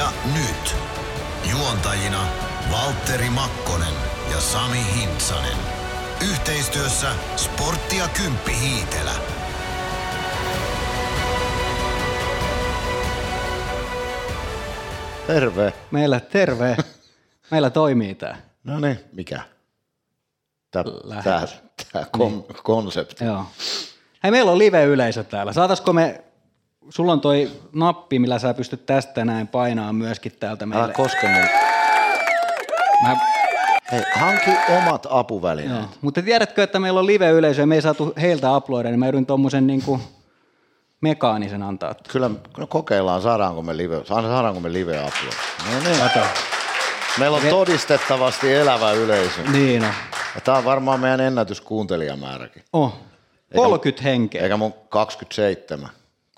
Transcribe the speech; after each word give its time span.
Areenia 0.00 0.22
nyt. 0.34 0.76
Juontajina 1.50 2.26
Valtteri 2.72 3.30
Makkonen 3.30 3.94
ja 4.30 4.40
Sami 4.40 4.78
Hintsanen. 4.96 5.56
Yhteistyössä 6.30 7.08
Sporttia 7.36 8.08
Kymppi 8.08 8.52
Hiitelä. 8.60 9.12
Terve. 15.26 15.72
Meillä 15.90 16.20
terve. 16.20 16.76
Meillä 17.50 17.70
toimii 17.70 18.14
tämä. 18.14 18.36
No 18.64 18.80
niin, 18.80 19.00
mikä? 19.12 19.40
Tämä, 20.70 20.84
tämä 21.92 22.04
kon, 22.10 22.44
konsepti. 22.62 23.24
Joo. 23.24 23.44
Hei, 24.22 24.30
meillä 24.30 24.50
on 24.50 24.58
live-yleisö 24.58 25.24
täällä. 25.24 25.52
Saataisiko 25.52 25.92
me, 25.92 26.24
sulla 26.90 27.12
on 27.12 27.20
toi 27.20 27.50
nappi, 27.72 28.18
millä 28.18 28.38
sä 28.38 28.54
pystyt 28.54 28.86
tästä 28.86 29.24
näin 29.24 29.48
painaa 29.48 29.92
myöskin 29.92 30.32
täältä 30.40 30.64
Älä 30.64 30.74
meille. 30.74 30.92
koske 30.92 31.28
mun. 31.28 31.48
Mä, 33.02 33.16
Hei, 33.92 34.02
hanki 34.18 34.50
omat 34.76 35.06
apuvälineet. 35.10 35.80
joo. 35.80 35.88
Mutta 36.00 36.22
tiedätkö, 36.22 36.62
että 36.62 36.78
meillä 36.78 37.00
on 37.00 37.06
live-yleisö 37.06 37.62
ja 37.62 37.66
me 37.66 37.74
ei 37.74 37.82
saatu 37.82 38.12
heiltä 38.20 38.56
uploadia, 38.56 38.90
niin 38.90 38.98
mä 38.98 39.06
joudun 39.06 39.26
tuommoisen 39.26 39.66
niinku 39.66 40.00
mekaanisen 41.00 41.62
antaa. 41.62 41.94
Kyllä 42.08 42.30
no 42.58 42.66
kokeillaan, 42.66 43.22
saadaanko 43.22 43.62
me 43.62 43.76
live, 43.76 44.00
saadaanko 44.04 44.60
me 44.60 44.72
live 44.72 44.98
apua. 44.98 45.32
No 45.74 45.80
niin. 45.84 45.98
Kato. 45.98 46.26
Meillä 47.18 47.36
on 47.36 47.42
todistettavasti 47.50 48.54
elävä 48.54 48.92
yleisö. 48.92 49.42
Niin 49.52 49.82
on. 49.84 49.90
Ja 50.34 50.40
tämä 50.40 50.58
on 50.58 50.64
varmaan 50.64 51.00
meidän 51.00 51.20
ennätyskuuntelijamääräkin. 51.20 52.62
Oh. 52.72 52.94
30 53.56 54.02
henkeä. 54.02 54.42
Eikä 54.42 54.56
mun 54.56 54.74
27. 54.88 55.88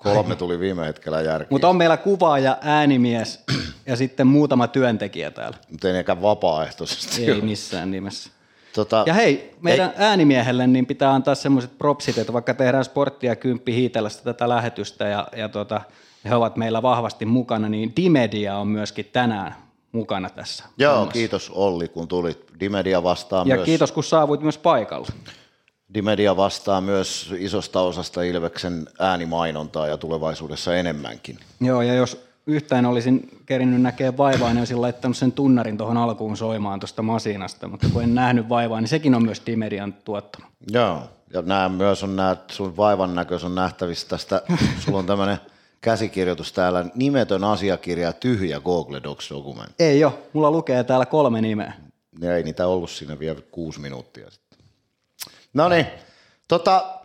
Kolme 0.03 0.35
tuli 0.35 0.59
viime 0.59 0.85
hetkellä 0.85 1.21
järkiin. 1.21 1.47
Mutta 1.51 1.67
on 1.69 1.75
meillä 1.75 1.97
kuvaaja, 1.97 2.57
äänimies 2.61 3.43
ja 3.85 3.95
sitten 3.95 4.27
muutama 4.27 4.67
työntekijä 4.67 5.31
täällä. 5.31 5.57
Mutta 5.71 5.87
ei 5.87 5.93
nekään 5.93 6.21
vapaaehtoisesti. 6.21 7.25
Ei 7.25 7.31
ole. 7.31 7.41
missään 7.41 7.91
nimessä. 7.91 8.29
Tota, 8.75 9.03
Ja 9.07 9.13
hei, 9.13 9.55
meidän 9.61 9.89
ei. 9.89 9.95
äänimiehelle 10.05 10.67
niin 10.67 10.85
pitää 10.85 11.11
antaa 11.13 11.35
semmoiset 11.35 11.77
propsit, 11.77 12.17
että 12.17 12.33
vaikka 12.33 12.53
tehdään 12.53 12.85
sporttia 12.85 13.35
kymppi 13.35 13.73
hiitelästä 13.75 14.23
tätä 14.23 14.49
lähetystä 14.49 15.07
ja, 15.07 15.27
ja 15.35 15.49
tota, 15.49 15.81
he 16.25 16.35
ovat 16.35 16.55
meillä 16.57 16.81
vahvasti 16.81 17.25
mukana, 17.25 17.69
niin 17.69 17.93
Dimedia 17.95 18.57
on 18.57 18.67
myöskin 18.67 19.09
tänään 19.13 19.55
mukana 19.91 20.29
tässä. 20.29 20.63
Joo, 20.77 20.93
hommassa. 20.95 21.13
kiitos 21.13 21.49
Olli, 21.49 21.87
kun 21.87 22.07
tulit. 22.07 22.45
Dimedia 22.59 23.03
vastaa 23.03 23.43
Ja 23.47 23.55
myös. 23.55 23.65
kiitos, 23.65 23.91
kun 23.91 24.03
saavuit 24.03 24.41
myös 24.41 24.57
paikalle. 24.57 25.07
Dimedia 25.93 26.37
vastaa 26.37 26.81
myös 26.81 27.33
isosta 27.37 27.81
osasta 27.81 28.23
Ilveksen 28.23 28.87
äänimainontaa 28.99 29.87
ja 29.87 29.97
tulevaisuudessa 29.97 30.75
enemmänkin. 30.75 31.39
Joo, 31.61 31.81
ja 31.81 31.93
jos 31.93 32.25
yhtään 32.47 32.85
olisin 32.85 33.29
kerinyt 33.45 33.81
näkee 33.81 34.17
vaivaa, 34.17 34.49
niin 34.49 34.59
olisin 34.59 34.81
laittanut 34.81 35.17
sen 35.17 35.31
tunnarin 35.31 35.77
tuohon 35.77 35.97
alkuun 35.97 36.37
soimaan 36.37 36.79
tuosta 36.79 37.01
masinasta, 37.01 37.67
mutta 37.67 37.87
kun 37.93 38.03
en 38.03 38.15
nähnyt 38.15 38.49
vaivaa, 38.49 38.81
niin 38.81 38.87
sekin 38.87 39.15
on 39.15 39.23
myös 39.23 39.41
Dimedian 39.45 39.93
tuottama. 39.93 40.47
Joo, 40.71 41.03
ja 41.33 41.41
nämä 41.41 41.69
myös 41.69 42.03
on 42.03 42.15
nämä, 42.15 42.37
sun 42.51 42.77
vaivan 42.77 43.15
näköys 43.15 43.43
on 43.43 43.55
nähtävissä 43.55 44.07
tästä, 44.07 44.41
sulla 44.79 44.99
on 44.99 45.05
tämmöinen 45.05 45.37
käsikirjoitus 45.81 46.53
täällä, 46.53 46.85
nimetön 46.95 47.43
asiakirja, 47.43 48.13
tyhjä 48.13 48.59
Google 48.59 49.03
Docs 49.03 49.29
dokumentti. 49.29 49.83
Ei 49.83 49.99
jo, 49.99 50.19
mulla 50.33 50.51
lukee 50.51 50.83
täällä 50.83 51.05
kolme 51.05 51.41
nimeä. 51.41 51.73
Ja 52.21 52.35
ei 52.35 52.43
niitä 52.43 52.67
ollut 52.67 52.89
siinä 52.89 53.19
vielä 53.19 53.41
kuusi 53.51 53.79
minuuttia 53.79 54.29
sitten. 54.31 54.48
No 55.53 55.69
niin, 55.69 55.85
tota, 56.47 56.99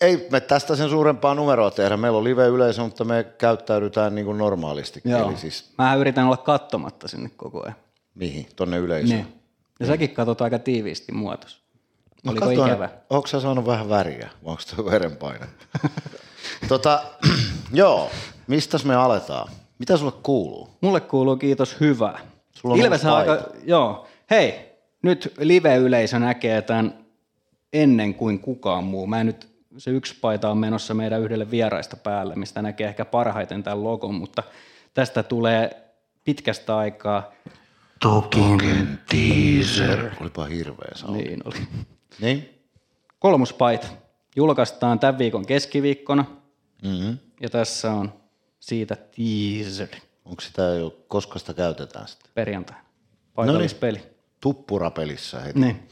ei 0.00 0.28
me 0.30 0.40
tästä 0.40 0.76
sen 0.76 0.88
suurempaa 0.90 1.34
numeroa 1.34 1.70
tehdä. 1.70 1.96
Meillä 1.96 2.18
on 2.18 2.24
live-yleisö, 2.24 2.82
mutta 2.82 3.04
me 3.04 3.24
käyttäydytään 3.38 4.14
niin 4.14 4.24
kuin 4.24 4.38
normaalisti. 4.38 5.00
Joo. 5.04 5.28
Eli 5.28 5.36
siis 5.36 5.72
Mä 5.78 5.94
yritän 5.94 6.26
olla 6.26 6.36
kattomatta 6.36 7.08
sinne 7.08 7.30
koko 7.36 7.62
ajan. 7.62 7.76
mihin? 8.14 8.46
Tonne 8.56 8.78
yleisöön. 8.78 9.16
Niin. 9.18 9.42
Ja 9.80 9.86
säkin 9.86 10.10
katsot 10.10 10.40
aika 10.42 10.58
tiiviisti 10.58 11.12
muotos. 11.12 11.62
Mä 12.24 12.30
Oliko 12.30 12.46
katsoin, 12.46 12.70
ikävä? 12.70 12.88
Onko 13.10 13.26
sä 13.26 13.40
saanut 13.40 13.66
vähän 13.66 13.88
väriä? 13.88 14.30
Onko 14.44 14.62
tuo 14.76 14.84
verenpaine? 14.84 15.46
tota, 16.68 17.02
joo, 17.72 18.10
mistäs 18.46 18.84
me 18.84 18.94
aletaan? 18.94 19.48
Mitä 19.78 19.96
sulle 19.96 20.12
kuuluu? 20.22 20.68
Mulle 20.80 21.00
kuuluu 21.00 21.36
kiitos 21.36 21.80
hyvää. 21.80 22.18
Sulla 22.52 22.74
on 22.74 22.80
Ilves 22.80 23.04
aika, 23.04 23.46
joo. 23.64 24.06
Hei, 24.30 24.72
nyt 25.02 25.32
live-yleisö 25.38 26.18
näkee 26.18 26.62
tämän 26.62 27.01
ennen 27.72 28.14
kuin 28.14 28.38
kukaan 28.38 28.84
muu. 28.84 29.06
Mä 29.06 29.20
en 29.20 29.26
nyt, 29.26 29.48
se 29.78 29.90
yksi 29.90 30.14
paita 30.20 30.50
on 30.50 30.58
menossa 30.58 30.94
meidän 30.94 31.22
yhdelle 31.22 31.50
vieraista 31.50 31.96
päälle, 31.96 32.34
mistä 32.36 32.62
näkee 32.62 32.88
ehkä 32.88 33.04
parhaiten 33.04 33.62
tämän 33.62 33.84
logon, 33.84 34.14
mutta 34.14 34.42
tästä 34.94 35.22
tulee 35.22 35.82
pitkästä 36.24 36.76
aikaa. 36.76 37.32
Tokin 38.00 38.98
teaser. 39.08 40.10
Olipa 40.20 40.44
hirveä 40.44 40.90
saa. 40.94 41.10
Niin. 41.10 41.24
Niin 41.24 41.42
oli. 41.44 41.56
niin? 42.20 42.48
Kolmospaita. 43.18 43.86
Julkaistaan 44.36 44.98
tämän 44.98 45.18
viikon 45.18 45.46
keskiviikkona. 45.46 46.24
Mm-hmm. 46.82 47.18
Ja 47.40 47.50
tässä 47.50 47.90
on 47.92 48.12
siitä 48.60 48.96
teaser 48.96 49.88
Onko 50.24 50.40
sitä 50.40 50.62
jo, 50.62 50.96
koska 51.08 51.38
sitä 51.38 51.54
käytetään 51.54 52.08
sitten? 52.08 52.30
perjantaina. 52.34 52.84
Paikallispeli. 53.34 54.02
Tuppurapelissä 54.40 55.40
heti. 55.40 55.60
Niin. 55.60 55.88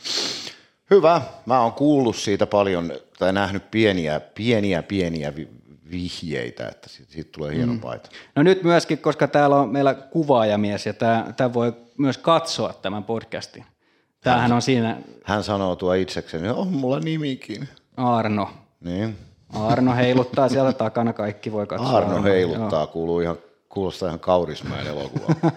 Hyvä. 0.90 1.22
Mä 1.46 1.60
oon 1.60 1.72
kuullut 1.72 2.16
siitä 2.16 2.46
paljon, 2.46 2.92
tai 3.18 3.32
nähnyt 3.32 3.70
pieniä, 3.70 4.20
pieniä, 4.20 4.82
pieniä 4.82 5.36
vi- 5.36 5.48
vihjeitä, 5.90 6.68
että 6.68 6.88
siitä, 6.88 7.12
siitä 7.12 7.30
tulee 7.32 7.54
hieno 7.54 7.72
mm. 7.72 7.80
paita. 7.80 8.10
No 8.36 8.42
nyt 8.42 8.62
myöskin, 8.62 8.98
koska 8.98 9.28
täällä 9.28 9.56
on 9.56 9.68
meillä 9.68 9.94
kuvaajamies 9.94 10.86
ja 10.86 10.92
tämä, 10.92 11.26
tämä 11.36 11.54
voi 11.54 11.72
myös 11.98 12.18
katsoa 12.18 12.72
tämän 12.72 13.04
podcastin. 13.04 13.64
Tämähän 14.20 14.52
on 14.52 14.62
siinä 14.62 14.96
Hän 15.24 15.44
sanoo 15.44 15.76
tuo 15.76 15.92
itsekseen, 15.92 16.44
että 16.44 16.54
on 16.54 16.68
mulla 16.68 17.00
nimikin. 17.00 17.68
Arno. 17.96 18.50
Niin. 18.80 19.16
Arno 19.54 19.94
heiluttaa 19.94 20.48
siellä 20.54 20.72
takana, 20.72 21.12
kaikki 21.12 21.52
voi 21.52 21.66
katsoa. 21.66 21.96
Arno 21.96 22.22
heiluttaa, 22.22 22.86
kuuluu 22.86 23.20
ihan, 23.20 23.38
kuulostaa 23.68 24.08
ihan 24.08 24.20
Kaurismäen 24.20 24.86
elokuva. 24.86 25.34
Joo. 25.42 25.52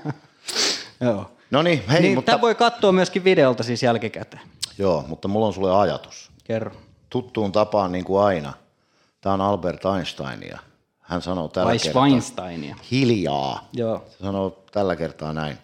Joo. 1.12 1.32
no 1.52 1.62
niin, 1.62 1.84
hei, 1.92 2.02
niin, 2.02 2.16
mutta, 2.16 2.32
Tämä 2.32 2.42
voi 2.42 2.56
katsoa 2.56 2.92
myöskin 2.92 3.24
videolta 3.24 3.64
siis 3.64 3.84
jälkikäteen. 3.84 4.42
Joo, 4.78 5.06
mutta 5.08 5.28
mulla 5.28 5.48
on 5.48 5.54
sulle 5.54 5.76
ajatus. 5.76 6.32
Kerro. 6.44 6.72
Tuttuun 7.10 7.52
tapaan 7.52 7.92
niin 7.92 8.06
kuin 8.06 8.24
aina. 8.24 8.54
Tämä 9.22 9.34
on 9.34 9.42
Albert 9.42 9.82
Einsteinia. 9.86 10.60
Hän 11.00 11.22
sanoo 11.22 11.48
tällä 11.48 11.70
Vai 11.70 11.78
kertaa. 11.78 12.02
Schweinsteinia. 12.06 12.76
Hiljaa. 12.92 13.70
Joo. 13.74 14.06
Se 14.10 14.18
sanoo 14.18 14.64
tällä 14.72 14.96
kertaa 14.96 15.34
näin. 15.34 15.58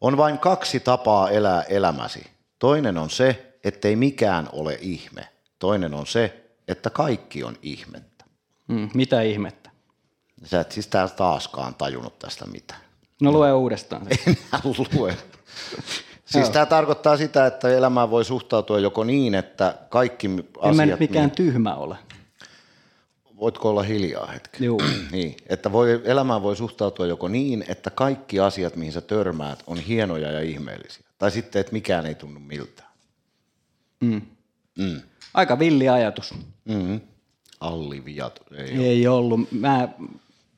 On 0.00 0.16
vain 0.16 0.38
kaksi 0.38 0.80
tapaa 0.80 1.30
elää 1.30 1.62
elämäsi. 1.62 2.26
Toinen 2.58 2.98
on 2.98 3.10
se, 3.10 3.56
ettei 3.64 3.96
mikään 3.96 4.48
ole 4.52 4.78
ihme. 4.80 5.28
Toinen 5.58 5.94
on 5.94 6.06
se, 6.06 6.44
että 6.68 6.90
kaikki 6.90 7.44
on 7.44 7.56
ihmettä. 7.62 8.24
Mm, 8.68 8.90
mitä 8.94 9.22
ihmettä? 9.22 9.70
Sä 10.44 10.60
et 10.60 10.72
siis 10.72 10.90
taaskaan 11.16 11.74
tajunnut 11.74 12.18
tästä 12.18 12.46
mitään. 12.46 12.80
No 13.22 13.32
lue 13.32 13.52
uudestaan. 13.52 14.06
Enää 14.26 14.60
lue. 14.94 15.16
Siis 16.26 16.50
tämä 16.50 16.66
tarkoittaa 16.66 17.16
sitä, 17.16 17.46
että 17.46 17.68
elämään 17.68 18.10
voi 18.10 18.24
suhtautua 18.24 18.78
joko 18.78 19.04
niin, 19.04 19.34
että 19.34 19.74
kaikki 19.88 20.26
En 20.26 20.34
mä 20.34 20.42
asiat... 20.60 20.88
nyt 20.88 21.00
mikään 21.00 21.30
tyhmä 21.30 21.74
ole. 21.74 21.96
Voitko 23.40 23.70
olla 23.70 23.82
hiljaa 23.82 24.26
hetki? 24.26 24.64
Juu. 24.64 24.80
niin, 25.12 25.36
että 25.48 25.72
voi, 25.72 26.02
elämään 26.04 26.42
voi 26.42 26.56
suhtautua 26.56 27.06
joko 27.06 27.28
niin, 27.28 27.64
että 27.68 27.90
kaikki 27.90 28.40
asiat, 28.40 28.76
mihin 28.76 28.92
sä 28.92 29.00
törmäät, 29.00 29.62
on 29.66 29.78
hienoja 29.78 30.32
ja 30.32 30.40
ihmeellisiä. 30.40 31.06
Tai 31.18 31.30
sitten, 31.30 31.60
että 31.60 31.72
mikään 31.72 32.06
ei 32.06 32.14
tunnu 32.14 32.40
miltään. 32.40 32.88
Aika 35.34 35.58
villi 35.58 35.88
ajatus. 35.88 36.34
Mm-hmm. 36.64 37.00
Alli 37.60 38.04
Viat. 38.04 38.40
Ei. 38.54 38.84
Ei 38.84 39.06
ollut. 39.08 39.52
Mä 39.52 39.88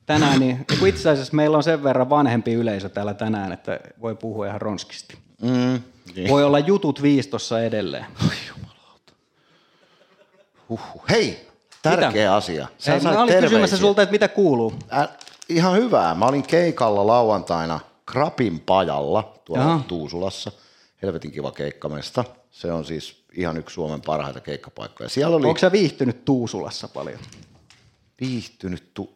tänään, 0.05 0.39
niin, 0.39 0.65
itse 0.85 1.09
asiassa 1.09 1.35
meillä 1.35 1.57
on 1.57 1.63
sen 1.63 1.83
verran 1.83 2.09
vanhempi 2.09 2.53
yleisö 2.53 2.89
täällä 2.89 3.13
tänään, 3.13 3.51
että 3.51 3.79
voi 4.01 4.15
puhua 4.15 4.47
ihan 4.47 4.61
ronskisti. 4.61 5.17
Mm, 5.41 5.81
niin. 6.15 6.29
Voi 6.29 6.43
olla 6.43 6.59
jutut 6.59 7.01
viistossa 7.01 7.61
edelleen. 7.61 8.05
Huhhuh. 10.69 11.03
Hei, 11.09 11.47
tärkeä 11.81 12.09
Mitä? 12.09 12.35
asia. 12.35 12.67
Sä 12.77 12.85
sait 12.91 13.03
mä 13.03 13.09
olin 13.09 13.19
kysymässä 13.33 13.49
terveisiä. 13.51 13.77
sulta, 13.77 14.01
että 14.01 14.11
mitä 14.11 14.27
kuuluu. 14.27 14.73
Ä, 14.91 15.07
ihan 15.49 15.75
hyvää. 15.77 16.15
Mä 16.15 16.25
olin 16.25 16.43
keikalla 16.43 17.07
lauantaina 17.07 17.79
Krapin 18.05 18.59
pajalla 18.59 19.33
tuolla 19.45 19.63
Jaha. 19.63 19.83
Tuusulassa. 19.87 20.51
Helvetin 21.01 21.31
kiva 21.31 21.51
keikkamesta. 21.51 22.25
Se 22.51 22.71
on 22.71 22.85
siis 22.85 23.23
ihan 23.33 23.57
yksi 23.57 23.73
Suomen 23.73 24.01
parhaita 24.01 24.39
keikkapaikkoja. 24.39 25.09
Siellä 25.09 25.35
oli 25.35 25.47
Onko 25.47 25.59
sä 25.59 25.71
viihtynyt 25.71 26.25
Tuusulassa 26.25 26.87
paljon? 26.87 27.19
viihtynyt 28.21 28.93
tu... 28.93 29.13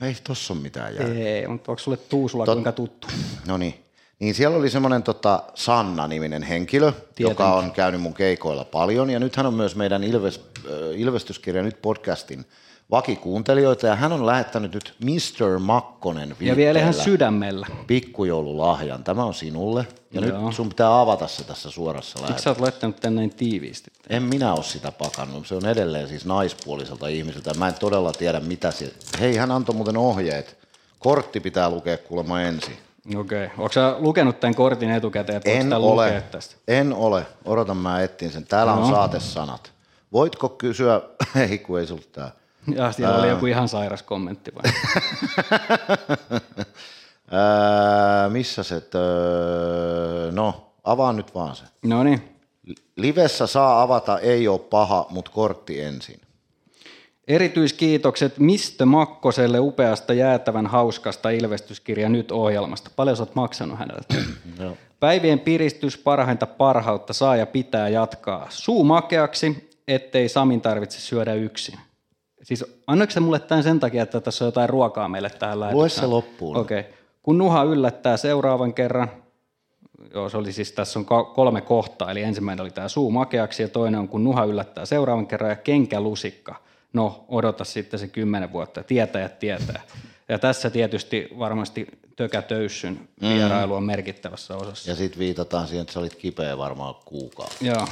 Me 0.00 0.06
ei 0.08 0.16
tossa 0.24 0.54
ole 0.54 0.60
mitään 0.62 0.94
järkeä. 0.94 1.24
Ei, 1.38 1.48
mutta 1.48 1.72
onko 1.72 1.78
sulle 1.82 1.96
Tuusula 1.96 2.44
Tot- 2.44 2.52
kuinka 2.52 2.72
tuttu? 2.72 3.06
No 3.46 3.56
niin. 3.56 3.84
Niin 4.18 4.34
siellä 4.34 4.56
oli 4.56 4.70
semmoinen 4.70 5.02
tota, 5.02 5.42
Sanna-niminen 5.54 6.42
henkilö, 6.42 6.92
joka 7.18 7.54
on 7.54 7.70
käynyt 7.72 8.00
mun 8.00 8.14
keikoilla 8.14 8.64
paljon. 8.64 9.10
Ja 9.10 9.18
nyt 9.20 9.36
hän 9.36 9.46
on 9.46 9.54
myös 9.54 9.76
meidän 9.76 10.04
Ilves 10.04 10.40
ö, 10.70 10.92
Ilvestyskirja 10.96 11.62
nyt 11.62 11.82
podcastin 11.82 12.44
vakikuuntelijoita 12.90 13.86
ja 13.86 13.94
hän 13.96 14.12
on 14.12 14.26
lähettänyt 14.26 14.74
nyt 14.74 14.94
Mr. 15.04 15.58
Makkonen 15.58 16.36
Ja 16.40 16.56
vielä 16.56 16.78
ihan 16.80 16.94
sydämellä. 16.94 17.66
pikkujoululahjan. 17.86 19.04
Tämä 19.04 19.24
on 19.24 19.34
sinulle 19.34 19.86
ja 20.12 20.20
Joo. 20.20 20.46
nyt 20.46 20.54
sun 20.56 20.68
pitää 20.68 21.00
avata 21.00 21.28
se 21.28 21.44
tässä 21.44 21.70
suorassa 21.70 22.08
Miksi 22.08 22.20
lähetyksessä. 22.22 22.44
sä 22.44 22.50
oot 22.50 22.60
laittanut 22.60 22.96
tän 23.00 23.14
näin 23.14 23.30
tiiviisti? 23.30 23.90
En 24.10 24.22
minä 24.22 24.52
ole 24.54 24.62
sitä 24.62 24.92
pakannut. 24.92 25.46
Se 25.46 25.54
on 25.54 25.66
edelleen 25.66 26.08
siis 26.08 26.24
naispuoliselta 26.26 27.08
ihmiseltä. 27.08 27.54
Mä 27.54 27.68
en 27.68 27.74
todella 27.80 28.12
tiedä 28.12 28.40
mitä 28.40 28.70
se... 28.70 28.92
Hei, 29.20 29.36
hän 29.36 29.50
antoi 29.50 29.74
muuten 29.74 29.96
ohjeet. 29.96 30.58
Kortti 30.98 31.40
pitää 31.40 31.70
lukea 31.70 31.98
kuulemma 31.98 32.40
ensin. 32.40 32.76
Okei. 33.16 33.46
Okay. 33.58 33.68
Sä 33.70 33.94
lukenut 33.98 34.40
tämän 34.40 34.54
kortin 34.54 34.90
etukäteen, 34.90 35.42
En 35.44 35.72
ole. 35.72 36.22
tästä? 36.30 36.54
En 36.68 36.92
ole. 36.92 37.26
Odotan, 37.44 37.76
mä 37.76 38.02
etsin 38.02 38.30
sen. 38.30 38.44
Täällä 38.46 38.72
on 38.72 38.80
No. 38.80 38.90
saatesanat. 38.90 39.72
Voitko 40.12 40.48
kysyä... 40.48 41.00
Ei, 41.50 41.58
kun 41.58 41.80
ei 41.80 41.86
sulta 41.86 42.06
tää. 42.12 42.30
Ja 42.74 42.92
siellä 42.92 43.18
oli 43.18 43.28
joku 43.28 43.46
ihan 43.46 43.68
sairas 43.68 44.02
kommentti 44.02 44.52
vai? 44.54 44.72
Ää, 47.30 48.28
missä 48.28 48.62
se... 48.62 48.80
Tö... 48.80 48.98
No, 50.32 50.70
avaa 50.84 51.12
nyt 51.12 51.34
vaan 51.34 51.56
se. 51.56 51.64
no 51.84 52.02
niin. 52.02 52.34
Livessä 52.96 53.46
saa 53.46 53.82
avata, 53.82 54.18
ei 54.18 54.48
ole 54.48 54.58
paha, 54.58 55.06
mutta 55.10 55.30
kortti 55.30 55.80
ensin. 55.80 56.20
Erityiskiitokset 57.28 58.38
Mistä 58.38 58.86
Makkoselle 58.86 59.60
upeasta 59.60 60.12
jäätävän 60.12 60.66
hauskasta 60.66 61.30
ilvestyskirja 61.30 62.08
nyt 62.08 62.32
ohjelmasta. 62.32 62.90
Paljon 62.96 63.16
sä 63.16 63.22
oot 63.22 63.34
maksanut 63.34 63.78
hänelle? 63.78 64.02
Joo. 64.60 64.76
Päivien 65.00 65.40
piristys, 65.40 65.98
parhainta 65.98 66.46
parhautta 66.46 67.12
saa 67.12 67.36
ja 67.36 67.46
pitää 67.46 67.88
jatkaa. 67.88 68.46
Suu 68.50 68.84
makeaksi, 68.84 69.70
ettei 69.88 70.28
Samin 70.28 70.60
tarvitse 70.60 71.00
syödä 71.00 71.34
yksin. 71.34 71.78
Siis 72.42 72.64
annoiko 72.86 73.10
se 73.10 73.20
mulle 73.20 73.40
tämän 73.40 73.64
sen 73.64 73.80
takia, 73.80 74.02
että 74.02 74.20
tässä 74.20 74.44
on 74.44 74.48
jotain 74.48 74.68
ruokaa 74.68 75.08
meille 75.08 75.30
tähän 75.30 75.60
lähetykseen? 75.60 76.00
se 76.00 76.06
loppuun. 76.06 76.56
Okei. 76.56 76.80
Okay. 76.80 76.92
Kun 77.22 77.38
Nuha 77.38 77.62
yllättää 77.62 78.16
seuraavan 78.16 78.74
kerran, 78.74 79.10
joo 80.14 80.28
se 80.28 80.36
oli 80.36 80.52
siis, 80.52 80.72
tässä 80.72 80.98
on 80.98 81.04
kolme 81.34 81.60
kohtaa, 81.60 82.10
eli 82.10 82.22
ensimmäinen 82.22 82.62
oli 82.62 82.70
tämä 82.70 82.88
suu 82.88 83.10
makeaksi 83.10 83.62
ja 83.62 83.68
toinen 83.68 84.00
on 84.00 84.08
kun 84.08 84.24
Nuha 84.24 84.44
yllättää 84.44 84.86
seuraavan 84.86 85.26
kerran 85.26 85.50
ja 85.50 85.56
kenkälusikka. 85.56 86.67
No, 86.92 87.24
odota 87.28 87.64
sitten 87.64 88.00
se 88.00 88.08
kymmenen 88.08 88.52
vuotta, 88.52 88.82
tietäjät 88.82 89.38
tietää. 89.38 89.82
Ja 90.28 90.38
tässä 90.38 90.70
tietysti 90.70 91.28
varmasti 91.38 91.86
Tökätöyssyn 92.16 93.08
vierailu 93.20 93.74
on 93.74 93.82
merkittävässä 93.82 94.56
osassa. 94.56 94.90
Ja 94.90 94.96
sitten 94.96 95.18
viitataan 95.18 95.66
siihen, 95.68 95.82
että 95.82 95.92
sä 95.92 96.00
olit 96.00 96.14
kipeä 96.14 96.58
varmaan 96.58 96.94
kuukausi. 97.04 97.66
Joo. 97.66 97.88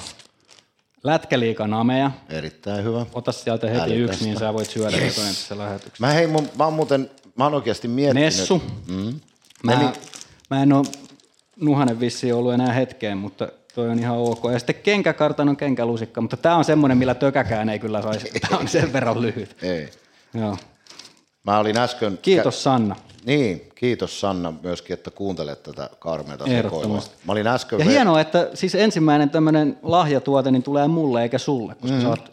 Lätkäliikan 1.04 1.74
ameja. 1.74 2.10
Erittäin 2.28 2.84
hyvä. 2.84 3.06
Ota 3.12 3.32
sieltä 3.32 3.66
heti 3.66 3.80
Älykästä. 3.80 4.12
yksi, 4.12 4.24
niin 4.24 4.38
sä 4.38 4.54
voit 4.54 4.70
syödä 4.70 4.96
yes. 4.96 5.14
toinen 5.14 5.34
tässä 5.34 5.58
lähetyksessä. 5.58 6.06
Mä 6.06 6.12
hei, 6.12 6.26
mun, 6.26 6.48
mä 6.58 6.64
oon 6.64 6.72
muuten, 6.72 7.10
mä 7.36 7.44
oon 7.44 7.54
oikeasti 7.54 7.88
miettinyt. 7.88 8.24
Nessu. 8.24 8.62
Mm. 8.86 9.20
Mä, 9.62 9.72
Eli- 9.72 9.98
mä 10.50 10.62
en 10.62 10.72
ole 10.72 10.86
Nuhanen 11.56 12.00
vissiin 12.00 12.34
ollut 12.34 12.54
enää 12.54 12.72
hetkeen, 12.72 13.18
mutta 13.18 13.48
toi 13.76 13.88
on 13.88 13.98
ihan 13.98 14.16
ok. 14.16 14.42
Ja 14.52 14.58
sitten 14.58 14.74
kenkäkartanon 14.74 15.56
kenkälusikka, 15.56 16.20
mutta 16.20 16.36
tämä 16.36 16.56
on 16.56 16.64
semmoinen, 16.64 16.98
millä 16.98 17.14
tökäkään 17.14 17.68
ei 17.68 17.78
kyllä 17.78 18.02
saisi. 18.02 18.30
Tämä 18.40 18.60
on 18.60 18.68
sen 18.68 18.92
verran 18.92 19.22
lyhyt. 19.22 19.56
Ei. 19.62 19.90
Joo. 20.34 20.56
Mä 21.44 21.58
olin 21.58 21.78
äsken... 21.78 22.18
Kiitos 22.22 22.62
Sanna. 22.62 22.96
Niin, 23.24 23.68
kiitos 23.74 24.20
Sanna 24.20 24.52
myöskin, 24.62 24.94
että 24.94 25.10
kuuntelet 25.10 25.62
tätä 25.62 25.90
karmeata 25.98 26.44
sekoilua. 26.46 27.02
Mä 27.26 27.32
olin 27.32 27.46
äsken... 27.46 27.78
Ja 27.78 27.84
ve- 27.84 27.88
hienoa, 27.88 28.20
että 28.20 28.50
siis 28.54 28.74
ensimmäinen 28.74 29.30
tämmöinen 29.30 29.78
lahjatuote 29.82 30.50
niin 30.50 30.62
tulee 30.62 30.88
mulle 30.88 31.22
eikä 31.22 31.38
sulle, 31.38 31.74
koska 31.74 31.96
mm. 31.96 32.02
sä 32.02 32.08
oot, 32.08 32.32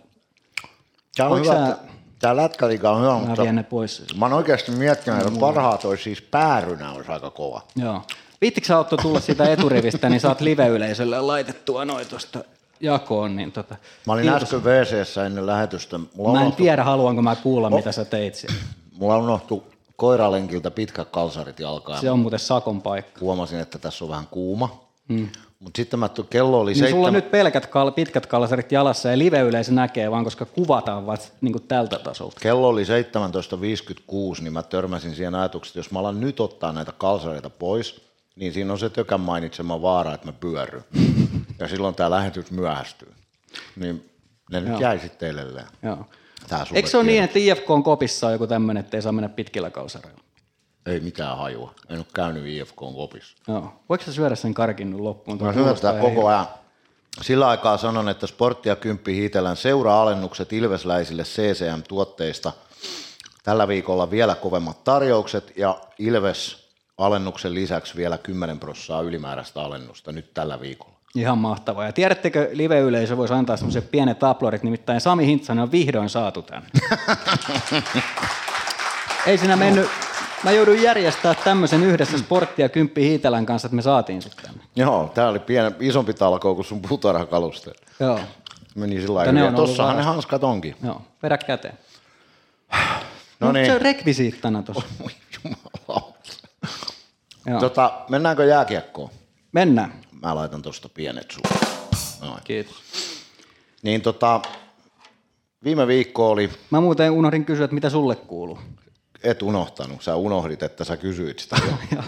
Tää 1.16 1.28
on 1.28 1.40
hyvä, 1.40 1.76
sä- 2.24 2.36
lätkäliika 2.36 2.92
on 2.92 3.02
hyvä, 3.02 3.12
mä 3.12 3.20
mutta 3.20 3.54
ne 3.54 3.64
pois. 3.64 4.04
mä 4.18 4.26
oon 4.26 4.34
oikeasti 4.34 4.72
miettinyt, 4.72 5.28
että 5.28 5.40
parhaat 5.40 5.86
olisi 5.86 6.04
siis 6.04 6.22
päärynä 6.22 6.92
olisi 6.92 7.12
aika 7.12 7.30
kova. 7.30 7.62
Joo. 7.76 8.02
Viittikö 8.44 8.68
sä 8.68 8.80
Otto 8.80 8.98
tulla 8.98 9.20
siitä 9.20 9.44
eturivistä, 9.52 10.10
niin 10.10 10.20
saat 10.20 10.42
live-yleisölle 10.42 11.22
laitettua 11.22 11.86
noin 11.86 12.08
tuosta 12.08 12.44
jakoon. 12.80 13.36
Niin 13.36 13.52
tota, 13.52 13.76
Mä 14.08 14.14
olin 14.14 14.24
kiitos. 14.24 14.44
äsken 14.44 14.64
WCssä 14.64 15.26
ennen 15.26 15.46
lähetystä. 15.46 15.98
Mulla, 16.16 16.32
Mä 16.32 16.38
en 16.40 16.42
unohtu, 16.46 16.64
tiedä, 16.64 16.84
haluanko 16.84 17.22
mä 17.22 17.36
kuulla, 17.36 17.70
mitä 17.70 17.92
sä 17.92 18.06
teit 18.06 18.36
siellä. 18.36 18.56
mulla 18.92 19.18
unohtu 19.18 19.64
koiralenkiltä 19.96 20.72
pitkät 20.72 21.08
kalsarit 21.12 21.60
jalkaan. 21.60 22.02
Se 22.02 22.12
on 22.12 22.20
muuten 22.20 22.40
sakon 22.40 22.82
paikka. 22.82 23.20
Huomasin, 23.22 23.60
että 23.60 23.80
tässä 23.80 24.06
on 24.06 24.10
vähän 24.10 24.28
kuuma. 24.32 24.84
Mm. 25.08 25.28
Mutta 25.60 25.78
sitten 25.78 26.00
mä, 26.00 26.10
tu- 26.10 26.24
kello 26.24 26.60
oli 26.60 26.70
Niin 26.72 26.76
sulla 26.78 26.86
seitsemän. 26.88 27.08
on 27.08 27.14
nyt 27.14 27.32
pelkät 27.32 27.66
kal- 27.66 27.92
pitkät 27.92 28.26
kalsarit 28.26 28.72
jalassa 28.72 29.10
ja 29.10 29.18
live-yleisö 29.18 29.72
näkee 29.72 30.12
vaan, 30.12 30.24
koska 30.24 30.46
kuvataan 30.46 31.06
vasta 31.06 31.32
niin 31.42 31.52
kuin 31.54 31.64
tältä 31.68 32.00
tasolta. 32.00 32.40
Kello 32.42 32.68
oli 32.68 32.84
17.56, 32.84 34.42
niin 34.44 34.54
mä 34.54 34.64
törmäsin 34.64 35.16
siihen 35.16 35.36
ajatukseen, 35.36 35.72
että 35.72 35.80
jos 35.80 35.92
mä 35.92 36.00
alan 36.00 36.20
nyt 36.22 36.40
ottaa 36.40 36.72
näitä 36.72 36.92
kalsareita 36.98 37.50
pois, 37.50 38.02
niin 38.36 38.54
siinä 38.54 38.74
on 38.74 38.80
se 38.80 38.90
tökän 38.90 39.20
mainitsema 39.20 39.82
vaara, 39.82 40.14
että 40.14 40.28
mä 40.28 40.34
pyörryn. 40.34 40.84
ja 41.60 41.68
silloin 41.68 41.96
tämä 41.96 42.10
lähetys 42.10 42.52
myöhästyy. 42.52 43.14
Niin 43.76 44.10
ne 44.52 44.60
nyt 44.62 44.80
jäi 44.80 45.00
sitten 45.00 45.30
edelleen. 45.30 45.68
Joo. 45.84 46.06
Eikö 46.74 46.90
se 46.90 46.98
ole 46.98 47.06
niin, 47.06 47.24
että 47.24 47.40
IFK 47.40 47.70
on 47.70 47.84
kopissa 47.84 48.28
on 48.28 48.34
joku 48.34 48.48
tämmöinen, 48.48 48.84
että 48.84 48.98
ei 48.98 49.02
saa 49.02 49.12
mennä 49.12 49.30
pitkillä 49.30 49.70
kalsareilla? 49.70 50.24
Ei 50.86 51.00
mitään 51.00 51.38
hajua. 51.38 51.74
En 51.90 51.98
ole 51.98 52.06
käynyt 52.14 52.46
IFK 52.46 52.76
kopissa. 52.76 53.38
Joo. 53.48 53.74
Voiko 53.90 54.04
sä 54.04 54.14
syödä 54.14 54.36
sen 54.36 54.54
karkin 54.54 55.04
loppuun? 55.04 55.44
Mä 55.44 55.54
syön 55.54 55.76
ihan 55.84 56.02
koko 56.02 56.28
ajan. 56.28 56.48
Sillä 57.22 57.48
aikaa 57.48 57.78
sanon, 57.78 58.10
että 58.10 58.28
Sportti 58.28 58.70
ja 58.70 58.76
Kymppi 58.76 59.16
hiitellään 59.16 59.58
seuraa-alennukset 59.58 60.54
Ilvesläisille 60.54 61.24
CCM-tuotteista. 61.24 62.52
Tällä 63.44 63.68
viikolla 63.68 64.12
vielä 64.12 64.36
kovemmat 64.36 64.84
tarjoukset 64.84 65.54
ja 65.58 65.78
Ilves 66.00 66.63
alennuksen 66.98 67.54
lisäksi 67.54 67.96
vielä 67.96 68.18
10 68.18 68.60
prossaa 68.60 69.02
ylimääräistä 69.02 69.62
alennusta 69.62 70.12
nyt 70.12 70.34
tällä 70.34 70.62
viikolla. 70.62 70.94
Ihan 71.16 71.38
mahtavaa. 71.38 71.86
Ja 71.86 71.94
tiedättekö, 71.94 72.50
live-yleisö 72.52 73.18
voisi 73.18 73.34
antaa 73.34 73.58
semmoisen 73.58 73.84
pienet 73.84 74.24
aplorit, 74.24 74.64
nimittäin 74.64 75.02
Sami 75.02 75.26
Hintsanen 75.26 75.64
on 75.64 75.72
vihdoin 75.72 76.10
saatu 76.10 76.42
tänne. 76.42 76.70
Ei 79.28 79.38
siinä 79.38 79.56
mennyt, 79.56 79.90
mä 80.44 80.52
joudun 80.52 80.82
järjestää 80.82 81.36
tämmöisen 81.36 81.84
yhdessä 81.84 82.18
Sportti 82.18 82.62
ja 82.62 82.70
Kymppi 82.70 83.02
Hiitelän 83.02 83.46
kanssa, 83.46 83.66
että 83.66 83.76
me 83.76 83.82
saatiin 83.82 84.22
sut 84.22 84.36
tänne. 84.42 84.64
Joo, 84.76 85.12
tää 85.14 85.30
oli 85.30 85.40
pieni, 85.40 85.76
isompi 85.80 86.14
talkoo 86.14 86.56
kuin 86.56 86.66
sun 86.66 86.82
puutarhakaluste. 86.82 87.72
Joo, 88.00 88.20
Meni 88.76 89.02
sillä 89.02 89.14
lailla. 89.14 89.52
Tossahan 89.52 89.98
ne 89.98 90.04
hanskat 90.04 90.44
onkin. 90.44 90.76
joo, 90.84 91.02
vedä 91.24 91.38
käteen. 91.38 91.78
No 93.40 93.52
niin. 93.52 93.66
Se 93.66 93.76
on 93.76 93.82
rekvisiittana 93.82 94.64
tuossa. 94.64 94.84
Oi 95.04 95.12
jumalauta. 95.44 96.13
Joo. 97.46 97.60
Tota, 97.60 97.94
mennäänkö 98.10 98.46
jääkiekkoon? 98.46 99.10
Mennään. 99.52 99.94
Mä 100.22 100.36
laitan 100.36 100.62
tosta 100.62 100.90
pienet 100.90 101.32
sulle. 101.32 101.74
Noin. 102.22 102.42
Kiitos. 102.44 102.76
Niin 103.84 104.02
tota, 104.02 104.42
viime 105.64 105.88
viikko 105.88 106.30
oli, 106.30 106.50
Mä 106.70 106.82
muuten 106.82 107.12
unohdin 107.12 107.46
kysyä, 107.46 107.66
että 107.66 107.76
mitä 107.76 107.90
sulle 107.90 108.16
kuuluu. 108.16 108.60
et 109.24 109.42
unohtanut, 109.42 110.02
sä 110.02 110.16
unohdit, 110.16 110.64
että 110.64 110.84
sä 110.84 110.98
kysyit 110.98 111.40
sitä. 111.40 111.56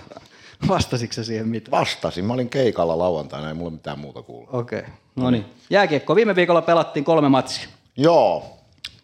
Vastasitko 0.67 1.13
sä 1.13 1.23
siihen 1.23 1.47
mitään? 1.47 1.71
Vastasin, 1.71 2.25
mä 2.25 2.33
olin 2.33 2.49
keikalla 2.49 2.97
lauantaina, 2.97 3.47
ei 3.47 3.53
mulla 3.53 3.71
mitään 3.71 3.99
muuta 3.99 4.21
kuulu. 4.21 4.47
Okei, 4.51 4.79
okay. 4.79 4.91
no 5.15 5.31
niin. 5.31 5.45
Jääkiekko. 5.69 6.15
Viime 6.15 6.35
viikolla 6.35 6.61
pelattiin 6.61 7.03
kolme 7.03 7.29
matsia. 7.29 7.67
Joo, 7.97 8.57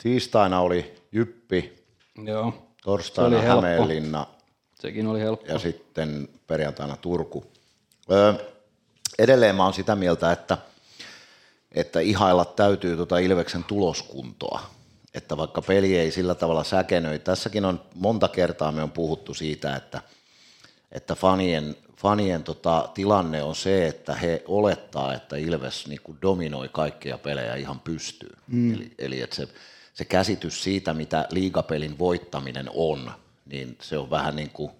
tiistaina 0.03 0.61
oli 0.61 0.95
Jyppi, 1.11 1.85
Joo. 2.23 2.53
torstaina. 2.83 3.41
Hämeenlinna 3.41 4.27
Sekin 4.81 5.07
oli 5.07 5.19
helppo. 5.19 5.47
ja 5.47 5.59
sitten 5.59 6.29
perjantaina 6.47 6.97
Turku. 6.97 7.45
Öö, 8.11 8.33
edelleen 9.19 9.55
mä 9.55 9.63
oon 9.63 9.73
sitä 9.73 9.95
mieltä, 9.95 10.31
että, 10.31 10.57
että 11.71 11.99
ihailla 11.99 12.45
täytyy 12.45 12.95
tuota 12.95 13.17
Ilveksen 13.17 13.63
tuloskuntoa. 13.63 14.61
Että 15.13 15.37
vaikka 15.37 15.61
peli 15.61 15.97
ei 15.97 16.11
sillä 16.11 16.35
tavalla 16.35 16.63
säkenöi, 16.63 17.19
tässäkin 17.19 17.65
on 17.65 17.81
monta 17.95 18.27
kertaa 18.27 18.71
me 18.71 18.83
on 18.83 18.91
puhuttu 18.91 19.33
siitä, 19.33 19.75
että, 19.75 20.01
että 20.91 21.15
fanien, 21.15 21.75
fanien 21.97 22.43
tota, 22.43 22.89
tilanne 22.93 23.43
on 23.43 23.55
se, 23.55 23.87
että 23.87 24.15
he 24.15 24.43
olettaa, 24.47 25.13
että 25.13 25.37
Ilves 25.37 25.87
niin 25.87 26.01
kuin 26.03 26.17
dominoi 26.21 26.69
kaikkia 26.69 27.17
pelejä 27.17 27.55
ihan 27.55 27.79
pystyy. 27.79 28.35
Mm. 28.47 28.73
Eli, 28.73 28.91
eli 28.97 29.21
että 29.21 29.35
se, 29.35 29.47
se 29.93 30.05
käsitys 30.05 30.63
siitä, 30.63 30.93
mitä 30.93 31.27
liigapelin 31.31 31.99
voittaminen 31.99 32.69
on, 32.73 33.11
niin 33.45 33.77
se 33.81 33.97
on 33.97 34.09
vähän 34.09 34.35
niin 34.35 34.49
kuin 34.49 34.71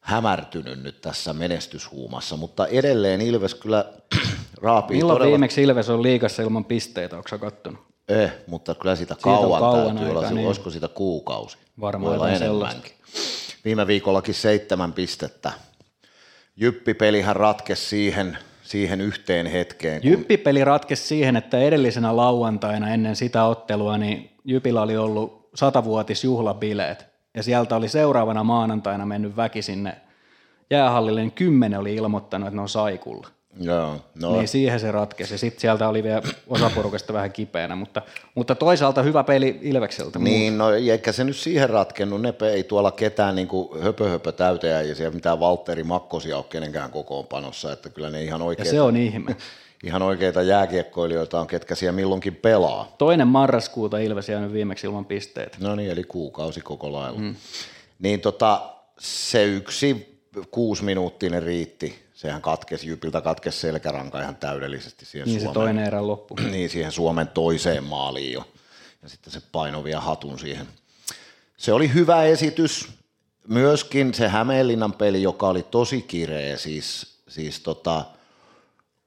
hämärtynyt 0.00 0.82
nyt 0.82 1.00
tässä 1.00 1.32
menestyshuumassa, 1.32 2.36
mutta 2.36 2.66
edelleen 2.66 3.20
Ilves 3.20 3.54
kyllä 3.54 3.84
raapii 4.62 4.96
Milloin 4.96 5.14
todella... 5.14 5.30
viimeksi 5.30 5.62
Ilves 5.62 5.90
on 5.90 6.02
liikassa 6.02 6.42
ilman 6.42 6.64
pisteitä, 6.64 7.16
onko 7.16 7.38
kattonut? 7.38 7.88
Eh, 8.08 8.32
mutta 8.46 8.74
kyllä 8.74 8.96
sitä 8.96 9.16
kauan, 9.22 9.60
kauan 9.60 9.86
täytyy 9.86 10.10
olla, 10.10 10.20
aikaa, 10.20 10.28
se, 10.28 10.34
niin. 10.34 10.46
olisiko 10.46 10.70
sitä 10.70 10.88
kuukausi? 10.88 11.58
Varmaan 11.80 12.14
olla 12.14 12.30
jotain 12.30 12.42
enemmänkin. 12.42 12.92
Viime 13.64 13.86
viikollakin 13.86 14.34
seitsemän 14.34 14.92
pistettä. 14.92 15.52
Jyppipelihän 16.56 17.36
ratkesi 17.36 17.86
siihen, 17.86 18.38
siihen 18.62 19.00
yhteen 19.00 19.46
hetkeen. 19.46 20.00
Kun... 20.00 20.10
Jyppipeli 20.10 20.64
ratkesi 20.64 21.06
siihen, 21.06 21.36
että 21.36 21.58
edellisenä 21.58 22.16
lauantaina 22.16 22.90
ennen 22.90 23.16
sitä 23.16 23.44
ottelua, 23.44 23.98
niin 23.98 24.30
Jypillä 24.44 24.82
oli 24.82 24.96
ollut 24.96 25.48
satavuotisjuhlabileet, 25.54 27.06
ja 27.38 27.42
sieltä 27.42 27.76
oli 27.76 27.88
seuraavana 27.88 28.44
maanantaina 28.44 29.06
mennyt 29.06 29.36
väki 29.36 29.62
sinne 29.62 29.96
jäähallille, 30.70 31.20
niin 31.20 31.32
kymmenen 31.32 31.78
oli 31.80 31.94
ilmoittanut, 31.94 32.48
että 32.48 32.56
ne 32.56 32.62
on 32.62 32.68
saikulla. 32.68 33.28
Joo, 33.60 33.96
no. 34.20 34.32
Niin 34.32 34.48
siihen 34.48 34.80
se 34.80 34.90
ratkesi. 34.90 35.38
Sitten 35.38 35.60
sieltä 35.60 35.88
oli 35.88 36.02
vielä 36.02 36.22
osa 36.48 36.70
porukasta 36.74 37.12
vähän 37.12 37.32
kipeänä, 37.32 37.76
mutta, 37.76 38.02
mutta 38.34 38.54
toisaalta 38.54 39.02
hyvä 39.02 39.24
peli 39.24 39.58
Ilvekseltä. 39.62 40.18
Niin, 40.18 40.58
no 40.58 40.70
eikä 40.70 41.12
se 41.12 41.24
nyt 41.24 41.36
siihen 41.36 41.70
ratkennut. 41.70 42.22
Ne 42.22 42.34
ei 42.52 42.64
tuolla 42.64 42.90
ketään 42.90 43.34
niin 43.34 43.48
kuin 43.48 43.82
höpö, 43.82 44.08
höpö 44.08 44.32
täyteä 44.32 44.82
ja 44.82 44.94
siellä 44.94 45.14
mitään 45.14 45.40
Valtteri 45.40 45.84
Makkosia 45.84 46.36
ole 46.36 46.44
kenenkään 46.48 46.90
kokoonpanossa, 46.90 47.72
että 47.72 47.90
kyllä 47.90 48.10
ne 48.10 48.22
ihan 48.22 48.42
oikeita, 48.42 48.68
ja 48.68 48.72
se 48.72 48.80
on 48.80 48.96
ihme. 48.96 49.36
Ihan 49.84 50.02
oikeita 50.02 50.42
jääkiekkoilijoita 50.42 51.40
on, 51.40 51.46
ketkä 51.46 51.74
siellä 51.74 51.96
milloinkin 51.96 52.36
pelaa. 52.36 52.94
Toinen 52.98 53.28
marraskuuta 53.28 53.98
Ilves 53.98 54.28
jäänyt 54.28 54.52
viimeksi 54.52 54.86
ilman 54.86 55.04
pisteitä. 55.04 55.56
No 55.60 55.74
niin, 55.74 55.90
eli 55.90 56.04
kuukausi 56.04 56.60
koko 56.60 56.92
lailla. 56.92 57.18
Mm. 57.18 57.36
Niin 57.98 58.20
tota, 58.20 58.60
se 58.98 59.44
yksi 59.44 60.18
kuusi 60.50 60.84
minuuttinen 60.84 61.42
riitti 61.42 62.08
sehän 62.14 62.42
katkesi, 62.42 62.88
Jypiltä 62.88 63.20
katkesi 63.20 63.58
selkäranka 63.58 64.22
ihan 64.22 64.36
täydellisesti 64.36 65.04
siihen 65.04 65.28
niin 65.28 65.40
Suomen, 65.40 65.54
se 65.54 65.54
toinen 65.54 65.86
erä 65.86 66.06
loppu. 66.06 66.36
Niin, 66.50 66.70
siihen 66.70 66.92
Suomen 66.92 67.28
toiseen 67.28 67.84
maaliin 67.84 68.32
jo. 68.32 68.44
Ja 69.02 69.08
sitten 69.08 69.32
se 69.32 69.40
painovia 69.52 70.00
hatun 70.00 70.38
siihen. 70.38 70.66
Se 71.56 71.72
oli 71.72 71.94
hyvä 71.94 72.24
esitys. 72.24 72.88
Myöskin 73.48 74.14
se 74.14 74.28
Hämeenlinnan 74.28 74.92
peli, 74.92 75.22
joka 75.22 75.48
oli 75.48 75.62
tosi 75.62 76.02
kireä, 76.02 76.56
siis, 76.56 77.06
siis 77.28 77.60
tota, 77.60 78.04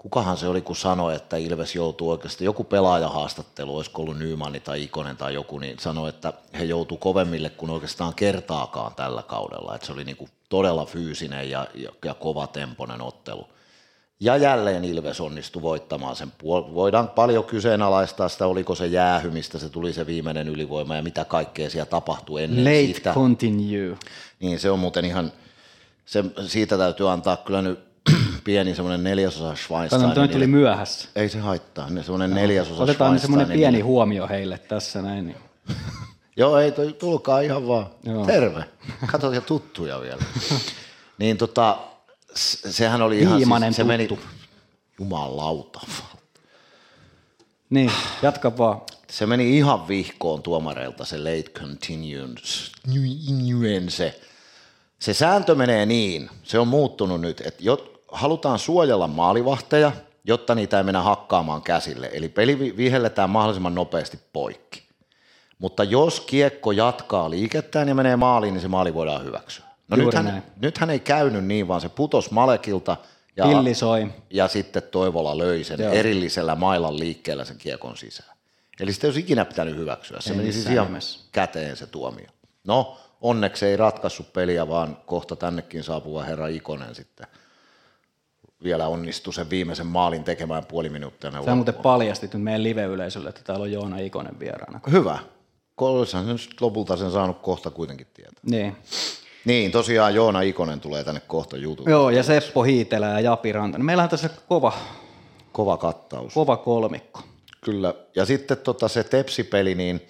kukahan 0.02 0.38
se 0.38 0.48
oli, 0.48 0.62
kun 0.62 0.76
sanoi, 0.76 1.16
että 1.16 1.38
Ilves 1.38 1.76
joutuu 1.76 2.10
oikeasti, 2.10 2.46
joku 2.46 2.64
pelaajahaastattelu, 2.64 3.76
olisiko 3.76 4.02
ollut 4.02 4.18
Nymanni 4.18 4.60
tai 4.60 4.84
Ikonen 4.84 5.18
tai 5.18 5.34
joku, 5.34 5.60
niin 5.60 5.80
sanoi, 5.80 6.10
että 6.10 6.34
he 6.60 6.64
joutuu 6.64 6.98
kovemmille 6.98 7.50
kuin 7.50 7.70
oikeastaan 7.70 8.14
kertaakaan 8.14 8.96
tällä 8.96 9.24
kaudella, 9.24 9.76
että 9.76 9.88
se 9.88 9.94
oli 9.94 10.04
niin 10.04 10.18
kuin 10.18 10.30
todella 10.50 10.86
fyysinen 10.86 11.50
ja, 11.50 11.68
ja, 11.74 11.90
ja 12.06 12.14
kova 12.14 12.48
temponen 12.48 13.02
ottelu. 13.02 13.48
Ja 14.20 14.38
jälleen 14.38 14.86
Ilves 14.86 15.22
onnistui 15.22 15.62
voittamaan 15.62 16.16
sen. 16.16 16.32
Voidaan 16.74 17.10
paljon 17.10 17.44
kyseenalaistaa 17.44 18.30
sitä, 18.30 18.48
oliko 18.48 18.76
se 18.76 18.88
jäähymistä, 18.88 19.58
se 19.58 19.70
tuli 19.70 19.94
se 19.94 20.06
viimeinen 20.08 20.48
ylivoima 20.48 20.96
ja 20.96 21.04
mitä 21.04 21.26
kaikkea 21.26 21.70
siellä 21.70 21.90
tapahtui 21.90 22.44
ennen 22.44 22.66
Late 22.66 22.94
siitä. 22.94 23.14
continue. 23.14 23.98
Niin 24.40 24.60
se 24.60 24.72
on 24.72 24.80
muuten 24.80 25.06
ihan, 25.06 25.32
se, 26.06 26.24
siitä 26.48 26.78
täytyy 26.78 27.10
antaa 27.10 27.38
kyllä 27.38 27.62
nyt 27.62 27.91
pieni 28.44 28.76
semmoinen 28.76 29.04
neljäsosa 29.04 29.56
Schweinstein. 29.56 30.12
Tämä 30.12 30.28
tuli 30.28 30.48
myöhässä. 30.48 31.10
Ei 31.16 31.30
se 31.30 31.40
haittaa, 31.40 31.90
ne 31.90 32.04
semmoinen 32.04 32.30
no. 32.30 32.36
neljäsosa 32.36 32.84
Otetaan 32.84 33.20
semmoinen 33.20 33.48
pieni 33.48 33.82
huomio 33.82 34.28
heille 34.28 34.58
tässä 34.58 35.02
näin. 35.02 35.26
Niin. 35.26 35.38
Joo, 36.38 36.58
ei, 36.58 36.72
tulkaa 37.00 37.40
ihan 37.40 37.68
vaan. 37.68 37.90
Joo. 38.04 38.26
Terve. 38.26 38.66
Kato 39.08 39.34
ja 39.34 39.42
tuttuja 39.42 40.02
vielä. 40.02 40.22
niin 41.20 41.38
tota, 41.38 41.78
sehän 42.36 43.02
oli 43.02 43.20
ihan, 43.20 43.38
Viimainen 43.38 43.74
siis, 43.74 43.88
se 43.88 43.98
tuttu. 44.08 44.26
meni, 44.26 44.38
jumalauta. 45.00 45.82
Niin, 47.70 47.92
jatka 48.22 48.58
vaan. 48.58 48.82
Se 49.10 49.26
meni 49.26 49.58
ihan 49.58 49.88
vihkoon 49.88 50.44
tuomareilta 50.44 51.06
se 51.06 51.18
late 51.18 51.52
continuance. 51.54 52.72
Se 55.00 55.14
sääntö 55.14 55.56
menee 55.56 55.86
niin, 55.86 56.30
se 56.44 56.60
on 56.60 56.68
muuttunut 56.68 57.22
nyt, 57.22 57.42
että 57.46 57.64
jot, 57.64 58.01
halutaan 58.12 58.60
suojella 58.60 59.08
maalivahteja, 59.08 59.92
jotta 60.24 60.56
niitä 60.56 60.78
ei 60.78 60.84
mennä 60.84 61.02
hakkaamaan 61.02 61.62
käsille. 61.62 62.10
Eli 62.14 62.30
peli 62.30 62.74
vihelletään 62.78 63.30
mahdollisimman 63.30 63.76
nopeasti 63.76 64.20
poikki. 64.34 64.84
Mutta 65.60 65.84
jos 65.84 66.20
kiekko 66.20 66.72
jatkaa 66.72 67.30
liikettään 67.30 67.88
ja 67.88 67.96
menee 67.96 68.16
maaliin, 68.16 68.54
niin 68.54 68.62
se 68.62 68.68
maali 68.68 68.94
voidaan 68.94 69.26
hyväksyä. 69.26 69.66
No 69.88 69.98
nythän, 69.98 70.44
nythän 70.62 70.90
ei 70.90 71.00
käynyt 71.00 71.46
niin, 71.46 71.68
vaan 71.68 71.82
se 71.82 71.90
putos 71.90 72.32
Malekilta 72.32 72.98
ja, 73.38 73.46
Pillisoi. 73.46 74.08
ja 74.30 74.48
sitten 74.48 74.84
Toivola 74.84 75.38
löi 75.38 75.64
sen 75.64 75.80
Joo. 75.80 75.94
erillisellä 75.94 76.56
mailan 76.56 77.00
liikkeellä 77.00 77.46
sen 77.46 77.58
kiekon 77.58 77.98
sisään. 77.98 78.38
Eli 78.80 78.94
sitä 78.94 79.08
ei 79.08 79.10
olisi 79.10 79.20
ikinä 79.20 79.46
pitänyt 79.46 79.76
hyväksyä. 79.76 80.18
Se 80.22 80.32
ei 80.32 80.38
meni 80.38 80.52
siis 80.54 80.70
ihan 80.70 81.00
käteen 81.32 81.78
se 81.78 81.88
tuomio. 81.88 82.28
No, 82.64 82.98
onneksi 83.22 83.66
ei 83.66 83.78
ratkaissut 83.78 84.34
peliä, 84.34 84.68
vaan 84.68 84.98
kohta 85.06 85.36
tännekin 85.36 85.84
saapuva 85.84 86.24
herra 86.24 86.48
Ikonen 86.48 86.96
sitten 86.96 87.28
vielä 88.64 88.88
onnistui 88.88 89.34
sen 89.34 89.50
viimeisen 89.50 89.88
maalin 89.88 90.24
tekemään 90.24 90.66
puoli 90.66 90.90
minuuttia. 90.90 91.32
Sä 91.46 91.56
muuten 91.56 91.74
paljastit 91.74 92.34
nyt 92.34 92.44
meidän 92.44 92.64
live-yleisölle, 92.64 93.30
että 93.30 93.42
täällä 93.44 93.64
on 93.64 93.72
Joona 93.72 93.98
Ikonen 93.98 94.40
vieraana. 94.40 94.80
Hyvä. 94.92 95.20
Olisihan 95.78 96.26
se 96.26 96.32
nyt 96.32 96.62
lopulta 96.62 96.98
sen 96.98 97.12
saanut 97.12 97.40
kohta 97.42 97.72
kuitenkin 97.72 98.08
tietää. 98.14 98.42
Niin. 98.44 98.76
Niin, 99.46 99.72
tosiaan 99.72 100.16
Joona 100.16 100.42
Ikonen 100.42 100.80
tulee 100.80 101.04
tänne 101.04 101.22
kohta 101.28 101.58
jutun. 101.58 101.90
Joo, 101.90 102.10
ja 102.10 102.24
Seppo 102.24 102.64
Hiitelä 102.64 103.08
ja 103.08 103.20
Japi 103.20 103.52
Rantanen. 103.52 103.86
Meillähän 103.86 104.10
tässä 104.10 104.30
kova, 104.48 104.74
kova 105.52 105.78
kattaus. 105.78 106.34
Kova 106.34 106.58
kolmikko. 106.58 107.22
Kyllä, 107.62 107.94
ja 108.16 108.26
sitten 108.26 108.58
tota 108.58 108.88
se 108.88 109.04
tepsipeli, 109.04 109.76
niin 109.76 110.08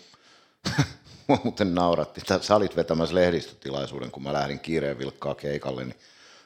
muuten 1.43 1.75
nauratti. 1.75 2.21
Sä 2.41 2.55
olit 2.55 2.75
vetämässä 2.75 3.15
lehdistötilaisuuden, 3.15 4.11
kun 4.11 4.23
mä 4.23 4.33
lähdin 4.33 4.59
kiireen 4.59 4.97
vilkkaa 4.97 5.35
keikalle, 5.35 5.85
niin 5.85 5.95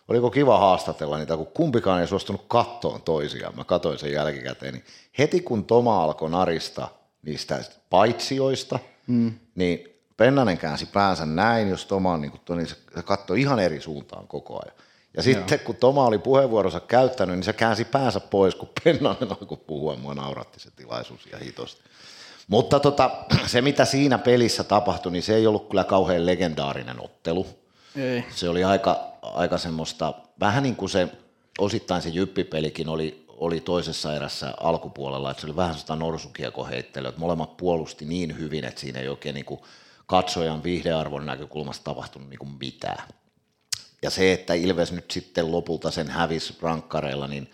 oliko 0.08 0.32
kiva 0.32 0.60
haastatella 0.60 1.18
niitä, 1.18 1.38
kun 1.38 1.48
kumpikaan 1.48 2.02
ei 2.02 2.08
suostunut 2.08 2.46
kattoon 2.48 3.02
toisiaan. 3.02 3.56
Mä 3.56 3.64
katsoin 3.64 4.00
sen 4.00 4.12
jälkikäteen, 4.12 4.74
niin 4.74 4.86
heti 5.18 5.42
kun 5.42 5.66
Toma 5.66 6.04
alkoi 6.04 6.30
narista 6.30 6.88
niistä 7.22 7.60
paitsioista, 7.90 8.80
mm. 9.08 9.34
niin 9.56 9.96
Pennanen 10.18 10.58
käänsi 10.58 10.86
päänsä 10.86 11.26
näin, 11.26 11.70
jos 11.70 11.86
Toma 11.86 12.14
on 12.14 12.22
niin 12.22 12.32
kuin, 12.32 12.58
niin 12.58 12.68
se 12.68 12.76
katsoi 13.06 13.42
ihan 13.42 13.60
eri 13.60 13.82
suuntaan 13.82 14.28
koko 14.28 14.60
ajan. 14.66 14.76
Ja 15.18 15.24
sitten 15.24 15.60
Joo. 15.60 15.66
kun 15.66 15.76
Toma 15.76 16.06
oli 16.06 16.18
puheenvuoronsa 16.18 16.80
käyttänyt, 16.80 17.36
niin 17.36 17.44
se 17.44 17.54
käänsi 17.54 17.86
päänsä 17.86 18.20
pois, 18.20 18.56
kun 18.56 18.70
Pennanen 18.84 19.30
alkoi 19.30 19.58
puhua. 19.58 19.96
Mua 19.96 20.14
nauratti 20.14 20.60
se 20.60 20.72
tilaisuus 20.72 21.26
ja 21.32 21.38
hitosti. 21.38 21.82
Mutta 22.48 22.80
tota, 22.80 23.12
se, 23.46 23.62
mitä 23.62 23.86
siinä 23.86 24.18
pelissä 24.18 24.64
tapahtui, 24.64 25.12
niin 25.12 25.24
se 25.24 25.36
ei 25.36 25.48
ollut 25.48 25.70
kyllä 25.70 25.84
kauhean 25.84 26.26
legendaarinen 26.26 27.04
ottelu. 27.04 27.48
Ei. 27.96 28.26
Se 28.30 28.50
oli 28.50 28.64
aika, 28.64 29.12
aika 29.22 29.58
semmoista, 29.58 30.14
vähän 30.40 30.64
niin 30.64 30.76
kuin 30.76 30.90
se, 30.90 31.08
osittain 31.60 32.02
se 32.02 32.10
jyppipelikin 32.10 32.90
oli, 32.90 33.26
oli 33.28 33.60
toisessa 33.60 34.16
erässä 34.16 34.54
alkupuolella, 34.60 35.32
että 35.32 35.42
se 35.42 35.48
oli 35.48 35.56
vähän 35.56 35.76
sitä 35.76 35.96
norsukiekoheittelyä, 35.96 37.10
että 37.10 37.22
molemmat 37.22 37.58
puolusti 37.58 38.06
niin 38.06 38.38
hyvin, 38.40 38.66
että 38.66 38.82
siinä 38.82 39.00
ei 39.00 39.08
oikein 39.08 39.36
niin 39.36 39.46
kuin 39.46 39.60
katsojan 40.06 40.64
viihdearvon 40.64 41.26
näkökulmasta 41.26 41.84
tapahtunut 41.84 42.30
niin 42.30 42.40
kuin 42.40 42.58
mitään. 42.60 43.08
Ja 44.02 44.10
se, 44.10 44.34
että 44.34 44.54
Ilves 44.54 44.92
nyt 44.92 45.12
sitten 45.12 45.52
lopulta 45.52 45.92
sen 45.92 46.08
hävisi 46.08 46.58
rankkareilla, 46.62 47.28
niin 47.28 47.52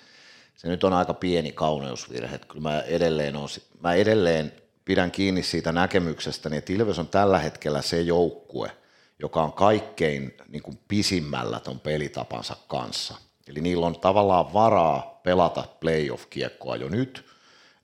se 0.55 0.67
nyt 0.67 0.83
on 0.83 0.93
aika 0.93 1.13
pieni 1.13 1.51
kauneusvirhe. 1.51 2.35
Että 2.35 2.47
kyllä 2.47 2.61
mä 2.61 2.81
edelleen, 2.81 3.35
on, 3.35 3.47
mä 3.79 3.93
edelleen 3.93 4.53
pidän 4.85 5.11
kiinni 5.11 5.43
siitä 5.43 5.71
näkemyksestä, 5.71 6.49
niin 6.49 6.57
että 6.57 6.73
Ilves 6.73 6.99
on 6.99 7.07
tällä 7.07 7.39
hetkellä 7.39 7.81
se 7.81 8.01
joukkue, 8.01 8.71
joka 9.21 9.43
on 9.43 9.53
kaikkein 9.53 10.37
niin 10.49 10.63
kuin 10.63 10.79
pisimmällä 10.87 11.59
ton 11.59 11.79
pelitapansa 11.79 12.55
kanssa. 12.67 13.15
Eli 13.47 13.61
niillä 13.61 13.85
on 13.85 13.99
tavallaan 13.99 14.53
varaa 14.53 15.19
pelata 15.23 15.63
playoff-kiekkoa 15.79 16.75
jo 16.75 16.89
nyt. 16.89 17.25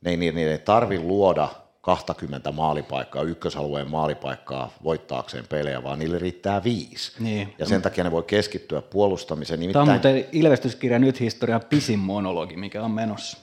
Ne 0.02 0.12
ei, 0.12 0.18
ne 0.18 0.52
ei 0.52 0.58
tarvi 0.58 1.00
luoda 1.00 1.50
20 1.82 2.52
maalipaikkaa, 2.52 3.24
ykkösalueen 3.24 3.92
maalipaikkaa 3.92 4.74
voittaakseen 4.84 5.48
pelejä, 5.48 5.84
vaan 5.84 6.00
niille 6.00 6.20
riittää 6.20 6.64
viisi. 6.64 7.12
Niin. 7.20 7.54
Ja 7.60 7.66
sen 7.66 7.82
takia 7.82 8.04
ne 8.04 8.12
voi 8.12 8.24
keskittyä 8.24 8.82
puolustamiseen. 8.82 9.60
Nimittäin... 9.60 9.86
Tämä 9.86 9.96
on 9.96 10.02
muuten 10.16 10.30
ilmestyskirja 10.32 11.00
nyt 11.00 11.20
historian 11.20 11.62
pisin 11.70 12.00
monologi, 12.00 12.58
mikä 12.58 12.84
on 12.84 12.92
menossa. 12.92 13.38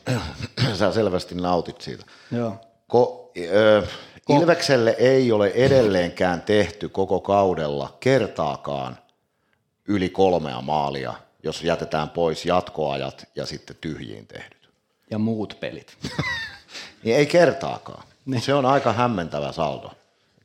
Sä 0.79 0.93
selvästi 0.93 1.35
nautit 1.35 1.81
siitä. 1.81 2.05
Joo. 2.33 2.57
Ko, 2.87 3.33
ö, 3.53 3.87
Ilvekselle 4.29 4.95
ei 4.99 5.33
ole 5.33 5.53
edelleenkään 5.55 6.43
tehty 6.43 6.89
koko 6.89 7.21
kaudella 7.21 7.97
kertaakaan 8.01 8.99
yli 9.89 10.09
kolmea 10.09 10.61
maalia, 10.61 11.15
jos 11.43 11.63
jätetään 11.63 12.11
pois 12.11 12.47
jatkoajat 12.47 13.29
ja 13.37 13.47
sitten 13.47 13.77
tyhjiin 13.81 14.27
tehdyt. 14.27 14.69
Ja 15.11 15.19
muut 15.19 15.57
pelit. 15.61 15.97
niin 17.05 17.17
ei 17.17 17.27
kertaakaan. 17.27 18.05
Ne. 18.27 18.41
Se 18.41 18.55
on 18.55 18.67
aika 18.67 18.93
hämmentävä 18.93 19.53
saldo. 19.53 19.91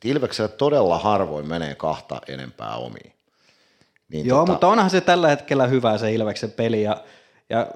Ilvekselle 0.04 0.48
todella 0.48 0.98
harvoin 0.98 1.48
menee 1.48 1.74
kahta 1.74 2.20
enempää 2.28 2.76
omiin. 2.76 3.12
Niin 4.08 4.26
Joo, 4.26 4.38
tota... 4.38 4.52
mutta 4.52 4.68
onhan 4.68 4.90
se 4.90 5.00
tällä 5.00 5.28
hetkellä 5.28 5.66
hyvä 5.66 5.98
se 5.98 6.12
Ilveksen 6.12 6.52
peli 6.52 6.82
ja, 6.82 6.96
ja 7.50 7.66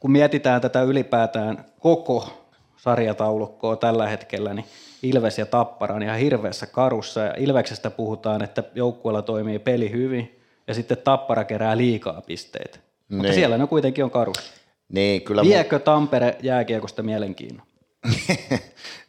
kun 0.00 0.12
mietitään 0.12 0.60
tätä 0.60 0.82
ylipäätään 0.82 1.64
koko 1.80 2.48
sarjataulukkoa 2.76 3.76
tällä 3.76 4.08
hetkellä, 4.08 4.54
niin 4.54 4.66
Ilves 5.04 5.38
ja 5.38 5.46
Tappara 5.46 5.94
on 5.94 6.02
ihan 6.02 6.18
hirveässä 6.18 6.66
karussa 6.66 7.20
ja 7.20 7.34
Ilveksestä 7.36 7.90
puhutaan, 7.90 8.42
että 8.44 8.62
joukkueella 8.74 9.22
toimii 9.22 9.58
peli 9.58 9.90
hyvin 9.90 10.40
ja 10.66 10.74
sitten 10.74 10.98
Tappara 10.98 11.44
kerää 11.44 11.76
liikaa 11.76 12.22
pisteitä. 12.26 12.78
Niin. 13.08 13.16
Mutta 13.16 13.32
siellä 13.32 13.58
ne 13.58 13.66
kuitenkin 13.66 14.04
on 14.04 14.10
karussa. 14.10 14.52
Niin, 14.88 15.22
kyllä 15.22 15.42
Viekö 15.42 15.78
Tampere 15.78 16.36
jääkiekosta 16.42 17.02
mielenkiinnon? 17.02 17.66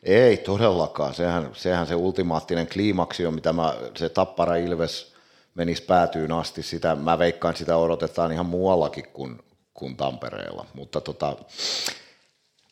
Ei 0.04 0.38
todellakaan. 0.38 1.14
Sehän, 1.14 1.50
sehän 1.54 1.88
se 1.88 1.96
ultimaattinen 1.96 2.68
kliimaksi 2.68 3.26
on, 3.26 3.34
mitä 3.34 3.54
mä, 3.54 3.76
se 3.98 4.10
Tappara 4.10 4.56
Ilves 4.56 5.14
menisi 5.56 5.84
päätyyn 5.84 6.32
asti. 6.32 6.64
Sitä, 6.64 6.96
mä 6.96 7.20
veikkaan, 7.20 7.56
sitä 7.56 7.78
odotetaan 7.78 8.32
ihan 8.32 8.46
muuallakin 8.46 9.06
kuin, 9.14 9.40
kuin 9.74 9.98
Tampereella. 9.98 10.66
Mutta 10.74 11.02
tota, 11.02 11.36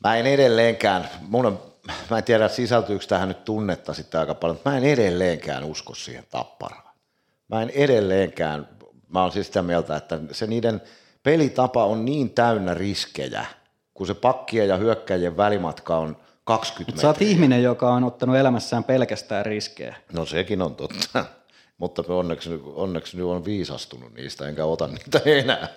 mä 0.04 0.16
en 0.16 0.26
edelleenkään, 0.26 1.10
mun 1.28 1.46
on, 1.46 1.60
mä 2.10 2.18
en 2.18 2.24
tiedä 2.24 2.48
sisältyykö 2.48 3.06
tähän 3.06 3.28
nyt 3.28 3.46
tunnetta 3.46 3.94
sitten 3.94 4.20
aika 4.20 4.36
paljon, 4.36 4.56
mutta 4.56 4.70
mä 4.70 4.78
en 4.78 4.84
edelleenkään 4.84 5.64
usko 5.64 5.96
siihen 5.96 6.24
Tapparaan. 6.32 6.94
Mä 7.48 7.62
en 7.62 7.70
edelleenkään, 7.70 8.70
mä 9.10 9.22
oon 9.22 9.32
siis 9.32 9.48
sitä 9.48 9.62
mieltä, 9.62 9.96
että 9.96 10.20
se 10.32 10.48
niiden 10.48 10.82
pelitapa 11.24 11.86
on 11.86 12.06
niin 12.06 12.30
täynnä 12.30 12.74
riskejä, 12.74 13.46
kun 13.94 14.08
se 14.08 14.14
pakkien 14.14 14.68
ja 14.68 14.78
hyökkäjien 14.78 15.38
välimatka 15.38 15.98
on 15.98 16.18
20 16.44 16.92
Mut 16.92 17.02
sä 17.02 17.08
oot 17.08 17.22
ihminen, 17.22 17.64
joka 17.64 17.94
on 17.94 18.04
ottanut 18.04 18.36
elämässään 18.36 18.84
pelkästään 18.84 19.46
riskejä. 19.46 19.96
No 20.14 20.26
sekin 20.26 20.62
on 20.62 20.76
totta, 20.76 21.26
mutta 21.78 22.04
onneksi, 22.08 22.62
onneksi 22.66 23.18
nyt 23.18 23.26
on 23.26 23.46
viisastunut 23.46 24.14
niistä, 24.14 24.48
enkä 24.48 24.66
ota 24.66 24.88
niitä 24.88 25.22
enää. 25.26 25.68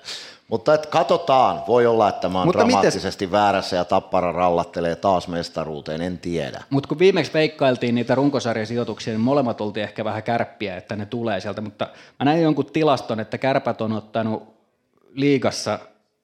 Mutta 0.48 0.74
et 0.74 0.86
katsotaan, 0.86 1.62
voi 1.68 1.86
olla, 1.86 2.08
että 2.08 2.28
mä 2.28 2.38
oon 2.38 2.48
Mutta 2.48 2.58
dramaattisesti 2.58 3.26
mites... 3.26 3.32
väärässä 3.32 3.76
ja 3.76 3.84
Tappara 3.84 4.32
rallattelee 4.32 4.96
taas 4.96 5.28
mestaruuteen, 5.28 6.00
en 6.00 6.18
tiedä. 6.18 6.62
Mutta 6.70 6.88
kun 6.88 6.98
viimeksi 6.98 7.32
veikkailtiin 7.32 7.94
niitä 7.94 8.14
runkosarjasijoituksia, 8.14 9.12
niin 9.12 9.20
molemmat 9.20 9.60
oltiin 9.60 9.84
ehkä 9.84 10.04
vähän 10.04 10.22
kärppiä, 10.22 10.76
että 10.76 10.96
ne 10.96 11.06
tulee 11.06 11.40
sieltä, 11.40 11.60
mutta 11.60 11.88
mä 12.18 12.24
näin 12.24 12.42
jonkun 12.42 12.66
tilaston, 12.66 13.20
että 13.20 13.38
kärpät 13.38 13.80
on 13.80 13.92
ottanut 13.92 14.42
liigassa 15.12 15.78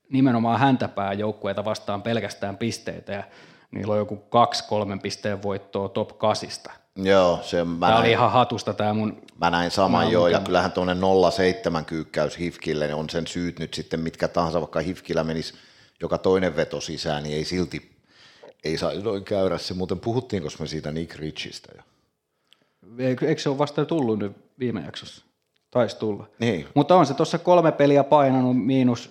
nimenomaan 0.09 0.61
häntäpää 0.61 1.13
joukkueita 1.13 1.65
vastaan 1.65 2.03
pelkästään 2.03 2.57
pisteitä 2.57 3.13
ja 3.13 3.25
niillä 3.71 3.93
on 3.93 3.99
joku 3.99 4.17
kaksi 4.17 4.65
kolmen 4.69 5.01
pisteen 5.01 5.43
voittoa 5.43 5.89
top 5.89 6.19
kasista. 6.19 6.71
Joo, 6.97 7.39
se 7.43 7.65
mä 7.65 7.87
Tämä 7.87 7.91
näin, 7.91 8.01
oli 8.01 8.11
ihan 8.11 8.33
hatusta 8.33 8.75
tämä 8.75 8.95
mun... 8.95 9.23
mä 9.41 9.51
näin 9.51 9.71
saman 9.71 10.11
joo, 10.11 10.29
ja 10.29 10.41
kyllähän 10.41 10.73
tuonne 10.73 10.95
0,7 10.95 11.85
kyykkäys 11.85 12.39
Hifkille 12.39 12.87
niin 12.87 12.95
on 12.95 13.11
sen 13.11 13.27
syyt 13.27 13.59
nyt 13.59 13.75
sitten 13.75 14.01
mitkä 14.01 14.29
tahansa, 14.29 14.61
vaikka 14.61 14.81
Hifkillä 14.81 15.25
menisi 15.25 15.55
joka 16.01 16.19
toinen 16.19 16.57
veto 16.57 16.81
sisään, 16.81 17.23
niin 17.23 17.37
ei 17.37 17.45
silti, 17.45 17.97
ei 18.65 18.79
saa 18.79 18.95
noin 18.95 19.25
käydä 19.25 19.59
se. 19.59 19.75
Muuten 19.75 20.01
puhuttiinko 20.01 20.49
me 20.59 20.67
siitä 20.67 20.93
Nick 20.93 21.15
Richistä 21.15 21.73
jo? 21.77 21.83
Eikö 22.99 23.29
eikö 23.29 23.43
se 23.43 23.49
ole 23.49 23.59
vasta 23.59 23.85
tullut 23.85 24.19
nyt 24.19 24.33
viime 24.59 24.81
jaksossa? 24.81 25.25
Taisi 25.71 25.97
tulla. 25.97 26.29
Niin. 26.39 26.69
Mutta 26.75 26.95
on 26.97 27.07
se 27.07 27.15
tuossa 27.15 27.39
kolme 27.39 27.73
peliä 27.73 28.05
painanut 28.05 28.67
miinus 28.67 29.11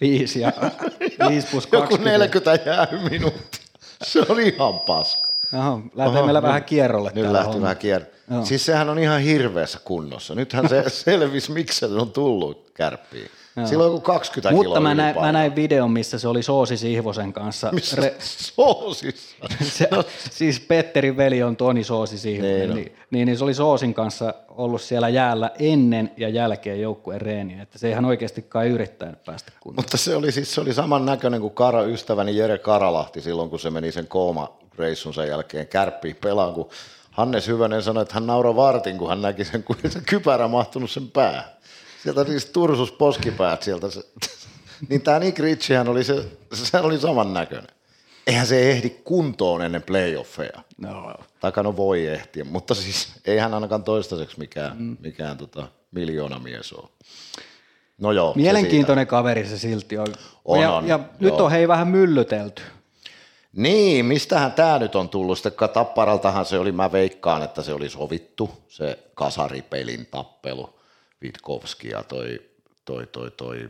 viisi 0.00 0.40
ja 0.40 0.52
viisi 1.28 1.48
plus 1.50 1.68
Joku 1.72 1.86
20. 1.86 2.10
40 2.10 2.70
jää 2.70 2.88
minuuttia. 3.10 3.62
Se 4.02 4.20
on 4.28 4.40
ihan 4.40 4.80
paska. 4.80 5.27
Jaha, 5.52 5.80
lähtee 5.94 6.22
meillä 6.22 6.42
vähän 6.42 6.64
kierrolle 6.64 7.10
Nyt 7.14 7.30
lähti 7.30 7.46
homma. 7.46 7.62
vähän 7.62 7.76
kier... 7.76 8.02
Joo. 8.30 8.44
Siis 8.44 8.66
sehän 8.66 8.88
on 8.88 8.98
ihan 8.98 9.20
hirveässä 9.20 9.78
kunnossa. 9.84 10.34
Nythän 10.34 10.68
se 10.68 10.84
selvisi, 11.04 11.52
miksi 11.52 11.78
se 11.78 11.86
on 11.86 12.12
tullut 12.12 12.70
kärppiin. 12.74 13.30
Sillä 13.64 13.84
on 13.84 13.90
joku 13.90 14.00
20 14.00 14.50
Mutta 14.50 14.62
kiloa 14.64 14.80
mä 14.80 14.94
näin, 14.94 15.20
mä 15.20 15.32
näin 15.32 15.56
videon, 15.56 15.90
missä 15.90 16.18
se 16.18 16.28
oli 16.28 16.42
Soosi 16.42 16.76
Sihvosen 16.76 17.32
kanssa. 17.32 17.70
Missä 17.72 17.96
Re, 17.96 18.14
soosissa? 18.18 19.36
se, 19.78 19.88
siis 20.30 20.60
Petterin 20.60 21.16
veli 21.16 21.42
on 21.42 21.56
Toni 21.56 21.84
Soosi 21.84 22.18
Sihvonen, 22.18 22.58
Niin 22.58 22.70
on. 22.70 22.76
niin, 22.76 22.96
niin, 23.10 23.26
niin, 23.26 23.38
se 23.38 23.44
oli 23.44 23.54
Soosin 23.54 23.94
kanssa 23.94 24.34
ollut 24.48 24.80
siellä 24.82 25.08
jäällä 25.08 25.50
ennen 25.58 26.10
ja 26.16 26.28
jälkeen 26.28 26.80
joukkueen 26.80 27.20
reeniä, 27.20 27.62
että 27.62 27.78
se 27.78 27.86
ei 27.86 27.92
ihan 27.92 28.04
oikeastikaan 28.04 28.66
yrittänyt 28.66 29.24
päästä 29.24 29.52
kuntoon. 29.60 29.84
Mutta 29.84 29.96
se 29.96 30.16
oli 30.16 30.32
siis 30.32 30.54
se 30.54 30.60
oli 30.60 30.74
saman 30.74 31.06
näköinen 31.06 31.40
kuin 31.40 31.54
Kara, 31.54 31.82
ystäväni 31.82 32.36
Jere 32.36 32.58
Karalahti 32.58 33.20
silloin, 33.20 33.50
kun 33.50 33.60
se 33.60 33.70
meni 33.70 33.92
sen 33.92 34.06
kooma 34.08 34.58
reissun 34.78 35.14
sen 35.14 35.28
jälkeen 35.28 35.66
kärppiin 35.66 36.16
pelaan, 36.16 36.54
kun 36.54 36.68
Hannes 37.10 37.48
Hyvönen 37.48 37.82
sanoi, 37.82 38.02
että 38.02 38.14
hän 38.14 38.26
nauroi 38.26 38.56
vartin, 38.56 38.98
kun 38.98 39.08
hän 39.08 39.22
näki 39.22 39.44
sen, 39.44 39.62
kun 39.62 39.76
se 39.88 40.00
kypärä 40.06 40.48
mahtunut 40.48 40.90
sen 40.90 41.08
päähän. 41.08 41.44
Sieltä 42.02 42.24
siis 42.24 42.46
tursus 42.46 42.92
poskipäät 42.92 43.62
sieltä. 43.62 43.90
Se, 43.90 44.02
niin 44.88 45.02
tämä 45.02 45.18
Nick 45.18 45.38
Ritchiehän 45.38 45.88
oli 45.88 46.04
se, 46.04 46.24
se 46.52 46.78
oli 46.80 46.98
saman 46.98 47.34
näköinen. 47.34 47.78
Eihän 48.26 48.46
se 48.46 48.70
ehdi 48.70 48.90
kuntoon 48.90 49.62
ennen 49.62 49.82
playoffeja. 49.82 50.62
No, 50.78 51.14
Takano 51.40 51.76
voi 51.76 52.06
ehtiä, 52.06 52.44
mutta 52.44 52.74
siis 52.74 53.08
ei 53.24 53.38
hän 53.38 53.54
ainakaan 53.54 53.84
toistaiseksi 53.84 54.38
mikään, 54.38 54.76
mm. 54.78 54.96
mikään 55.00 55.38
tota, 55.38 55.68
miljoona 55.90 56.38
mies 56.38 56.72
ole. 56.72 56.88
No 57.98 58.12
joo. 58.12 58.32
se 58.32 58.38
Mielenkiintoinen 58.38 59.06
kaveri 59.06 59.46
se 59.46 59.58
silti 59.58 59.98
on. 59.98 60.06
On, 60.44 60.60
ja, 60.60 60.72
on, 60.72 60.88
ja 60.88 60.98
nyt 61.20 61.34
joo. 61.34 61.44
on 61.44 61.50
hei 61.50 61.68
vähän 61.68 61.88
myllytelty. 61.88 62.62
Niin, 63.52 64.06
mistähän 64.06 64.52
tämä 64.52 64.78
nyt 64.78 64.94
on 64.94 65.08
tullut? 65.08 65.38
Sitten 65.38 65.68
Tapparaltahan 65.68 66.46
se 66.46 66.58
oli, 66.58 66.72
mä 66.72 66.92
veikkaan, 66.92 67.42
että 67.42 67.62
se 67.62 67.72
oli 67.72 67.88
sovittu, 67.88 68.50
se 68.68 68.98
kasaripelin 69.14 70.06
tappelu, 70.10 70.77
Vitkovski 71.22 71.88
ja 71.88 72.02
toi, 72.02 72.42
toi, 72.84 73.06
toi, 73.06 73.30
toi 73.30 73.68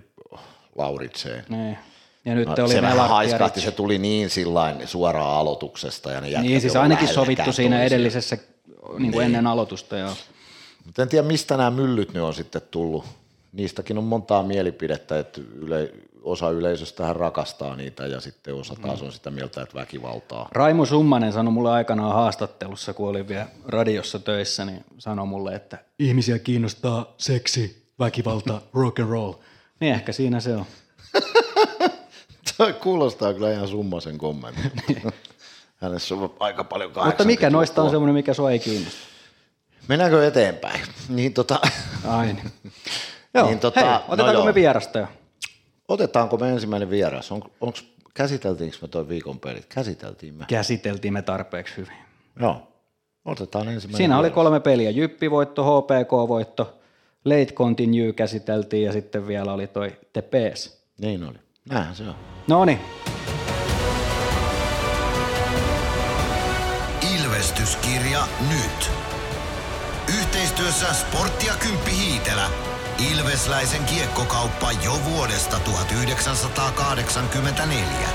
Lauritseen. 0.76 1.44
Niin. 1.48 1.78
Ja 2.24 2.34
nyt 2.34 2.48
No, 2.48 2.54
oli 2.64 2.72
se 2.72 2.82
vähän 2.82 3.08
haiskahti, 3.08 3.60
se 3.60 3.70
tuli 3.70 3.98
niin 3.98 4.30
sillain 4.30 4.88
suoraan 4.88 5.36
aloituksesta. 5.38 6.10
Ja 6.12 6.20
ne 6.20 6.28
jätkät 6.28 6.42
Niin, 6.50 6.60
siis 6.60 6.76
ainakin 6.76 7.08
sovittu 7.08 7.52
siinä 7.52 7.76
toisiaan. 7.76 7.82
edellisessä 7.86 8.38
niin 8.98 9.12
kuin 9.12 9.24
ennen 9.24 9.46
aloitusta. 9.46 9.96
Joo. 9.96 10.12
Mutta 10.84 11.02
en 11.02 11.08
tiedä, 11.08 11.26
mistä 11.28 11.56
nämä 11.56 11.70
myllyt 11.70 12.12
nyt 12.12 12.22
on 12.22 12.34
sitten 12.34 12.62
tullut. 12.70 13.04
Niistäkin 13.52 13.98
on 13.98 14.04
montaa 14.04 14.42
mielipidettä, 14.42 15.18
että 15.18 15.40
yle, 15.54 15.92
osa 16.28 16.50
yleisöstähän 16.50 17.16
rakastaa 17.16 17.76
niitä 17.76 18.06
ja 18.06 18.20
sitten 18.20 18.54
osa 18.54 18.74
taas 18.82 19.02
on 19.02 19.12
sitä 19.12 19.30
mieltä, 19.30 19.62
että 19.62 19.74
väkivaltaa. 19.74 20.48
Raimo 20.52 20.86
Summanen 20.86 21.32
sanoi 21.32 21.52
mulle 21.52 21.70
aikanaan 21.70 22.14
haastattelussa, 22.14 22.92
kun 22.92 23.08
olin 23.08 23.28
vielä 23.28 23.46
radiossa 23.66 24.18
töissä, 24.18 24.64
niin 24.64 24.84
sanoi 24.98 25.26
mulle, 25.26 25.54
että 25.54 25.78
ihmisiä 25.98 26.38
kiinnostaa 26.38 27.14
seksi, 27.18 27.88
väkivalta, 27.98 28.60
rock 28.74 28.98
and 29.00 29.10
roll. 29.10 29.32
Niin 29.80 29.94
ehkä 29.94 30.12
siinä 30.12 30.40
se 30.40 30.56
on. 30.56 30.64
Toi 32.56 32.72
kuulostaa 32.72 33.34
kyllä 33.34 33.52
ihan 33.52 33.68
summasen 33.68 34.18
kommentti. 34.18 34.62
Hänessä 35.82 36.14
on 36.14 36.34
aika 36.40 36.64
paljon 36.64 36.92
Mutta 37.04 37.24
mikä 37.24 37.50
noista 37.50 37.82
on 37.82 37.88
se? 37.88 37.90
semmoinen, 37.90 38.14
mikä 38.14 38.34
sua 38.34 38.50
ei 38.50 38.58
kiinnosta? 38.58 38.98
Mennäänkö 39.88 40.26
eteenpäin? 40.26 40.80
Niin 41.08 41.34
tota, 41.34 41.60
Ai 42.08 42.26
niin. 42.26 42.52
Joo, 43.34 43.44
Niin 43.44 43.50
niin 43.50 43.58
tota, 43.58 43.80
tota, 43.80 43.90
no 43.90 43.98
hei, 43.98 44.04
otetaanko 44.08 44.32
joo. 44.32 44.44
me 44.44 44.54
vierasta 44.54 44.98
jo? 44.98 45.06
Otetaanko 45.88 46.36
me 46.36 46.50
ensimmäinen 46.50 46.90
vieras? 46.90 47.32
On, 47.32 47.42
onks, 47.60 47.84
käsiteltiinkö 48.14 48.76
me 48.82 48.88
toi 48.88 49.08
viikon 49.08 49.40
pelit? 49.40 49.66
Käsiteltiin 49.66 50.34
me. 50.34 50.44
Käsiteltiin 50.48 51.12
me 51.12 51.22
tarpeeksi 51.22 51.76
hyvin. 51.76 51.96
Joo. 52.40 52.68
Otetaan 53.24 53.68
ensimmäinen 53.68 53.96
Siinä 53.96 54.18
oli 54.18 54.22
vieras. 54.22 54.34
kolme 54.34 54.60
peliä, 54.60 54.90
Jyppi-voitto, 54.90 55.64
HPK-voitto, 55.64 56.78
Late 57.24 57.52
Continue 57.54 58.12
käsiteltiin 58.12 58.84
ja 58.84 58.92
sitten 58.92 59.26
vielä 59.26 59.52
oli 59.52 59.66
toi 59.66 59.90
TPS. 60.12 60.78
Niin 60.98 61.24
oli. 61.24 61.38
Näinhän 61.70 61.94
se 61.96 62.02
on. 62.02 62.14
No 62.46 62.64
niin, 62.64 62.80
Ilvestyskirja 67.16 68.20
nyt. 68.48 68.90
Yhteistyössä 70.18 70.94
Sportti 70.94 71.46
ja 71.46 71.52
Kymppi 71.60 71.90
Hiitelä. 71.90 72.50
Ilvesläisen 72.98 73.84
kiekkokauppa 73.84 74.72
jo 74.84 75.00
vuodesta 75.04 75.60
1984. 75.60 78.08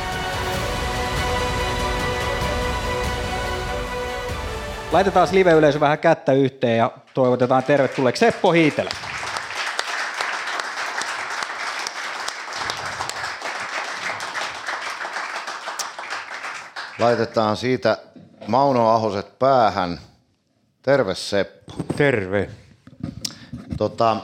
laitetaan 4.92 5.28
live-yleisö 5.32 5.80
vähän 5.80 6.00
kättä 6.00 6.34
yhteen 6.34 6.78
ja 6.78 6.92
toivotetaan 7.14 7.64
tervetulleeksi 7.64 8.20
Seppo 8.20 8.52
Hiitelä. 8.52 8.90
Laitetaan 17.00 17.58
siitä 17.58 17.98
Mauno 18.48 18.90
Ahoset 18.90 19.40
päähän. 19.40 20.00
Terve 20.82 21.16
Seppo. 21.16 21.74
Terve. 21.98 22.50
Tota, 23.78 24.18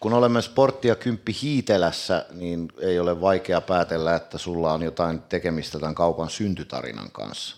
kun 0.00 0.12
olemme 0.12 0.42
Sportti 0.42 0.88
ja 0.88 0.96
Kymppi 0.96 1.36
Hiitelässä, 1.42 2.26
niin 2.32 2.68
ei 2.78 3.00
ole 3.00 3.20
vaikea 3.20 3.60
päätellä, 3.60 4.14
että 4.14 4.38
sulla 4.38 4.72
on 4.72 4.82
jotain 4.82 5.22
tekemistä 5.22 5.78
tämän 5.78 5.94
kaupan 5.94 6.30
syntytarinan 6.30 7.10
kanssa. 7.12 7.56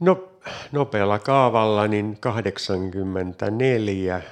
No, 0.00 0.28
nopealla 0.72 1.18
kaavalla 1.18 1.88
niin 1.88 2.16
84 2.20 4.22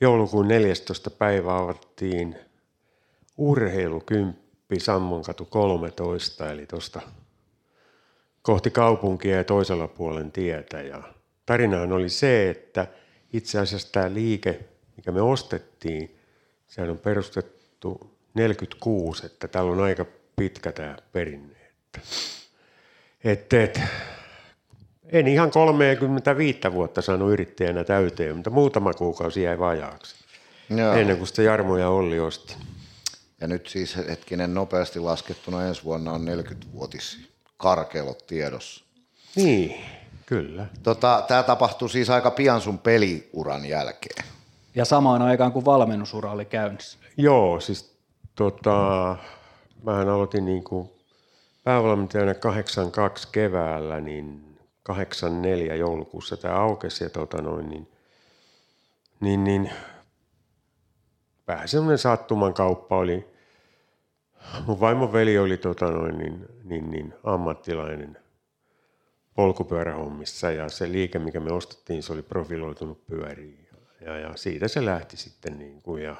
joulukuun 0.00 0.48
14. 0.48 1.10
päivä 1.10 1.56
avattiin 1.56 2.36
urheilukymppi 3.36 4.80
Sammonkatu 4.80 5.44
13, 5.44 6.50
eli 6.50 6.66
tuosta 6.66 7.00
kohti 8.42 8.70
kaupunkia 8.70 9.36
ja 9.36 9.44
toisella 9.44 9.88
puolen 9.88 10.32
tietä. 10.32 10.82
Ja 10.82 11.02
tarinahan 11.46 11.92
oli 11.92 12.08
se, 12.08 12.50
että 12.50 12.86
itse 13.32 13.58
asiassa 13.58 13.92
tämä 13.92 14.14
liike, 14.14 14.64
mikä 15.00 15.12
me 15.12 15.22
ostettiin, 15.22 16.18
sehän 16.66 16.90
on 16.90 16.98
perustettu 16.98 18.10
46, 18.34 19.26
että 19.26 19.48
täällä 19.48 19.72
on 19.72 19.80
aika 19.80 20.06
pitkä 20.36 20.72
tämä 20.72 20.96
perinne. 21.12 21.56
Että, 21.56 22.00
että, 23.24 23.62
että 23.62 23.80
en 25.04 25.28
ihan 25.28 25.50
35 25.50 26.58
vuotta 26.72 27.02
saanut 27.02 27.32
yrittäjänä 27.32 27.84
täyteen, 27.84 28.36
mutta 28.36 28.50
muutama 28.50 28.94
kuukausi 28.94 29.42
jäi 29.42 29.58
vajaaksi. 29.58 30.14
Joo. 30.76 30.94
Ennen 30.94 31.16
kuin 31.16 31.26
sitä 31.26 31.42
Jarmo 31.42 31.76
ja 31.76 31.88
Olli 31.88 32.20
osti. 32.20 32.56
Ja 33.40 33.46
nyt 33.46 33.66
siis 33.66 33.96
hetkinen 33.96 34.54
nopeasti 34.54 34.98
laskettuna 34.98 35.66
ensi 35.66 35.84
vuonna 35.84 36.12
on 36.12 36.26
40-vuotis 36.26 37.28
karkeilot 37.56 38.26
tiedossa. 38.26 38.84
Niin, 39.36 39.84
kyllä. 40.26 40.66
Tota, 40.82 41.24
Tämä 41.28 41.42
tapahtui 41.42 41.90
siis 41.90 42.10
aika 42.10 42.30
pian 42.30 42.60
sun 42.60 42.78
peliuran 42.78 43.66
jälkeen. 43.66 44.24
Ja 44.74 44.84
samaan 44.84 45.22
aikaan 45.22 45.52
kuin 45.52 45.64
valmennusura 45.64 46.32
oli 46.32 46.44
käynnissä. 46.44 46.98
Joo, 47.16 47.60
siis 47.60 47.98
tota, 48.34 49.16
mähän 49.82 50.08
aloitin 50.08 50.44
niin 50.44 50.64
kuin 50.64 50.90
päävalmentajana 51.64 52.34
82 52.34 53.28
keväällä, 53.32 54.00
niin 54.00 54.58
84 54.82 55.74
joulukuussa 55.74 56.36
tämä 56.36 56.54
aukesi 56.54 57.04
ja 57.04 57.10
tota 57.10 57.42
noin, 57.42 57.68
niin, 57.68 57.88
niin, 59.20 59.44
niin 59.44 59.70
vähän 61.48 61.68
semmoinen 61.68 61.98
sattuman 61.98 62.54
kauppa 62.54 62.96
oli. 62.96 63.30
Mun 64.66 64.80
vaimon 64.80 65.12
veli 65.12 65.38
oli 65.38 65.56
tota 65.56 65.90
noin, 65.90 66.18
niin, 66.18 66.46
niin, 66.64 66.90
niin, 66.90 67.14
ammattilainen 67.24 68.18
polkupyörähommissa 69.34 70.50
ja 70.50 70.68
se 70.68 70.92
liike, 70.92 71.18
mikä 71.18 71.40
me 71.40 71.52
ostettiin, 71.52 72.02
se 72.02 72.12
oli 72.12 72.22
profiloitunut 72.22 73.06
pyöriin. 73.06 73.59
Ja, 74.00 74.18
ja 74.18 74.36
siitä 74.36 74.68
se 74.68 74.84
lähti 74.84 75.16
sitten 75.16 75.58
niin 75.58 75.82
kuin, 75.82 76.02
ja 76.02 76.16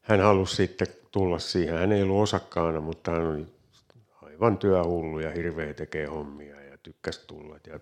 hän 0.00 0.20
halusi 0.20 0.56
sitten 0.56 0.86
tulla 1.10 1.38
siihen. 1.38 1.78
Hän 1.78 1.92
ei 1.92 2.02
ollut 2.02 2.22
osakkaana, 2.22 2.80
mutta 2.80 3.10
hän 3.10 3.26
oli 3.26 3.46
aivan 4.22 4.58
työhullu 4.58 5.18
ja 5.18 5.30
hirveä 5.30 5.74
tekee 5.74 6.06
hommia 6.06 6.62
ja 6.62 6.78
tykkäsi 6.78 7.20
tulla. 7.26 7.58
Ja 7.66 7.80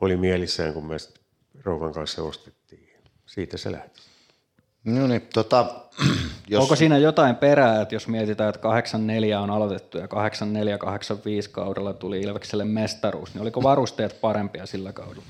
oli 0.00 0.16
mielissään, 0.16 0.74
kun 0.74 0.86
me 0.86 0.96
rouvan 1.62 1.92
kanssa 1.92 2.22
ostettiin. 2.22 2.92
Siitä 3.26 3.56
se 3.56 3.72
lähti. 3.72 4.00
No 4.84 5.06
niin, 5.06 5.22
tota, 5.34 5.66
jos... 6.48 6.62
Onko 6.62 6.76
siinä 6.76 6.98
jotain 6.98 7.36
perää, 7.36 7.82
että 7.82 7.94
jos 7.94 8.08
mietitään, 8.08 8.48
että 8.48 8.60
84 8.60 9.40
on 9.40 9.50
aloitettu 9.50 9.98
ja 9.98 10.06
84-85 10.06 10.08
kaudella 11.50 11.92
tuli 11.92 12.20
Ilvekselle 12.20 12.64
mestaruus, 12.64 13.34
niin 13.34 13.42
oliko 13.42 13.62
varusteet 13.62 14.20
parempia 14.20 14.66
sillä 14.66 14.92
kaudella? 14.92 15.22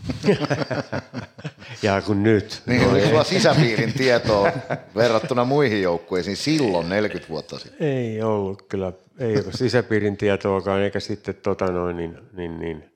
ja 1.82 2.02
kun 2.02 2.22
nyt. 2.22 2.62
Niin, 2.66 2.88
oli 2.88 3.06
sulla 3.06 3.24
sisäpiirin 3.24 3.92
tietoa 3.92 4.52
verrattuna 4.96 5.44
muihin 5.44 5.82
joukkueisiin 5.82 6.36
silloin 6.36 6.88
40 6.88 7.28
vuotta 7.28 7.58
sitten? 7.58 7.88
Ei 7.88 8.22
ollut 8.22 8.62
kyllä, 8.62 8.92
ei 9.18 9.36
ole 9.36 9.52
sisäpiirin 9.54 10.16
tietoakaan, 10.16 10.80
eikä 10.80 11.00
sitten 11.00 11.34
tota 11.34 11.66
noin, 11.66 11.96
niin, 11.96 12.18
niin, 12.32 12.60
niin. 12.60 12.92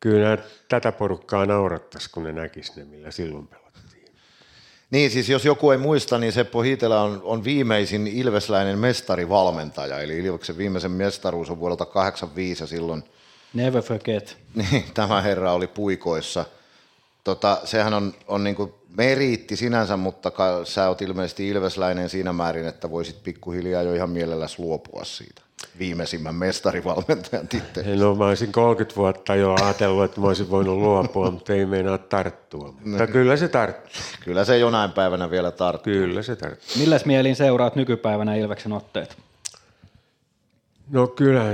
Kyllä 0.00 0.38
tätä 0.68 0.92
porukkaa 0.92 1.46
naurattaisi, 1.46 2.10
kun 2.10 2.24
ne 2.24 2.32
näkis 2.32 2.76
ne, 2.76 2.84
millä 2.84 3.10
silloin 3.10 3.46
pelaa. 3.46 3.67
Niin, 4.90 5.10
siis 5.10 5.28
jos 5.28 5.44
joku 5.44 5.70
ei 5.70 5.78
muista, 5.78 6.18
niin 6.18 6.32
Seppo 6.32 6.62
Hiitelä 6.62 7.00
on, 7.00 7.20
on 7.24 7.44
viimeisin 7.44 8.06
ilvesläinen 8.06 8.78
mestarivalmentaja, 8.78 10.00
eli 10.00 10.18
Ilveksen 10.18 10.58
viimeisen 10.58 10.90
mestaruus 10.90 11.50
on 11.50 11.60
vuodelta 11.60 11.84
85 11.84 12.62
ja 12.62 12.66
silloin... 12.66 13.04
Never 13.54 13.82
forget. 13.82 14.36
Niin, 14.54 14.84
tämä 14.94 15.22
herra 15.22 15.52
oli 15.52 15.66
puikoissa. 15.66 16.44
Tota, 17.24 17.60
sehän 17.64 17.94
on, 17.94 18.14
on 18.28 18.44
niin 18.44 18.56
meriitti 18.96 19.56
sinänsä, 19.56 19.96
mutta 19.96 20.30
ka, 20.30 20.64
sä 20.64 20.88
oot 20.88 21.02
ilmeisesti 21.02 21.48
ilvesläinen 21.48 22.08
siinä 22.08 22.32
määrin, 22.32 22.66
että 22.66 22.90
voisit 22.90 23.22
pikkuhiljaa 23.22 23.82
jo 23.82 23.94
ihan 23.94 24.10
mielelläsi 24.10 24.58
luopua 24.58 25.04
siitä 25.04 25.47
viimeisimmän 25.78 26.34
mestarivalmentajan 26.34 27.48
tittelistä. 27.48 28.04
No 28.04 28.14
mä 28.14 28.26
olisin 28.26 28.52
30 28.52 28.96
vuotta 28.96 29.34
jo 29.34 29.54
ajatellut, 29.62 30.04
että 30.04 30.20
mä 30.20 30.26
olisin 30.26 30.50
voinut 30.50 30.78
luopua, 30.78 31.30
mutta 31.30 31.52
ei 31.52 31.66
meinaa 31.66 31.98
tarttua. 31.98 32.74
Mutta 32.84 33.06
no. 33.06 33.12
kyllä 33.12 33.36
se 33.36 33.48
tarttuu. 33.48 33.90
Kyllä 34.24 34.44
se 34.44 34.58
jonain 34.58 34.92
päivänä 34.92 35.30
vielä 35.30 35.50
tarttuu. 35.50 35.92
Kyllä 35.92 36.22
se 36.22 36.36
tarttuu. 36.36 36.66
Milläs 36.78 37.04
mielin 37.04 37.36
seuraat 37.36 37.76
nykypäivänä 37.76 38.34
Ilveksen 38.34 38.72
otteet? 38.72 39.16
No 40.90 41.06
kyllä 41.06 41.44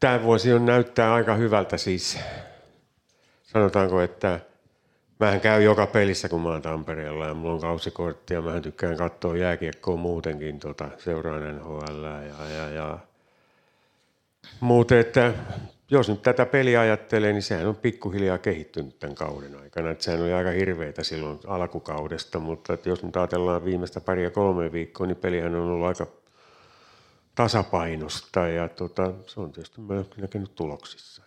tämä 0.00 0.22
vuosi 0.22 0.52
on 0.52 0.66
näyttää 0.66 1.14
aika 1.14 1.34
hyvältä 1.34 1.76
siis. 1.76 2.18
Sanotaanko, 3.42 4.00
että 4.00 4.40
Mähän 5.20 5.40
käy 5.40 5.62
joka 5.62 5.86
pelissä, 5.86 6.28
kun 6.28 6.40
mä 6.40 6.48
oon 6.48 6.62
Tampereella 6.62 7.26
ja 7.26 7.34
mulla 7.34 7.54
on 7.54 7.60
kausikortti 7.60 8.34
ja 8.34 8.42
mä 8.42 8.60
tykkään 8.60 8.96
katsoa 8.96 9.36
jääkiekkoa 9.36 9.96
muutenkin, 9.96 10.58
tota, 10.58 10.88
seuraan 10.98 11.56
NHL 11.56 12.04
ja, 12.04 12.48
ja, 12.48 12.68
ja 12.68 12.98
mutta 14.60 14.98
että 14.98 15.32
jos 15.90 16.08
nyt 16.08 16.22
tätä 16.22 16.46
peliä 16.46 16.80
ajattelee, 16.80 17.32
niin 17.32 17.42
sehän 17.42 17.66
on 17.66 17.76
pikkuhiljaa 17.76 18.38
kehittynyt 18.38 18.98
tämän 18.98 19.14
kauden 19.14 19.58
aikana. 19.58 19.90
Että 19.90 20.04
sehän 20.04 20.22
oli 20.22 20.32
aika 20.32 20.50
hirveitä 20.50 21.04
silloin 21.04 21.40
alkukaudesta, 21.46 22.38
mutta 22.38 22.72
että 22.72 22.88
jos 22.88 23.02
nyt 23.02 23.16
ajatellaan 23.16 23.64
viimeistä 23.64 24.00
paria 24.00 24.30
kolme 24.30 24.72
viikkoa, 24.72 25.06
niin 25.06 25.16
pelihän 25.16 25.54
on 25.54 25.62
ollut 25.62 25.86
aika 25.86 26.06
tasapainosta 27.34 28.48
ja 28.48 28.68
tota, 28.68 29.12
se 29.26 29.40
on 29.40 29.52
tietysti 29.52 29.80
näkynyt 30.16 30.54
tuloksissa. 30.54 31.22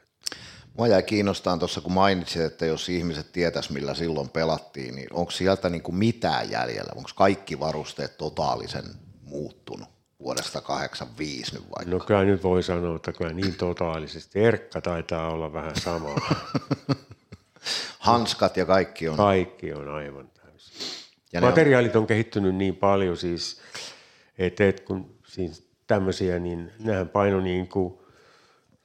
Mua 0.77 0.87
jäi 0.87 1.03
kiinnostaa 1.03 1.57
tuossa, 1.57 1.81
kun 1.81 1.91
mainitsit, 1.91 2.41
että 2.41 2.65
jos 2.65 2.89
ihmiset 2.89 3.31
tietäisi, 3.31 3.73
millä 3.73 3.93
silloin 3.93 4.29
pelattiin, 4.29 4.95
niin 4.95 5.07
onko 5.13 5.31
sieltä 5.31 5.69
niin 5.69 5.81
kuin 5.81 5.95
mitään 5.95 6.51
jäljellä? 6.51 6.91
Onko 6.95 7.09
kaikki 7.15 7.59
varusteet 7.59 8.17
totaalisen 8.17 8.85
muuttunut? 9.23 9.56
Vuodesta 10.27 10.61
85 10.61 11.55
nyt 11.55 11.63
vaikka? 11.63 11.91
No 11.91 11.99
kyllä 11.99 12.23
nyt 12.23 12.43
voi 12.43 12.63
sanoa, 12.63 12.95
että 12.95 13.13
kyllä 13.13 13.33
niin 13.33 13.55
totaalisesti. 13.55 14.39
Erkka 14.43 14.81
taitaa 14.81 15.29
olla 15.29 15.53
vähän 15.53 15.75
sama. 15.75 16.15
Hanskat 17.99 18.57
ja 18.57 18.65
kaikki 18.65 19.09
on. 19.09 19.17
Kaikki 19.17 19.73
on 19.73 19.89
aivan 19.89 20.29
täysin. 20.29 20.87
Ja 21.33 21.41
Materiaalit 21.41 21.95
on... 21.95 22.01
on 22.01 22.07
kehittynyt 22.07 22.55
niin 22.55 22.75
paljon 22.75 23.17
siis, 23.17 23.61
että 24.37 24.67
et 24.67 24.79
kun 24.79 25.17
siis 25.27 25.69
tämmöisiä, 25.87 26.39
niin 26.39 26.71
nehän 26.79 27.09
paino 27.09 27.41
niin 27.41 27.67
kuin, 27.67 27.99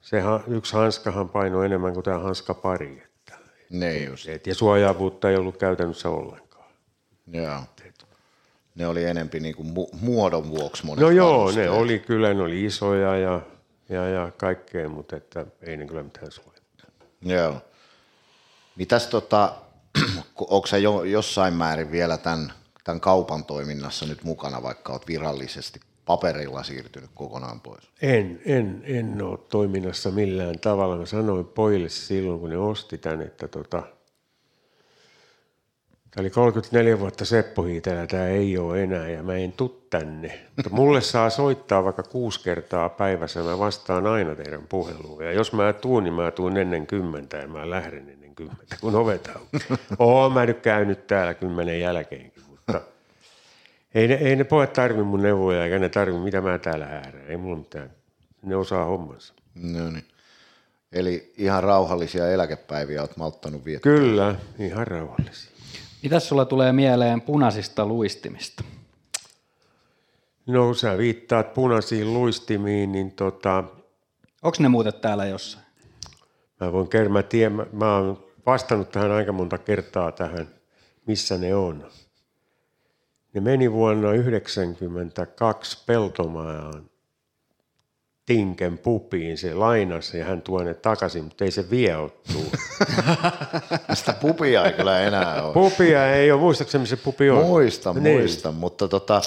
se 0.01 0.21
yksi 0.47 0.73
hanskahan 0.73 1.29
paino 1.29 1.63
enemmän 1.63 1.93
kuin 1.93 2.03
tämä 2.03 2.19
hanskapari. 2.19 3.03
Että, 3.05 3.37
ne 3.69 3.97
just. 3.97 4.29
Et, 4.29 4.47
ja 4.47 4.55
suojaavuutta 4.55 5.29
ei 5.29 5.35
ollut 5.35 5.57
käytännössä 5.57 6.09
ollenkaan. 6.09 6.69
Joo 7.27 7.59
ne 8.75 8.87
oli 8.87 9.03
enempi 9.03 9.39
niin 9.39 9.55
kuin 9.55 9.73
muodon 10.01 10.49
vuoksi 10.49 10.85
monet 10.85 11.01
No 11.01 11.09
joo, 11.09 11.51
ne 11.51 11.69
oli 11.69 11.99
kyllä, 11.99 12.33
ne 12.33 12.41
oli 12.41 12.65
isoja 12.65 13.17
ja, 13.17 13.41
ja, 13.89 14.09
ja 14.09 14.31
kaikkea, 14.37 14.89
mutta 14.89 15.15
että 15.15 15.45
ei 15.61 15.77
ne 15.77 15.85
kyllä 15.85 16.03
mitään 16.03 16.31
suojattu. 16.31 16.85
Joo. 17.21 17.61
Mitäs 18.75 19.07
tota, 19.07 19.53
onko 20.37 20.67
se 20.67 20.79
jo, 20.79 21.03
jossain 21.03 21.53
määrin 21.53 21.91
vielä 21.91 22.17
tämän, 22.17 22.53
tämän 22.83 23.01
kaupan 23.01 23.45
toiminnassa 23.45 24.05
nyt 24.05 24.23
mukana, 24.23 24.63
vaikka 24.63 24.93
olet 24.93 25.07
virallisesti 25.07 25.79
paperilla 26.05 26.63
siirtynyt 26.63 27.09
kokonaan 27.13 27.61
pois? 27.61 27.89
En, 28.01 28.41
en, 28.45 28.83
en 28.85 29.21
ole 29.21 29.39
toiminnassa 29.49 30.11
millään 30.11 30.59
tavalla. 30.59 30.97
Mä 30.97 31.05
sanoin 31.05 31.45
pojille 31.45 31.89
silloin, 31.89 32.39
kun 32.39 32.49
ne 32.49 32.57
osti 32.57 32.97
tän, 32.97 33.21
että 33.21 33.47
tota, 33.47 33.83
Tämä 36.15 36.23
oli 36.23 36.29
34 36.29 36.99
vuotta 36.99 37.25
Seppo 37.25 37.63
Hiitelä, 37.63 38.07
tämä 38.07 38.27
ei 38.27 38.57
ole 38.57 38.83
enää 38.83 39.09
ja 39.09 39.23
mä 39.23 39.35
en 39.35 39.51
tuu 39.51 39.85
tänne. 39.89 40.39
Mutta 40.55 40.69
mulle 40.69 41.01
saa 41.01 41.29
soittaa 41.29 41.83
vaikka 41.83 42.03
kuusi 42.03 42.43
kertaa 42.43 42.89
päivässä, 42.89 43.39
mä 43.39 43.59
vastaan 43.59 44.07
aina 44.07 44.35
teidän 44.35 44.67
puheluun. 44.69 45.25
Ja 45.25 45.31
jos 45.31 45.53
mä 45.53 45.73
tuun, 45.73 46.03
niin 46.03 46.13
mä 46.13 46.31
tuun 46.31 46.57
ennen 46.57 46.87
kymmentä 46.87 47.37
ja 47.37 47.47
mä 47.47 47.69
lähden 47.69 48.09
ennen 48.09 48.35
kymmentä, 48.35 48.77
kun 48.81 48.95
ovet 48.95 49.29
Oon 49.99 50.33
mä 50.33 50.45
nyt 50.45 50.59
käynyt 50.59 51.07
täällä 51.07 51.33
kymmenen 51.33 51.79
jälkeenkin, 51.79 52.43
mutta 52.49 52.81
ei 53.95 54.07
ne, 54.07 54.13
ei 54.13 54.35
ne 54.35 54.43
pojat 54.43 54.73
tarvi 54.73 55.03
mun 55.03 55.21
neuvoja 55.21 55.63
eikä 55.63 55.79
ne 55.79 55.89
tarvi 55.89 56.17
mitä 56.17 56.41
mä 56.41 56.57
täällä 56.57 56.85
ääreen. 56.85 57.27
Ei 57.27 57.37
mulla 57.37 57.57
mitään. 57.57 57.91
Ne 58.43 58.55
osaa 58.55 58.85
hommansa. 58.85 59.33
No 59.55 59.89
niin. 59.89 60.05
Eli 60.91 61.33
ihan 61.37 61.63
rauhallisia 61.63 62.31
eläkepäiviä 62.31 63.01
olet 63.01 63.17
malttanut 63.17 63.65
viettää. 63.65 63.93
Kyllä, 63.93 64.35
ihan 64.59 64.87
rauhallisia. 64.87 65.52
Mitäs 66.03 66.27
sulla 66.27 66.45
tulee 66.45 66.71
mieleen 66.71 67.21
punaisista 67.21 67.85
luistimista? 67.85 68.63
No 70.47 70.73
sä 70.73 70.97
viittaat 70.97 71.53
punaisiin 71.53 72.13
luistimiin, 72.13 72.91
niin 72.91 73.11
tota... 73.11 73.63
Onko 74.41 74.57
ne 74.59 74.69
muuten 74.69 74.93
täällä 74.93 75.25
jossain? 75.25 75.65
Mä 76.59 76.71
voin 76.71 76.87
kertoa, 76.87 77.13
mä, 77.13 77.23
tiedän, 77.23 77.53
mä, 77.53 77.65
mä 77.71 77.95
oon 77.95 78.25
vastannut 78.45 78.91
tähän 78.91 79.11
aika 79.11 79.31
monta 79.31 79.57
kertaa 79.57 80.11
tähän, 80.11 80.47
missä 81.05 81.37
ne 81.37 81.55
on. 81.55 81.87
Ne 83.33 83.41
meni 83.41 83.71
vuonna 83.71 84.01
1992 84.01 85.83
Peltomaan 85.85 86.89
Tinken 88.25 88.77
pupiin, 88.77 89.37
se 89.37 89.53
lainasi 89.53 90.17
ja 90.17 90.25
hän 90.25 90.41
tuo 90.41 90.63
ne 90.63 90.73
takaisin, 90.73 91.23
mutta 91.23 91.45
ei 91.45 91.51
se 91.51 91.69
vie 91.69 91.97
ottuu. 91.97 92.45
Sitä 93.93 94.13
pupia 94.13 94.65
ei 94.65 94.73
kyllä 94.73 94.99
enää 95.01 95.43
ole. 95.43 95.53
Pupia 95.53 96.13
ei 96.15 96.31
ole, 96.31 96.41
muistaakseni 96.41 96.87
se 96.87 96.95
pupi 96.95 97.29
on? 97.29 97.45
Muistan, 97.45 98.03
niin. 98.03 98.19
muistan, 98.19 98.53
mutta 98.53 98.87
tota, 98.87 99.21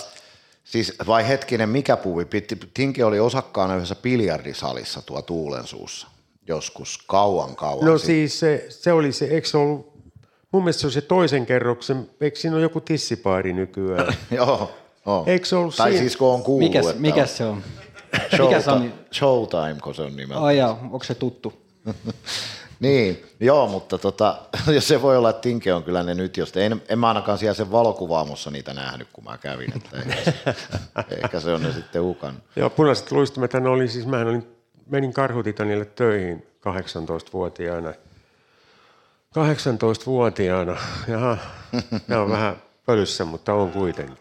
Siis 0.64 0.92
vai 1.06 1.28
hetkinen, 1.28 1.68
mikä 1.68 1.96
puvi? 1.96 2.24
Piti- 2.24 2.68
Tinki 2.74 3.02
oli 3.02 3.20
osakkaana 3.20 3.74
yhdessä 3.76 3.94
biljardisalissa 3.94 5.02
tuo 5.02 5.22
Tuulensuussa 5.22 6.06
joskus 6.48 6.98
kauan 7.06 7.56
kauan 7.56 7.87
No 7.87 7.98
sitten. 7.98 8.14
siis 8.16 8.40
se, 8.40 8.66
se 8.68 8.92
oli 8.92 9.12
se, 9.12 9.24
eikö 9.24 9.48
se 9.48 9.56
ollut, 9.56 9.92
mun 10.52 10.62
mielestä 10.64 10.80
se 10.80 10.87
on 10.87 10.90
se 10.92 11.00
toisen 11.00 11.46
kerroksen, 11.46 12.11
eikö 12.20 12.38
siinä 12.38 12.56
ole 12.56 12.62
joku 12.62 12.80
tissipaari 12.80 13.52
nykyään? 13.52 14.16
Joo, 14.30 14.70
joo. 15.06 15.24
Eikö 15.26 15.46
se 15.46 15.56
ollut 15.56 15.76
Tai 15.76 15.90
siinä? 15.90 16.00
siis 16.00 16.16
kun 16.16 16.28
on 16.28 16.42
kuullut, 16.42 16.68
Mikäs, 16.68 16.87
että 16.87 17.00
mikäs 17.02 17.37
se 17.37 17.44
on? 17.44 17.62
On 18.40 18.48
mikä 18.48 18.61
Sami? 18.61 18.88
Showtime, 18.88 19.05
Showtime, 19.14 19.81
kun 19.83 19.94
se 19.94 20.02
on 20.02 20.16
nimeltä. 20.16 20.42
Ai 20.42 20.57
jaa, 20.59 20.79
onko 20.83 21.05
se 21.05 21.14
tuttu? 21.14 21.52
Niin, 22.81 23.24
joo, 23.40 23.66
mutta 23.68 23.98
tota, 23.98 24.38
jos 24.74 24.88
se 24.88 25.02
voi 25.02 25.16
olla, 25.16 25.31
että 25.31 25.40
Tinke 25.42 25.74
on 25.74 25.83
kyllä 25.83 26.02
ne 26.02 26.14
nyt, 26.14 26.37
jos 26.37 26.52
en, 26.57 26.83
en 26.88 26.98
mä 26.98 27.09
ainakaan 27.09 27.38
siellä 27.38 27.55
sen 27.55 27.72
valokuvaamossa 27.72 28.50
niitä 28.50 28.74
nähnyt, 28.74 29.09
kun 29.12 29.24
mä 29.24 29.38
kävin, 29.38 29.72
että 29.76 29.96
ehkä, 29.96 30.31
se- 30.31 30.55
ehkä 31.24 31.40
se 31.40 31.52
on 31.52 31.62
ne 31.62 31.72
sitten 31.72 32.02
hukannut. 32.02 32.42
Joo, 32.57 32.70
punaiset 32.70 33.12
luistimet 33.12 33.55
oli 33.55 33.88
siis, 33.88 34.07
mä 34.07 34.20
olin, 34.20 34.46
menin 34.90 35.12
Karhutitanille 35.12 35.85
töihin 35.85 36.46
18-vuotiaana. 36.68 37.92
18-vuotiaana, 39.38 40.76
jaha, 41.09 41.38
nämä 42.09 42.22
on 42.22 42.31
vähän 42.31 42.57
pölyssä, 42.87 43.24
mutta 43.24 43.55
on 43.55 43.70
kuitenkin. 43.70 44.16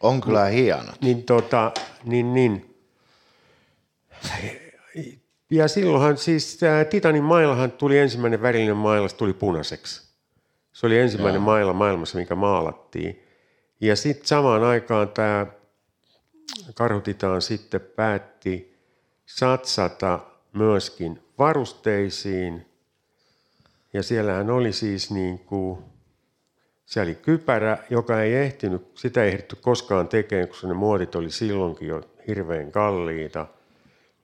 On 0.00 0.20
kyllä 0.20 0.44
hieno. 0.44 0.92
Niin 1.00 1.22
tota, 1.22 1.72
niin, 2.04 2.34
niin. 2.34 2.73
Ja 5.50 5.68
silloinhan 5.68 6.16
siis 6.16 6.60
Titanin 6.90 7.24
mailahan 7.24 7.72
tuli 7.72 7.98
ensimmäinen 7.98 8.42
värillinen 8.42 8.76
maila, 8.76 9.08
se 9.08 9.16
tuli 9.16 9.32
punaiseksi. 9.32 10.08
Se 10.72 10.86
oli 10.86 10.98
ensimmäinen 10.98 11.38
Joo. 11.38 11.44
maila 11.44 11.72
maailmassa, 11.72 12.18
mikä 12.18 12.34
maalattiin. 12.34 13.22
Ja 13.80 13.96
sitten 13.96 14.26
samaan 14.26 14.64
aikaan 14.64 15.08
tämä 15.08 15.46
Karhutitaan 16.74 17.42
sitten 17.42 17.80
päätti 17.80 18.78
satsata 19.26 20.20
myöskin 20.52 21.22
varusteisiin. 21.38 22.66
Ja 23.92 24.02
siellähän 24.02 24.50
oli 24.50 24.72
siis 24.72 25.10
niin 25.10 25.38
kuin, 25.38 25.78
siellä 26.86 27.08
oli 27.08 27.14
kypärä, 27.14 27.78
joka 27.90 28.22
ei 28.22 28.34
ehtinyt, 28.34 28.98
sitä 28.98 29.22
ei 29.22 29.28
ehditty 29.28 29.56
koskaan 29.56 30.08
tekemään, 30.08 30.48
koska 30.48 30.68
ne 30.68 30.74
muodit 30.74 31.14
oli 31.14 31.30
silloinkin 31.30 31.88
jo 31.88 32.02
hirveän 32.26 32.72
kalliita. 32.72 33.46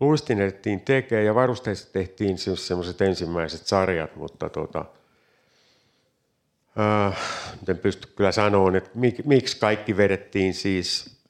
Luistin 0.00 0.40
ehdittiin 0.40 0.80
tekemään 0.80 1.26
ja 1.26 1.34
varusteista 1.34 1.92
tehtiin 1.92 2.38
siis 2.38 2.66
semmoiset 2.66 3.00
ensimmäiset 3.00 3.66
sarjat, 3.66 4.16
mutta 4.16 4.48
tota, 4.48 4.84
äh, 6.80 7.18
en 7.68 7.78
pysty 7.78 8.08
kyllä 8.16 8.32
sanomaan, 8.32 8.76
että 8.76 8.90
mik, 8.94 9.24
miksi 9.24 9.58
kaikki 9.58 9.96
vedettiin 9.96 10.54
siis 10.54 11.20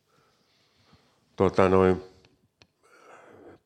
tota 1.37 1.69
noin, 1.69 2.03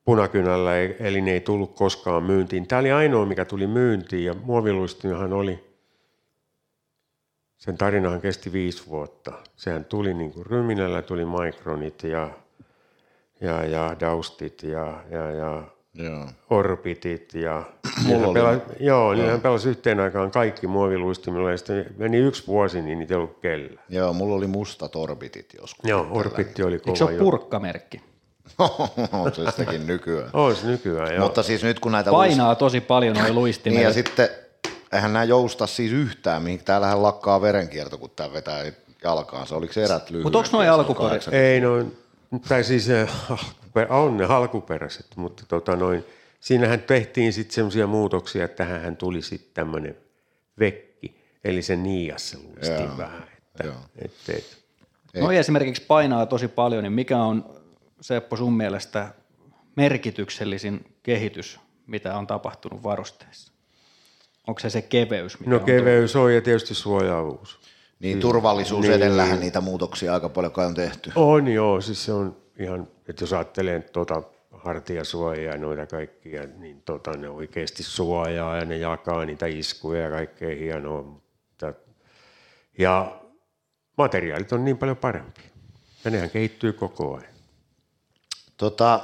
punakynällä, 0.05 0.79
e- 0.79 0.95
eli 0.99 1.21
ne 1.21 1.31
ei 1.31 1.39
tullut 1.39 1.75
koskaan 1.75 2.23
myyntiin. 2.23 2.67
Tämä 2.67 2.79
oli 2.79 2.91
ainoa, 2.91 3.25
mikä 3.25 3.45
tuli 3.45 3.67
myyntiin 3.67 4.25
ja 4.25 4.33
muoviluistinahan 4.33 5.33
oli 5.33 5.75
sen 7.57 7.77
tarinahan 7.77 8.21
kesti 8.21 8.51
viisi 8.51 8.87
vuotta. 8.87 9.33
Sehän 9.55 9.85
tuli 9.85 10.13
niin 10.13 10.31
kuin 10.31 10.45
Ryminällä 10.45 11.01
tuli 11.01 11.25
Micronit 11.25 12.03
ja, 12.03 12.29
ja, 13.41 13.65
ja 13.65 13.95
Daustit 13.99 14.63
ja, 14.63 15.03
ja, 15.11 15.31
ja 15.31 15.63
Joo. 15.97 16.25
Orbitit 16.49 17.33
ja 17.33 17.63
oli- 18.15 18.33
pelasi, 18.33 18.61
joo, 18.79 19.13
niinhän 19.13 19.41
pelasi 19.41 19.69
yhteen 19.69 19.99
aikaan 19.99 20.31
kaikki 20.31 20.67
muoviluistimilla 20.67 21.51
ja 21.51 21.57
sitten 21.57 21.85
meni 21.97 22.17
yksi 22.17 22.47
vuosi, 22.47 22.81
niin 22.81 22.99
niitä 22.99 23.13
ei 23.13 23.17
ollut 23.17 23.39
kellä. 23.41 23.81
Joo, 23.89 24.13
mulla 24.13 24.35
oli 24.35 24.47
mustat 24.47 24.95
orbitit 24.95 25.53
joskus. 25.61 25.89
Joo, 25.89 26.07
Orbitti 26.11 26.63
oli 26.63 26.73
Eikö 26.73 26.95
se 26.95 27.03
kova 27.03 27.11
ole 27.11 27.19
purkkamerkki? 27.19 28.01
on 29.11 29.35
se 29.35 29.51
sitäkin 29.51 29.87
nykyään. 29.87 30.29
On 30.43 30.55
se 30.55 30.67
nykyään, 30.67 31.15
joo. 31.15 31.23
Mutta 31.23 31.43
siis 31.43 31.63
nyt 31.63 31.79
kun 31.79 31.91
näitä 31.91 32.11
Painaa 32.11 32.55
tosi 32.55 32.81
paljon 32.81 33.15
noin 33.15 33.35
luistimet. 33.35 33.75
Niin 33.77 33.83
ja 33.85 33.93
sitten, 33.93 34.29
eihän 34.93 35.13
nämä 35.13 35.23
jousta 35.23 35.67
siis 35.67 35.91
yhtään, 35.91 36.41
mihin 36.41 36.63
täällähän 36.65 37.03
lakkaa 37.03 37.41
verenkierto, 37.41 37.97
kun 37.97 38.09
tämä 38.15 38.33
vetää 38.33 38.63
jalkaansa. 39.03 39.55
Oliko 39.55 39.73
se 39.73 39.83
erät 39.83 40.09
lyhyet? 40.09 40.23
Mut 40.23 40.35
onks 40.35 40.51
noi 40.51 40.67
alkuperäiset? 40.67 41.33
Ei 41.33 41.61
noin, 41.61 41.97
tai 42.47 42.63
siis 42.63 42.89
eh, 42.89 43.09
on 43.89 44.17
ne 44.17 44.25
alkuperäiset, 44.25 45.05
mutta 45.15 45.43
tota 45.47 45.75
noin, 45.75 46.05
siinähän 46.39 46.79
tehtiin 46.79 47.33
sitten 47.33 47.55
semmoisia 47.55 47.87
muutoksia, 47.87 48.45
että 48.45 48.65
tähän 48.65 48.97
tuli 48.97 49.21
sitten 49.21 49.51
tämmöinen 49.53 49.97
vekki, 50.59 51.21
eli 51.43 51.61
se 51.61 51.75
niias 51.75 52.29
se 52.29 52.37
vähän. 52.97 53.23
Että, 53.37 53.63
joo. 53.63 53.75
et, 53.97 54.11
et. 54.29 54.65
Noi 55.19 55.37
esimerkiksi 55.37 55.81
painaa 55.81 56.25
tosi 56.25 56.47
paljon, 56.47 56.83
niin 56.83 56.93
mikä 56.93 57.17
on 57.17 57.55
Seppo 58.01 58.37
sun 58.37 58.53
mielestä 58.53 59.13
merkityksellisin 59.75 60.95
kehitys, 61.03 61.59
mitä 61.87 62.17
on 62.17 62.27
tapahtunut 62.27 62.83
varusteissa? 62.83 63.53
Onko 64.47 64.59
se 64.59 64.69
se 64.69 64.81
keveys? 64.81 65.39
Mikä 65.39 65.49
No 65.49 65.55
on 65.55 65.65
tullut? 65.65 65.79
keveys 65.79 66.15
on 66.15 66.33
ja 66.33 66.41
tietysti 66.41 66.75
suojaavuus. 66.75 67.59
Niin 67.99 68.19
turvallisuus 68.19 68.81
Niin. 68.81 68.93
edellähän 68.93 69.39
niitä 69.39 69.61
muutoksia 69.61 70.13
aika 70.13 70.29
paljon 70.29 70.53
kai 70.53 70.65
on 70.65 70.73
tehty. 70.73 71.11
On 71.15 71.47
joo, 71.47 71.81
siis 71.81 72.05
se 72.05 72.13
on 72.13 72.37
ihan, 72.59 72.87
että 73.07 73.23
jos 73.23 73.33
ajattelee 73.33 73.79
tuota 73.79 74.23
hartiasuojaa 74.51 75.53
ja 75.53 75.57
noita 75.57 75.85
kaikkia, 75.85 76.41
niin 76.57 76.81
tota, 76.81 77.11
ne 77.11 77.29
oikeasti 77.29 77.83
suojaa 77.83 78.57
ja 78.57 78.65
ne 78.65 78.77
jakaa 78.77 79.25
niitä 79.25 79.45
iskuja 79.45 80.01
ja 80.01 80.09
kaikkea 80.09 80.55
hienoa. 80.55 81.03
Mutta, 81.03 81.73
ja 82.77 83.21
materiaalit 83.97 84.53
on 84.53 84.65
niin 84.65 84.77
paljon 84.77 84.97
parempia. 84.97 85.45
Ja 86.05 86.11
nehän 86.11 86.29
kehittyy 86.29 86.73
koko 86.73 87.15
ajan. 87.15 87.33
Tota, 88.57 88.99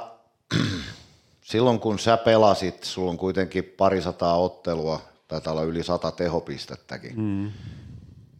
silloin 1.50 1.80
kun 1.80 1.98
sä 1.98 2.16
pelasit, 2.16 2.84
sulla 2.84 3.10
on 3.10 3.18
kuitenkin 3.18 3.64
parisataa 3.64 4.36
ottelua, 4.38 5.00
taitaa 5.28 5.52
olla 5.52 5.62
yli 5.62 5.82
sata 5.82 6.10
tehopistettäkin, 6.12 7.20
mm. 7.20 7.50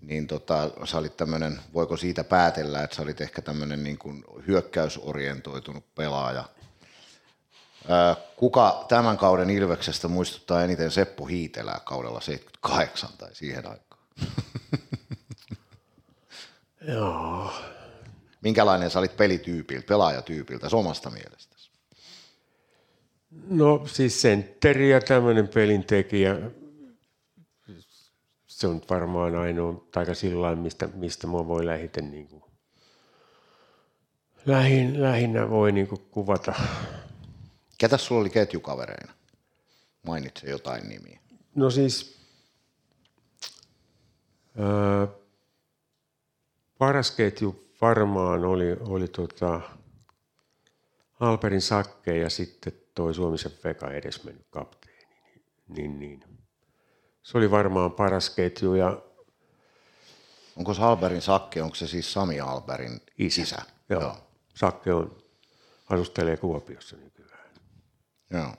Niin 0.03 0.27
tota, 0.27 0.71
sä 0.85 0.99
olit 0.99 1.17
tämmöinen, 1.17 1.61
voiko 1.75 1.97
siitä 1.97 2.25
päätellä, 2.25 2.83
että 2.83 2.97
sä 2.97 3.03
olit 3.03 3.21
ehkä 3.21 3.43
tämmöinen 3.43 3.85
niin 3.85 3.99
kuin 3.99 4.25
hyökkäysorientoitunut 4.47 5.95
pelaaja. 5.95 6.45
Kuka 8.37 8.85
tämän 8.89 9.19
kauden 9.19 9.51
Ilveksestä 9.51 10.09
muistuttaa 10.09 10.65
eniten 10.65 10.91
Seppo 10.91 11.27
Hiitelää 11.27 11.81
kaudella 11.85 12.21
78 12.21 13.11
tai 13.19 13.35
siihen 13.35 13.67
aikaan? 13.67 14.03
Joo. 16.95 17.53
Minkälainen 18.41 18.91
sä 18.91 18.99
olit 18.99 19.17
pelityypiltä, 19.17 19.87
pelaajatyypiltä, 19.87 20.69
omasta 20.73 21.11
mielestäsi? 21.11 21.71
No 23.49 23.83
siis 23.87 24.23
sentteri 24.23 24.91
ja 24.91 25.01
tämmöinen 25.01 25.49
pelintekijä, 25.49 26.37
se 28.63 28.67
on 28.67 28.83
varmaan 28.91 29.35
ainoa, 29.35 29.85
tai 29.91 30.15
sillä 30.15 30.57
mistä, 30.57 30.89
mistä 30.95 31.27
mä 31.27 31.33
voi 31.33 31.67
lähiten 31.67 32.11
niin 32.11 32.29
kuin, 32.29 32.43
lähin, 34.47 35.03
lähinnä 35.03 35.51
voi 35.51 35.73
niin 35.73 35.87
kuin 35.87 36.01
kuvata. 36.11 36.55
Ketä 37.79 37.97
sulla 37.97 38.21
oli 38.21 38.31
ketjukavereina? 38.31 39.13
Mainitse 40.07 40.51
jotain 40.51 40.89
nimiä. 40.89 41.21
No 41.55 41.71
siis 41.71 42.19
ää, 44.59 45.09
paras 46.79 47.11
ketju 47.11 47.69
varmaan 47.81 48.45
oli, 48.45 48.73
oli 48.81 49.09
tota 49.09 49.61
Alperin 51.21 51.63
Sakke 51.63 52.17
ja 52.17 52.31
sitten 52.31 52.73
toi 52.95 53.15
Suomisen 53.15 53.53
Veka 53.65 53.91
edesmennyt 53.91 54.47
kapteeni. 54.51 55.07
Niin, 55.69 55.99
niin. 55.99 56.32
Se 57.23 57.39
oli 57.39 57.51
varmaan 57.51 57.93
paras 57.93 58.31
ketju 58.31 58.75
ja 58.75 59.03
Onko 60.57 60.75
se 60.75 60.83
Alberin 60.83 61.23
Sakke, 61.23 61.63
onko 61.63 61.75
se 61.75 61.87
siis 61.87 62.13
Sami 62.13 62.41
Alberin 62.41 63.01
isä? 63.19 63.43
isä. 63.43 63.63
Joo. 63.89 64.01
Joo. 64.01 64.17
Sakke 64.55 64.93
on, 64.95 65.23
asustelee 65.89 66.37
Kuopiossa 66.37 66.97
nykyään. 66.97 67.49
Joo. 68.31 68.55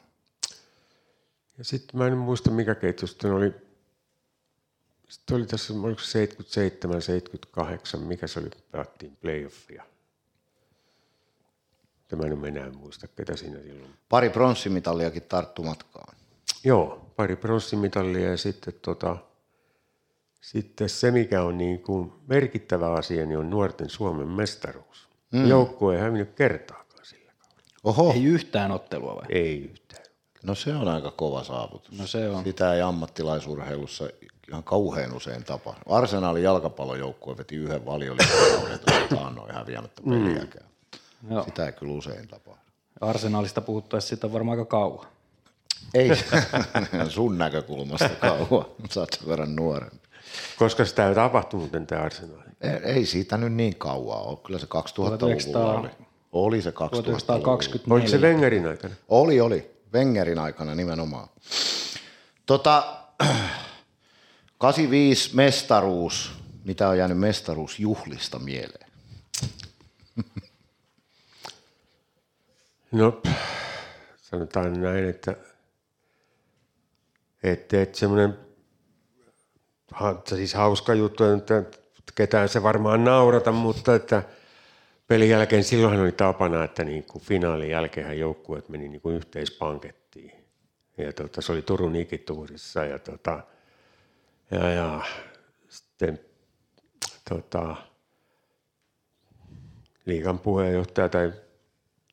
Ja 1.58 1.64
sitten 1.64 1.98
mä 1.98 2.08
en 2.08 2.18
muista 2.18 2.52
mikä 2.52 2.76
ketju 2.76 3.08
sitten 3.08 3.32
oli. 3.32 3.54
Sitten 5.10 5.38
oli 5.38 5.46
tässä, 5.46 5.74
oliko 5.74 6.02
se 6.02 6.12
77, 6.12 7.02
78, 7.02 8.00
mikä 8.00 8.28
se 8.28 8.40
oli, 8.40 8.50
pelattiin 8.72 9.16
playoffia. 9.16 9.84
Tämä 12.08 12.24
en 12.24 12.46
enää 12.46 12.72
muista, 12.72 13.08
ketä 13.08 13.36
siinä 13.36 13.60
silloin. 13.60 13.94
Pari 14.10 14.30
pronssimitaliakin 14.30 15.24
tarttu 15.24 15.64
matkaan. 15.64 16.16
Joo, 16.64 17.03
pari 17.16 17.36
pronssimitalia 17.36 18.30
ja 18.30 18.38
sitten, 18.38 18.74
tota, 18.82 19.18
sitten 20.42 20.90
se, 20.90 21.12
mikä 21.12 21.44
on 21.44 21.58
niin 21.58 21.80
kuin 21.82 22.14
merkittävä 22.28 22.94
asia, 22.94 23.26
niin 23.26 23.38
on 23.38 23.50
nuorten 23.50 23.90
Suomen 23.90 24.28
mestaruus. 24.28 25.08
Mm. 25.32 25.48
Joukkue 25.48 25.96
ei 25.96 26.02
hävinnyt 26.02 26.34
kertaakaan 26.36 27.06
sillä 27.06 27.32
kaudella. 27.40 27.70
Oho, 27.84 28.14
Ei 28.14 28.24
yhtään 28.24 28.72
ottelua 28.72 29.16
vai? 29.16 29.26
Ei 29.30 29.58
yhtään. 29.72 30.04
no 30.44 30.56
se 30.56 30.76
on 30.76 30.88
aika 30.88 31.12
kova 31.12 31.44
saavutus. 31.44 31.98
No 32.00 32.08
se 32.08 32.30
on. 32.30 32.44
Sitä 32.44 32.74
ei 32.74 32.82
ammattilaisurheilussa 32.82 34.10
ihan 34.50 34.64
kauhean 34.64 35.14
usein 35.14 35.44
tapa. 35.44 35.76
Arsenalin 35.86 36.44
jalkapallojoukkue 36.44 37.38
veti 37.38 37.56
yhden 37.56 37.86
valioliikkauden 37.86 38.80
taannoin 39.16 39.54
häviämättä 39.54 40.02
peliäkään. 40.10 40.66
Joo. 41.30 41.44
Sitä 41.44 41.66
ei 41.66 41.72
kyllä 41.72 41.94
usein 41.94 42.28
tapahdu. 42.28 42.60
Arsenalista 43.02 43.62
puhuttaessa 43.62 44.10
sitä 44.10 44.28
on 44.28 44.34
varmaan 44.34 44.60
aika 44.60 44.70
kauan. 44.70 45.08
Ei 45.94 46.10
sun 47.10 47.38
näkökulmasta 47.38 48.10
kauan, 48.10 48.66
sä 48.90 49.00
oot 49.00 49.14
sen 49.14 49.28
verran 49.28 49.56
nuorempi. 49.56 50.08
Koska 50.58 50.86
sitä 50.86 51.10
ei 51.10 51.16
tapahtunut 51.16 51.72
tämä 51.88 52.02
Arsenal. 52.02 52.38
Ei, 52.62 52.70
ei 52.84 53.06
siitä 53.06 53.38
nyt 53.38 53.54
niin 53.54 53.76
kauan 53.76 54.22
ole, 54.22 54.38
kyllä 54.38 54.60
se 54.60 54.66
2000-luvulla 54.66 55.80
oli. 55.80 55.90
Oli 56.32 56.62
se 56.62 56.70
2000-luvulla. 56.70 57.04
1924. 57.04 57.94
Oliko 57.96 58.08
se 58.08 58.18
Wengerin 58.18 58.68
aikana? 58.68 58.96
Oli, 59.08 59.42
oli. 59.42 59.72
Wengerin 59.94 60.40
aikana 60.40 60.76
nimenomaan. 60.76 61.28
Tota, 62.46 62.98
85 64.58 65.36
mestaruus, 65.36 66.32
mitä 66.64 66.90
on 66.90 66.98
jäänyt 66.98 67.18
mestaruusjuhlista 67.18 68.40
mieleen? 68.40 68.90
No, 72.92 73.22
sanotaan 74.22 74.82
näin, 74.82 75.10
että, 75.10 75.36
että, 77.44 77.82
että 77.82 77.98
semmoinen 77.98 78.38
ha- 79.92 80.22
siis 80.26 80.54
hauska 80.54 80.94
juttu, 80.94 81.24
että 81.24 81.64
ketään 82.16 82.50
se 82.50 82.64
varmaan 82.64 83.04
naurata, 83.04 83.52
mutta 83.52 83.96
että 83.96 84.24
pelin 85.08 85.30
jälkeen 85.30 85.64
silloinhan 85.64 86.02
oli 86.02 86.12
tapana, 86.12 86.64
että 86.64 86.84
niin 86.84 87.04
kuin 87.04 87.24
finaalin 87.24 87.70
jälkeen 87.70 88.20
joukkueet 88.20 88.70
meni 88.70 88.90
niin 88.90 89.02
kuin 89.02 89.16
yhteispankettiin. 89.16 90.32
Ja 90.98 91.14
tota, 91.14 91.42
se 91.42 91.52
oli 91.52 91.62
Turun 91.62 91.96
ikituurissa 91.96 92.86
ja, 92.86 93.00
tota, 93.00 93.44
ja, 94.52 94.70
ja 94.70 95.02
sitten 95.70 96.20
tota, 97.30 97.76
liigan 100.06 100.40
puheenjohtaja 100.40 101.10
tai 101.10 101.34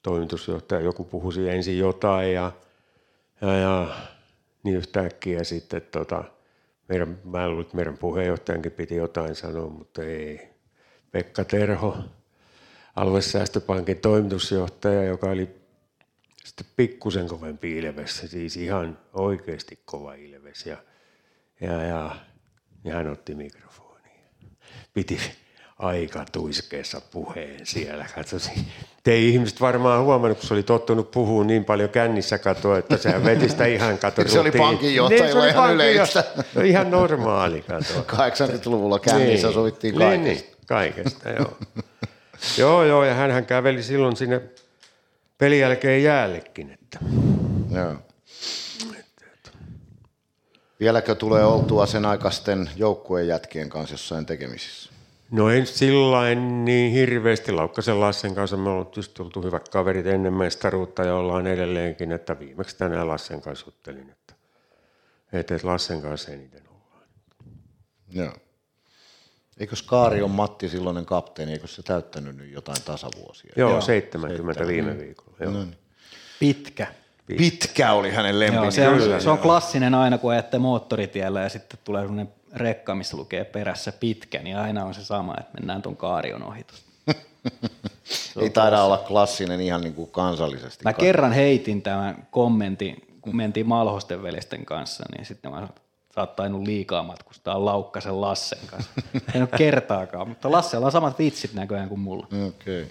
toimitusjohtaja, 0.02 0.80
joku 0.80 1.04
puhuisi 1.04 1.48
ensin 1.48 1.78
jotain 1.78 2.32
ja, 2.32 2.52
ja, 3.40 3.56
ja 3.56 3.96
niin 4.62 4.76
yhtäkkiä 4.76 5.44
sitten 5.44 5.82
tota, 5.82 6.24
meidän, 6.88 7.18
mä 7.24 7.48
luulen, 7.48 7.62
että 7.64 7.76
meidän 7.76 7.98
puheenjohtajankin 7.98 8.72
piti 8.72 8.94
jotain 8.94 9.34
sanoa, 9.34 9.68
mutta 9.68 10.02
ei. 10.02 10.50
Pekka 11.10 11.44
Terho, 11.44 11.98
aluesäästöpankin 12.96 14.00
toimitusjohtaja, 14.00 15.04
joka 15.04 15.30
oli 15.30 15.48
sitten 16.44 16.66
pikkusen 16.76 17.28
kovempi 17.28 17.78
Ilves, 17.78 18.18
siis 18.26 18.56
ihan 18.56 18.98
oikeasti 19.12 19.82
kova 19.84 20.14
Ilves. 20.14 20.66
Ja, 20.66 20.76
ja, 21.60 21.82
ja, 21.82 22.16
ja 22.84 22.94
hän 22.94 23.08
otti 23.08 23.34
mikrofoniin. 23.34 24.28
Piti 24.94 25.20
aika 25.80 26.24
tuiskeessa 26.32 27.00
puheen 27.10 27.66
siellä. 27.66 28.06
Katsosi. 28.14 28.50
Te 29.04 29.12
ei 29.12 29.28
ihmiset 29.28 29.60
varmaan 29.60 30.04
huomannut, 30.04 30.38
kun 30.38 30.48
se 30.48 30.54
oli 30.54 30.62
tottunut 30.62 31.10
puhua 31.10 31.44
niin 31.44 31.64
paljon 31.64 31.90
kännissä 31.90 32.38
katoa, 32.38 32.78
että 32.78 32.96
sehän 32.96 33.24
veti 33.24 33.48
sitä 33.48 33.66
ihan 33.66 33.98
kato. 33.98 34.22
Se 34.28 34.40
oli 34.40 34.50
pankinjohtajilla 34.50 35.46
ihan 35.46 35.68
pankinjohtaja. 35.68 36.24
yleistä. 36.24 36.24
No, 36.54 36.62
ihan 36.62 36.90
normaali 36.90 37.62
kato. 37.62 38.06
80-luvulla 38.16 38.98
kännissä 38.98 39.46
Niin. 39.46 39.54
sovittiin 39.54 39.94
Niin, 39.98 40.08
kaikesta. 40.20 40.46
Niin, 40.50 40.56
kaikesta, 40.66 41.28
joo. 41.30 41.56
joo, 42.58 42.84
joo, 42.84 43.04
ja 43.04 43.14
hän 43.14 43.46
käveli 43.46 43.82
silloin 43.82 44.16
sinne 44.16 44.40
pelin 45.38 45.60
jälkeen 45.60 46.02
jäällekin. 46.02 46.70
Että. 46.70 46.98
Joo. 47.74 47.94
Vieläkö 50.80 51.14
tulee 51.14 51.44
oltua 51.44 51.86
sen 51.86 52.04
aikaisten 52.04 52.70
joukkueen 52.76 53.28
jätkien 53.28 53.68
kanssa 53.68 53.94
jossain 53.94 54.26
tekemisissä? 54.26 54.90
No 55.30 55.50
en 55.50 55.66
sillä 55.66 56.34
niin 56.34 56.92
hirveästi. 56.92 57.52
Laukkasen 57.52 58.00
Lassen 58.00 58.34
kanssa 58.34 58.56
me 58.56 58.70
ollaan 58.70 58.92
just 58.96 59.20
oltu 59.20 59.42
hyvät 59.42 59.68
kaverit 59.68 60.06
ennen 60.06 60.32
mestaruutta 60.32 61.04
ja 61.04 61.14
ollaan 61.14 61.46
edelleenkin, 61.46 62.12
että 62.12 62.38
viimeksi 62.38 62.76
tänään 62.76 63.08
Lassen 63.08 63.40
kanssa 63.42 63.66
juttelin, 63.66 64.10
että, 64.10 64.34
että 65.32 65.58
Lassen 65.62 66.02
kanssa 66.02 66.30
eniten 66.30 66.62
ollaan. 66.68 67.08
Joo. 68.08 68.32
Eikös 69.58 69.82
Kaari 69.82 70.22
on 70.22 70.30
Matti 70.30 70.68
silloinen 70.68 71.06
kapteeni, 71.06 71.52
eikö 71.52 71.66
se 71.66 71.82
täyttänyt 71.82 72.36
nyt 72.36 72.52
jotain 72.52 72.82
tasavuosia? 72.84 73.52
Joo, 73.56 73.70
joo 73.70 73.80
70 73.80 74.66
viime 74.66 74.98
viikolla. 74.98 75.36
Joo. 75.40 75.52
No 75.52 75.58
niin. 75.58 75.76
Pitkä. 76.40 76.86
Pitkä 77.26 77.92
oli 77.92 78.10
hänen 78.10 78.30
Joo, 78.30 78.40
lempinimi. 78.40 78.72
se, 78.72 78.88
on, 78.88 79.20
se 79.22 79.30
on 79.30 79.38
klassinen 79.38 79.94
aina, 79.94 80.18
kun 80.18 80.32
ajatte 80.32 80.58
moottoritiellä 80.58 81.40
ja 81.40 81.48
sitten 81.48 81.78
tulee 81.84 82.02
sellainen 82.02 82.32
rekka, 82.54 82.94
missä 82.94 83.16
lukee 83.16 83.44
perässä 83.44 83.92
pitkä, 83.92 84.38
niin 84.38 84.56
aina 84.56 84.84
on 84.84 84.94
se 84.94 85.04
sama, 85.04 85.34
että 85.40 85.52
mennään 85.60 85.82
tuon 85.82 85.96
kaarion 85.96 86.42
ohi. 86.42 86.64
tuosta. 86.64 86.90
Ei 88.40 88.50
taida 88.50 88.82
olla 88.82 88.98
klassinen 88.98 89.60
ihan 89.60 89.80
niin 89.80 89.94
kuin 89.94 90.10
kansallisesti. 90.10 90.84
Mä 90.84 90.92
kerran 90.92 91.32
heitin 91.32 91.82
tämän 91.82 92.26
kommentin, 92.30 93.06
kun 93.20 93.36
mentiin 93.36 93.68
Malhosten 93.68 94.22
veljesten 94.22 94.64
kanssa, 94.64 95.04
niin 95.16 95.26
sitten 95.26 95.50
mä 95.50 95.56
sanoin, 95.56 95.70
että 95.70 95.82
sä 96.14 96.20
oot 96.20 96.36
tainnut 96.36 96.62
liikaa 96.62 97.02
matkustaa 97.02 97.64
Laukkasen 97.64 98.20
Lassen 98.20 98.58
kanssa. 98.66 98.90
En 99.34 99.42
ole 99.42 99.48
kertaakaan, 99.56 100.28
mutta 100.28 100.50
Lassella 100.50 100.86
on 100.86 100.92
samat 100.92 101.18
vitsit 101.18 101.54
näköjään 101.54 101.88
kuin 101.88 102.00
mulla. 102.00 102.26
Okay. 102.26 102.86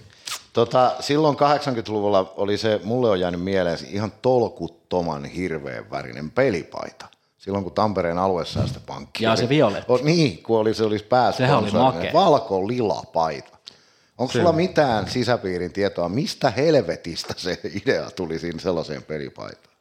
Tota, 0.52 0.92
silloin 1.00 1.36
80-luvulla 1.36 2.34
oli 2.36 2.58
se, 2.58 2.80
mulle 2.84 3.10
on 3.10 3.20
jäänyt 3.20 3.42
mieleen 3.42 3.78
ihan 3.90 4.12
tolkuttoman 4.22 5.24
hirveän 5.24 5.90
värinen 5.90 6.30
pelipaita. 6.30 7.06
Silloin 7.40 7.64
kun 7.64 7.72
Tampereen 7.72 8.18
aluesäästöpankki 8.18 9.24
Jaa, 9.24 9.32
oli, 9.32 9.40
se 9.40 9.48
violetti. 9.48 9.92
O, 9.92 9.96
niin, 10.02 10.42
kun 10.42 10.58
oli, 10.58 10.74
se 10.74 10.84
olisi 10.84 11.04
Sehän 11.36 11.58
oli 11.58 11.70
makea. 11.70 12.12
Valko-lila 12.12 13.02
paita. 13.12 13.58
Onko 14.18 14.32
sulla 14.32 14.52
mitään 14.52 15.10
sisäpiirin 15.10 15.72
tietoa, 15.72 16.08
mistä 16.08 16.50
helvetistä 16.50 17.34
se 17.36 17.60
idea 17.82 18.10
tuli 18.10 18.38
siinä 18.38 18.58
sellaiseen 18.58 19.02
pelipaitaan? 19.02 19.74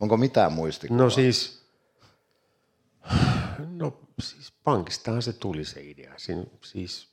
Onko 0.00 0.16
mitään 0.16 0.52
muistikuvaa? 0.52 1.02
No 1.04 1.10
siis, 1.10 1.62
no 3.68 3.98
siis 4.20 4.52
pankistahan 4.64 5.22
se 5.22 5.32
tuli 5.32 5.64
se 5.64 5.80
idea. 5.82 6.12
Siinä, 6.16 6.44
siis 6.64 7.08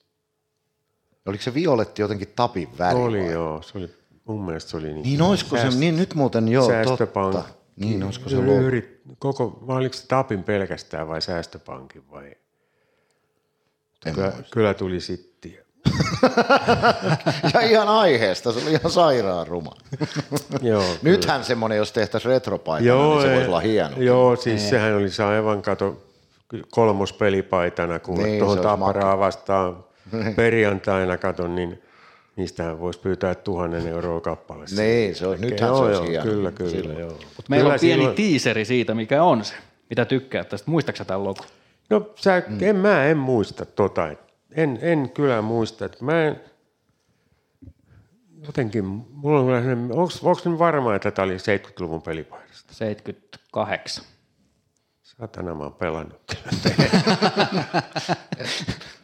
Oliko 1.25 1.43
se 1.43 1.53
violetti 1.53 2.01
jotenkin 2.01 2.33
tapin 2.35 2.77
väri? 2.77 2.99
oli 2.99 3.19
vai? 3.19 3.31
joo, 3.31 3.61
se 3.61 3.77
oli, 3.77 3.95
mun 4.25 4.45
mielestä 4.45 4.71
se 4.71 4.77
oli 4.77 4.93
niin. 4.93 5.03
Niin 5.03 5.21
olisiko 5.21 5.57
se, 5.57 5.69
niin 5.69 5.95
nyt 5.97 6.15
muuten 6.15 6.47
joo, 6.47 6.67
Säästöpankki. 6.67 7.37
totta. 7.37 7.62
Niin, 7.75 8.03
olisiko 8.03 8.29
se 8.29 8.35
Yri- 8.35 8.39
logo? 8.47 8.59
yrit, 8.61 9.01
koko, 9.19 9.59
vai 9.67 9.77
oliko 9.77 9.93
se 9.93 10.07
Tapin 10.07 10.43
pelkästään 10.43 11.07
vai 11.07 11.21
Säästöpankin 11.21 12.03
vai? 12.11 12.25
En 14.05 14.13
Kyllä, 14.13 14.29
muista. 14.31 14.49
kyllä 14.51 14.73
tuli 14.73 14.99
sitten. 14.99 15.33
Ja 17.53 17.61
ihan 17.61 17.87
aiheesta, 17.87 18.51
se 18.51 18.59
oli 18.59 18.69
ihan 18.69 18.91
sairaan 18.91 19.47
ruma. 19.47 19.71
Joo, 20.61 20.83
Nythän 21.01 21.43
semmoinen, 21.43 21.77
jos 21.77 21.91
tehtäisiin 21.91 22.29
retropaita, 22.31 22.83
niin 22.95 23.21
se 23.21 23.33
voisi 23.33 23.47
olla 23.47 23.59
hieno. 23.59 23.97
Joo, 23.97 24.35
siis 24.35 24.69
sehän 24.69 24.95
oli 24.95 25.07
aivan 25.27 25.61
kato 25.61 26.03
kolmospelipaitana, 26.71 27.99
kun 27.99 28.15
Niin, 28.15 28.25
niin, 28.27 28.39
tuohon 28.39 28.59
Tapparaa 28.59 29.19
vastaan 29.19 29.83
perjantaina 30.35 31.17
katon, 31.17 31.55
niin 31.55 31.81
niistähän 32.35 32.79
voisi 32.79 32.99
pyytää 32.99 33.35
tuhannen 33.35 33.87
euroa 33.87 34.21
kappale. 34.21 34.65
Niin, 34.77 35.15
se 35.15 35.27
olisi, 35.27 35.45
nythän 35.45 35.67
joo, 35.67 35.85
se 35.85 35.91
joo, 35.91 36.03
hieno. 36.03 36.23
Kyllä, 36.23 36.51
kyllä, 36.51 36.71
Silloin. 36.71 36.99
joo. 36.99 37.11
Mutta 37.11 37.49
meillä 37.49 37.63
Kyllä 37.63 37.73
on 37.73 37.79
pieni 37.79 37.99
silloin- 37.99 38.15
tiiseri 38.15 38.65
siitä, 38.65 38.95
mikä 38.95 39.23
on 39.23 39.45
se, 39.45 39.53
mitä 39.89 40.05
tykkää 40.05 40.43
tästä. 40.43 40.71
Muistaaksä 40.71 41.05
tämän 41.05 41.23
logo? 41.23 41.43
No 41.89 42.09
sä, 42.15 42.43
mm. 42.47 42.57
en, 42.61 42.75
mä 42.75 43.05
en 43.05 43.17
muista 43.17 43.65
tota. 43.65 44.09
En, 44.51 44.79
en 44.81 45.09
kyllä 45.13 45.41
muista. 45.41 45.85
Että 45.85 46.05
mä 46.05 46.23
en, 46.23 46.41
jotenkin, 48.45 48.85
mulla 49.11 49.39
on 49.39 49.91
onko, 49.91 50.13
onko 50.23 50.41
nyt 50.45 50.59
varma, 50.59 50.95
että 50.95 51.11
tämä 51.11 51.23
oli 51.25 51.37
70-luvun 51.37 52.01
pelipaidasta? 52.01 52.73
78. 52.73 54.05
Satana, 55.19 55.55
mä 55.55 55.63
oon 55.63 55.73
pelannut. 55.73 56.21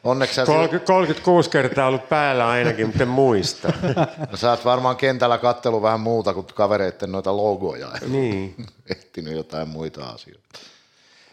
Onneksi 0.04 0.36
sä, 0.36 0.46
30, 0.46 0.86
36 0.88 1.50
kertaa 1.50 1.88
ollut 1.88 2.10
päällä 2.10 2.48
ainakin, 2.50 2.88
mutta 2.88 3.04
en 3.04 3.10
muista. 3.10 3.74
sä 4.36 4.50
oot 4.50 4.66
varmaan 4.66 4.96
kentällä 4.96 5.38
kattelu 5.38 5.82
vähän 5.82 6.00
muuta 6.00 6.34
kuin 6.34 6.46
kavereiden 6.56 7.12
noita 7.12 7.38
logoja. 7.38 7.88
niin. 8.08 8.56
Ehtinyt 8.92 9.34
jotain 9.36 9.68
muita 9.68 10.06
asioita. 10.10 10.42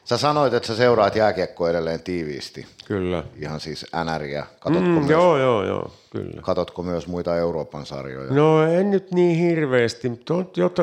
Sä 0.05 0.17
sanoit, 0.19 0.55
että 0.55 0.67
sä 0.67 0.77
seuraat 0.77 1.17
jääkiekkoa 1.17 1.71
edelleen 1.71 2.03
tiiviisti. 2.03 2.67
Kyllä. 2.85 3.25
Ihan 3.37 3.61
siis 3.61 3.87
NRiä. 4.15 4.47
Katotko, 4.61 4.87
Mm, 4.89 4.91
myös, 4.95 5.11
joo, 5.11 5.39
joo, 5.39 5.65
joo, 5.65 5.91
kyllä. 6.11 6.43
katotko 6.43 6.83
myös 6.83 7.07
muita 7.07 7.37
Euroopan 7.37 7.87
sarjoja? 7.87 8.33
No 8.33 8.63
en 8.63 8.91
nyt 8.91 9.11
niin 9.13 9.39
hirveästi. 9.39 10.13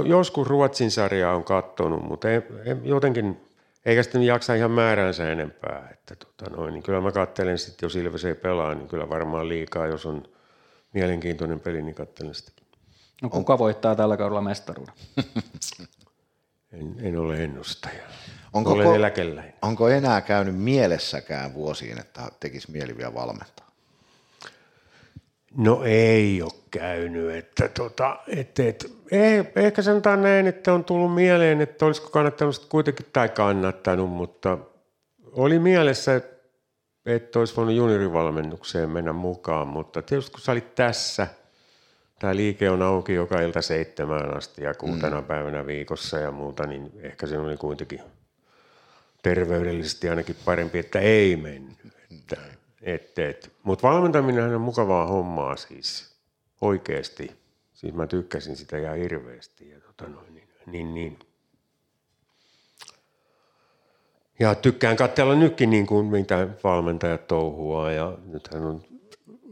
Joskus 0.05 0.47
Ruotsin 0.47 0.91
sarjaa 0.91 1.35
on 1.35 1.43
kattonut, 1.43 2.03
mutta 2.03 2.29
ei, 2.29 2.41
ei, 2.65 2.75
jotenkin, 2.83 3.41
eikä 3.85 4.03
sitten 4.03 4.23
jaksa 4.23 4.55
ihan 4.55 4.71
määränsä 4.71 5.31
enempää. 5.31 5.89
Että 5.91 6.15
tota 6.15 6.49
noin, 6.49 6.73
niin 6.73 6.83
kyllä 6.83 7.01
mä 7.01 7.11
katselen 7.11 7.57
sitten, 7.57 7.85
jos 7.85 7.95
Ilves 7.95 8.25
ei 8.25 8.35
pelaa, 8.35 8.75
niin 8.75 8.87
kyllä 8.87 9.09
varmaan 9.09 9.49
liikaa, 9.49 9.87
jos 9.87 10.05
on 10.05 10.23
mielenkiintoinen 10.93 11.59
peli, 11.59 11.81
niin 11.81 11.95
katselen 11.95 12.35
sitä. 12.35 12.51
No 13.21 13.29
kuka 13.29 13.57
voittaa 13.57 13.95
tällä 13.95 14.17
kaudella 14.17 14.41
mestaruuden? 14.41 14.93
En, 16.73 16.95
en 17.01 17.17
ole 17.17 17.43
ennustaja. 17.43 18.03
Onko 18.53 18.71
Olen 18.71 18.87
ko- 18.87 18.95
eläkeläinen. 18.95 19.53
Onko 19.61 19.89
enää 19.89 20.21
käynyt 20.21 20.55
mielessäkään 20.55 21.53
vuosiin, 21.53 21.99
että 21.99 22.21
tekisi 22.39 22.71
mieli 22.71 22.97
vielä 22.97 23.13
valmentaa? 23.13 23.62
No 25.57 25.83
ei 25.85 26.41
ole 26.41 26.51
käynyt. 26.71 27.35
Että 27.35 27.67
tota, 27.67 28.19
et, 28.27 28.59
et, 28.59 28.91
eh, 29.11 29.51
ehkä 29.55 29.81
sanotaan 29.81 30.21
näin, 30.21 30.47
että 30.47 30.73
on 30.73 30.83
tullut 30.83 31.15
mieleen, 31.15 31.61
että 31.61 31.85
olisiko 31.85 32.09
kannattanut 32.09 32.65
kuitenkin 32.69 33.05
tai 33.13 33.29
kannattanut, 33.29 34.09
mutta 34.09 34.57
oli 35.31 35.59
mielessä, 35.59 36.21
että 37.05 37.39
olisi 37.39 37.55
voinut 37.55 37.75
juniorivalmennukseen 37.75 38.89
mennä 38.89 39.13
mukaan, 39.13 39.67
mutta 39.67 40.01
tietysti 40.01 40.31
kun 40.31 40.41
sä 40.41 40.51
olit 40.51 40.75
tässä, 40.75 41.27
tämä 42.19 42.35
liike 42.35 42.69
on 42.69 42.81
auki 42.81 43.13
joka 43.13 43.41
ilta 43.41 43.61
seitsemään 43.61 44.37
asti 44.37 44.63
ja 44.63 44.73
kuutena 44.73 45.21
mm. 45.21 45.27
päivänä 45.27 45.65
viikossa 45.65 46.19
ja 46.19 46.31
muuta, 46.31 46.67
niin 46.67 46.91
ehkä 47.01 47.27
se 47.27 47.37
oli 47.37 47.57
kuitenkin 47.57 48.01
terveydellisesti 49.23 50.09
ainakin 50.09 50.35
parempi, 50.45 50.79
että 50.79 50.99
ei 50.99 51.35
mennyt. 51.35 51.92
Et, 52.83 53.19
et. 53.19 53.51
Mutta 53.63 53.87
valmentaminen 53.87 54.55
on 54.55 54.61
mukavaa 54.61 55.07
hommaa 55.07 55.55
siis 55.55 56.15
oikeasti. 56.61 57.31
Siis 57.73 57.93
mä 57.93 58.07
tykkäsin 58.07 58.55
sitä 58.55 58.77
ihan 58.77 58.97
hirveästi. 58.97 59.69
Ja 59.69 59.79
tota 59.79 60.07
noin, 60.09 60.33
niin, 60.33 60.47
niin, 60.65 60.93
niin. 60.93 61.19
Ja 64.39 64.55
tykkään 64.55 64.95
katsella 64.97 65.35
nytkin 65.35 65.69
niin 65.69 65.87
kuin 65.87 66.05
mitä 66.05 66.47
valmentajat 66.63 67.27
touhuaa 67.27 67.91
ja 67.91 68.17
nythän 68.25 68.63
on, 68.63 68.81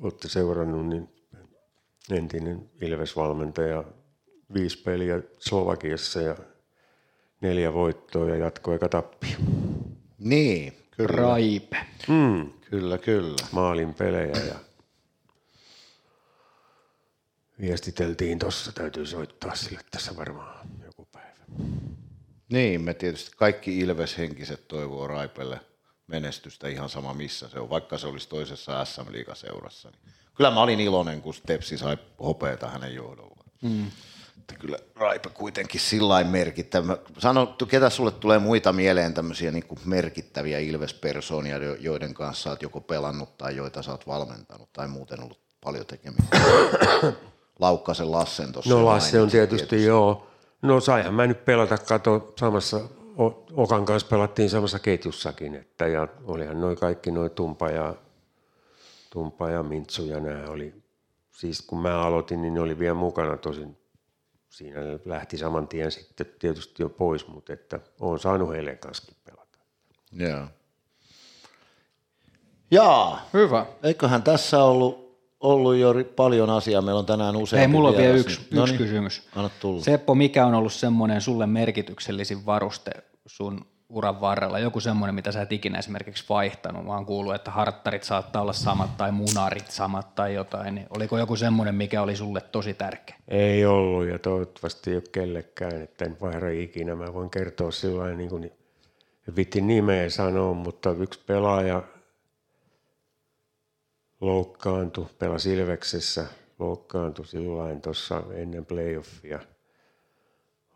olette 0.01 0.29
seurannut, 0.29 0.87
niin 0.87 1.09
entinen 2.11 2.69
Ilves-valmentaja 2.81 3.83
viisi 4.53 4.81
peliä 4.81 5.21
Slovakiassa 5.39 6.21
ja 6.21 6.35
neljä 7.41 7.73
voittoa 7.73 8.29
ja 8.29 8.35
jatko 8.35 8.73
eka 8.73 8.89
tappio. 8.89 9.37
Niin, 10.19 10.73
kyllä, 10.91 11.09
Raipe. 11.09 11.77
Mm, 12.07 12.49
kyllä, 12.71 12.97
kyllä. 12.97 13.35
maalin 13.51 13.93
pelejä 13.93 14.45
ja 14.47 14.55
viestiteltiin 17.59 18.39
tuossa, 18.39 18.71
täytyy 18.71 19.05
soittaa 19.05 19.55
sille 19.55 19.79
tässä 19.91 20.15
varmaan 20.15 20.67
joku 20.85 21.07
päivä. 21.11 21.45
Niin, 22.51 22.81
me 22.81 22.93
tietysti 22.93 23.31
kaikki 23.37 23.79
Ilves-henkiset 23.79 24.67
toivoo 24.67 25.07
Raipelle 25.07 25.59
menestystä 26.07 26.67
ihan 26.67 26.89
sama 26.89 27.13
missä 27.13 27.49
se 27.49 27.59
on, 27.59 27.69
vaikka 27.69 27.97
se 27.97 28.07
olisi 28.07 28.29
toisessa 28.29 28.85
SM-liigaseurassa. 28.85 29.89
Niin 29.89 30.13
kyllä 30.35 30.51
mä 30.51 30.61
olin 30.61 30.79
iloinen, 30.79 31.21
kun 31.21 31.33
Stepsi 31.33 31.77
sai 31.77 31.97
hopeata 32.23 32.67
hänen 32.67 32.95
johdollaan. 32.95 33.49
Mm. 33.61 33.91
Että 34.41 34.55
kyllä 34.55 34.77
Raipe 34.95 35.29
kuitenkin 35.29 35.81
sillä 35.81 36.23
merkittävä. 36.23 36.97
Sano, 37.17 37.55
ketä 37.67 37.89
sulle 37.89 38.11
tulee 38.11 38.39
muita 38.39 38.73
mieleen 38.73 39.13
tämmöisiä 39.13 39.51
niin 39.51 39.63
merkittäviä 39.85 40.59
Ilves-persoonia, 40.59 41.57
jo- 41.57 41.75
joiden 41.75 42.13
kanssa 42.13 42.49
olet 42.49 42.61
joko 42.61 42.81
pelannut 42.81 43.37
tai 43.37 43.55
joita 43.55 43.81
sä 43.81 43.91
oot 43.91 44.07
valmentanut 44.07 44.73
tai 44.73 44.87
muuten 44.87 45.23
ollut 45.23 45.39
paljon 45.63 45.85
tekemistä? 45.85 46.37
Laukkasen 47.59 48.11
Lassen 48.11 48.51
tuossa. 48.51 48.73
No 48.75 48.85
Lasse 48.85 49.17
on 49.17 49.21
mainitsit 49.21 49.49
tietysti 49.49 49.85
joo. 49.85 50.27
No 50.61 50.79
saihan 50.79 51.13
mä 51.13 51.27
nyt 51.27 51.45
pelata, 51.45 51.77
kato 51.77 52.33
samassa, 52.39 52.79
Okan 53.53 53.85
kanssa 53.85 54.07
pelattiin 54.07 54.49
samassa 54.49 54.79
ketjussakin, 54.79 55.55
että 55.55 55.87
ja 55.87 56.07
olihan 56.23 56.61
noin 56.61 56.77
kaikki 56.77 57.11
noin 57.11 57.31
Tumpa 57.31 57.69
ja, 57.69 57.95
Tumpa 59.09 59.49
ja 59.49 59.63
Mintsu 59.63 60.05
ja 60.05 60.19
nämä 60.19 60.43
oli, 60.47 60.73
siis 61.31 61.61
kun 61.61 61.81
mä 61.81 62.01
aloitin, 62.01 62.41
niin 62.41 62.53
ne 62.53 62.61
oli 62.61 62.79
vielä 62.79 62.93
mukana 62.93 63.37
tosin, 63.37 63.77
siinä 64.51 64.79
lähti 65.05 65.37
saman 65.37 65.67
tien 65.67 65.91
sitten 65.91 66.25
tietysti 66.39 66.83
jo 66.83 66.89
pois, 66.89 67.27
mutta 67.27 67.53
että 67.53 67.79
oon 67.99 68.19
saanut 68.19 68.49
heidän 68.53 68.77
kanssa 68.77 69.13
pelata. 69.25 69.57
Joo. 70.11 70.47
Jaa, 72.71 73.29
Hyvä. 73.33 73.65
eiköhän 73.83 74.23
tässä 74.23 74.63
ollut, 74.63 75.19
ollut 75.39 75.75
jo 75.75 75.93
paljon 76.15 76.49
asiaa. 76.49 76.81
Meillä 76.81 76.99
on 76.99 77.05
tänään 77.05 77.35
useampi 77.35 77.59
Hei, 77.59 77.67
mulla 77.67 77.89
on 77.89 77.97
vielä 77.97 78.13
yksi, 78.13 78.27
niin- 78.37 78.45
yksi 78.45 78.55
Noniin, 78.55 78.77
kysymys. 78.77 79.27
Anna 79.35 79.49
tulla. 79.59 79.83
Seppo, 79.83 80.15
mikä 80.15 80.45
on 80.45 80.53
ollut 80.53 80.73
semmoinen 80.73 81.21
sulle 81.21 81.47
merkityksellisin 81.47 82.45
varuste 82.45 82.91
sun 83.25 83.65
uran 83.91 84.21
varrella? 84.21 84.59
Joku 84.59 84.79
semmoinen, 84.79 85.15
mitä 85.15 85.31
sä 85.31 85.41
et 85.41 85.51
ikinä 85.51 85.79
esimerkiksi 85.79 86.25
vaihtanut. 86.29 86.85
Mä 86.85 86.93
oon 86.93 87.05
kuullut, 87.05 87.35
että 87.35 87.51
harttarit 87.51 88.03
saattaa 88.03 88.41
olla 88.41 88.53
samat 88.53 88.97
tai 88.97 89.11
munarit 89.11 89.71
samat 89.71 90.15
tai 90.15 90.33
jotain. 90.33 90.75
Niin 90.75 90.87
oliko 90.89 91.17
joku 91.17 91.35
semmoinen, 91.35 91.75
mikä 91.75 92.01
oli 92.01 92.15
sulle 92.15 92.41
tosi 92.41 92.73
tärkeä? 92.73 93.15
Ei 93.27 93.65
ollut 93.65 94.07
ja 94.07 94.19
toivottavasti 94.19 94.89
ei 94.89 94.95
ole 94.95 95.03
kellekään, 95.11 95.81
että 95.81 96.05
en 96.05 96.17
vaihda 96.21 96.49
ikinä. 96.49 96.95
Mä 96.95 97.13
voin 97.13 97.29
kertoa 97.29 97.71
sillä 97.71 98.15
niin 98.15 98.29
kuin, 98.29 98.43
en 99.27 99.35
vitti 99.35 99.61
nimeä 99.61 100.09
sanoa, 100.09 100.53
mutta 100.53 100.91
yksi 100.91 101.19
pelaaja 101.25 101.83
loukkaantui, 104.21 105.05
pelasi 105.19 105.53
Ilveksessä, 105.53 106.25
loukkaantui 106.59 107.25
sillä 107.25 107.79
tuossa 107.81 108.23
ennen 108.33 108.65
playoffia. 108.65 109.39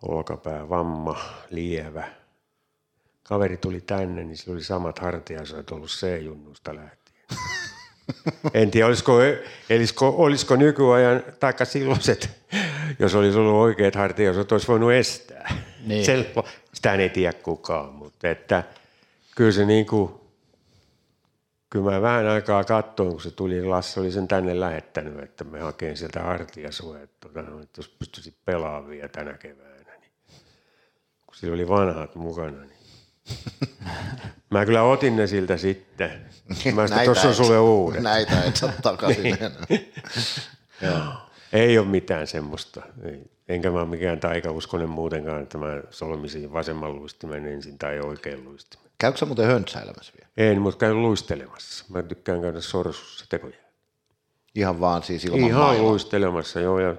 Olkapää, 0.01 0.69
vamma, 0.69 1.19
lievä. 1.49 2.24
Kaveri 3.27 3.57
tuli 3.57 3.81
tänne, 3.81 4.23
niin 4.23 4.37
sillä 4.37 4.53
oli 4.53 4.63
samat 4.63 4.99
hartiasoit 4.99 5.71
ollut 5.71 5.89
C-junnusta 5.89 6.75
lähtien. 6.75 7.25
En 8.53 8.71
tiedä, 8.71 8.87
olisiko, 8.87 9.19
olisiko, 9.69 10.15
olisiko 10.17 10.55
nykyajan, 10.55 11.23
taikka 11.39 11.65
silloiset, 11.65 12.29
jos 12.99 13.15
olisi 13.15 13.37
ollut 13.37 13.53
oikeat 13.53 13.95
hartiasot, 13.95 14.51
olisi 14.51 14.67
voinut 14.67 14.91
estää. 14.91 15.55
Niin. 15.85 16.05
Selpo, 16.05 16.45
sitä 16.73 16.93
ei 16.93 17.09
tiedä 17.09 17.33
kukaan, 17.33 17.93
mutta 17.93 18.29
että 18.29 18.63
kyllä 19.35 19.51
se 19.51 19.65
niin 19.65 19.85
kuin, 19.85 20.11
kyllä 21.69 21.91
mä 21.91 22.01
vähän 22.01 22.27
aikaa 22.27 22.63
katsoin, 22.63 23.09
kun 23.09 23.21
se 23.21 23.31
tuli, 23.31 23.53
niin 23.53 23.69
Lasse 23.69 23.99
oli 23.99 24.11
sen 24.11 24.27
tänne 24.27 24.59
lähettänyt, 24.59 25.19
että 25.23 25.43
me 25.43 25.59
hakeen 25.59 25.97
sieltä 25.97 26.19
hartiasua, 26.19 26.99
että, 26.99 27.15
tota, 27.19 27.41
no, 27.41 27.61
että 27.61 27.79
jos 27.79 27.89
pystyisit 27.89 28.35
pelaamaan 28.45 28.89
vielä 28.89 29.07
tänä 29.07 29.33
keväänä, 29.33 29.97
niin 30.01 30.11
kun 31.25 31.35
sillä 31.35 31.53
oli 31.53 31.69
vanhat 31.69 32.15
mukana, 32.15 32.61
niin 32.61 32.74
Mä 34.51 34.65
kyllä 34.65 34.83
otin 34.83 35.15
ne 35.15 35.27
siltä 35.27 35.57
sitten. 35.57 36.25
Mä 36.75 36.87
sitten, 36.87 37.05
tuossa 37.05 37.27
on 37.27 37.35
sulle 37.35 37.59
uudet. 37.59 38.01
Näitä 38.01 38.43
et 38.43 38.55
saa 38.55 38.71
takaisin. 38.81 39.37
Joo. 40.81 41.03
Ei 41.53 41.77
ole 41.77 41.87
mitään 41.87 42.27
semmoista. 42.27 42.81
Ei. 43.03 43.21
Enkä 43.47 43.71
mä 43.71 43.79
ole 43.79 43.87
mikään 43.87 44.19
taikauskonen 44.19 44.89
muutenkaan, 44.89 45.43
että 45.43 45.57
mä 45.57 45.81
solmisin 45.89 46.53
vasemman 46.53 46.95
luistimen 46.95 47.45
ensin 47.47 47.77
tai 47.77 47.99
oikean 47.99 48.43
luistimen. 48.45 48.91
Käykö 48.97 49.17
sä 49.17 49.25
muuten 49.25 49.45
höntsäilemässä 49.45 50.13
vielä? 50.17 50.51
En, 50.51 50.61
mutta 50.61 50.77
käyn 50.77 51.01
luistelemassa. 51.01 51.85
Mä 51.89 52.03
tykkään 52.03 52.41
käydä 52.41 52.61
sorsussa 52.61 53.25
tekoja. 53.29 53.55
Ihan 54.55 54.79
vaan 54.79 55.03
siis 55.03 55.25
ilman 55.25 55.39
Ihan 55.39 55.61
mailaa. 55.61 55.83
luistelemassa, 55.83 56.59
joo. 56.59 56.79
Ja 56.79 56.95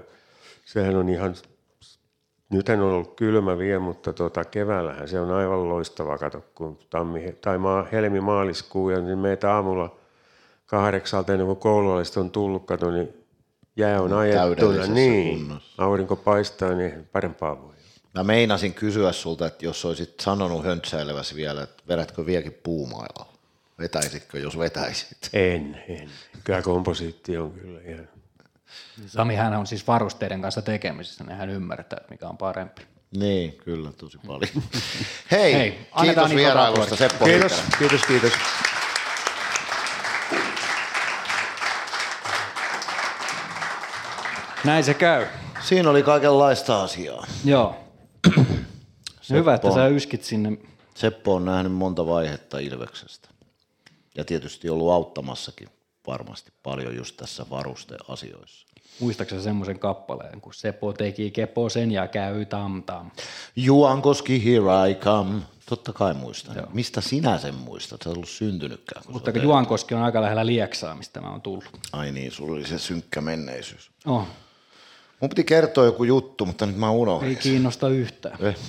sehän 0.65 0.97
on 0.97 1.09
ihan, 1.09 1.35
nythän 2.51 2.81
on 2.81 2.93
ollut 2.93 3.17
kylmä 3.17 3.59
vielä, 3.59 3.81
mutta 3.81 4.13
tota, 4.13 4.45
keväällähän 4.45 5.09
se 5.09 5.21
on 5.21 5.31
aivan 5.31 5.69
loistava. 5.69 6.19
Kato, 6.19 6.45
kun 6.55 6.79
tammi, 6.91 7.33
tai 7.41 7.59
maa, 7.59 7.87
helmi 7.93 8.21
maaliskuu 8.21 8.91
ja 8.91 9.01
niin 9.01 9.19
meitä 9.19 9.55
aamulla 9.55 9.97
kahdeksalta 10.67 11.33
ennen 11.33 11.47
kuin 11.47 11.59
koululaiset 11.59 12.17
on 12.17 12.31
tullut, 12.31 12.67
kato, 12.67 12.91
niin 12.91 13.09
jää 13.77 14.03
on 14.03 14.13
ajettuna. 14.13 14.55
täydellisessä 14.55 14.93
Niin, 14.93 15.39
kunnossa. 15.39 15.83
aurinko 15.83 16.17
paistaa, 16.17 16.75
niin 16.75 17.09
parempaa 17.13 17.63
voi. 17.63 17.75
Mä 18.15 18.25
meinasin 18.25 18.75
kysyä 18.75 19.13
sulta, 19.13 19.47
että 19.47 19.65
jos 19.65 19.85
olisit 19.85 20.21
sanonut 20.21 20.65
höntsäileväsi 20.65 21.37
vielä, 21.37 21.63
että 21.63 21.83
vedätkö 21.89 22.27
vieläkin 22.27 22.59
puumailalla? 22.63 23.33
Vetäisitkö, 23.79 24.39
jos 24.39 24.59
vetäisit? 24.59 25.19
En, 25.33 25.83
en. 25.89 26.11
Kyllä 26.45 26.63
komposiitti 26.63 27.39
on 27.39 27.51
kyllä 27.51 27.81
ihan. 27.81 28.09
Sami 29.07 29.35
hän 29.35 29.55
on 29.55 29.67
siis 29.67 29.87
varusteiden 29.87 30.43
kanssa 30.43 30.63
tekemisissä, 30.63 31.25
niin 31.25 31.37
hän 31.37 31.51
ymmärtää, 31.51 31.97
että 31.97 32.11
mikä 32.11 32.29
on 32.29 32.37
parempi. 32.37 32.83
Niin, 33.17 33.53
kyllä, 33.53 33.93
tosi 33.93 34.19
paljon. 34.27 34.51
Hei, 35.31 35.53
Hei, 35.53 35.89
annetaan 35.93 36.27
kiitos 36.29 36.45
vierailusta. 36.45 36.97
Seppo 36.97 37.25
Kiitos, 37.25 37.53
Hietanen. 37.53 37.79
kiitos, 37.79 38.07
kiitos. 38.07 38.33
Näin 44.65 44.85
se 44.85 44.95
käy. 44.95 45.27
Siinä 45.63 45.91
oli 45.91 46.03
kaikenlaista 46.03 46.83
asiaa. 46.83 47.27
Joo. 47.45 47.77
Hyvä, 49.31 49.55
että 49.55 49.75
sä 49.75 49.87
yskit 49.87 50.25
sinne. 50.25 50.59
Seppo 50.95 51.35
on 51.35 51.45
nähnyt 51.45 51.73
monta 51.73 52.07
vaihetta 52.07 52.59
Ilveksestä. 52.59 53.29
Ja 54.17 54.25
tietysti 54.25 54.69
ollut 54.71 54.93
auttamassakin 54.93 55.69
varmasti 56.07 56.53
paljon 56.63 56.97
just 56.97 57.17
tässä 57.17 57.47
varusteasioissa. 57.51 58.66
Muistaaksä 59.01 59.43
semmoisen 59.43 59.79
kappaleen, 59.79 60.41
kun 60.41 60.55
Seppo 60.55 60.93
teki 60.93 61.31
keposen 61.31 61.91
ja 61.93 62.09
käy 62.09 62.45
tam 62.45 62.83
tam. 62.83 63.11
Juankoski, 63.57 64.45
here 64.45 64.91
I 64.91 64.95
come. 64.95 65.43
Totta 65.69 65.93
kai 65.93 66.15
muistan. 66.15 66.57
Joo. 66.57 66.67
Mistä 66.73 67.01
sinä 67.01 67.39
sen 67.39 67.55
muistat? 67.55 68.03
Sä 68.03 68.11
et 68.11 68.17
ollut 68.17 68.29
syntynytkään. 68.29 69.03
Kun 69.05 69.13
Mutta 69.13 69.31
Mutta... 69.31 69.41
kun 69.41 69.43
Juankoski 69.49 69.95
on 69.95 70.03
aika 70.03 70.23
lähellä 70.23 70.47
Lieksaa, 70.47 70.95
mistä 70.95 71.21
mä 71.21 71.31
oon 71.31 71.43
tullut. 71.43 71.65
Ai 71.93 72.13
niin, 72.13 72.33
sulla 72.33 72.53
oli 72.53 72.67
se 72.67 72.79
synkkä 72.79 73.21
menneisyys. 73.21 73.91
Oh, 74.07 74.27
Mun 75.21 75.29
piti 75.29 75.45
kertoa 75.45 75.85
joku 75.85 76.05
juttu, 76.05 76.47
mutta 76.47 76.67
nyt 76.67 76.77
mä 76.77 76.91
unohdin. 76.91 77.29
ei 77.29 77.37
kiinnosta 77.37 77.89
yhtään. 77.89 78.39
Eh, 78.45 78.57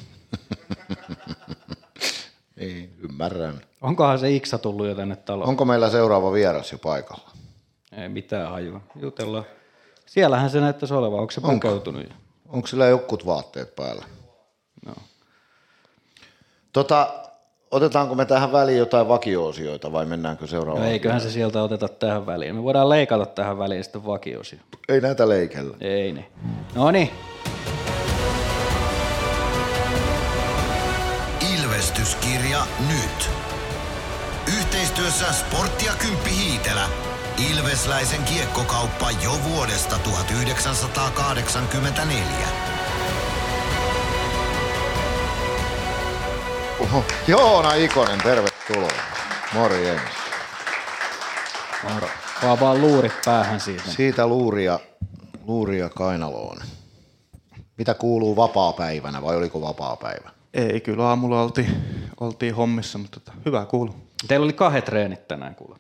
Niin, 2.56 2.94
ymmärrän. 3.00 3.62
Onkohan 3.82 4.20
se 4.20 4.32
Iksa 4.32 4.58
tullut 4.58 4.88
jo 4.88 4.96
tänne 4.96 5.16
taloon? 5.16 5.50
Onko 5.50 5.66
meillä 5.66 5.90
seuraava 5.90 6.32
vieras 6.34 6.72
jo 6.72 6.78
paikalla? 6.78 7.32
Ei 7.92 8.10
mitään 8.10 8.50
hajua. 8.52 8.82
Jutellaan. 9.02 9.46
Siellähän 10.08 10.50
se 10.50 10.60
näyttäisi 10.62 10.94
olevan. 10.94 11.20
Onko 11.20 11.32
se 11.32 11.42
pukeutunut 11.42 12.04
jo? 12.04 12.10
Onko 12.50 12.68
sillä 12.68 12.86
jokut 12.88 13.26
vaatteet 13.26 13.76
päällä? 13.76 14.06
No. 14.86 14.94
Tota, 16.74 17.14
otetaanko 17.72 18.16
me 18.16 18.26
tähän 18.26 18.52
väliin 18.52 18.78
jotain 18.78 19.08
vakio-osioita 19.08 19.92
vai 19.92 20.06
mennäänkö 20.06 20.48
seuraavaan? 20.48 20.86
No 20.86 20.92
eiköhän 20.92 21.22
se 21.22 21.32
sieltä 21.32 21.64
oteta 21.64 21.88
tähän 21.88 22.26
väliin. 22.26 22.56
Me 22.56 22.64
voidaan 22.64 22.90
leikata 22.90 23.26
tähän 23.26 23.58
väliin 23.58 23.84
sitten 23.84 24.06
vakiosia. 24.06 24.60
Ei 24.90 25.02
näitä 25.02 25.30
leikellä. 25.30 25.78
Ei 25.82 26.12
niin. 26.12 26.26
No 26.76 26.92
niin. 26.92 27.10
Ilvestyskirja 31.58 32.60
nyt. 32.88 33.30
Yhteistyössä 34.58 35.34
Sportti 35.34 35.86
ja 35.86 35.92
Kymppi 36.00 36.30
Hiitelä. 36.30 36.90
Ilvesläisen 37.38 38.24
kiekkokauppa 38.24 39.12
jo 39.12 39.40
vuodesta 39.44 40.00
1984. 40.00 42.48
Oho. 46.80 47.04
Joona 47.28 47.74
Ikonen, 47.74 48.20
tervetuloa. 48.24 48.92
Morjens. 49.54 50.02
Moro. 51.94 52.08
Vaan 52.44 52.60
vaan 52.60 52.82
luurit 52.82 53.14
päähän 53.26 53.60
siitä. 53.60 53.92
Siitä 53.92 54.28
luuria, 54.28 54.80
luuria 55.48 55.90
kainaloon. 55.90 56.58
Mitä 57.78 57.94
kuuluu 57.94 58.36
vapaa-päivänä 58.36 59.22
vai 59.22 59.36
oliko 59.36 59.62
vapaa-päivä? 59.62 60.30
Ei, 60.54 60.82
kyllä 60.82 61.08
aamulla 61.08 61.42
oltiin, 61.42 61.84
oltiin 62.20 62.56
hommissa, 62.56 62.98
mutta 62.98 63.20
tota, 63.20 63.38
hyvä 63.46 63.66
kuulu. 63.66 63.96
Teillä 64.28 64.44
oli 64.44 64.54
kahdet 64.54 64.86
treenit 64.86 65.28
tänään 65.28 65.56
kuule. 65.56 65.76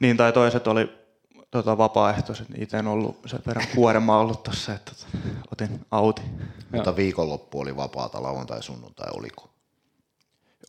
Niin, 0.00 0.16
tai 0.16 0.32
toiset 0.32 0.66
oli 0.66 1.04
tota, 1.50 1.78
vapaaehtoiset. 1.78 2.46
Itse 2.58 2.78
en 2.78 2.86
ollut 2.86 3.18
sen 3.26 3.40
verran 3.46 3.66
kuorema 3.74 4.18
ollut 4.18 4.42
tossa, 4.42 4.74
että 4.74 4.92
tota, 4.94 5.28
otin 5.52 5.86
auti. 5.90 6.22
Mutta 6.72 6.96
viikonloppu 6.96 7.60
oli 7.60 7.76
vapaata, 7.76 8.22
lauantai, 8.22 8.62
sunnuntai 8.62 9.08
oliko? 9.16 9.50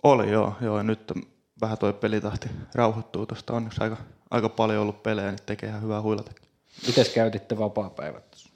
Oli 0.03 0.31
joo, 0.31 0.53
joo. 0.61 0.77
Ja 0.77 0.83
nyt 0.83 1.11
vähän 1.61 1.77
toi 1.77 1.93
pelitahti 1.93 2.49
rauhoittuu 2.75 3.25
tuosta. 3.25 3.53
Onneksi 3.53 3.83
aika, 3.83 3.97
aika 4.31 4.49
paljon 4.49 4.81
ollut 4.81 5.03
pelejä, 5.03 5.31
niin 5.31 5.39
tekee 5.45 5.69
ihan 5.69 5.81
hyvää 5.81 6.01
huilata. 6.01 6.31
Mites 6.87 7.09
käytitte 7.09 7.57
vapaa-päivät? 7.57 8.31
tuossa? 8.31 8.49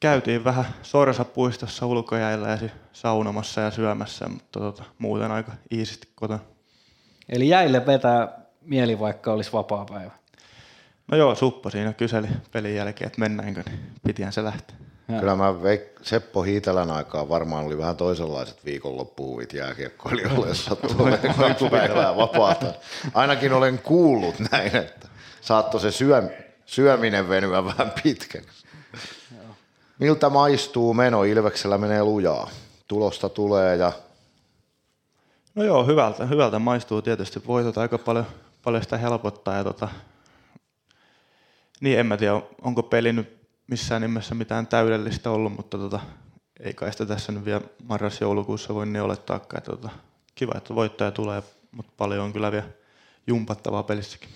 Käytiin 0.00 0.44
vähän 0.44 0.66
Sorsapuistossa 0.82 1.86
ulkojäillä 1.86 2.48
ja 2.48 2.56
sit 2.56 2.72
saunomassa 2.92 3.60
ja 3.60 3.70
syömässä, 3.70 4.28
mutta 4.28 4.60
tota, 4.60 4.84
muuten 4.98 5.30
aika 5.30 5.52
iisisti 5.72 6.08
kotona. 6.14 6.40
Eli 7.28 7.48
jäille 7.48 7.86
vetää 7.86 8.45
mieli, 8.66 8.98
vaikka 8.98 9.32
olisi 9.32 9.52
vapaa-päivä. 9.52 10.10
No 11.10 11.16
joo, 11.16 11.34
Suppo 11.34 11.70
siinä 11.70 11.92
kyseli 11.92 12.26
pelin 12.52 12.74
jälkeen, 12.74 13.06
että 13.06 13.20
mennäänkö, 13.20 13.62
niin 13.66 13.80
pitihän 14.06 14.32
se 14.32 14.44
lähteä. 14.44 14.76
Ja. 15.08 15.20
Kyllä 15.20 15.36
mä 15.36 15.44
veik- 15.62 15.98
Seppo 16.02 16.42
Hiitelän 16.42 16.90
aikaan 16.90 17.28
varmaan 17.28 17.64
oli 17.66 17.78
vähän 17.78 17.96
toisenlaiset 17.96 18.64
viikonloppuhuvit 18.64 19.52
jääkiekkoilijoille, 19.52 20.48
jos 20.48 20.64
sattuu 20.64 21.08
kaksi 21.38 21.68
päivää 21.70 22.16
vapaata. 22.16 22.66
Ainakin 23.14 23.52
olen 23.52 23.78
kuullut 23.78 24.34
näin, 24.52 24.76
että 24.76 25.08
saattoi 25.40 25.80
se 25.80 25.90
syö, 25.90 26.22
syöminen 26.66 27.28
venyä 27.28 27.64
vähän 27.64 27.92
pitkäksi. 28.02 28.66
Miltä 29.98 30.28
maistuu 30.30 30.94
meno? 30.94 31.24
Ilveksellä 31.24 31.78
menee 31.78 32.02
lujaa. 32.04 32.50
Tulosta 32.88 33.28
tulee 33.28 33.76
ja 33.76 33.92
No 35.54 35.64
joo, 35.64 35.86
hyvältä, 35.86 36.26
hyvältä 36.26 36.58
maistuu 36.58 37.02
tietysti. 37.02 37.42
Voitot 37.46 37.78
aika 37.78 37.98
paljon, 37.98 38.26
paljon 38.66 38.82
sitä 38.82 38.96
helpottaa. 38.98 39.56
Ja 39.56 39.64
tota, 39.64 39.88
niin 41.80 41.98
en 41.98 42.06
mä 42.06 42.16
tiedä, 42.16 42.42
onko 42.62 42.82
peli 42.82 43.12
nyt 43.12 43.48
missään 43.66 44.02
nimessä 44.02 44.34
mitään 44.34 44.66
täydellistä 44.66 45.30
ollut, 45.30 45.56
mutta 45.56 45.78
tota, 45.78 46.00
ei 46.60 46.74
kai 46.74 46.92
sitä 46.92 47.06
tässä 47.06 47.32
nyt 47.32 47.44
vielä 47.44 47.60
marras-joulukuussa 47.84 48.74
voi 48.74 48.86
niin 48.86 49.02
olettaakaan. 49.02 49.58
Että 49.58 49.70
tota, 49.70 49.90
kiva, 50.34 50.52
että 50.56 50.74
voittaja 50.74 51.10
tulee, 51.10 51.42
mutta 51.72 51.92
paljon 51.96 52.24
on 52.24 52.32
kyllä 52.32 52.52
vielä 52.52 52.66
jumpattavaa 53.26 53.82
pelissäkin. 53.82 54.28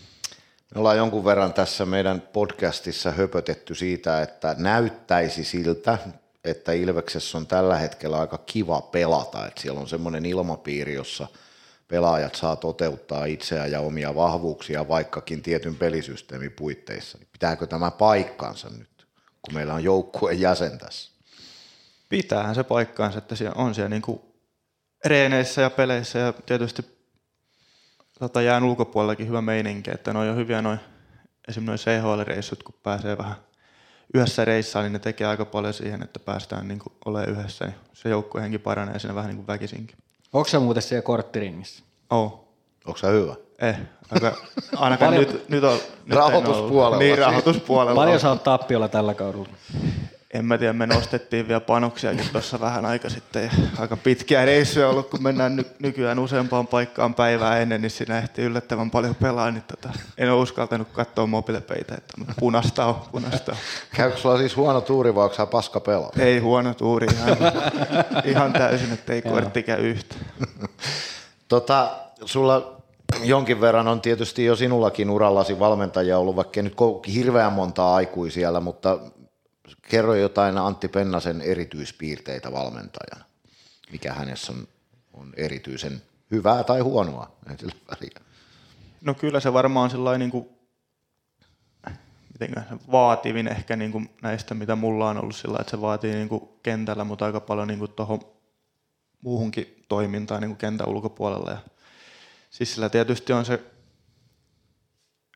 Me 0.74 0.78
ollaan 0.78 0.96
jonkun 0.96 1.24
verran 1.24 1.52
tässä 1.52 1.86
meidän 1.86 2.20
podcastissa 2.20 3.10
höpötetty 3.10 3.74
siitä, 3.74 4.22
että 4.22 4.54
näyttäisi 4.58 5.44
siltä, 5.44 5.98
että 6.44 6.72
Ilveksessä 6.72 7.38
on 7.38 7.46
tällä 7.46 7.76
hetkellä 7.76 8.20
aika 8.20 8.38
kiva 8.38 8.80
pelata, 8.80 9.46
että 9.46 9.60
siellä 9.60 9.80
on 9.80 9.88
semmoinen 9.88 10.26
ilmapiiri, 10.26 10.94
jossa 10.94 11.26
pelaajat 11.90 12.34
saa 12.34 12.56
toteuttaa 12.56 13.24
itseään 13.24 13.70
ja 13.70 13.80
omia 13.80 14.14
vahvuuksia 14.14 14.88
vaikkakin 14.88 15.42
tietyn 15.42 15.74
pelisysteemin 15.74 16.52
puitteissa. 16.52 17.18
Niin 17.18 17.28
Pitääkö 17.32 17.66
tämä 17.66 17.90
paikkansa 17.90 18.68
nyt, 18.78 19.06
kun 19.42 19.54
meillä 19.54 19.74
on 19.74 19.84
joukkueen 19.84 20.40
jäsen 20.40 20.78
tässä? 20.78 21.10
Pitäähän 22.08 22.54
se 22.54 22.64
paikkaansa, 22.64 23.18
että 23.18 23.36
siellä 23.36 23.62
on 23.62 23.74
siellä 23.74 23.88
niinku 23.88 24.34
reeneissä 25.04 25.62
ja 25.62 25.70
peleissä 25.70 26.18
ja 26.18 26.32
tietysti 26.46 26.82
tota, 28.18 28.42
jään 28.42 28.64
ulkopuolellakin 28.64 29.28
hyvä 29.28 29.42
meininki, 29.42 29.90
että 29.94 30.12
ne 30.12 30.18
on 30.18 30.36
hyviä 30.36 30.62
noin 30.62 30.80
esimerkiksi 31.48 31.90
noin 31.90 32.02
CHL-reissut, 32.02 32.62
kun 32.62 32.74
pääsee 32.82 33.18
vähän 33.18 33.36
yhdessä 34.14 34.44
reissaan, 34.44 34.84
niin 34.84 34.92
ne 34.92 34.98
tekee 34.98 35.26
aika 35.26 35.44
paljon 35.44 35.74
siihen, 35.74 36.02
että 36.02 36.20
päästään 36.20 36.68
niin 36.68 36.78
kuin 36.78 36.92
olemaan 37.04 37.30
yhdessä. 37.30 37.64
Niin 37.64 37.76
se 37.92 38.08
joukkuehenki 38.08 38.58
paranee 38.58 38.98
siinä 38.98 39.14
vähän 39.14 39.28
niin 39.28 39.36
kuin 39.36 39.46
väkisinkin. 39.46 39.96
Onko 40.32 40.48
se 40.48 40.58
muuten 40.58 40.82
siellä 40.82 41.02
korttiringissä? 41.02 41.84
Oh. 42.10 42.48
Onko 42.86 42.98
se 42.98 43.06
hyvä? 43.06 43.34
Eh, 43.58 43.76
aika, 44.10 44.36
ainakaan 44.76 45.12
Paljon- 45.14 45.32
nyt, 45.32 45.48
nyt 45.48 45.64
on... 45.64 45.78
Nyt 46.04 46.16
Rahoituspuolella. 46.18 46.98
Niin, 46.98 47.18
rahoituspuolella. 47.18 47.94
Paljon 47.94 48.20
sä 48.20 48.28
oot 48.28 48.42
tappiolla 48.44 48.88
tällä 48.88 49.14
kaudella? 49.14 49.48
En 50.34 50.44
mä 50.44 50.58
tiedä, 50.58 50.72
me 50.72 50.86
nostettiin 50.86 51.48
vielä 51.48 51.60
panoksiakin 51.60 52.28
tuossa 52.32 52.60
vähän 52.60 52.86
aika 52.86 53.08
sitten. 53.08 53.42
Ja 53.44 53.50
aika 53.78 53.96
pitkiä 53.96 54.44
reissuja 54.44 54.88
ollut, 54.88 55.10
kun 55.10 55.22
mennään 55.22 55.56
ny- 55.56 55.66
nykyään 55.78 56.18
useampaan 56.18 56.66
paikkaan 56.66 57.14
päivää 57.14 57.58
ennen, 57.58 57.82
niin 57.82 57.90
siinä 57.90 58.18
ehtii 58.18 58.44
yllättävän 58.44 58.90
paljon 58.90 59.14
pelaa. 59.14 59.50
Niin 59.50 59.62
tota, 59.62 59.88
en 60.18 60.32
ole 60.32 60.42
uskaltanut 60.42 60.88
katsoa 60.92 61.26
mobiilepeitä, 61.26 61.94
että 61.94 62.34
punasta 62.40 62.84
on, 62.84 62.94
punasta 63.12 63.52
on. 63.52 63.58
Käykö 63.96 64.16
sulla 64.16 64.38
siis 64.38 64.56
huono 64.56 64.80
tuuri 64.80 65.14
vai 65.14 65.24
onko 65.24 65.46
paska 65.46 65.80
pelaa? 65.80 66.10
Ei 66.18 66.38
huono 66.38 66.74
tuuri, 66.74 67.06
ihan, 67.16 67.36
ihan 68.24 68.52
täysin, 68.52 68.92
että 68.92 69.12
ei 69.12 69.22
kortti 69.22 69.62
käy 69.62 69.80
yhtä. 69.80 70.14
Tota, 71.48 71.90
sulla 72.24 72.76
jonkin 73.22 73.60
verran 73.60 73.88
on 73.88 74.00
tietysti 74.00 74.44
jo 74.44 74.56
sinullakin 74.56 75.10
urallasi 75.10 75.58
valmentajia 75.58 76.18
ollut, 76.18 76.36
vaikka 76.36 76.62
nyt 76.62 76.74
hirveän 77.14 77.52
montaa 77.52 77.94
aikui 77.94 78.30
siellä, 78.30 78.60
mutta 78.60 78.98
kerro 79.90 80.14
jotain 80.14 80.58
Antti 80.58 80.88
Pennasen 80.88 81.40
erityispiirteitä 81.40 82.52
valmentajana. 82.52 83.24
Mikä 83.92 84.12
hänessä 84.12 84.52
on, 84.52 84.68
on 85.12 85.32
erityisen 85.36 86.02
hyvää 86.30 86.64
tai 86.64 86.80
huonoa? 86.80 87.36
No 89.00 89.14
kyllä 89.14 89.40
se 89.40 89.52
varmaan 89.52 89.90
sellainen 89.90 90.20
niin 90.20 90.30
kuin, 90.30 90.48
mitenkään 92.32 92.80
vaativin 92.92 93.48
ehkä 93.48 93.76
niin 93.76 93.92
kuin 93.92 94.10
näistä, 94.22 94.54
mitä 94.54 94.76
mulla 94.76 95.10
on 95.10 95.18
ollut 95.18 95.36
sillä, 95.36 95.58
että 95.60 95.70
se 95.70 95.80
vaatii 95.80 96.14
niin 96.14 96.28
kuin 96.28 96.48
kentällä, 96.62 97.04
mutta 97.04 97.24
aika 97.24 97.40
paljon 97.40 97.68
niin 97.68 97.78
kuin 97.78 97.92
tuohon 97.92 98.20
muuhunkin 99.22 99.84
toimintaan 99.88 100.40
niin 100.40 100.50
kuin 100.50 100.58
kentän 100.58 100.88
ulkopuolella. 100.88 101.50
Ja 101.50 101.58
siis 102.50 102.74
sillä 102.74 102.88
tietysti 102.88 103.32
on 103.32 103.44
se, 103.44 103.54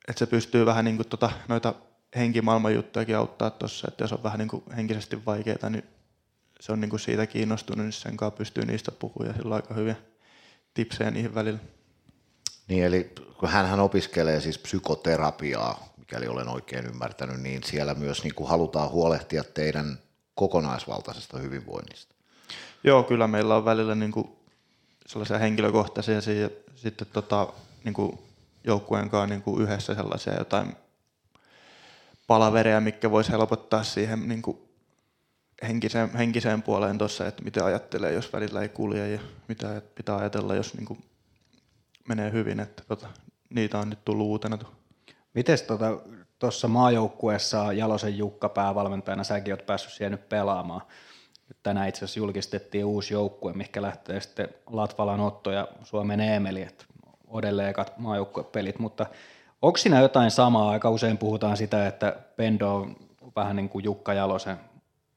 että 0.09 0.19
se 0.19 0.27
pystyy 0.27 0.67
vähän 0.67 0.85
niin 0.85 0.97
kuin 0.97 1.09
tota, 1.09 1.31
noita 1.49 1.75
henkimaailman 2.17 2.75
juttujakin 2.75 3.17
auttaa 3.17 3.51
tuossa, 3.51 3.89
että 3.89 4.05
jos 4.05 4.13
on 4.13 4.23
vähän 4.23 4.39
niin 4.39 4.49
kuin 4.49 4.65
henkisesti 4.77 5.25
vaikeaa, 5.27 5.71
niin 5.71 5.85
se 6.61 6.73
on 6.73 6.81
niin 6.81 6.91
kuin 6.91 7.01
siitä 7.01 7.27
kiinnostunut, 7.27 7.85
niin 7.85 7.93
sen 7.93 8.17
kanssa 8.17 8.37
pystyy 8.37 8.65
niistä 8.65 8.93
puhumaan 8.93 9.27
ja 9.29 9.35
sillä 9.35 9.55
on 9.55 9.63
aika 9.63 9.75
hyviä 9.75 9.97
tipsejä 10.75 11.11
niihin 11.11 11.35
välillä. 11.35 11.59
Niin, 12.69 12.85
eli 12.85 13.13
kun 13.39 13.49
hän 13.49 13.81
opiskelee 13.81 14.41
siis 14.41 14.59
psykoterapiaa, 14.59 15.95
mikäli 15.97 16.27
olen 16.29 16.49
oikein 16.49 16.87
ymmärtänyt, 16.87 17.41
niin 17.41 17.63
siellä 17.65 17.95
myös 17.95 18.23
niin 18.23 18.35
kuin 18.35 18.49
halutaan 18.49 18.91
huolehtia 18.91 19.45
teidän 19.45 19.99
kokonaisvaltaisesta 20.35 21.39
hyvinvoinnista. 21.39 22.15
Joo, 22.85 23.03
kyllä 23.03 23.27
meillä 23.27 23.57
on 23.57 23.65
välillä 23.65 23.95
niin 23.95 24.13
kuin 24.13 24.29
sellaisia 25.07 25.39
henkilökohtaisia 25.39 26.15
ja 26.15 26.51
sitten 26.75 27.07
tota, 27.13 27.53
niin 27.85 27.95
kuin 27.95 28.19
joukkueen 28.65 29.11
kanssa 29.11 29.27
niin 29.27 29.43
kuin 29.43 29.63
yhdessä 29.63 29.95
sellaisia 29.95 30.39
jotain 30.39 30.77
palavereja, 32.27 32.81
mikä 32.81 33.11
voisi 33.11 33.33
helpottaa 33.33 33.83
siihen 33.83 34.29
niin 34.29 34.43
kuin 34.43 34.59
henkiseen, 35.63 36.11
henkiseen 36.11 36.63
puoleen 36.63 36.99
tuossa, 36.99 37.27
että 37.27 37.43
mitä 37.43 37.65
ajattelee, 37.65 38.13
jos 38.13 38.33
välillä 38.33 38.63
ei 38.63 38.69
kulje 38.69 39.09
ja 39.09 39.21
mitä 39.49 39.83
pitää 39.95 40.17
ajatella, 40.17 40.55
jos 40.55 40.75
niin 40.75 40.87
kuin 40.87 41.05
menee 42.09 42.33
hyvin. 42.33 42.61
Että 42.61 42.83
tota, 42.89 43.07
niitä 43.51 43.79
on 43.79 43.91
nyt 43.91 44.05
tullut 44.05 44.27
uutena. 44.27 44.59
Mites 45.35 45.63
tuossa 45.63 45.99
tota, 46.39 46.69
maajoukkueessa 46.69 47.73
Jalosen 47.73 48.19
Jukka 48.19 48.49
päävalmentajana, 48.49 49.25
säkin 49.25 49.53
oot 49.55 49.67
päässyt 49.67 49.93
siellä 49.93 50.17
nyt 50.17 50.29
pelaamaan. 50.29 50.83
tänään 51.63 51.89
itse 51.89 51.99
asiassa 51.99 52.21
julkistettiin 52.21 52.85
uusi 52.85 53.15
joukkue, 53.15 53.53
mikä 53.53 53.83
lähtee 53.83 54.21
sitten 54.21 54.49
Latvalan 54.67 55.21
Otto 55.21 55.51
ja 55.51 55.69
Suomen 55.83 56.21
Eemeli, 56.21 56.63
että 56.63 56.85
odelleen 57.29 57.75
maajoukkuepelit, 57.97 58.79
mutta 58.79 59.07
onko 59.65 59.77
siinä 59.77 60.01
jotain 60.01 60.31
samaa? 60.31 60.71
Aika 60.71 60.91
usein 60.91 61.19
puhutaan 61.19 61.57
sitä, 61.57 61.87
että 61.87 62.17
Pendo 62.37 62.75
on 62.75 62.97
vähän 63.37 63.57
niin 63.57 63.69
kuin 63.69 63.85
Jukka 63.85 64.15
Jalosen 64.15 64.57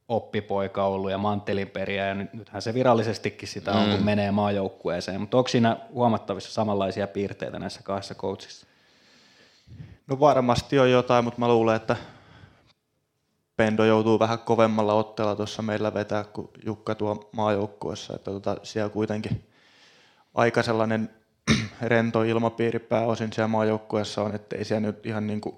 oppipoika 0.08 0.86
ollut 0.86 1.12
ja 1.12 1.18
manttelinperiä, 1.18 2.08
ja 2.08 2.16
nythän 2.16 2.62
se 2.62 2.74
virallisestikin 2.74 3.48
sitä 3.48 3.72
on, 3.72 3.88
mm. 3.88 3.92
kun 3.96 4.06
menee 4.06 4.32
maajoukkueeseen, 4.32 5.22
mutta 5.22 5.38
onko 5.38 5.48
siinä 5.48 5.78
huomattavissa 5.94 6.52
samanlaisia 6.52 7.08
piirteitä 7.08 7.60
näissä 7.60 7.84
kahdessa 7.84 8.16
coachissa? 8.16 8.68
No 10.08 10.20
varmasti 10.20 10.80
on 10.80 10.92
jotain, 10.92 11.24
mutta 11.24 11.40
mä 11.40 11.48
luulen, 11.48 11.76
että 11.76 11.96
Pendo 13.56 13.86
joutuu 13.86 14.20
vähän 14.20 14.40
kovemmalla 14.40 14.94
otteella 14.94 15.36
tuossa 15.36 15.62
meillä 15.62 15.94
vetää 15.94 16.24
kuin 16.24 16.50
Jukka 16.66 16.96
tuo 16.96 17.30
maajoukkuessa, 17.32 18.16
että 18.16 18.32
tota, 18.32 18.58
siellä 18.64 18.90
kuitenkin 18.90 19.50
aika 20.34 20.64
sellainen 20.64 21.10
rento 21.82 22.24
ilmapiiri 22.24 22.80
pääosin 22.80 23.34
siellä 23.34 23.48
maajoukkuessa 23.48 24.22
on, 24.22 24.36
että 24.36 24.56
ei 24.56 24.66
siellä 24.66 24.88
nyt 24.88 25.06
ihan 25.06 25.28
niin 25.28 25.42
kuin 25.42 25.56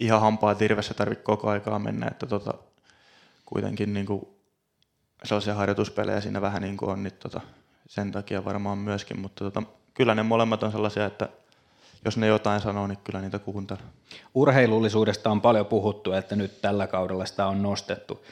ihan 0.00 0.20
hampaa 0.20 0.54
tirvessä 0.54 0.94
tarvitse 0.94 1.24
koko 1.24 1.50
aikaa 1.50 1.78
mennä, 1.78 2.06
että 2.06 2.26
tota, 2.26 2.54
kuitenkin 3.46 3.94
niin 3.94 4.06
kuin 4.06 4.26
sellaisia 5.24 5.54
harjoituspelejä 5.54 6.20
siinä 6.20 6.40
vähän 6.40 6.62
niin 6.62 6.76
kuin 6.76 6.90
on, 6.90 7.02
niin 7.02 7.12
tota, 7.12 7.40
sen 7.86 8.12
takia 8.12 8.44
varmaan 8.44 8.78
myöskin, 8.78 9.20
mutta 9.20 9.44
tota, 9.44 9.62
kyllä 9.94 10.14
ne 10.14 10.22
molemmat 10.22 10.62
on 10.62 10.72
sellaisia, 10.72 11.06
että 11.06 11.28
jos 12.04 12.16
ne 12.16 12.26
jotain 12.26 12.60
sanoo, 12.60 12.86
niin 12.86 12.98
kyllä 13.04 13.20
niitä 13.20 13.38
kuuntelee. 13.38 13.82
Urheilullisuudesta 14.34 15.30
on 15.30 15.40
paljon 15.40 15.66
puhuttu, 15.66 16.12
että 16.12 16.36
nyt 16.36 16.60
tällä 16.60 16.86
kaudella 16.86 17.26
sitä 17.26 17.46
on 17.46 17.62
nostettu. 17.62 18.24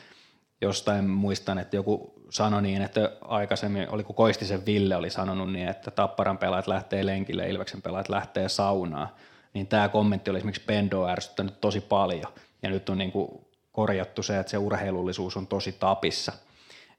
Jostain 0.60 1.10
muistan, 1.10 1.58
että 1.58 1.76
joku 1.76 2.12
sanoi 2.30 2.62
niin, 2.62 2.82
että 2.82 3.12
aikaisemmin, 3.20 3.88
oliko 3.90 4.12
Koistisen 4.12 4.66
Ville 4.66 4.96
oli 4.96 5.10
sanonut 5.10 5.52
niin, 5.52 5.68
että 5.68 5.90
Tapparan 5.90 6.38
pelaajat 6.38 6.66
lähtee 6.66 7.06
lenkille, 7.06 7.48
Ilveksen 7.48 7.82
pelaajat 7.82 8.08
lähtee 8.08 8.48
saunaan. 8.48 9.08
Niin 9.54 9.66
tämä 9.66 9.88
kommentti 9.88 10.30
oli 10.30 10.38
esimerkiksi 10.38 10.64
Pendo 10.66 11.08
ärsyttänyt 11.08 11.60
tosi 11.60 11.80
paljon. 11.80 12.32
Ja 12.62 12.70
nyt 12.70 12.88
on 12.88 12.98
niin 12.98 13.12
kuin 13.12 13.46
korjattu 13.72 14.22
se, 14.22 14.38
että 14.38 14.50
se 14.50 14.58
urheilullisuus 14.58 15.36
on 15.36 15.46
tosi 15.46 15.72
tapissa. 15.72 16.32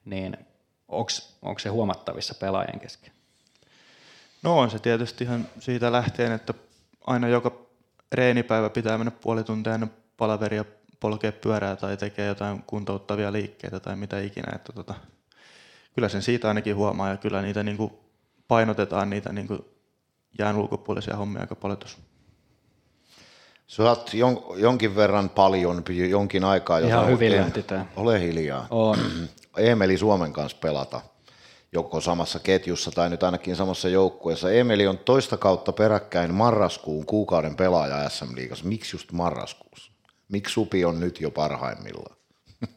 Niin 0.06 0.38
onko 1.42 1.60
se 1.60 1.70
huomattavissa 1.70 2.36
pelaajien 2.36 2.80
kesken? 2.80 3.12
No 4.44 4.60
on 4.60 4.72
se 4.72 4.80
tietysti 4.80 5.24
ihan 5.24 5.48
siitä 5.60 5.92
lähtien, 5.92 6.32
että 6.32 6.54
aina 7.08 7.28
joka 7.28 7.52
reenipäivä 8.12 8.70
pitää 8.70 8.98
mennä 8.98 9.12
puoli 9.12 9.44
tuntia 9.44 9.74
ennen 9.74 9.92
palaveria 10.18 10.66
polkea 11.02 11.32
pyörää 11.32 11.76
tai 11.76 11.98
tekee 11.98 12.28
jotain 12.28 12.64
kuntouttavia 12.68 13.32
liikkeitä 13.32 13.80
tai 13.80 13.96
mitä 13.96 14.20
ikinä. 14.20 14.56
Että 14.56 14.74
tota, 14.74 14.94
kyllä 15.96 16.10
sen 16.10 16.22
siitä 16.22 16.48
ainakin 16.48 16.76
huomaa 16.76 17.10
ja 17.10 17.18
kyllä 17.18 17.42
niitä 17.42 17.64
niin 17.64 17.78
kuin 17.78 17.94
painotetaan 18.48 19.10
niitä 19.10 19.34
niin 19.34 19.48
kuin 19.48 19.66
jään 20.40 20.56
ulkopuolisia 20.56 21.16
hommia 21.16 21.42
aika 21.42 21.56
paljon 21.56 21.78
tuossa. 21.78 21.98
Sä 23.68 23.84
oot 23.84 24.14
jon, 24.14 24.44
jonkin 24.56 24.96
verran 24.96 25.30
paljon, 25.30 25.84
jonkin 26.10 26.44
aikaa. 26.44 26.80
Ihan 26.80 27.08
hyvin 27.08 27.32
lähti 27.32 27.66
Ole 27.96 28.20
hiljaa. 28.20 28.68
On. 28.70 28.98
Emeli 29.58 29.98
Suomen 29.98 30.34
kanssa 30.34 30.58
pelata 30.62 31.02
joko 31.72 32.02
samassa 32.02 32.40
ketjussa 32.40 32.92
tai 32.92 33.10
nyt 33.10 33.24
ainakin 33.24 33.56
samassa 33.56 33.90
joukkueessa. 33.90 34.52
Emeli 34.52 34.88
on 34.88 34.98
toista 34.98 35.38
kautta 35.38 35.72
peräkkäin 35.72 36.34
marraskuun 36.34 37.06
kuukauden 37.06 37.56
pelaaja 37.56 38.10
SM 38.10 38.36
Liigassa. 38.36 38.66
Miksi 38.66 38.96
just 38.96 39.12
marraskuussa? 39.12 39.91
Miksi 40.32 40.54
Supi 40.54 40.86
on 40.86 41.00
nyt 41.00 41.22
jo 41.22 41.32
parhaimmillaan? 41.32 42.16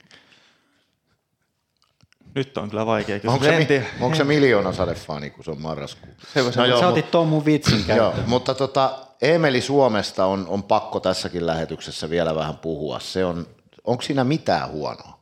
Nyt 2.35 2.59
on 2.59 2.71
kyllä 2.71 2.87
vaikea 2.87 3.21
kysymys. 3.21 3.35
Onko 3.35 3.45
se, 3.45 3.81
mi- 3.81 4.05
onko 4.05 4.17
se 4.17 4.25
miljoona 4.25 4.73
sadefani, 4.73 5.31
kun 5.31 5.45
se 5.45 5.51
on 5.51 5.61
marraskuu? 5.63 6.11
Se, 6.35 6.41
no 6.57 6.65
joo, 6.65 6.81
sä 6.81 6.89
otit 6.89 7.11
tuon 7.11 7.29
mun 7.29 7.45
vitsin 7.45 7.85
joo, 7.97 8.15
mutta 8.27 8.55
tota, 8.55 8.99
Emeli 9.23 9.61
Suomesta 9.61 10.27
on, 10.27 10.47
on 10.49 10.63
pakko 10.63 11.01
tässäkin 11.01 11.47
lähetyksessä 11.47 12.11
vielä 12.11 12.35
vähän 12.35 12.59
puhua. 12.59 13.01
Se 13.01 13.25
on, 13.25 13.47
onko 13.85 14.03
siinä 14.03 14.25
mitään 14.25 14.71
huonoa? 14.71 15.21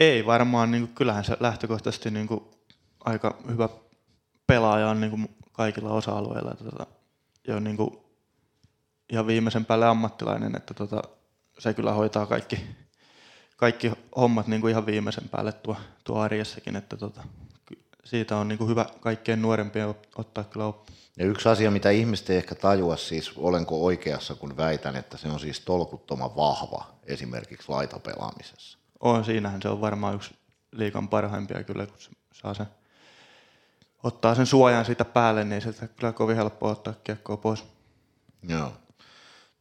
Ei 0.00 0.26
varmaan, 0.26 0.70
niin 0.70 0.86
kuin, 0.86 0.94
kyllähän 0.94 1.24
se 1.24 1.36
lähtökohtaisesti 1.40 2.10
niin 2.10 2.26
kuin, 2.26 2.44
aika 3.04 3.36
hyvä 3.50 3.68
pelaaja 4.46 4.88
on 4.88 5.00
niin 5.00 5.10
kuin, 5.10 5.28
kaikilla 5.52 5.90
osa-alueilla. 5.90 6.54
Tota, 6.54 6.86
ja 7.48 7.60
niin 7.60 7.76
kuin, 7.76 8.05
ihan 9.12 9.26
viimeisen 9.26 9.64
päälle 9.64 9.86
ammattilainen, 9.86 10.56
että 10.56 10.74
tota, 10.74 11.02
se 11.58 11.74
kyllä 11.74 11.92
hoitaa 11.92 12.26
kaikki, 12.26 12.66
kaikki 13.56 13.92
hommat 14.16 14.46
niin 14.46 14.60
kuin 14.60 14.70
ihan 14.70 14.86
viimeisen 14.86 15.28
päälle 15.28 15.52
tuo, 15.52 15.76
tuo 16.04 16.18
arjessakin, 16.18 16.76
että 16.76 16.96
tota, 16.96 17.22
siitä 18.04 18.36
on 18.36 18.48
niin 18.48 18.58
kuin 18.58 18.70
hyvä 18.70 18.86
kaikkein 19.00 19.42
nuorempien 19.42 19.94
ottaa 20.16 20.44
kyllä 20.44 20.66
oppi. 20.66 20.92
Ja 21.18 21.26
yksi 21.26 21.48
asia, 21.48 21.70
mitä 21.70 21.90
ihmiset 21.90 22.30
ei 22.30 22.36
ehkä 22.36 22.54
tajua, 22.54 22.96
siis 22.96 23.32
olenko 23.36 23.84
oikeassa, 23.84 24.34
kun 24.34 24.56
väitän, 24.56 24.96
että 24.96 25.16
se 25.16 25.28
on 25.28 25.40
siis 25.40 25.60
tolkuttoman 25.60 26.36
vahva 26.36 26.86
esimerkiksi 27.04 27.68
laitapelaamisessa. 27.68 28.78
On, 29.00 29.24
siinähän 29.24 29.62
se 29.62 29.68
on 29.68 29.80
varmaan 29.80 30.14
yksi 30.14 30.34
liikan 30.72 31.08
parhaimpia 31.08 31.64
kyllä, 31.64 31.86
kun 31.86 31.98
se 31.98 32.10
saa 32.32 32.54
sen, 32.54 32.66
ottaa 34.02 34.34
sen 34.34 34.46
suojan 34.46 34.84
siitä 34.84 35.04
päälle, 35.04 35.44
niin 35.44 35.62
sieltä 35.62 35.88
kyllä 35.88 36.12
kovin 36.12 36.36
helppo 36.36 36.68
ottaa 36.68 36.94
kiekkoa 37.04 37.36
pois. 37.36 37.64
Joo. 38.48 38.72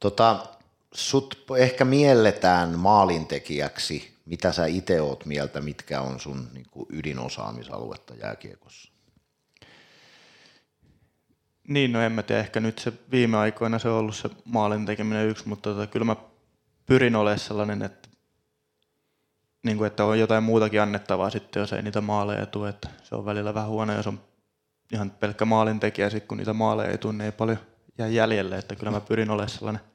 Tota, 0.06 0.46
sut 0.94 1.46
ehkä 1.58 1.86
mielletään 1.86 2.80
maalintekijäksi. 2.80 4.18
Mitä 4.26 4.52
sä 4.52 4.66
itse 4.66 5.02
oot 5.02 5.26
mieltä, 5.26 5.62
mitkä 5.62 6.02
on 6.02 6.20
sun 6.20 6.48
niin 6.54 6.66
kuin 6.72 6.86
ydinosaamisaluetta 6.90 8.14
jääkiekossa? 8.16 8.92
Niin, 11.68 11.92
no 11.92 12.02
en 12.02 12.12
mä 12.12 12.24
tiedä, 12.24 12.42
ehkä 12.42 12.60
nyt 12.60 12.80
se 12.80 12.94
viime 13.12 13.38
aikoina 13.38 13.80
se 13.80 13.90
on 13.90 14.00
ollut 14.00 14.16
se 14.16 14.30
maalin 14.46 14.86
tekeminen 14.86 15.28
yksi, 15.28 15.48
mutta 15.48 15.70
tota, 15.70 15.88
kyllä 15.88 16.06
mä 16.06 16.16
pyrin 16.86 17.16
olemaan 17.16 17.40
sellainen, 17.40 17.82
että, 17.82 18.10
niin 19.64 19.78
kuin, 19.78 19.88
että 19.88 20.06
on 20.06 20.20
jotain 20.20 20.44
muutakin 20.44 20.82
annettavaa 20.82 21.30
sitten, 21.30 21.60
jos 21.60 21.74
ei 21.74 21.82
niitä 21.82 22.02
maaleja 22.02 22.46
tule, 22.46 22.70
että 22.70 22.90
se 23.04 23.16
on 23.16 23.26
välillä 23.26 23.54
vähän 23.54 23.70
huono, 23.70 23.94
jos 23.94 24.08
on 24.08 24.20
ihan 24.94 25.12
pelkkä 25.12 25.46
maalintekijä, 25.46 26.10
sitten 26.10 26.28
kun 26.28 26.38
niitä 26.38 26.54
maaleja 26.54 26.92
ei 26.92 26.98
tule, 26.98 27.14
niin 27.14 27.22
ei 27.22 27.32
paljon 27.32 27.60
jää 27.98 28.08
jäljelle, 28.08 28.58
että 28.58 28.76
kyllä 28.76 28.92
mä 28.92 29.02
pyrin 29.02 29.30
olemaan 29.30 29.50
sellainen 29.50 29.95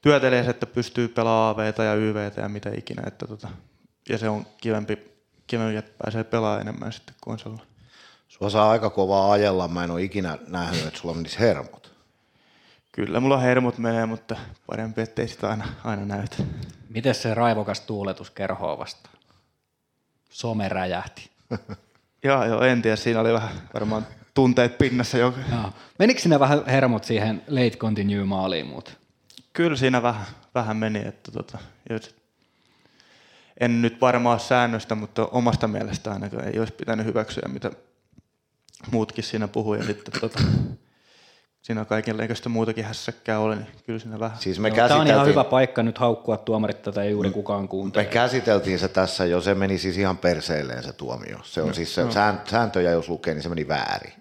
työtelijäs, 0.00 0.48
että 0.48 0.66
pystyy 0.66 1.08
pelaamaan 1.08 1.66
AVtä 1.66 1.84
ja 1.84 1.94
YVtä 1.94 2.40
ja 2.40 2.48
mitä 2.48 2.70
ikinä, 2.76 3.02
että 3.06 3.26
tota, 3.26 3.48
ja 4.08 4.18
se 4.18 4.28
on 4.28 4.46
kivempi, 4.60 4.98
kivempi, 5.46 5.76
että 5.76 5.92
pääsee 6.04 6.24
pelaamaan 6.24 6.60
enemmän 6.60 6.92
sitten 6.92 7.14
kuin. 7.20 7.38
Sua 8.28 8.50
saa 8.50 8.70
aika 8.70 8.90
kovaa 8.90 9.32
ajella, 9.32 9.68
mä 9.68 9.84
en 9.84 9.90
ole 9.90 10.02
ikinä 10.02 10.38
nähnyt, 10.46 10.86
että 10.86 11.00
sulla 11.00 11.14
menisi 11.14 11.38
hermot. 11.38 11.92
Kyllä 12.92 13.20
mulla 13.20 13.38
hermot 13.38 13.78
menee, 13.78 14.06
mutta 14.06 14.36
parempi, 14.66 15.00
ettei 15.00 15.28
sitä 15.28 15.48
aina, 15.48 15.68
aina 15.84 16.04
näytä. 16.04 16.36
Miten 16.88 17.14
se 17.14 17.34
raivokas 17.34 17.80
tuuletus 17.80 18.30
kerhoo 18.30 18.78
vastaan? 18.78 19.16
Some 20.30 20.68
räjähti. 20.68 21.30
joo, 22.24 22.44
joo, 22.44 22.62
en 22.62 22.82
tiedä. 22.82 22.96
Siinä 22.96 23.20
oli 23.20 23.32
vähän 23.32 23.50
varmaan 23.74 24.06
tunteet 24.34 24.78
pinnassa 24.78 25.18
jo. 25.18 25.34
Joo. 25.50 25.72
Menikö 25.98 26.20
sinne 26.20 26.40
vähän 26.40 26.66
hermot 26.66 27.04
siihen 27.04 27.42
late 27.48 27.76
continue 27.76 28.24
maaliin 28.24 28.66
muut? 28.66 28.97
Kyllä 29.58 29.76
siinä 29.76 30.02
vähän, 30.02 30.26
vähän 30.54 30.76
meni. 30.76 31.08
Että 31.08 31.32
tota, 31.32 31.58
en 33.60 33.82
nyt 33.82 34.00
varmaan 34.00 34.40
säännöstä, 34.40 34.94
mutta 34.94 35.26
omasta 35.26 35.68
mielestä 35.68 36.12
ainakaan 36.12 36.48
ei 36.48 36.58
olisi 36.58 36.72
pitänyt 36.72 37.06
hyväksyä, 37.06 37.48
mitä 37.52 37.70
muutkin 38.90 39.24
siinä 39.24 39.48
puhuu 39.48 39.74
ja 39.74 39.84
sitten 39.84 40.20
tota, 40.20 40.38
siinä 41.62 41.84
kaikenlaista 41.84 42.48
muutakin 42.48 42.84
hässäkkää 42.84 43.38
oli, 43.38 43.56
niin 43.56 43.66
kyllä 43.86 43.98
siinä 43.98 44.18
vähän. 44.18 44.38
Siis 44.38 44.58
me 44.58 44.70
Tämä 44.70 44.96
on 44.96 45.06
ihan 45.06 45.26
hyvä 45.26 45.44
paikka 45.44 45.82
nyt 45.82 45.98
haukkua 45.98 46.36
tuomarit 46.36 46.82
tätä 46.82 47.02
ei 47.02 47.10
juuri 47.10 47.30
kukaan 47.30 47.68
kuuntele. 47.68 48.04
Me 48.04 48.10
käsiteltiin 48.10 48.78
se 48.78 48.88
tässä 48.88 49.24
jo, 49.24 49.40
se 49.40 49.54
meni 49.54 49.78
siis 49.78 49.98
ihan 49.98 50.18
perseelleen 50.18 50.82
se 50.82 50.92
tuomio. 50.92 51.38
Se 51.42 51.62
on 51.62 51.68
no, 51.68 51.74
siis 51.74 51.94
se 51.94 52.04
no. 52.04 52.10
sääntöjä 52.50 52.90
jos 52.90 53.08
lukee, 53.08 53.34
niin 53.34 53.42
se 53.42 53.48
meni 53.48 53.68
väärin. 53.68 54.12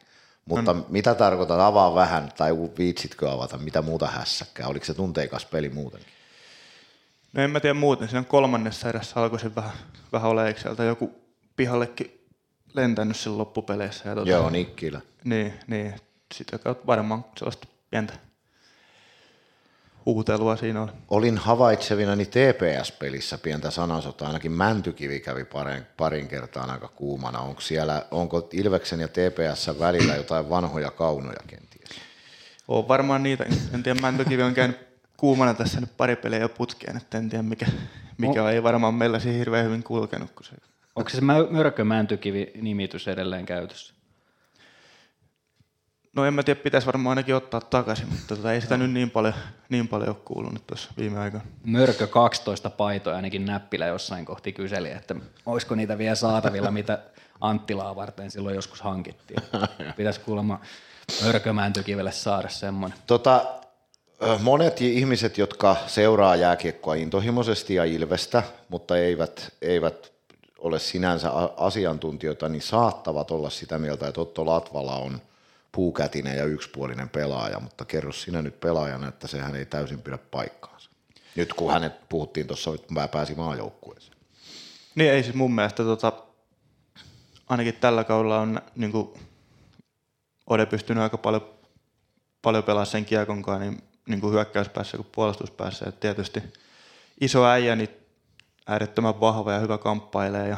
Mutta 0.48 0.74
no. 0.74 0.86
mitä 0.90 1.16
tarkoitat, 1.16 1.60
avaa 1.60 1.96
vähän, 1.96 2.32
tai 2.38 2.58
viitsitkö 2.78 3.32
avata, 3.32 3.58
mitä 3.58 3.82
muuta 3.82 4.08
hässäkkää? 4.08 4.68
Oliko 4.68 4.86
se 4.86 4.94
tunteikas 4.94 5.46
peli 5.46 5.70
muutenkin? 5.70 6.14
No 7.34 7.44
en 7.44 7.52
mä 7.52 7.60
tiedä 7.60 7.74
muuten, 7.74 8.10
siinä 8.10 8.24
kolmannessa 8.24 8.90
erässä 8.90 9.22
alkoi 9.22 9.40
se 9.40 9.56
vähän, 9.56 9.74
vähän 10.12 10.32
olemaan 10.32 10.88
joku 10.88 11.16
pihallekin 11.56 12.26
lentänyt 12.74 13.18
sen 13.18 13.38
loppupeleissä. 13.38 14.10
Ja 14.10 14.16
tuota, 14.16 14.30
Joo, 14.30 14.50
Nikkilä. 14.50 15.02
Niin, 15.24 15.54
niin. 15.68 15.94
Sitä 16.34 16.58
kautta 16.58 16.88
varmaan 16.88 17.26
sellaista 17.38 17.68
pientä 17.90 18.14
huutelua 20.14 20.56
siinä 20.56 20.82
oli. 20.82 20.92
Olin 21.10 21.38
havaitsevinani 21.38 22.26
TPS-pelissä 22.26 23.38
pientä 23.38 23.72
sanasotaa, 23.72 24.28
ainakin 24.28 24.52
Mäntykivi 24.52 25.20
kävi 25.20 25.44
parin, 25.44 25.84
parin 25.98 26.28
kertaan 26.28 26.70
aika 26.70 26.88
kuumana. 26.88 27.40
Onko 27.40 27.62
siellä, 27.62 28.06
onko 28.12 28.50
Ilveksen 28.54 29.00
ja 29.00 29.08
TPS 29.08 29.80
välillä 29.80 30.16
jotain 30.16 30.50
vanhoja 30.50 30.92
kaunoja 30.92 31.40
kenties? 31.48 31.90
On 32.68 32.88
varmaan 32.88 33.24
niitä. 33.24 33.46
En 33.74 33.84
tiedä, 33.84 34.02
Mäntykivi 34.02 34.44
on 34.44 34.54
käynyt 34.54 34.78
kuumana 35.18 35.54
tässä 35.54 35.80
nyt 35.80 35.98
pari 35.98 36.16
peliä 36.16 36.40
jo 36.40 36.50
putkeen, 36.50 36.98
että 36.98 37.18
en 37.18 37.30
tiedä 37.30 37.44
mikä, 37.44 37.66
mikä 38.18 38.44
on. 38.44 38.52
Ei 38.52 38.64
varmaan 38.64 38.94
meillä 38.94 39.20
siihen 39.20 39.40
hirveän 39.40 39.66
hyvin 39.66 39.84
kulkenut. 39.84 40.32
Kun 40.32 40.46
se... 40.46 40.56
Onko 40.96 41.10
se 41.10 41.22
Mörkö-Mäntykivi-nimitys 41.50 43.08
edelleen 43.08 43.46
käytössä? 43.46 43.97
No 46.18 46.26
en 46.26 46.34
mä 46.34 46.44
tiedä, 46.44 46.60
pitäisi 46.60 46.88
varmaan 46.88 47.12
ainakin 47.12 47.36
ottaa 47.36 47.62
takaisin, 47.62 48.10
mutta 48.10 48.36
tota, 48.36 48.54
ei 48.54 48.62
sitä 48.62 48.78
nyt 48.78 48.92
niin 48.92 49.12
paljon, 49.12 49.34
niin 49.70 49.88
paljon 49.88 50.10
ole 50.10 50.18
kuulunut 50.26 50.68
tuossa 50.68 50.92
viime 50.98 51.20
aikoina. 51.20 51.46
Mörkö 51.64 52.08
12 52.08 52.70
paitoja 52.70 53.16
ainakin 53.16 53.46
Näppilä 53.46 53.86
jossain 53.86 54.26
kohti 54.26 54.54
kyseli, 54.54 54.92
että 54.92 55.16
olisiko 55.46 55.76
niitä 55.76 55.98
vielä 55.98 56.16
saatavilla, 56.16 56.72
mitä 56.72 57.00
Anttilaa 57.42 57.96
varten 57.96 58.32
silloin 58.32 58.56
joskus 58.56 58.82
hankittiin. 58.82 59.42
Pitäisi 59.98 60.20
kuulemma 60.20 60.60
Mörkömäntykivelle 61.24 62.12
saada 62.12 62.50
semmoinen. 62.50 62.98
Tota, 63.08 63.46
monet 64.42 64.82
ihmiset, 64.82 65.38
jotka 65.38 65.76
seuraa 65.88 66.36
jääkiekkoa 66.36 66.96
intohimoisesti 66.96 67.76
ja 67.76 67.86
Ilvestä, 67.86 68.44
mutta 68.70 68.98
eivät, 68.98 69.54
eivät 69.62 70.12
ole 70.58 70.80
sinänsä 70.80 71.32
asiantuntijoita, 71.58 72.50
niin 72.50 72.62
saattavat 72.62 73.32
olla 73.32 73.50
sitä 73.50 73.80
mieltä, 73.80 74.08
että 74.08 74.22
Otto 74.22 74.46
Latvala 74.46 74.96
on 74.96 75.22
puukätinen 75.72 76.38
ja 76.38 76.46
yksipuolinen 76.46 77.10
pelaaja, 77.10 77.60
mutta 77.60 77.86
kerro 77.86 78.12
sinä 78.12 78.42
nyt 78.42 78.60
pelaajana, 78.60 79.08
että 79.08 79.28
sehän 79.28 79.56
ei 79.56 79.66
täysin 79.66 80.02
pidä 80.02 80.18
paikkaansa. 80.18 80.90
Nyt 81.36 81.54
kun 81.54 81.72
hänet 81.72 82.10
puhuttiin 82.10 82.48
tuossa, 82.48 82.76
että 82.76 82.94
mä 82.94 83.08
pääsin 83.08 83.38
maajoukkueeseen. 83.38 84.18
Niin 84.96 85.12
ei 85.12 85.24
siis 85.24 85.36
mun 85.36 85.56
mielestä 85.56 85.84
tota, 85.84 86.14
ainakin 87.48 87.74
tällä 87.74 88.04
kaudella 88.04 88.40
on 88.40 88.62
niin 88.76 88.92
kuin, 88.92 89.14
Ode 90.48 90.66
pystynyt 90.66 91.04
aika 91.04 91.18
paljon, 91.18 91.50
paljon 92.42 92.64
pelaamaan 92.64 92.88
sen 92.88 93.06
kiekonkaan 93.06 93.62
niin, 93.62 93.84
niin 94.08 94.22
kuin 94.22 94.34
hyökkäyspäässä 94.34 94.98
kuin 94.98 95.08
puolustuspäässä. 95.12 95.86
Et 95.90 96.00
tietysti 96.00 96.44
iso 97.22 97.46
äijä, 97.46 97.76
niin 97.76 97.90
äärettömän 98.68 99.20
vahva 99.20 99.54
ja 99.54 99.60
hyvä 99.60 99.78
kamppailee 99.78 100.48
ja 100.48 100.58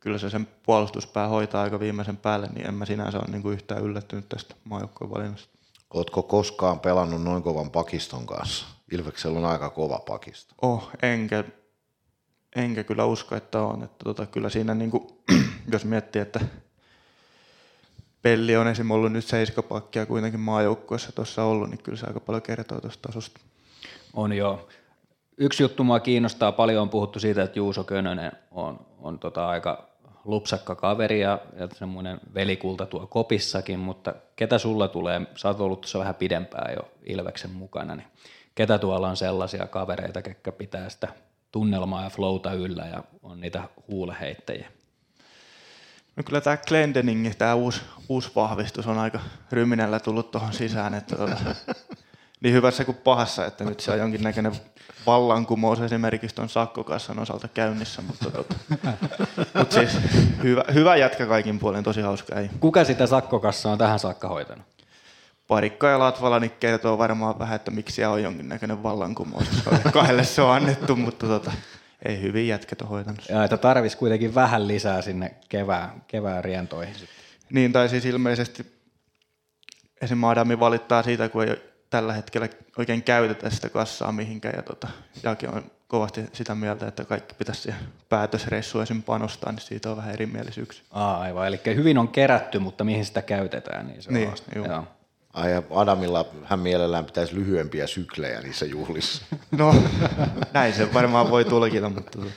kyllä 0.00 0.18
se 0.18 0.30
sen 0.30 0.48
puolustuspää 0.62 1.28
hoitaa 1.28 1.62
aika 1.62 1.80
viimeisen 1.80 2.16
päälle, 2.16 2.48
niin 2.54 2.66
en 2.66 2.74
mä 2.74 2.86
sinänsä 2.86 3.18
ole 3.18 3.26
niin 3.30 3.42
kuin 3.42 3.54
yhtään 3.54 3.82
yllättynyt 3.82 4.28
tästä 4.28 4.54
maajoukkojen 4.64 5.10
valinnasta. 5.10 5.58
Oletko 5.94 6.22
koskaan 6.22 6.80
pelannut 6.80 7.22
noin 7.22 7.42
kovan 7.42 7.70
pakiston 7.70 8.26
kanssa? 8.26 8.66
Ilveksellä 8.92 9.38
on 9.38 9.44
aika 9.44 9.70
kova 9.70 9.98
pakisto. 9.98 10.54
Oh, 10.62 10.90
enkä, 11.02 11.44
enkä 12.56 12.84
kyllä 12.84 13.04
usko, 13.04 13.34
että 13.34 13.60
on. 13.62 13.82
Että 13.82 14.04
tota, 14.04 14.26
kyllä 14.26 14.50
siinä, 14.50 14.74
niin 14.74 14.90
kuin, 14.90 15.06
jos 15.72 15.84
miettii, 15.84 16.22
että 16.22 16.40
Pelli 18.22 18.56
on 18.56 18.68
esimerkiksi 18.68 18.94
ollut 18.94 19.12
nyt 19.12 19.24
seiskapakkia 19.24 20.06
kuitenkin 20.06 20.40
maajoukkueessa 20.40 21.12
tuossa 21.12 21.44
ollut, 21.44 21.70
niin 21.70 21.82
kyllä 21.82 21.98
se 21.98 22.06
aika 22.06 22.20
paljon 22.20 22.42
kertoo 22.42 22.80
tuosta 22.80 23.08
tasosta. 23.08 23.40
On 24.14 24.32
joo. 24.32 24.68
Yksi 25.38 25.62
juttu 25.62 25.84
mua 25.84 26.00
kiinnostaa, 26.00 26.52
paljon 26.52 26.82
on 26.82 26.88
puhuttu 26.88 27.20
siitä, 27.20 27.42
että 27.42 27.58
Juuso 27.58 27.84
Könönen 27.84 28.32
on, 28.50 28.86
on 28.98 29.18
tota 29.18 29.48
aika 29.48 29.88
lupsakka 30.24 30.74
kaveri 30.74 31.20
ja, 31.20 31.38
ja 31.58 31.68
semmoinen 31.74 32.20
velikulta 32.34 32.86
tuo 32.86 33.06
kopissakin, 33.06 33.78
mutta 33.78 34.14
ketä 34.36 34.58
sulla 34.58 34.88
tulee, 34.88 35.20
sä 35.34 35.48
oot 35.48 35.60
ollut 35.60 35.80
tuossa 35.80 35.98
vähän 35.98 36.14
pidempään 36.14 36.74
jo 36.74 36.90
Ilveksen 37.06 37.50
mukana, 37.50 37.94
niin 37.94 38.06
ketä 38.54 38.78
tuolla 38.78 39.08
on 39.08 39.16
sellaisia 39.16 39.66
kavereita, 39.66 40.22
ketkä 40.22 40.52
pitää 40.52 40.88
sitä 40.88 41.08
tunnelmaa 41.52 42.04
ja 42.04 42.10
flowta 42.10 42.52
yllä 42.52 42.86
ja 42.86 43.04
on 43.22 43.40
niitä 43.40 43.62
huuleheittäjiä? 43.88 44.70
No 46.16 46.22
kyllä 46.22 46.40
tämä 46.40 46.56
Glendening, 46.56 47.32
tämä 47.38 47.54
uusi, 47.54 47.80
uusi 48.08 48.30
vahvistus 48.36 48.86
on 48.86 48.98
aika 48.98 49.20
ryminällä 49.52 50.00
tullut 50.00 50.30
tuohon 50.30 50.52
sisään, 50.52 50.94
että 50.94 51.16
tuota, 51.16 51.36
niin 52.40 52.54
hyvässä 52.54 52.84
kuin 52.84 52.96
pahassa, 52.96 53.46
että 53.46 53.64
nyt 53.64 53.80
se 53.80 53.92
on 53.92 53.98
jonkinnäköinen 53.98 54.52
vallankumous 55.06 55.80
esimerkiksi 55.80 56.36
tuon 56.36 56.48
sakkokassan 56.48 57.18
osalta 57.18 57.48
käynnissä, 57.48 58.02
mutta, 58.02 58.30
tota, 58.30 58.54
mutta 59.58 59.74
siis 59.74 59.98
hyvä, 60.42 60.64
hyvä 60.74 60.96
jätkä 60.96 61.26
kaikin 61.26 61.58
puolin, 61.58 61.84
tosi 61.84 62.00
hauska 62.00 62.40
ei. 62.40 62.50
Kuka 62.60 62.84
sitä 62.84 63.06
sakkokassaa 63.06 63.72
on 63.72 63.78
tähän 63.78 63.98
saakka 63.98 64.28
hoitanut? 64.28 64.64
Parikka 65.48 65.88
ja 65.88 65.98
Latvala 65.98 66.40
niin 66.40 66.50
kertoo 66.60 66.98
varmaan 66.98 67.38
vähän, 67.38 67.56
että 67.56 67.70
miksi 67.70 68.04
on 68.04 68.22
jonkinnäköinen 68.22 68.82
vallankumous. 68.82 69.48
Kahdelle 69.92 70.24
se 70.24 70.42
on 70.42 70.50
annettu, 70.50 70.96
mutta 70.96 71.26
tota, 71.26 71.52
ei 72.04 72.22
hyvin 72.22 72.48
jätket 72.48 72.82
on 72.82 72.88
hoitanut. 72.88 73.28
Ja 73.28 73.44
että 73.44 73.56
tarvisi 73.56 73.96
kuitenkin 73.96 74.34
vähän 74.34 74.68
lisää 74.68 75.02
sinne 75.02 75.34
kevään, 75.48 76.02
kevään 76.06 76.44
rientoihin. 76.44 76.94
Niin, 77.50 77.72
tai 77.72 77.88
siis 77.88 78.04
ilmeisesti 78.04 78.66
esim. 80.00 80.24
Adami 80.24 80.60
valittaa 80.60 81.02
siitä, 81.02 81.28
kun 81.28 81.42
ei 81.42 81.75
tällä 81.90 82.12
hetkellä 82.12 82.48
oikein 82.78 83.02
käytetä 83.02 83.50
sitä 83.50 83.68
kassaa 83.68 84.12
mihinkään. 84.12 84.54
Ja 84.56 84.62
tota, 84.62 84.88
Jake 85.22 85.48
on 85.48 85.62
kovasti 85.88 86.24
sitä 86.32 86.54
mieltä, 86.54 86.88
että 86.88 87.04
kaikki 87.04 87.34
pitäisi 87.34 87.62
siihen 87.62 87.80
päätösreissuun 88.08 88.82
esim. 88.82 89.02
panostaa, 89.02 89.52
niin 89.52 89.60
siitä 89.60 89.90
on 89.90 89.96
vähän 89.96 90.12
erimielisyyksiä. 90.12 90.84
Aa, 90.90 91.20
aivan, 91.20 91.46
eli 91.46 91.60
hyvin 91.66 91.98
on 91.98 92.08
kerätty, 92.08 92.58
mutta 92.58 92.84
mihin 92.84 93.04
sitä 93.04 93.22
käytetään, 93.22 93.86
niin 93.86 94.02
se 94.02 94.12
niin, 94.12 94.28
on 94.28 94.64
Joo. 94.64 94.84
Ai 95.32 95.50
Adamilla 95.70 96.26
hän 96.44 96.58
mielellään 96.58 97.04
pitäisi 97.04 97.34
lyhyempiä 97.34 97.86
syklejä 97.86 98.40
niissä 98.40 98.66
juhlissa. 98.66 99.24
No, 99.58 99.74
näin 100.52 100.74
se 100.74 100.94
varmaan 100.94 101.30
voi 101.30 101.44
tulkita, 101.44 101.88
mutta 101.88 102.10
tota, 102.18 102.30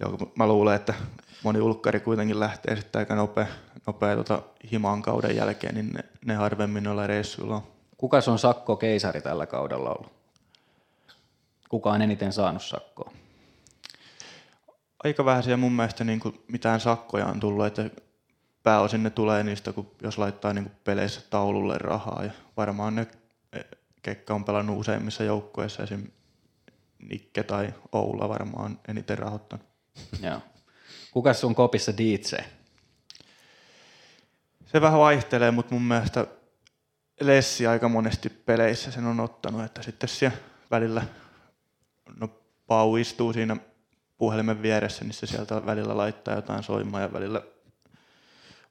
joo, 0.00 0.32
mä 0.34 0.46
luulen, 0.46 0.76
että 0.76 0.94
moni 1.42 1.60
ulkkari 1.60 2.00
kuitenkin 2.00 2.40
lähtee 2.40 2.76
sitten 2.76 2.98
aika 2.98 3.14
nopea, 3.14 3.46
nopea 3.86 4.16
tota, 4.16 4.42
himaan 4.72 5.02
kauden 5.02 5.36
jälkeen, 5.36 5.74
niin 5.74 5.90
ne, 5.92 6.04
ne 6.24 6.34
harvemmin 6.34 6.84
noilla 6.84 7.06
reissuilla 7.06 7.56
on. 7.56 7.62
Kuka 8.00 8.18
on 8.26 8.38
sakko 8.38 8.76
keisari 8.76 9.20
tällä 9.20 9.46
kaudella 9.46 9.90
ollut? 9.90 10.12
Kuka 11.68 11.90
on 11.90 12.02
eniten 12.02 12.32
saanut 12.32 12.62
sakkoa? 12.62 13.12
Aika 15.04 15.24
vähän 15.24 15.42
siellä 15.42 15.56
mun 15.56 15.72
mielestä 15.72 16.04
niin 16.04 16.20
kuin 16.20 16.42
mitään 16.48 16.80
sakkoja 16.80 17.26
on 17.26 17.40
tullut, 17.40 17.66
että 17.66 17.90
pääosin 18.62 19.02
ne 19.02 19.10
tulee 19.10 19.42
niistä, 19.42 19.72
kun 19.72 19.90
jos 20.02 20.18
laittaa 20.18 20.52
niin 20.52 20.64
kuin 20.64 20.76
peleissä 20.84 21.20
taululle 21.30 21.78
rahaa. 21.78 22.24
Ja 22.24 22.30
varmaan 22.56 22.94
ne, 22.94 23.06
kekka 24.02 24.34
on 24.34 24.44
pelannut 24.44 24.78
useimmissa 24.78 25.24
joukkueissa, 25.24 25.82
esim. 25.82 26.06
Nikke 27.08 27.42
tai 27.42 27.74
Oula 27.92 28.28
varmaan 28.28 28.78
eniten 28.88 29.18
rahoittanut. 29.18 29.66
Joo. 30.22 30.40
Kuka 31.10 31.30
on 31.42 31.54
kopissa 31.54 31.92
DJ? 31.98 32.36
Se 34.66 34.80
vähän 34.80 35.00
vaihtelee, 35.00 35.50
mutta 35.50 35.74
mun 35.74 35.82
mielestä 35.82 36.26
Lessi 37.20 37.66
aika 37.66 37.88
monesti 37.88 38.28
peleissä 38.28 38.90
sen 38.90 39.06
on 39.06 39.20
ottanut, 39.20 39.64
että 39.64 39.82
sitten 39.82 40.08
siellä 40.08 40.36
välillä, 40.70 41.02
no 42.20 42.28
Pau 42.66 42.96
istuu 42.96 43.32
siinä 43.32 43.56
puhelimen 44.18 44.62
vieressä, 44.62 45.04
niin 45.04 45.14
se 45.14 45.26
sieltä 45.26 45.66
välillä 45.66 45.96
laittaa 45.96 46.34
jotain 46.34 46.62
soimaan 46.62 47.02
ja 47.02 47.12
välillä 47.12 47.42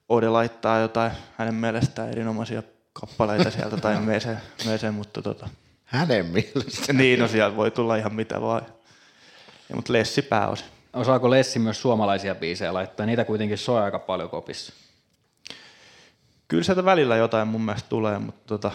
Ode 0.08 0.28
laittaa 0.28 0.78
jotain 0.78 1.12
hänen 1.38 1.54
mielestään 1.54 2.10
erinomaisia 2.10 2.62
kappaleita 2.92 3.50
sieltä 3.50 3.76
tai 3.76 4.00
mese, 4.00 4.36
mese 4.66 4.90
mutta 4.90 5.22
tota, 5.22 5.48
Hänen 5.84 6.26
mielestä. 6.26 6.92
niin, 6.92 7.18
no 7.18 7.28
sieltä 7.28 7.56
voi 7.56 7.70
tulla 7.70 7.96
ihan 7.96 8.14
mitä 8.14 8.40
vaan. 8.40 8.62
Ja, 9.68 9.76
mutta 9.76 9.92
Lessi 9.92 10.22
pääosin. 10.22 10.66
Osaako 10.92 11.30
Lessi 11.30 11.58
myös 11.58 11.82
suomalaisia 11.82 12.34
biisejä 12.34 12.74
laittaa? 12.74 13.06
Niitä 13.06 13.24
kuitenkin 13.24 13.58
soi 13.58 13.82
aika 13.82 13.98
paljon 13.98 14.30
kopissa. 14.30 14.72
Kyllä 16.50 16.62
sieltä 16.62 16.84
välillä 16.84 17.16
jotain 17.16 17.48
mun 17.48 17.60
mielestä 17.60 17.88
tulee, 17.88 18.18
mutta 18.18 18.40
tota, 18.46 18.72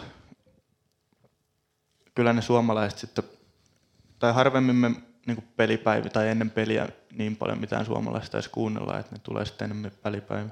kyllä 2.16 2.34
ne 2.34 2.42
suomalaiset 2.42 3.00
sitten, 3.00 3.24
tai 4.20 4.34
harvemmin 4.34 4.76
me 4.76 4.92
niin 5.28 5.48
pelipäivä 5.58 6.10
tai 6.10 6.28
ennen 6.28 6.50
peliä 6.50 6.90
niin 7.18 7.36
paljon 7.36 7.60
mitään 7.60 7.86
suomalaista 7.86 8.38
edes 8.38 8.48
kuunnella, 8.48 9.00
että 9.00 9.16
ne 9.16 9.20
tulee 9.24 9.46
sitten 9.46 9.66
enemmän 9.66 9.92
pelipäivä. 10.04 10.50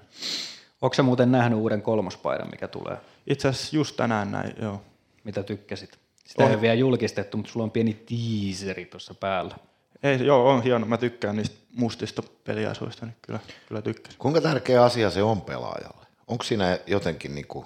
Onko 0.82 0.94
sä 0.94 1.04
muuten 1.04 1.32
nähnyt 1.32 1.60
uuden 1.60 1.82
kolmospaidan, 1.82 2.50
mikä 2.52 2.68
tulee? 2.68 2.98
Itse 3.28 3.48
asiassa 3.48 3.76
just 3.76 3.96
tänään 3.96 4.32
näin, 4.32 4.54
joo. 4.62 4.82
Mitä 5.24 5.44
tykkäsit? 5.44 6.00
Sitä 6.26 6.44
ei 6.44 6.54
ole 6.54 6.62
vielä 6.62 6.74
julkistettu, 6.74 7.38
mutta 7.38 7.52
sulla 7.52 7.64
on 7.64 7.72
pieni 7.72 7.94
teaseri 7.94 8.86
tuossa 8.86 9.14
päällä. 9.14 9.56
Ei, 10.04 10.26
joo, 10.26 10.50
on 10.50 10.64
hieno. 10.64 10.86
Mä 10.86 10.98
tykkään 10.98 11.36
niistä 11.36 11.56
mustista 11.76 12.24
peliasuista, 12.44 13.06
niin 13.06 13.16
kyllä, 13.22 13.40
kyllä 13.68 13.82
tykkäsin. 13.82 14.20
Kuinka 14.20 14.42
tärkeä 14.42 14.84
asia 14.84 15.10
se 15.10 15.24
on 15.24 15.42
pelaajalle? 15.42 16.03
Onko 16.34 16.44
siinä 16.44 16.80
jotenkin, 16.88 17.36
niin 17.36 17.48
kuin, 17.48 17.66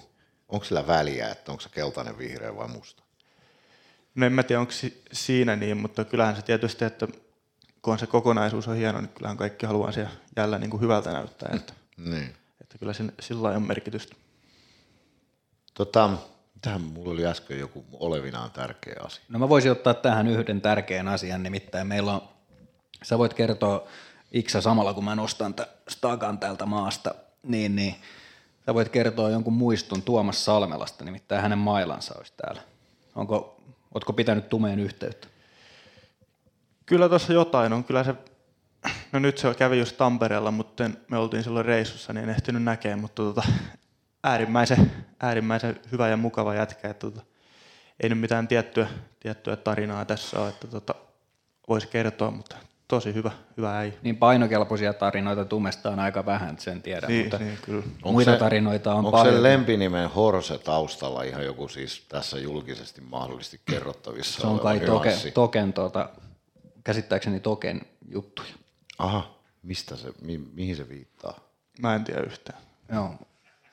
onko 0.49 0.65
sillä 0.65 0.87
väliä, 0.87 1.29
että 1.29 1.51
onko 1.51 1.61
se 1.61 1.69
keltainen, 1.69 2.17
vihreä 2.17 2.55
vai 2.55 2.67
musta? 2.67 3.03
No 4.15 4.25
en 4.25 4.33
mä 4.33 4.43
tiedä, 4.43 4.59
onko 4.59 4.73
siinä 5.11 5.55
niin, 5.55 5.77
mutta 5.77 6.05
kyllähän 6.05 6.35
se 6.35 6.41
tietysti, 6.41 6.85
että 6.85 7.07
kun 7.81 7.99
se 7.99 8.07
kokonaisuus 8.07 8.67
on 8.67 8.75
hieno, 8.75 9.01
niin 9.01 9.09
kyllähän 9.09 9.37
kaikki 9.37 9.65
haluaa 9.65 9.91
siellä 9.91 10.11
jälleen 10.35 10.61
niin 10.61 10.69
kuin 10.69 10.81
hyvältä 10.81 11.11
näyttää. 11.11 11.51
Että, 11.55 11.73
niin. 11.97 12.35
että 12.61 12.77
kyllä 12.77 12.93
sillä, 12.93 13.11
sillä 13.19 13.49
on 13.49 13.67
merkitystä. 13.67 14.15
Tota, 15.73 16.09
tähän 16.61 16.81
mulla 16.81 17.11
oli 17.11 17.25
äsken 17.25 17.59
joku 17.59 17.85
olevinaan 17.93 18.51
tärkeä 18.51 18.95
asia. 19.05 19.23
No 19.29 19.39
mä 19.39 19.49
voisin 19.49 19.71
ottaa 19.71 19.93
tähän 19.93 20.27
yhden 20.27 20.61
tärkeän 20.61 21.07
asian, 21.07 21.43
nimittäin 21.43 21.87
meillä 21.87 22.13
on, 22.13 22.21
sä 23.03 23.17
voit 23.17 23.33
kertoa 23.33 23.87
Iksa 24.31 24.61
samalla 24.61 24.93
kun 24.93 25.05
mä 25.05 25.15
nostan 25.15 25.53
tämän 25.53 25.71
stagan 25.89 26.37
täältä 26.37 26.65
maasta, 26.65 27.15
niin, 27.43 27.75
niin 27.75 27.95
sä 28.67 28.73
voit 28.73 28.89
kertoa 28.89 29.29
jonkun 29.29 29.53
muistun 29.53 30.01
Tuomas 30.01 30.45
Salmelasta, 30.45 31.05
nimittäin 31.05 31.41
hänen 31.41 31.57
mailansa 31.57 32.15
olisi 32.17 32.33
täällä. 32.37 32.61
Onko 33.15 33.57
Ootko 33.93 34.13
pitänyt 34.13 34.49
tumeen 34.49 34.79
yhteyttä? 34.79 35.27
Kyllä 36.85 37.09
tuossa 37.09 37.33
jotain 37.33 37.73
on. 37.73 37.83
Kyllä 37.83 38.03
se, 38.03 38.15
no 39.11 39.19
nyt 39.19 39.37
se 39.37 39.53
kävi 39.53 39.79
just 39.79 39.97
Tampereella, 39.97 40.51
mutta 40.51 40.89
me 41.07 41.17
oltiin 41.17 41.43
silloin 41.43 41.65
reissussa, 41.65 42.13
niin 42.13 42.23
en 42.23 42.29
ehtinyt 42.29 42.63
näkemään, 42.63 42.99
mutta 42.99 43.23
tota, 43.23 43.43
äärimmäisen, 44.23 44.91
äärimmäisen 45.19 45.79
hyvä 45.91 46.07
ja 46.07 46.17
mukava 46.17 46.53
jätkä. 46.53 46.89
Että 46.89 47.11
tota, 47.11 47.25
ei 47.99 48.09
nyt 48.09 48.19
mitään 48.19 48.47
tiettyä, 48.47 48.87
tiettyä 49.19 49.55
tarinaa 49.55 50.05
tässä 50.05 50.39
ole, 50.39 50.49
että 50.49 50.67
tota, 50.67 50.95
voisi 51.69 51.87
kertoa, 51.87 52.31
mutta 52.31 52.57
tosi 52.87 53.13
hyvä, 53.13 53.31
hyvä 53.57 53.77
äijä. 53.77 53.93
Niin 54.03 54.17
painokelpoisia 54.17 54.93
tarinoita 54.93 55.45
tumesta 55.45 55.89
on 55.89 55.99
aika 55.99 56.25
vähän, 56.25 56.49
että 56.49 56.63
sen 56.63 56.81
tiedän, 56.81 57.09
Niin, 57.09 57.21
mutta 57.25 57.37
niin, 57.37 57.57
kyllä. 57.65 57.83
Onko 57.95 58.11
muita 58.11 58.31
se- 58.31 58.37
tarinoita 58.37 58.91
on 58.91 58.97
Onko 58.97 59.11
paljon. 59.11 59.35
se 59.35 59.43
lempinimen 59.43 60.09
Horse 60.09 60.57
taustalla 60.57 61.23
ihan 61.23 61.45
joku 61.45 61.67
siis 61.67 62.05
tässä 62.09 62.37
julkisesti 62.39 63.01
mahdollisesti 63.01 63.61
kerrottavissa 63.65 64.41
se 64.41 64.47
on 64.47 64.59
kai 64.59 64.79
toke? 64.79 65.13
Token, 65.33 65.73
tuota, 65.73 66.09
käsittääkseni 66.83 67.39
Token 67.39 67.81
juttuja. 68.09 68.49
Aha, 68.97 69.31
mistä 69.63 69.95
se, 69.95 70.07
mi, 70.21 70.37
mihin 70.53 70.75
se 70.75 70.89
viittaa? 70.89 71.39
Mä 71.81 71.95
en 71.95 72.03
tiedä 72.03 72.21
yhtään. 72.21 72.59
Joo. 72.93 73.15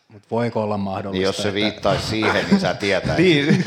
Mutta 0.08 0.28
voiko 0.30 0.62
olla 0.62 0.78
mahdollista? 0.78 1.12
Niin 1.12 1.22
jos 1.22 1.36
se 1.36 1.42
että- 1.42 1.54
viittaisi 1.54 2.06
siihen, 2.06 2.46
niin 2.50 2.60
sä 2.60 2.74
tietäisit. 2.84 3.24
Niin, 3.26 3.64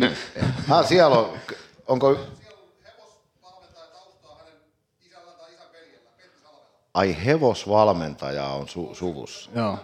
ah, 0.70 0.86
siellä 0.88 1.18
on, 1.18 1.32
onko... 1.86 2.18
Ai 6.94 7.16
hevosvalmentaja 7.24 8.46
on 8.46 8.66
su- 8.68 8.94
suvussa. 8.94 9.50
Joo. 9.54 9.78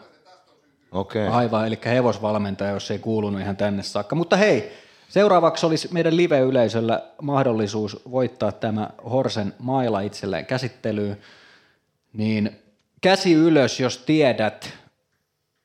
Okei. 0.93 1.27
Okay. 1.27 1.39
Aivan, 1.39 1.67
eli 1.67 1.79
hevosvalmentaja, 1.85 2.71
jos 2.71 2.91
ei 2.91 2.99
kuulunut 2.99 3.41
ihan 3.41 3.57
tänne 3.57 3.83
saakka. 3.83 4.17
Mutta 4.17 4.37
hei, 4.37 4.73
seuraavaksi 5.09 5.67
olisi 5.67 5.89
meidän 5.93 6.17
live-yleisöllä 6.17 7.03
mahdollisuus 7.23 8.03
voittaa 8.11 8.53
tämä 8.53 8.91
Horsen 9.11 9.55
maila 9.59 10.01
itselleen 10.01 10.47
käsittelyyn. 10.47 11.19
Niin 12.13 12.63
käsi 13.01 13.33
ylös, 13.33 13.81
jos 13.81 13.99
tiedät, 13.99 14.73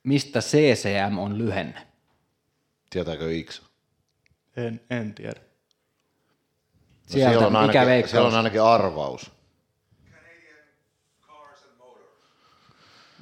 mistä 0.03 0.39
CCM 0.41 1.17
on 1.17 1.37
lyhenne. 1.37 1.87
Tietääkö 2.89 3.33
Iksa? 3.33 3.63
en, 4.57 4.81
en 4.89 5.13
tiedä. 5.13 5.39
No 5.39 7.13
siellä, 7.13 7.47
on 7.47 7.55
ainakin, 7.55 8.09
siellä 8.09 8.27
on 8.27 8.35
ainakin 8.35 8.61
arvaus. 8.61 9.31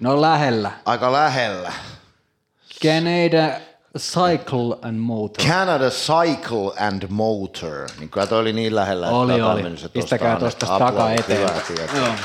No 0.04 0.22
lähellä. 0.22 0.72
Aika 0.86 1.12
lähellä. 1.12 1.74
Canada 2.84 3.60
Cycle 3.97 4.78
and 4.82 4.97
Motor. 4.97 5.45
Canada 5.45 5.89
Cycle 5.89 6.88
and 6.88 7.04
Motor. 7.10 7.88
Niin 7.99 8.10
kyllä 8.10 8.28
toi 8.28 8.39
oli 8.39 8.54
niin 8.54 8.76
lähellä, 8.76 9.06
että 9.06 9.18
Oli, 9.18 9.41
oli. 9.41 9.78
se 9.78 9.89
Pistäkää 9.89 10.39
tuosta 10.39 10.66
takaa 10.66 10.88
aplodit. 10.88 11.28
Hyvä 11.28 11.45
eteenpäin. 11.45 11.66
tietää. 11.68 11.97
Joo. 11.97 12.16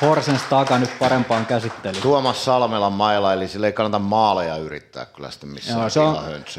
Horsen 0.00 0.40
taka 0.50 0.78
nyt 0.78 0.98
parempaan 0.98 1.46
käsittelyyn. 1.46 2.02
Tuomas 2.02 2.44
Salmelan 2.44 2.92
mailla, 2.92 3.32
eli 3.32 3.48
sille 3.48 3.66
ei 3.66 3.72
kannata 3.72 3.98
maaleja 3.98 4.56
yrittää 4.56 5.04
kyllä 5.06 5.30
sitten 5.30 5.48
missään 5.50 5.80
Joo, 5.80 5.90
se, 5.90 6.00
on, 6.00 6.16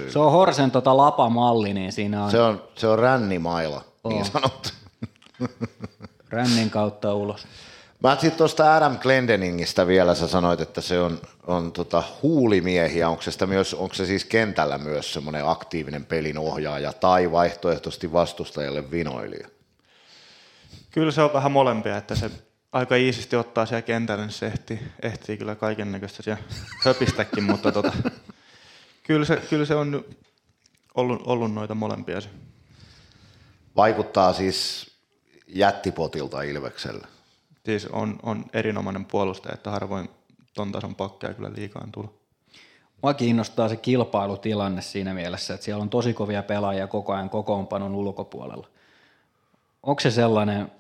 se 0.09 0.20
on 0.20 0.32
Horsen 0.32 0.72
tota 0.72 0.97
lapamalli, 0.97 1.74
niin 1.74 1.91
siinä 1.91 2.24
on 2.24 2.32
se, 2.32 2.41
on, 2.41 2.63
se 2.76 2.88
on 2.88 2.99
rännimaila, 2.99 3.82
niin 4.07 4.26
sanottu. 4.26 4.70
rännin 6.30 6.70
kautta 6.70 7.13
ulos. 7.13 7.47
Mä 8.04 8.12
sitten 8.12 8.38
tuosta 8.38 8.76
Adam 8.76 9.00
Glendeningistä 9.00 9.88
vielä, 9.88 10.16
sä 10.16 10.28
sanoit, 10.28 10.62
että 10.62 10.82
se 10.82 11.00
on, 11.00 11.22
on 11.47 11.72
tota 11.72 12.04
huulimiehiä, 12.22 13.10
onko 13.10 13.22
se, 13.22 13.32
sitä 13.32 13.47
myös, 13.47 13.74
onko 13.74 13.95
se 13.95 14.06
siis 14.06 14.26
kentällä 14.26 14.78
myös 14.78 15.14
semmoinen 15.14 15.47
aktiivinen 15.47 16.06
pelin 16.06 16.38
ohjaaja 16.38 16.93
tai 16.93 17.32
vaihtoehtoisesti 17.32 18.14
vastustajalle 18.14 18.91
vinoilija? 18.91 19.47
Kyllä 20.91 21.12
se 21.12 21.22
on 21.22 21.34
vähän 21.34 21.52
molempia, 21.52 21.97
että 21.97 22.16
se 22.16 22.32
aika 22.72 22.95
iisisti 22.95 23.36
ottaa 23.36 23.66
siellä 23.66 23.82
kentällä, 23.82 24.26
niin 24.26 24.34
se 24.34 24.47
ehtii, 24.47 24.80
ehtii 25.02 25.38
kyllä 25.38 25.56
kaiken 25.56 25.91
näköistä 25.91 26.24
siellä 26.24 26.43
höpistäkin, 26.86 27.43
mutta 27.43 27.72
tota, 27.72 27.91
kyllä, 29.04 29.26
se, 29.26 29.41
kyllä 29.50 29.66
se 29.66 29.76
on 29.76 30.06
ollut, 30.95 31.22
ollut 31.26 31.54
noita 31.54 31.76
molempia. 31.76 32.22
Se. 32.22 32.30
Vaikuttaa 33.76 34.34
siis 34.34 34.91
jättipotilta 35.47 36.41
Ilvekselle. 36.41 37.08
Siis 37.66 37.86
on, 37.86 38.20
on 38.24 38.45
erinomainen 38.53 39.05
puolustaja, 39.05 39.53
että 39.53 39.72
harvoin 39.72 40.10
ton 40.53 40.72
tason 40.72 40.95
pakkeja 40.95 41.34
kyllä 41.34 41.51
liikaan 41.55 41.91
tulla. 41.91 42.14
Mua 43.03 43.14
kiinnostaa 43.14 43.70
se 43.70 43.76
kilpailutilanne 43.76 44.82
siinä 44.82 45.14
mielessä, 45.14 45.53
että 45.53 45.64
siellä 45.64 45.82
on 45.82 45.89
tosi 45.89 46.14
kovia 46.14 46.43
pelaajia 46.43 46.88
koko 46.88 47.14
ajan 47.14 47.30
kokoonpanon 47.30 47.95
ulkopuolella. 47.95 48.68
Onko 49.84 49.99
se 49.99 50.12
sellainen, 50.12 50.72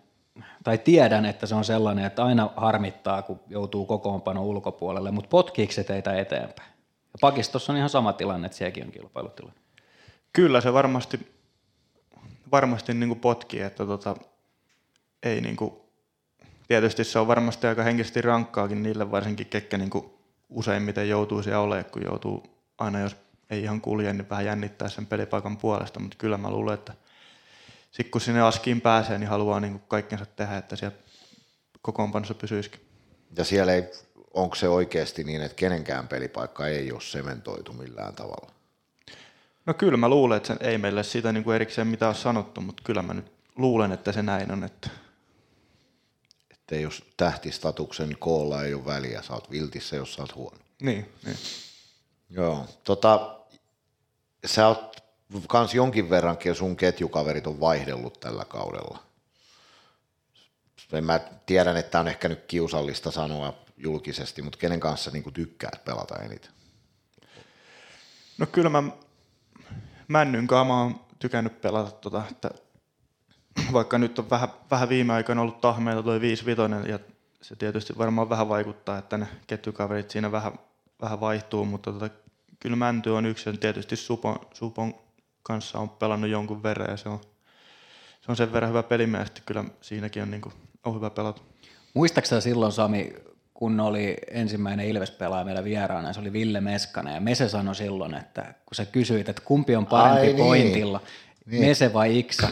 tai 0.63 0.77
tiedän, 0.77 1.25
että 1.25 1.45
se 1.45 1.55
on 1.55 1.65
sellainen, 1.65 2.05
että 2.05 2.23
aina 2.23 2.49
harmittaa, 2.55 3.21
kun 3.21 3.39
joutuu 3.47 3.85
kokoonpanon 3.85 4.43
ulkopuolelle, 4.43 5.11
mutta 5.11 5.29
potkiiko 5.29 5.73
se 5.73 5.83
teitä 5.83 6.19
eteenpäin? 6.19 6.69
Ja 7.13 7.17
pakistossa 7.21 7.73
on 7.73 7.77
ihan 7.77 7.89
sama 7.89 8.13
tilanne, 8.13 8.45
että 8.45 8.57
sielläkin 8.57 8.85
on 8.85 8.91
kilpailutilanne. 8.91 9.59
Kyllä 10.33 10.61
se 10.61 10.73
varmasti, 10.73 11.33
varmasti 12.51 12.93
niin 12.93 13.09
kuin 13.09 13.19
potkii, 13.19 13.61
että 13.61 13.85
tota, 13.85 14.15
ei 15.23 15.41
niin 15.41 15.55
kuin, 15.55 15.73
tietysti 16.69 17.03
se 17.03 17.19
on 17.19 17.27
varmasti 17.27 17.67
aika 17.67 17.83
henkisesti 17.83 18.21
rankkaakin 18.21 18.83
niille 18.83 19.11
varsinkin, 19.11 19.47
ketkä 19.47 19.77
niin 19.77 19.89
kuin 19.89 20.05
useimmiten 20.49 21.09
joutuu 21.09 21.43
siellä 21.43 21.59
olemaan, 21.59 21.85
kun 21.85 22.03
joutuu 22.03 22.43
aina, 22.77 22.99
jos 22.99 23.15
ei 23.49 23.63
ihan 23.63 23.81
kulje, 23.81 24.13
niin 24.13 24.29
vähän 24.29 24.45
jännittää 24.45 24.89
sen 24.89 25.05
pelipaikan 25.05 25.57
puolesta, 25.57 25.99
mutta 25.99 26.17
kyllä 26.17 26.37
mä 26.37 26.51
luulen, 26.51 26.73
että 26.73 26.93
sitten 27.91 28.11
kun 28.11 28.21
sinne 28.21 28.41
askiin 28.41 28.81
pääsee, 28.81 29.17
niin 29.17 29.29
haluaa 29.29 29.59
niin 29.59 29.73
kuin 29.73 29.83
kaikkensa 29.87 30.25
tehdä, 30.25 30.57
että 30.57 30.75
siellä 30.75 30.97
kokoonpanossa 31.81 32.33
pysyisikin. 32.33 32.81
Ja 33.37 33.43
siellä 33.43 33.73
ei, 33.73 33.83
onko 34.33 34.55
se 34.55 34.69
oikeasti 34.69 35.23
niin, 35.23 35.41
että 35.41 35.55
kenenkään 35.55 36.07
pelipaikka 36.07 36.67
ei 36.67 36.91
ole 36.91 37.01
sementoitu 37.01 37.73
millään 37.73 38.15
tavalla? 38.15 38.51
No 39.65 39.73
kyllä 39.73 39.97
mä 39.97 40.09
luulen, 40.09 40.37
että 40.37 40.47
se 40.47 40.57
ei 40.59 40.77
meille 40.77 41.03
siitä 41.03 41.31
niin 41.31 41.43
kuin 41.43 41.55
erikseen 41.55 41.87
mitään 41.87 42.09
ole 42.09 42.15
sanottu, 42.15 42.61
mutta 42.61 42.83
kyllä 42.85 43.01
mä 43.01 43.13
nyt 43.13 43.31
luulen, 43.55 43.91
että 43.91 44.11
se 44.11 44.21
näin 44.21 44.51
on, 44.51 44.63
että 44.63 44.89
Että 46.69 46.81
jos 46.81 47.03
tähtistatuksen 47.17 48.17
koolla 48.19 48.63
ei 48.63 48.73
ole 48.73 48.85
väliä, 48.85 49.21
sä 49.21 49.33
oot 49.33 49.51
viltissä, 49.51 49.95
jos 49.95 50.13
sä 50.13 50.21
oot 50.21 50.35
huono. 50.35 50.57
niin, 50.81 51.13
niin. 51.25 51.37
Joo, 52.29 52.65
tota, 52.83 53.39
sä 54.45 54.67
oot 54.67 55.03
kans 55.47 55.75
jonkin 55.75 56.09
verrankin, 56.09 56.55
sun 56.55 56.75
ketjukaverit 56.75 57.47
on 57.47 57.59
vaihdellut 57.59 58.19
tällä 58.19 58.45
kaudella. 58.45 59.03
En 60.93 61.03
Mä 61.03 61.19
tiedän, 61.45 61.77
että 61.77 61.99
on 61.99 62.07
ehkä 62.07 62.29
nyt 62.29 62.45
kiusallista 62.47 63.11
sanoa 63.11 63.53
julkisesti, 63.77 64.41
mutta 64.41 64.59
kenen 64.59 64.79
kanssa 64.79 65.11
niin 65.11 65.33
tykkäät 65.33 65.85
pelata 65.85 66.15
eniten? 66.15 66.51
No 68.37 68.45
kyllä 68.45 68.69
mä 68.69 68.83
Männyn 70.07 70.47
kanssa 70.47 70.65
mä 70.65 70.81
oon 70.81 70.99
tykännyt 71.19 71.61
pelata, 71.61 71.91
tota, 71.91 72.23
että 72.31 72.51
vaikka 73.73 73.97
nyt 73.97 74.19
on 74.19 74.29
vähän, 74.29 74.49
vähän 74.71 74.89
viime 74.89 75.13
aikoina 75.13 75.41
ollut 75.41 75.61
tahmeita 75.61 76.03
toi 76.03 76.21
5 76.21 76.45
ja 76.87 76.99
se 77.41 77.55
tietysti 77.55 77.97
varmaan 77.97 78.29
vähän 78.29 78.49
vaikuttaa, 78.49 78.97
että 78.97 79.17
ne 79.17 79.27
ketjukaverit 79.47 80.09
siinä 80.09 80.31
vähän, 80.31 80.51
vähän 81.01 81.19
vaihtuu, 81.19 81.65
mutta 81.65 81.91
tota, 81.91 82.09
kyllä 82.59 82.75
Mänty 82.75 83.09
on 83.09 83.25
yksi 83.25 83.49
ja 83.49 83.57
tietysti 83.57 83.95
Supon, 83.95 84.39
Supon 84.53 84.93
kanssa 85.43 85.79
on 85.79 85.89
pelannut 85.89 86.29
jonkun 86.29 86.63
verran 86.63 86.91
ja 86.91 86.97
se 86.97 87.09
on, 87.09 87.19
se 88.21 88.31
on 88.31 88.35
sen 88.35 88.53
verran 88.53 88.69
hyvä 88.69 88.83
pelimies, 88.83 89.27
että 89.27 89.41
kyllä 89.45 89.63
siinäkin 89.81 90.23
on, 90.23 90.31
niin 90.31 90.41
kuin, 90.41 90.53
on 90.85 90.95
hyvä 90.95 91.09
pelata. 91.09 91.41
Muistaaksä 91.93 92.41
silloin 92.41 92.71
Sami, 92.71 93.13
kun 93.53 93.79
oli 93.79 94.17
ensimmäinen 94.31 94.87
Ilves-pelaaja 94.87 95.45
meillä 95.45 95.63
vieraana, 95.63 96.13
se 96.13 96.19
oli 96.19 96.33
Ville 96.33 96.61
Meskanen, 96.61 97.13
ja 97.13 97.21
Mese 97.21 97.49
sanoi 97.49 97.75
silloin, 97.75 98.13
että 98.13 98.41
kun 98.41 98.75
sä 98.75 98.85
kysyit, 98.85 99.29
että 99.29 99.41
kumpi 99.45 99.75
on 99.75 99.85
parempi 99.85 100.19
Ai 100.19 100.25
niin. 100.33 100.37
pointilla, 100.37 101.01
Niin. 101.45 101.65
Mese 101.65 101.93
vai 101.93 102.19
Iksa, 102.19 102.47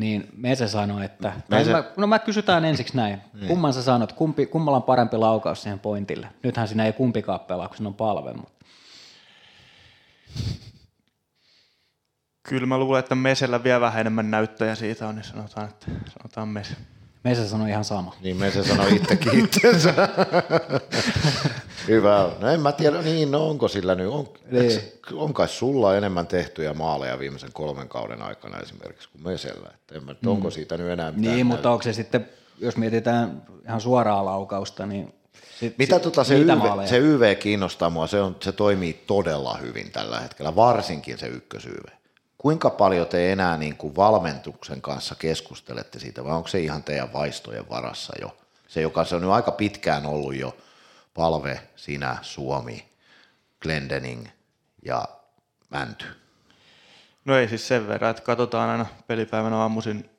niin 0.00 0.28
Mese 0.36 0.68
sanoi, 0.68 1.04
että, 1.04 1.32
Mese- 1.50 1.72
Mä, 1.72 1.84
no 1.96 2.06
mä 2.06 2.18
kysytään 2.18 2.64
ensiksi 2.64 2.96
näin, 2.96 3.20
niin. 3.34 3.48
kumman 3.48 3.72
sä 3.72 3.82
sanot, 3.82 4.12
kumpi, 4.12 4.46
kummalla 4.46 4.76
on 4.76 4.82
parempi 4.82 5.16
laukaus 5.16 5.62
siihen 5.62 5.78
pointille? 5.78 6.28
Nythän 6.42 6.68
siinä 6.68 6.86
ei 6.86 6.92
kumpikaan 6.92 7.40
pelaa, 7.40 7.68
kun 7.68 7.76
siinä 7.76 7.88
on 7.88 7.94
palve, 7.94 8.32
mutta 8.32 8.64
Kyllä 12.42 12.66
mä 12.66 12.78
luulen, 12.78 12.98
että 13.00 13.14
Mesellä 13.14 13.64
vielä 13.64 13.80
vähän 13.80 14.00
enemmän 14.00 14.30
näyttöjä 14.30 14.74
siitä 14.74 15.08
on, 15.08 15.14
niin 15.14 15.24
sanotaan, 15.24 15.68
että 15.68 15.86
sanotaan 16.18 16.48
Mese. 16.48 16.76
Mese 17.24 17.48
sanoi 17.48 17.70
ihan 17.70 17.84
sama. 17.84 18.16
Niin 18.20 18.36
me 18.36 18.50
se 18.50 18.64
sanoi 18.64 18.96
itsekin 18.96 19.44
itsensä. 19.44 19.94
Hyvä. 21.88 22.30
No 22.40 22.48
en 22.48 22.60
mä 22.60 22.72
tiedä, 22.72 23.02
niin 23.02 23.30
no 23.30 23.48
onko 23.48 23.68
sillä 23.68 23.94
nyt, 23.94 24.08
on, 24.08 24.28
Niin. 24.50 24.80
on 25.12 25.34
kai 25.34 25.48
sulla 25.48 25.96
enemmän 25.96 26.26
tehtyjä 26.26 26.74
maaleja 26.74 27.18
viimeisen 27.18 27.50
kolmen 27.52 27.88
kauden 27.88 28.22
aikana 28.22 28.58
esimerkiksi 28.58 29.08
kuin 29.12 29.22
Mesellä. 29.22 29.70
Että 29.74 29.94
en 29.94 30.04
mä, 30.04 30.12
mm. 30.12 30.28
onko 30.28 30.50
siitä 30.50 30.76
nyt 30.76 30.90
enää 30.90 31.12
mitään 31.12 31.34
Niin, 31.34 31.46
mutta 31.46 31.70
onko 31.70 31.82
se 31.82 31.92
sitten, 31.92 32.28
jos 32.58 32.76
mietitään 32.76 33.42
ihan 33.64 33.80
suoraa 33.80 34.24
laukausta, 34.24 34.86
niin 34.86 35.14
Sit, 35.60 35.78
Mitä 35.78 35.94
sit, 35.94 36.02
tota 36.02 36.24
se, 36.24 36.38
YV, 36.38 36.56
maaleja. 36.56 36.88
se 36.88 36.98
YV 36.98 37.36
kiinnostaa 37.36 37.90
mua, 37.90 38.06
se, 38.06 38.20
on, 38.20 38.36
se 38.40 38.52
toimii 38.52 39.02
todella 39.06 39.56
hyvin 39.56 39.90
tällä 39.90 40.20
hetkellä, 40.20 40.56
varsinkin 40.56 41.18
se 41.18 41.26
ykkös-YV. 41.26 41.99
Kuinka 42.40 42.70
paljon 42.70 43.06
te 43.06 43.32
enää 43.32 43.56
niin 43.56 43.76
kuin 43.76 43.96
valmentuksen 43.96 44.82
kanssa 44.82 45.14
keskustelette 45.14 45.98
siitä, 45.98 46.24
vai 46.24 46.32
onko 46.32 46.48
se 46.48 46.60
ihan 46.60 46.82
teidän 46.82 47.12
vaistojen 47.12 47.70
varassa 47.70 48.12
jo? 48.20 48.36
Se, 48.68 48.80
joka 48.80 49.04
se 49.04 49.14
on 49.14 49.22
nyt 49.22 49.30
aika 49.30 49.50
pitkään 49.50 50.06
ollut 50.06 50.36
jo, 50.36 50.56
Palve, 51.14 51.60
sinä, 51.76 52.16
Suomi, 52.22 52.88
Glendening 53.62 54.26
ja 54.84 55.04
Mänty. 55.70 56.04
No 57.24 57.36
ei 57.36 57.48
siis 57.48 57.68
sen 57.68 57.88
verran, 57.88 58.10
että 58.10 58.22
katsotaan 58.22 58.70
aina 58.70 58.86
pelipäivänä 59.06 59.56
aamuisin 59.56 60.10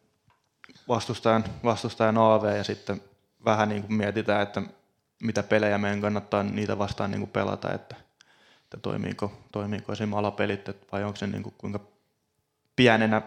vastustajan, 0.87 1.43
vastustajan 1.63 2.17
AV 2.17 2.57
ja 2.57 2.63
sitten 2.63 3.01
vähän 3.45 3.69
niin 3.69 3.81
kuin 3.81 3.93
mietitään, 3.93 4.41
että 4.41 4.61
mitä 5.23 5.43
pelejä 5.43 5.77
meidän 5.77 6.01
kannattaa 6.01 6.43
niitä 6.43 6.77
vastaan 6.77 7.11
niin 7.11 7.21
kuin 7.21 7.31
pelata, 7.31 7.73
että, 7.73 7.95
että 8.63 8.77
toimiiko, 8.81 9.31
toimiiko 9.51 9.93
esimerkiksi 9.93 10.19
alapelit 10.19 10.69
vai 10.91 11.03
onko 11.03 11.15
se 11.15 11.27
niin 11.27 11.43
kuin 11.43 11.55
kuinka 11.57 11.79
pienenä 12.81 13.21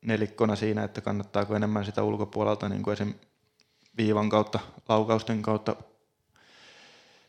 nelikkona 0.00 0.56
siinä, 0.56 0.84
että 0.84 1.00
kannattaako 1.00 1.56
enemmän 1.56 1.84
sitä 1.84 2.02
ulkopuolelta 2.02 2.68
niin 2.68 2.82
kuin 2.82 2.92
esim. 2.92 3.14
viivan 3.96 4.28
kautta, 4.28 4.60
laukausten 4.88 5.42
kautta 5.42 5.76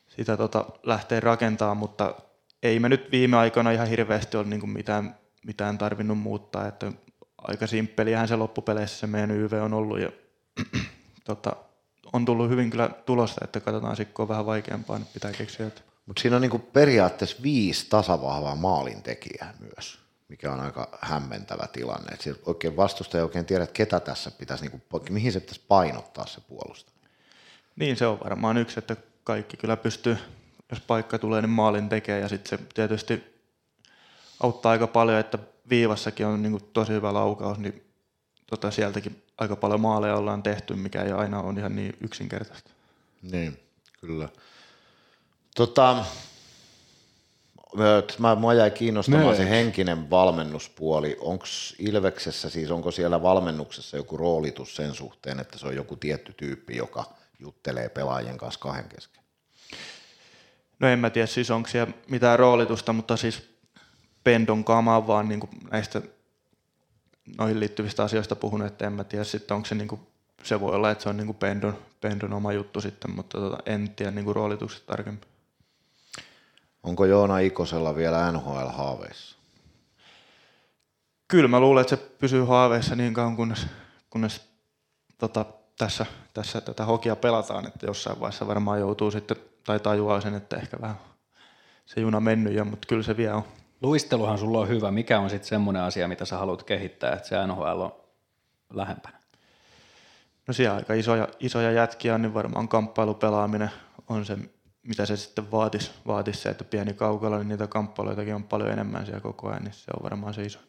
sitä 0.07 0.37
tota, 0.37 0.65
lähteä 0.83 1.19
rakentamaan, 1.19 1.77
mutta 1.77 2.15
ei 2.63 2.79
me 2.79 2.89
nyt 2.89 3.11
viime 3.11 3.37
aikoina 3.37 3.71
ihan 3.71 3.87
hirveästi 3.87 4.37
ole 4.37 4.47
niin 4.47 4.59
kuin 4.59 4.69
mitään, 4.69 5.15
mitään 5.45 5.77
tarvinnut 5.77 6.17
muuttaa, 6.17 6.67
että 6.67 6.91
aika 7.37 7.67
simppeliähän 7.67 8.27
se 8.27 8.35
loppupeleissä 8.35 8.97
se 8.97 9.07
meidän 9.07 9.31
YV 9.31 9.53
on 9.63 9.73
ollut 9.73 9.99
ja 9.99 10.09
tota, 11.23 11.55
on 12.13 12.25
tullut 12.25 12.49
hyvin 12.49 12.69
kyllä 12.69 12.89
tulosta, 13.05 13.41
että 13.43 13.59
katsotaan 13.59 13.95
sitten 13.95 14.13
kun 14.13 14.23
on 14.23 14.29
vähän 14.29 14.45
vaikeampaa, 14.45 14.97
niin 14.97 15.07
pitää 15.13 15.31
keksiä. 15.31 15.71
Mutta 16.05 16.21
siinä 16.21 16.35
on 16.35 16.41
niin 16.41 16.51
kuin 16.51 16.63
periaatteessa 16.73 17.43
viisi 17.43 17.87
tasavahvaa 17.89 18.55
maalintekijää 18.55 19.53
myös, 19.59 20.00
mikä 20.32 20.51
on 20.51 20.59
aika 20.59 20.97
hämmentävä 21.01 21.67
tilanne. 21.67 22.11
Et 22.11 22.21
siellä 22.21 22.41
oikein 22.45 22.77
vastustaja 22.77 23.19
ei 23.19 23.23
oikein 23.23 23.45
tiedä, 23.45 23.63
että 23.63 23.73
ketä 23.73 23.99
tässä 23.99 24.32
pitäisi, 24.32 24.63
niin 24.63 24.82
kuin, 24.89 25.03
mihin 25.09 25.32
se 25.32 25.39
pitäisi 25.39 25.61
painottaa 25.67 26.27
se 26.27 26.41
puolusta. 26.41 26.91
Niin 27.75 27.97
se 27.97 28.07
on 28.07 28.19
varmaan 28.19 28.57
yksi, 28.57 28.79
että 28.79 28.95
kaikki 29.23 29.57
kyllä 29.57 29.77
pystyy, 29.77 30.17
jos 30.69 30.82
paikka 30.82 31.19
tulee, 31.19 31.41
niin 31.41 31.49
maalin 31.49 31.89
tekee 31.89 32.19
ja 32.19 32.27
sitten 32.27 32.59
se 32.59 32.65
tietysti 32.73 33.41
auttaa 34.43 34.71
aika 34.71 34.88
paljon, 34.88 35.19
että 35.19 35.38
viivassakin 35.69 36.25
on 36.25 36.41
niin 36.41 36.51
kuin 36.51 36.69
tosi 36.73 36.93
hyvä 36.93 37.13
laukaus, 37.13 37.57
niin 37.57 37.84
tota 38.47 38.71
sieltäkin 38.71 39.23
aika 39.38 39.55
paljon 39.55 39.82
maaleja 39.82 40.15
ollaan 40.15 40.43
tehty, 40.43 40.75
mikä 40.75 41.01
ei 41.01 41.11
aina 41.11 41.41
ole 41.41 41.59
ihan 41.59 41.75
niin 41.75 41.97
yksinkertaista. 42.01 42.71
Niin, 43.21 43.59
kyllä. 44.01 44.29
Tota, 45.55 46.05
mä, 48.19 48.36
mua 48.36 48.53
jäi 48.53 48.72
kiinnostamaan 48.72 49.36
se 49.36 49.49
henkinen 49.49 50.09
valmennuspuoli. 50.09 51.17
Onko 51.22 51.45
Ilveksessä, 51.80 52.49
siis 52.49 52.72
onko 52.72 52.91
siellä 52.91 53.22
valmennuksessa 53.22 53.97
joku 53.97 54.17
roolitus 54.17 54.76
sen 54.76 54.95
suhteen, 54.95 55.39
että 55.39 55.57
se 55.57 55.67
on 55.67 55.76
joku 55.76 55.95
tietty 55.95 56.34
tyyppi, 56.38 56.78
joka 56.78 57.03
juttelee 57.39 57.89
pelaajien 57.89 58.38
kanssa 58.38 58.59
kahden 58.59 58.89
kesken? 58.89 59.24
No 60.80 60.88
en 60.88 60.99
mä 60.99 61.09
tiedä 61.09 61.28
siis 61.28 61.51
onko 61.51 61.69
siellä 61.69 61.93
mitään 62.09 62.39
roolitusta, 62.39 62.93
mutta 62.93 63.17
siis 63.17 63.49
Pendon 64.24 64.63
kama 64.63 64.97
on 64.97 65.07
vaan 65.07 65.30
niin 65.30 65.39
kuin 65.39 65.49
näistä 65.72 66.01
noihin 67.38 67.59
liittyvistä 67.59 68.03
asioista 68.03 68.36
puhunut, 68.36 68.67
että 68.67 68.88
en 68.88 68.93
mä 68.93 69.03
tiedä 69.03 69.24
sitten 69.24 69.55
onko 69.55 69.65
se 69.65 69.76
niin 69.76 69.88
kuin, 69.88 70.01
se 70.43 70.59
voi 70.59 70.76
olla, 70.76 70.91
että 70.91 71.03
se 71.03 71.09
on 71.09 71.17
niin 71.17 71.26
kuin 71.28 71.38
Pendon, 71.38 71.78
Pendon 72.01 72.34
oma 72.34 72.53
juttu 72.53 72.82
sitten, 72.82 73.11
mutta 73.11 73.38
tota, 73.38 73.57
en 73.65 73.89
tiedä 73.95 74.11
niin 74.11 74.26
kuin 74.26 74.36
roolitukset 74.36 74.86
tarkemmin. 74.86 75.30
Onko 76.84 77.05
Joona 77.05 77.39
Ikosella 77.39 77.95
vielä 77.95 78.32
NHL-haaveissa? 78.32 79.38
Kyllä 81.27 81.47
mä 81.47 81.59
luulen, 81.59 81.82
että 81.82 81.95
se 81.95 82.01
pysyy 82.19 82.43
haaveissa 82.43 82.95
niin 82.95 83.13
kauan, 83.13 83.36
kunnes, 83.36 83.67
kunnes 84.09 84.41
tota, 85.17 85.45
tässä, 85.77 86.05
tässä 86.34 86.61
tätä 86.61 86.86
hokia 86.86 87.15
pelataan, 87.15 87.67
että 87.67 87.86
jossain 87.86 88.19
vaiheessa 88.19 88.47
varmaan 88.47 88.79
joutuu 88.79 89.11
sitten, 89.11 89.38
tai 89.63 89.79
tajuaa 89.79 90.21
sen, 90.21 90.36
että 90.36 90.57
ehkä 90.57 90.77
vähän 90.82 90.97
se 91.86 92.01
juna 92.01 92.19
mennyt 92.19 92.53
jo, 92.53 92.65
mutta 92.65 92.88
kyllä 92.88 93.03
se 93.03 93.17
vielä 93.17 93.36
on. 93.36 93.43
Luisteluhan 93.82 94.38
sulla 94.38 94.59
on 94.59 94.67
hyvä. 94.67 94.91
Mikä 94.91 95.19
on 95.19 95.29
sitten 95.29 95.49
semmoinen 95.49 95.82
asia, 95.82 96.07
mitä 96.07 96.25
sä 96.25 96.38
haluat 96.38 96.63
kehittää, 96.63 97.13
että 97.13 97.27
se 97.27 97.47
NHL 97.47 97.82
on 97.82 97.95
lähempänä? 98.73 99.17
No 100.47 100.53
siellä 100.53 100.75
aika 100.75 100.93
isoja, 100.93 101.27
isoja 101.39 101.71
jätkiä 101.71 102.15
on, 102.15 102.21
niin 102.21 102.34
varmaan 102.34 102.67
kamppailupelaaminen 102.67 103.71
on 104.09 104.25
se, 104.25 104.38
mitä 104.84 105.05
se 105.05 105.17
sitten 105.17 105.51
vaatisi, 105.51 105.91
vaatisi 106.07 106.41
se, 106.41 106.49
että 106.49 106.63
pieni 106.63 106.93
kaukalla, 106.93 107.38
niin 107.38 107.47
niitä 107.47 107.67
kamppailuitakin 107.67 108.36
on 108.36 108.43
paljon 108.43 108.71
enemmän 108.71 109.05
siellä 109.05 109.21
koko 109.21 109.49
ajan, 109.49 109.63
niin 109.63 109.73
se 109.73 109.91
on 109.97 110.03
varmaan 110.03 110.34
se 110.34 110.43
iso. 110.43 110.59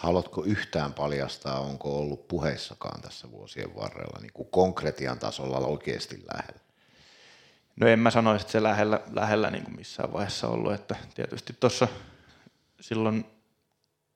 Haluatko 0.00 0.44
yhtään 0.44 0.94
paljastaa, 0.94 1.60
onko 1.60 1.98
ollut 1.98 2.28
puheissakaan 2.28 3.02
tässä 3.02 3.30
vuosien 3.30 3.74
varrella 3.76 4.18
niin 4.20 4.32
kuin 4.32 4.48
konkretian 4.50 5.18
tasolla 5.18 5.58
oikeasti 5.58 6.24
lähellä? 6.34 6.60
No 7.76 7.88
en 7.88 7.98
mä 7.98 8.10
sanoisi, 8.10 8.42
että 8.42 8.52
se 8.52 8.62
lähellä, 8.62 9.00
lähellä 9.12 9.50
niin 9.50 9.64
kuin 9.64 9.76
missään 9.76 10.12
vaiheessa 10.12 10.48
ollut, 10.48 10.72
että 10.72 10.96
tietysti 11.14 11.56
tuossa 11.60 11.88
silloin 12.80 13.24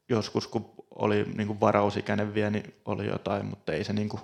joskus, 0.09 0.49
kun 0.49 0.71
oli 0.95 1.25
niin 1.25 1.47
kuin 1.47 1.61
varausikäinen 1.61 2.35
vielä, 2.35 2.51
niin 2.51 2.75
oli 2.85 3.07
jotain, 3.07 3.47
mutta 3.47 3.73
ei 3.73 3.85
se 3.85 3.93
niin 3.93 4.09
kuin 4.09 4.23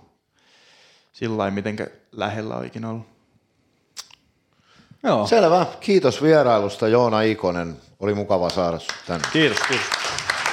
sillä 1.13 1.39
lailla 1.39 1.55
mitenkään 1.55 1.91
lähellä 2.13 2.57
ole 2.57 2.67
ikinä 2.67 2.91
ollut. 2.91 3.20
Joo. 5.03 5.27
Selvä. 5.27 5.67
Kiitos 5.81 6.23
vierailusta 6.23 6.89
Joona 6.89 7.23
Ikonen. 7.23 7.77
Oli 8.01 8.15
mukava 8.15 8.51
saada 8.51 8.79
sinut 8.79 9.03
tänne. 9.07 9.29
Kiitos, 9.33 9.59
kiitos. 9.69 9.87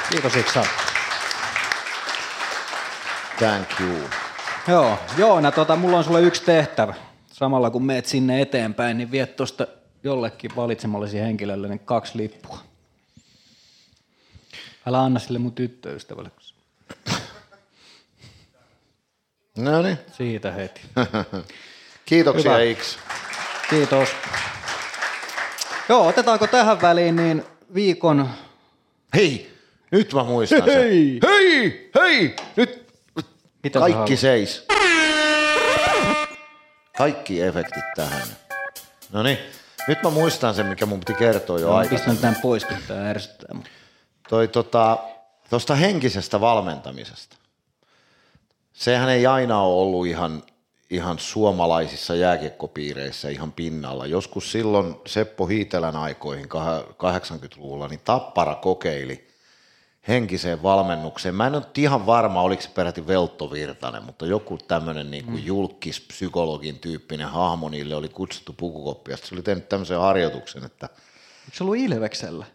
Kiitos 0.10 0.36
Iksa. 0.36 0.64
Thank 3.38 3.68
you. 3.80 3.98
Joo, 4.68 5.00
Joona, 5.18 5.52
tota, 5.52 5.76
mulla 5.76 5.98
on 5.98 6.04
sulle 6.04 6.22
yksi 6.22 6.44
tehtävä. 6.44 6.94
Samalla 7.28 7.70
kun 7.70 7.86
meet 7.86 8.06
sinne 8.06 8.42
eteenpäin, 8.42 8.98
niin 8.98 9.12
viet 9.12 9.36
tuosta 9.36 9.68
jollekin 10.04 10.56
valitsemallesi 10.56 11.20
henkilölle 11.20 11.68
ne 11.68 11.78
kaksi 11.78 12.18
lippua. 12.18 12.60
Älä 14.86 15.02
anna 15.02 15.20
sille 15.20 15.40
mun 15.40 15.54
tyttöystävälle. 15.54 16.32
No 19.58 19.82
niin. 19.82 19.98
Siitä 20.12 20.52
heti. 20.52 20.82
Kiitoksia 22.06 22.52
Hyvä. 22.52 22.64
Iks. 22.64 22.98
Kiitos. 23.70 24.10
Joo, 25.90 26.08
otetaanko 26.08 26.48
tähän 26.48 26.82
väliin 26.82 27.16
niin 27.16 27.44
viikon... 27.74 28.30
Hei, 29.16 29.54
nyt 29.92 30.14
mä 30.14 30.24
muistan 30.24 30.64
sen. 30.66 30.74
Hei! 30.74 31.20
Hei, 31.26 31.90
hei, 32.02 32.36
nyt 32.56 32.94
Mitä 33.64 33.80
kaikki 33.80 34.18
seis. 34.18 34.66
Kaikki 36.98 37.42
efektit 37.42 37.84
tähän. 37.96 38.28
No 39.12 39.24
niin, 39.24 39.38
nyt 39.88 40.04
mä 40.04 40.10
muistan 40.10 40.56
sen, 40.56 40.66
mikä 40.66 40.86
mun 40.86 41.00
piti 41.00 41.14
kertoa 41.14 41.60
jo 41.60 41.74
aikaisemmin. 41.74 42.16
pistän 42.16 42.18
tämän 42.18 42.42
pois, 42.42 42.66
kun 42.66 42.78
tää 42.88 43.10
ärsyttää. 43.10 43.56
toi 44.30 44.48
tota, 44.48 44.98
tuosta 45.50 45.76
henkisestä 45.76 46.42
valmentamisesta. 46.42 47.36
Sehän 48.74 49.10
ei 49.10 49.28
aina 49.28 49.62
ole 49.62 49.82
ollut 49.82 50.08
ihan, 50.08 50.44
ihan 50.90 51.20
suomalaisissa 51.20 52.16
jääkiekkopiireissä 52.16 53.30
ihan 53.30 53.52
pinnalla. 53.52 54.06
Joskus 54.06 54.52
silloin 54.52 54.96
Seppo 55.08 55.46
Hiitelän 55.48 55.96
aikoihin 55.96 56.46
kah- 56.46 56.94
80-luvulla, 56.94 57.88
niin 57.88 58.02
Tappara 58.04 58.56
kokeili 58.56 59.28
henkiseen 60.08 60.64
valmennukseen. 60.64 61.36
Mä 61.36 61.48
en 61.48 61.56
ole 61.56 61.64
ihan 61.78 62.06
varma, 62.06 62.42
oliko 62.42 62.62
se 62.62 62.70
peräti 62.70 63.08
Veltto 63.08 63.52
Virtanen, 63.52 64.04
mutta 64.04 64.26
joku 64.26 64.58
tämmöinen 64.58 65.12
niin 65.12 65.26
kuin 65.26 65.46
julkis, 65.46 66.02
psykologin 66.02 66.80
tyyppinen 66.80 67.28
hahmo 67.28 67.70
niille 67.70 67.96
oli 67.96 68.10
kutsuttu 68.10 68.54
pukukoppiasta. 68.54 69.28
Se 69.28 69.36
oli 69.36 69.42
tehnyt 69.42 69.70
tämmöisen 69.70 70.00
harjoituksen, 70.00 70.64
että 70.66 70.90
Eikö 71.46 71.58
se 71.58 71.64
ollut 71.64 71.78
Ilveksellä? 71.78 72.46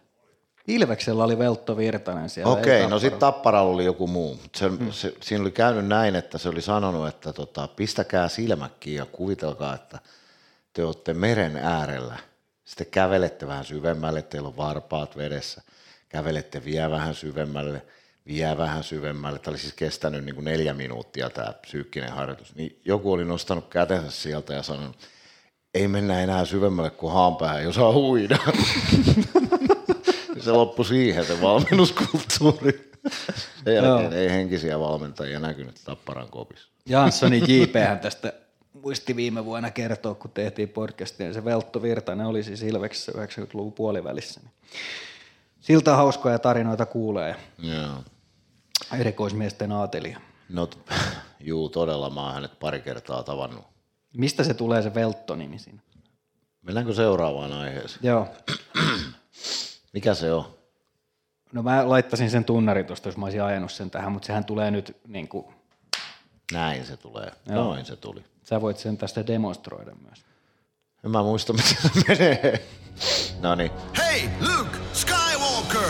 Ilveksellä 0.67 1.23
oli 1.23 1.37
Veltto 1.37 1.77
Virtanen 1.77 2.29
siellä. 2.29 2.53
ei 2.53 2.59
Okei, 2.59 2.87
no 2.87 2.99
sitten 2.99 3.19
Tapparalla 3.19 3.73
oli 3.73 3.85
joku 3.85 4.07
muu. 4.07 4.39
Se, 4.55 4.69
mm. 4.69 4.91
se, 4.91 5.13
siinä 5.21 5.41
oli 5.41 5.51
käynyt 5.51 5.87
näin, 5.87 6.15
että 6.15 6.37
se 6.37 6.49
oli 6.49 6.61
sanonut, 6.61 7.07
että 7.07 7.33
tota, 7.33 7.67
pistäkää 7.67 8.29
silmäkkiin 8.29 8.95
ja 8.97 9.05
kuvitelkaa, 9.05 9.75
että 9.75 9.99
te 10.73 10.83
olette 10.83 11.13
meren 11.13 11.55
äärellä. 11.55 12.17
Sitten 12.65 12.87
kävelette 12.87 13.47
vähän 13.47 13.65
syvemmälle, 13.65 14.21
teillä 14.21 14.47
on 14.47 14.57
varpaat 14.57 15.17
vedessä. 15.17 15.61
Kävelette 16.09 16.65
vielä 16.65 16.91
vähän 16.91 17.15
syvemmälle, 17.15 17.81
vielä 18.27 18.57
vähän 18.57 18.83
syvemmälle. 18.83 19.39
Tämä 19.39 19.51
oli 19.51 19.59
siis 19.59 19.73
kestänyt 19.73 20.25
niin 20.25 20.35
kuin 20.35 20.45
neljä 20.45 20.73
minuuttia 20.73 21.29
tämä 21.29 21.53
psyykkinen 21.61 22.11
harjoitus. 22.11 22.55
Niin 22.55 22.81
joku 22.85 23.11
oli 23.11 23.25
nostanut 23.25 23.67
kätensä 23.69 24.11
sieltä 24.11 24.53
ja 24.53 24.63
sanonut, 24.63 24.97
ei 25.73 25.87
mennä 25.87 26.21
enää 26.21 26.45
syvemmälle 26.45 26.89
kuin 26.89 27.13
haanpäähän, 27.13 27.61
ei 27.61 27.67
osaa 27.67 27.93
huida. 27.93 28.37
se 30.43 30.51
loppui 30.51 30.85
siihen 30.85 31.25
se 31.25 31.41
valmennuskulttuuri. 31.41 32.91
Sen 33.63 33.75
jälkeen 33.75 34.13
ei 34.13 34.29
henkisiä 34.29 34.79
valmentajia 34.79 35.39
näkynyt 35.39 35.81
Tapparan 35.85 36.29
kopissa. 36.29 36.69
Janssonin 36.85 37.43
JPhän 37.47 37.99
tästä 37.99 38.33
muisti 38.73 39.15
viime 39.15 39.45
vuonna 39.45 39.71
kertoa, 39.71 40.15
kun 40.15 40.31
tehtiin 40.31 40.69
podcastia, 40.69 41.33
se 41.33 41.45
Veltto 41.45 41.81
Virtanen 41.81 42.27
oli 42.27 42.43
siis 42.43 42.63
Ilveksessä 42.63 43.11
90-luvun 43.11 43.73
puolivälissä. 43.73 44.39
Niin 44.43 44.51
siltä 45.59 45.95
hauskoja 45.95 46.39
tarinoita 46.39 46.85
kuulee 46.85 47.35
Joo. 47.59 48.03
erikoismiesten 48.99 49.71
aatelia. 49.71 50.21
No, 50.49 50.69
juu, 51.39 51.69
todella. 51.69 52.09
Mä 52.09 52.21
oon 52.21 52.33
hänet 52.33 52.59
pari 52.59 52.81
kertaa 52.81 53.23
tavannut. 53.23 53.65
Mistä 54.17 54.43
se 54.43 54.53
tulee 54.53 54.81
se 54.81 54.93
Veltto-nimi 54.95 55.59
siinä? 55.59 55.79
Mennäänkö 56.61 56.93
seuraavaan 56.93 57.53
aiheeseen? 57.53 57.99
Joo. 58.03 58.27
Mikä 59.93 60.13
se 60.13 60.33
on? 60.33 60.45
No 61.53 61.63
mä 61.63 61.89
laittaisin 61.89 62.29
sen 62.29 62.45
tunnarin 62.45 62.85
tuosta, 62.85 63.07
jos 63.07 63.17
mä 63.17 63.25
olisin 63.25 63.43
ajanut 63.43 63.71
sen 63.71 63.91
tähän, 63.91 64.11
mutta 64.11 64.25
sehän 64.25 64.45
tulee 64.45 64.71
nyt, 64.71 64.97
niin 65.07 65.27
kuin, 65.27 65.45
Näin 66.51 66.85
se 66.85 66.97
tulee. 66.97 67.31
Joo. 67.49 67.63
Noin 67.63 67.85
se 67.85 67.95
tuli. 67.95 68.23
sä 68.43 68.61
voit 68.61 68.77
sen 68.77 68.97
tästä 68.97 69.27
demonstroida 69.27 69.91
myös. 70.05 70.25
En 71.05 71.11
mä 71.11 71.23
muista, 71.23 71.53
miten 71.53 71.75
se 71.77 71.89
menee. 72.07 72.67
No 73.41 73.55
niin. 73.55 73.71
Hey, 73.97 74.29
Luke 74.39 74.77
Skywalker! 74.93 75.89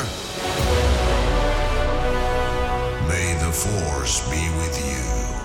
May 3.08 3.36
the 3.40 3.52
Force 3.52 4.24
be 4.30 4.36
with 4.60 4.80
you. 4.80 5.36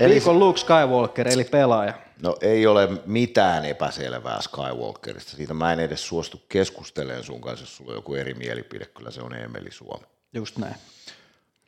Eli, 0.00 0.14
Viikon 0.14 0.38
Luke 0.38 0.58
Skywalker, 0.58 1.28
eli 1.28 1.44
pelaaja. 1.44 1.94
No 2.22 2.36
ei 2.40 2.66
ole 2.66 2.88
mitään 3.06 3.64
epäselvää 3.64 4.40
Skywalkerista. 4.40 5.36
Siitä 5.36 5.54
mä 5.54 5.72
en 5.72 5.80
edes 5.80 6.08
suostu 6.08 6.42
keskustelemaan 6.48 7.24
sun 7.24 7.40
kanssa, 7.40 7.62
jos 7.62 7.76
sulla 7.76 7.90
on 7.90 7.96
joku 7.96 8.14
eri 8.14 8.34
mielipide. 8.34 8.86
Kyllä 8.86 9.10
se 9.10 9.22
on 9.22 9.34
Emeli 9.34 9.70
Suomi. 9.70 10.06
Just 10.32 10.58
näin. 10.58 10.74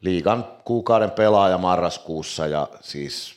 liigan 0.00 0.44
kuukauden 0.64 1.10
pelaaja 1.10 1.58
marraskuussa 1.58 2.46
ja 2.46 2.68
siis 2.80 3.34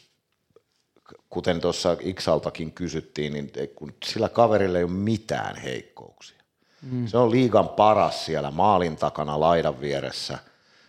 kuten 1.29 1.61
tuossa 1.61 1.97
Iksaltakin 1.99 2.71
kysyttiin, 2.71 3.33
niin 3.33 3.51
kun 3.75 3.93
sillä 4.05 4.29
kaverilla 4.29 4.77
ei 4.77 4.83
ole 4.83 4.91
mitään 4.91 5.55
heikkouksia. 5.55 6.37
Mm. 6.81 7.07
Se 7.07 7.17
on 7.17 7.31
liigan 7.31 7.69
paras 7.69 8.25
siellä 8.25 8.51
maalin 8.51 8.95
takana 8.95 9.39
laidan 9.39 9.81
vieressä. 9.81 10.39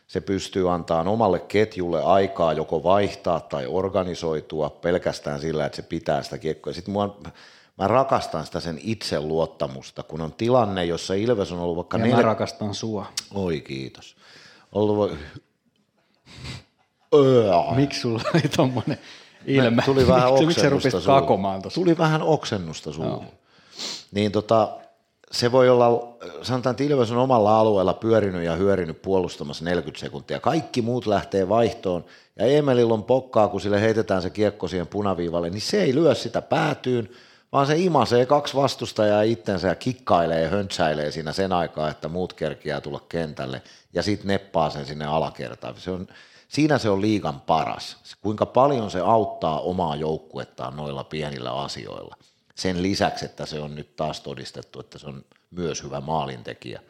Se 0.06 0.20
pystyy 0.20 0.72
antamaan 0.72 1.08
omalle 1.08 1.38
ketjulle 1.38 2.02
aikaa 2.02 2.52
joko 2.52 2.82
vaihtaa 2.82 3.40
tai 3.40 3.66
organisoitua 3.66 4.70
pelkästään 4.70 5.40
sillä, 5.40 5.66
että 5.66 5.76
se 5.76 5.82
pitää 5.82 6.22
sitä 6.22 6.38
kiekkoa. 6.38 6.72
Sitten 6.72 6.92
mua, 6.92 7.20
mä 7.78 7.88
rakastan 7.88 8.46
sitä 8.46 8.60
sen 8.60 8.80
itseluottamusta, 8.82 10.02
kun 10.02 10.20
on 10.20 10.32
tilanne, 10.32 10.84
jossa 10.84 11.14
Ilves 11.14 11.52
on 11.52 11.58
ollut 11.58 11.76
vaikka 11.76 11.96
Ja 11.96 12.02
neljä... 12.02 12.16
mä 12.16 12.22
rakastan 12.22 12.74
sua. 12.74 13.06
Oi 13.34 13.60
kiitos. 13.60 14.16
Ollut... 14.72 15.12
Öö. 17.14 17.52
Miksi 17.74 18.00
sulla 18.00 18.22
oli 18.34 18.42
tommonen 18.56 18.98
ilme? 19.46 19.82
Tuli 19.82 20.06
vähän 20.08 20.32
miksi, 20.32 20.46
miksi 20.46 20.60
sä 20.60 20.74
oksennusta 20.74 21.12
kakomaan 21.12 21.62
tossa? 21.62 21.80
Tuli 21.80 21.98
vähän 21.98 22.22
oksennusta 22.22 22.92
suuhun. 22.92 23.26
Niin 24.12 24.32
tota, 24.32 24.78
se 25.30 25.52
voi 25.52 25.68
olla, 25.68 26.16
sanotaan, 26.42 26.70
että 26.70 26.84
Ilves 26.84 27.10
on 27.10 27.18
omalla 27.18 27.60
alueella 27.60 27.94
pyörinyt 27.94 28.44
ja 28.44 28.54
hyörinyt 28.54 29.02
puolustamassa 29.02 29.64
40 29.64 30.00
sekuntia. 30.00 30.40
Kaikki 30.40 30.82
muut 30.82 31.06
lähtee 31.06 31.48
vaihtoon 31.48 32.04
ja 32.36 32.46
Emelillä 32.46 32.94
on 32.94 33.04
pokkaa, 33.04 33.48
kun 33.48 33.60
sille 33.60 33.80
heitetään 33.80 34.22
se 34.22 34.30
kiekko 34.30 34.68
siihen 34.68 34.86
punaviivalle, 34.86 35.50
niin 35.50 35.60
se 35.60 35.82
ei 35.82 35.94
lyö 35.94 36.14
sitä 36.14 36.42
päätyyn, 36.42 37.08
vaan 37.52 37.66
se 37.66 37.76
imasee 37.76 38.26
kaksi 38.26 38.54
vastustajaa 38.56 39.22
itsensä 39.22 39.68
ja 39.68 39.74
kikkailee 39.74 40.42
ja 40.42 40.48
höntsäilee 40.48 41.10
siinä 41.10 41.32
sen 41.32 41.52
aikaa, 41.52 41.90
että 41.90 42.08
muut 42.08 42.32
kerkiää 42.32 42.80
tulla 42.80 43.00
kentälle 43.08 43.62
ja 43.92 44.02
sitten 44.02 44.26
neppaa 44.26 44.70
sen 44.70 44.86
sinne 44.86 45.06
alakertaan. 45.06 45.74
Se 45.76 45.90
on, 45.90 46.06
siinä 46.48 46.78
se 46.78 46.90
on 46.90 47.00
liigan 47.00 47.40
paras. 47.40 47.96
Kuinka 48.20 48.46
paljon 48.46 48.90
se 48.90 49.00
auttaa 49.00 49.60
omaa 49.60 49.96
joukkuettaan 49.96 50.76
noilla 50.76 51.04
pienillä 51.04 51.52
asioilla. 51.52 52.16
Sen 52.56 52.82
lisäksi, 52.82 53.24
että 53.24 53.46
se 53.46 53.60
on 53.60 53.74
nyt 53.74 53.96
taas 53.96 54.20
todistettu, 54.20 54.80
että 54.80 54.98
se 54.98 55.06
on 55.06 55.24
myös 55.50 55.82
hyvä 55.82 56.00
maalintekijä. 56.00 56.80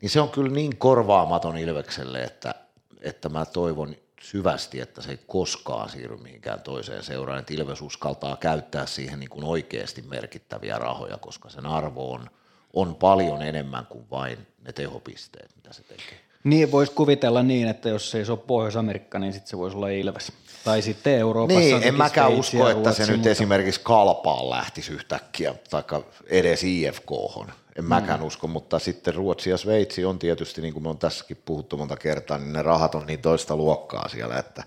Niin 0.00 0.10
se 0.10 0.20
on 0.20 0.28
kyllä 0.28 0.50
niin 0.50 0.76
korvaamaton 0.76 1.58
Ilvekselle, 1.58 2.22
että, 2.22 2.54
että 3.00 3.28
mä 3.28 3.46
toivon 3.46 3.96
syvästi, 4.22 4.80
että 4.80 5.02
se 5.02 5.10
ei 5.10 5.18
koskaan 5.26 5.90
siirry 5.90 6.16
mihinkään 6.16 6.60
toiseen 6.60 7.02
seuraan, 7.02 7.38
että 7.38 7.54
Ilves 7.54 7.82
uskaltaa 7.82 8.36
käyttää 8.36 8.86
siihen 8.86 9.20
niin 9.20 9.30
kuin 9.30 9.44
oikeasti 9.44 10.02
merkittäviä 10.02 10.78
rahoja, 10.78 11.18
koska 11.18 11.48
sen 11.48 11.66
arvo 11.66 12.12
on, 12.12 12.30
on 12.72 12.94
paljon 12.94 13.42
enemmän 13.42 13.86
kuin 13.86 14.10
vain 14.10 14.46
ne 14.64 14.72
tehopisteet, 14.72 15.56
mitä 15.56 15.72
se 15.72 15.82
tekee. 15.82 16.20
Niin, 16.44 16.72
voisi 16.72 16.92
kuvitella 16.92 17.42
niin, 17.42 17.68
että 17.68 17.88
jos 17.88 18.10
se 18.10 18.18
ei 18.18 18.24
ole 18.28 18.38
Pohjois-Amerikka, 18.38 19.18
niin 19.18 19.32
sitten 19.32 19.50
se 19.50 19.58
voisi 19.58 19.76
olla 19.76 19.88
Ilves. 19.88 20.32
Tai 20.64 20.82
sitten 20.82 21.18
Euroopassa 21.18 21.60
Niin, 21.60 21.82
en 21.82 21.94
mäkään 21.94 22.30
Sveitsi 22.30 22.56
usko, 22.56 22.68
että 22.68 22.82
se 22.82 22.84
Ruotsi, 22.86 23.02
nyt 23.02 23.16
mutta- 23.18 23.30
esimerkiksi 23.30 23.80
kalpaan 23.84 24.50
lähtisi 24.50 24.92
yhtäkkiä, 24.92 25.54
tai 25.70 25.82
edes 26.26 26.64
ifk 26.64 27.04
En 27.78 27.84
mäkään 27.84 28.22
usko, 28.22 28.46
mutta 28.46 28.78
sitten 28.78 29.14
Ruotsi 29.14 29.50
ja 29.50 29.56
Sveitsi 29.56 30.04
on 30.04 30.18
tietysti, 30.18 30.60
niin 30.60 30.72
kuin 30.74 30.82
me 30.82 30.88
on 30.88 30.98
tässäkin 30.98 31.42
puhuttu 31.44 31.76
monta 31.76 31.96
kertaa, 31.96 32.38
niin 32.38 32.52
ne 32.52 32.62
rahat 32.62 32.94
on 32.94 33.06
niin 33.06 33.20
toista 33.20 33.56
luokkaa 33.56 34.08
siellä, 34.08 34.36
että, 34.38 34.64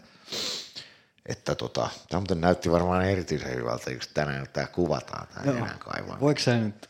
että 1.25 1.55
tota, 1.55 1.89
tämä 2.09 2.19
muuten 2.19 2.41
näytti 2.41 2.71
varmaan 2.71 3.05
erityisen 3.05 3.55
hyvältä, 3.55 3.91
just 3.91 4.11
tänään 4.13 4.47
tämä 4.53 4.67
kuvataan, 4.67 5.27
tämä 5.33 5.57
enää 5.57 5.75
kaivaa. 5.79 6.17
Voiko 6.19 6.39
sä 6.39 6.57
nyt... 6.57 6.89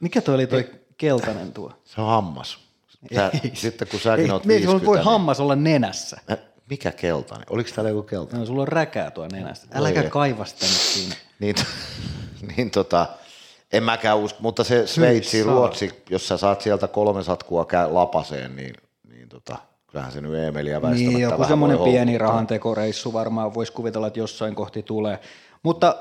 Mikä 0.00 0.20
toi 0.20 0.34
oli 0.34 0.46
toi 0.46 0.70
keltainen 0.96 1.52
tuo? 1.52 1.72
Se 1.84 2.00
on 2.00 2.06
hammas. 2.06 2.58
Tää, 3.14 3.30
sitten 3.54 3.88
kun 3.88 4.00
säkin 4.00 4.24
ei, 4.24 4.30
oot 4.30 4.44
me- 4.44 4.54
50, 4.54 4.86
voi 4.86 4.96
niin- 4.96 5.04
hammas 5.04 5.40
olla 5.40 5.56
nenässä. 5.56 6.16
Äh, 6.30 6.38
Mikä 6.72 6.92
keltainen? 6.92 7.46
Oliko 7.50 7.70
täällä 7.74 7.90
joku 7.90 8.02
keltainen? 8.02 8.40
No, 8.40 8.46
sulla 8.46 8.62
on 8.62 8.68
räkää 8.68 9.10
tuo 9.10 9.28
nenässä. 9.32 9.66
Äläkä 9.74 10.02
kaiva 10.02 10.44
sitä 10.44 10.66
nyt 10.66 10.74
siinä. 10.74 11.14
Niin, 11.38 11.54
niin 12.56 12.70
tota, 12.70 13.06
en 13.72 13.82
mäkään 13.82 14.18
usko, 14.18 14.38
mutta 14.42 14.64
se 14.64 14.86
Sveitsi, 14.86 15.36
Hyi 15.36 15.44
saa. 15.44 15.54
Ruotsi, 15.54 16.02
jos 16.10 16.28
sä 16.28 16.36
saat 16.36 16.60
sieltä 16.60 16.88
kolme 16.88 17.22
satkua 17.22 17.64
käy 17.64 17.90
lapaseen, 17.90 18.56
niin, 18.56 18.74
niin 19.08 19.28
tota, 19.28 19.56
kyllähän 19.86 20.12
se 20.12 20.20
nyt 20.20 20.34
Emeliä 20.34 20.82
väistämättä 20.82 21.10
Niin, 21.18 21.20
joku 21.22 21.44
semmoinen 21.44 21.78
pieni 21.78 22.18
rahantekoreissu 22.18 23.12
varmaan 23.12 23.54
voisi 23.54 23.72
kuvitella, 23.72 24.06
että 24.06 24.18
jossain 24.18 24.54
kohti 24.54 24.82
tulee. 24.82 25.18
Mutta 25.62 25.96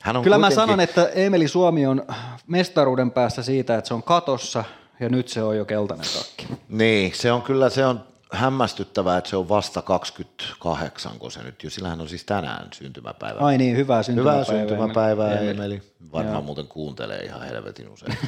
Hän 0.00 0.16
on 0.16 0.22
kyllä 0.22 0.38
mä 0.38 0.46
kuitenkin- 0.46 0.66
sanon, 0.66 0.80
että 0.80 1.08
Emeli 1.14 1.48
Suomi 1.48 1.86
on 1.86 2.06
mestaruuden 2.46 3.10
päässä 3.10 3.42
siitä, 3.42 3.78
että 3.78 3.88
se 3.88 3.94
on 3.94 4.02
katossa 4.02 4.64
ja 5.00 5.08
nyt 5.08 5.28
se 5.28 5.42
on 5.42 5.56
jo 5.56 5.64
keltainen 5.64 6.06
takki. 6.18 6.46
Niin, 6.68 7.12
se 7.14 7.32
on 7.32 7.42
kyllä, 7.42 7.70
se 7.70 7.86
on 7.86 8.00
hämmästyttävää, 8.32 9.18
että 9.18 9.30
se 9.30 9.36
on 9.36 9.48
vasta 9.48 9.82
28, 9.82 11.18
kun 11.18 11.32
se 11.32 11.42
nyt 11.42 11.64
jo, 11.64 11.70
sillä 11.70 11.88
hän 11.88 12.00
on 12.00 12.08
siis 12.08 12.24
tänään 12.24 12.68
syntymäpäivä. 12.72 13.40
Ai 13.40 13.58
niin, 13.58 13.76
hyvää 13.76 14.02
syntymäpäivää. 14.02 14.44
Hyvää 14.44 14.58
syntymäpäivää, 14.58 15.32
Emeli. 15.32 15.50
Emeli. 15.50 15.82
Varmaan 16.12 16.44
muuten 16.44 16.66
kuuntelee 16.66 17.18
ihan 17.18 17.42
helvetin 17.42 17.88
usein 17.88 18.18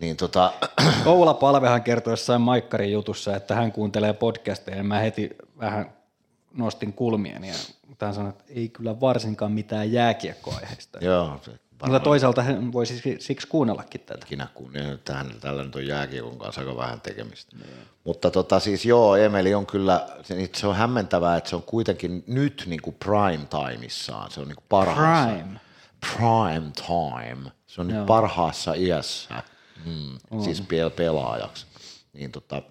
niin 0.00 0.16
tota, 0.16 0.52
Oula 1.06 1.34
Palvehan 1.34 1.82
kertoi 1.82 2.12
jossain 2.12 2.40
Maikkarin 2.40 2.92
jutussa, 2.92 3.36
että 3.36 3.54
hän 3.54 3.72
kuuntelee 3.72 4.12
podcasteja 4.12 4.76
ja 4.76 4.84
mä 4.84 4.98
heti 4.98 5.30
vähän 5.58 5.92
nostin 6.54 6.92
kulmieni 6.92 7.48
ja 7.48 7.54
hän 8.00 8.14
sanoi, 8.14 8.30
että 8.30 8.44
ei 8.48 8.68
kyllä 8.68 9.00
varsinkaan 9.00 9.52
mitään 9.52 9.92
jääkiekkoaiheista. 9.92 10.98
joo, 11.04 11.40
se 11.42 11.52
Mutta 11.82 12.00
toisaalta 12.00 12.42
hän 12.42 12.72
voisi 12.72 12.94
siksi- 12.94 13.16
siksi 13.26 13.48
kuunnellakin 13.48 14.00
tätä. 14.00 14.26
ikinä, 14.26 14.48
niin, 14.72 14.98
tähän, 15.04 15.30
tällä 15.40 15.64
nyt 15.64 15.76
on 15.76 15.86
jääkiekon 15.86 16.38
kanssa 16.38 16.60
aika 16.60 16.76
vähän 16.76 17.00
tekemistä. 17.00 17.56
Mutta 18.04 18.30
tota, 18.30 18.60
siis 18.60 18.84
joo, 18.86 19.16
Emeli 19.16 19.54
on 19.54 19.66
kyllä, 19.66 20.06
se, 20.22 20.34
niin 20.34 20.50
on 20.64 20.76
hämmentävää, 20.76 21.36
että 21.36 21.50
se 21.50 21.56
on 21.56 21.62
kuitenkin 21.62 22.24
nyt 22.26 22.64
niin 22.66 22.82
kuin 22.82 22.96
prime 22.98 23.46
timeissaan, 23.50 24.30
se 24.30 24.40
on 24.40 24.48
niin 24.48 24.56
kuin 24.56 24.64
parhaassa. 24.68 25.28
Prime. 25.28 25.60
Prime 26.16 26.70
time. 26.86 27.50
Se 27.66 27.80
on 27.80 27.88
nyt 27.88 28.06
parhaassa 28.06 28.74
iässä, 28.74 29.42
mm, 29.84 30.42
siis 30.44 30.60
pel- 30.62 30.90
pelaajaksi. 30.96 31.66
Niin 32.12 32.32
tota, 32.32 32.62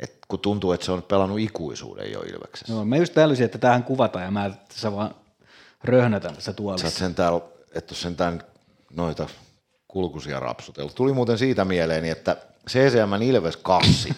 et 0.00 0.18
kun 0.28 0.38
tuntuu, 0.38 0.72
että 0.72 0.86
se 0.86 0.92
on 0.92 1.02
pelannut 1.02 1.38
ikuisuuden 1.38 2.12
jo 2.12 2.20
Ilveksessä. 2.20 2.72
Joo, 2.72 2.84
mä 2.84 2.96
just 2.96 3.18
älysin, 3.18 3.44
että 3.44 3.58
tähän 3.58 3.84
kuvataan 3.84 4.24
ja 4.24 4.30
mä 4.30 4.50
tässä 4.68 4.92
vaan 4.92 5.14
röhnötän 5.84 6.30
tässä 6.34 6.44
Sä 6.44 6.50
oot 6.50 6.56
tuolissa. 6.56 6.90
sentään, 6.90 7.32
et 7.74 7.90
ole 7.90 7.98
sentään 7.98 8.42
noita 8.92 9.28
kulkusia 9.88 10.40
rapsutellut. 10.40 10.94
Tuli 10.94 11.12
muuten 11.12 11.38
siitä 11.38 11.64
mieleeni, 11.64 12.10
että 12.10 12.36
CCM 12.68 13.22
Ilves 13.22 13.56
kassit. 13.56 14.16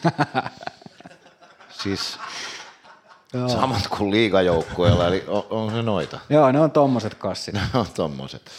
siis 1.83 2.19
Joo. 3.35 3.49
samat 3.49 3.87
kuin 3.87 4.11
liigajoukkueella, 4.11 5.07
eli 5.07 5.25
on, 5.27 5.47
on 5.51 5.71
se 5.71 5.83
noita. 5.83 6.21
Joo, 6.29 6.53
ne 6.53 6.61
on 6.61 6.71
tommoset 6.71 7.15
kassit. 7.15 7.55
Ne 7.55 7.61
on 7.75 7.87
tommoset. 7.95 8.51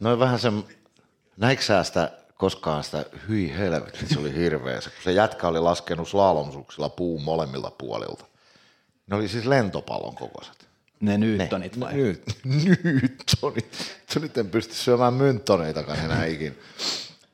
Noin 0.00 0.18
vähän 0.18 0.38
se, 0.38 0.52
näikö 1.36 1.62
sä 1.62 1.84
sitä 1.84 2.10
koskaan 2.34 2.84
sitä, 2.84 3.04
hyi 3.28 3.58
helvetti, 3.58 4.06
se 4.06 4.18
oli 4.18 4.34
hirveä. 4.34 4.80
Se, 4.80 4.90
kun 4.90 5.02
se 5.04 5.12
jätkä 5.12 5.48
oli 5.48 5.60
laskenut 5.60 6.08
slalomsuksilla 6.08 6.88
puun 6.88 7.22
molemmilta 7.22 7.70
puolilta. 7.70 8.24
Ne 9.06 9.16
oli 9.16 9.28
siis 9.28 9.46
lentopallon 9.46 10.14
kokoiset. 10.14 10.68
Ne 11.04 11.18
Newtonit 11.18 11.80
vai? 11.80 11.94
Nyt, 11.94 12.22
Newtonit. 12.64 13.96
Nyt 14.20 14.38
en 14.38 14.50
pysty 14.50 14.74
syömään 14.74 15.14
mynttoneitakaan 15.14 15.98
enää 15.98 16.24
ikinä. 16.24 16.54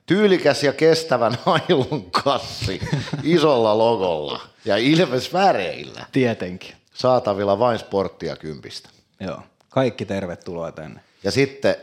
Tyylikäs 0.07 0.63
ja 0.65 0.73
kestävä 0.73 1.33
nailon 1.47 2.11
kassi 2.11 2.81
isolla 3.23 3.79
logolla 3.79 4.41
ja 4.65 4.77
Ilves 4.77 5.33
väreillä. 5.33 6.07
Tietenkin. 6.13 6.75
Saatavilla 6.95 7.59
vain 7.59 7.79
sporttia 7.79 8.37
kympistä. 8.37 8.89
Joo. 9.21 9.43
Kaikki 9.69 10.05
tervetuloa 10.05 10.73
tänne. 10.73 11.01
Ja 11.25 11.31
sitten 11.31 11.75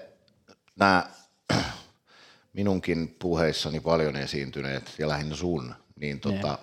nämä 0.79 1.09
minunkin 2.53 3.15
puheissani 3.19 3.79
paljon 3.79 4.15
esiintyneet, 4.15 4.83
ja 4.97 5.07
lähinnä 5.07 5.35
sun, 5.35 5.75
niin 5.99 6.19
tota, 6.19 6.57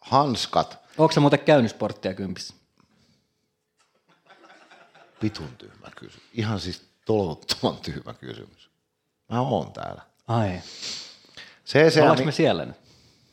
hanskat, 0.00 0.78
Onko 0.98 1.12
sä 1.12 1.20
muuten 1.20 1.40
käynyt 1.40 1.70
sporttia 1.70 2.14
kympissä? 2.14 2.54
Vitun 5.22 5.48
tyhmä 5.58 5.88
kysymys. 5.96 6.28
Ihan 6.34 6.60
siis 6.60 6.82
tolottoman 7.04 7.76
tyhmä 7.76 8.14
kysymys. 8.14 8.70
Mä 9.32 9.40
oon 9.40 9.72
täällä. 9.72 10.02
Ai. 10.28 10.60
Ollaanko 12.00 12.16
CCM, 12.16 12.26
me 12.26 12.32
siellä 12.32 12.64
nyt? 12.64 12.76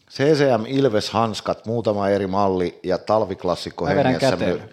CCM 0.09 0.65
Ilves 0.68 1.09
hanskat, 1.09 1.65
muutama 1.65 2.09
eri 2.09 2.27
malli 2.27 2.80
ja 2.84 2.97
talviklassikko 2.97 3.85
hengessä, 3.85 4.19
käteen. 4.19 4.61
my, 4.61 4.69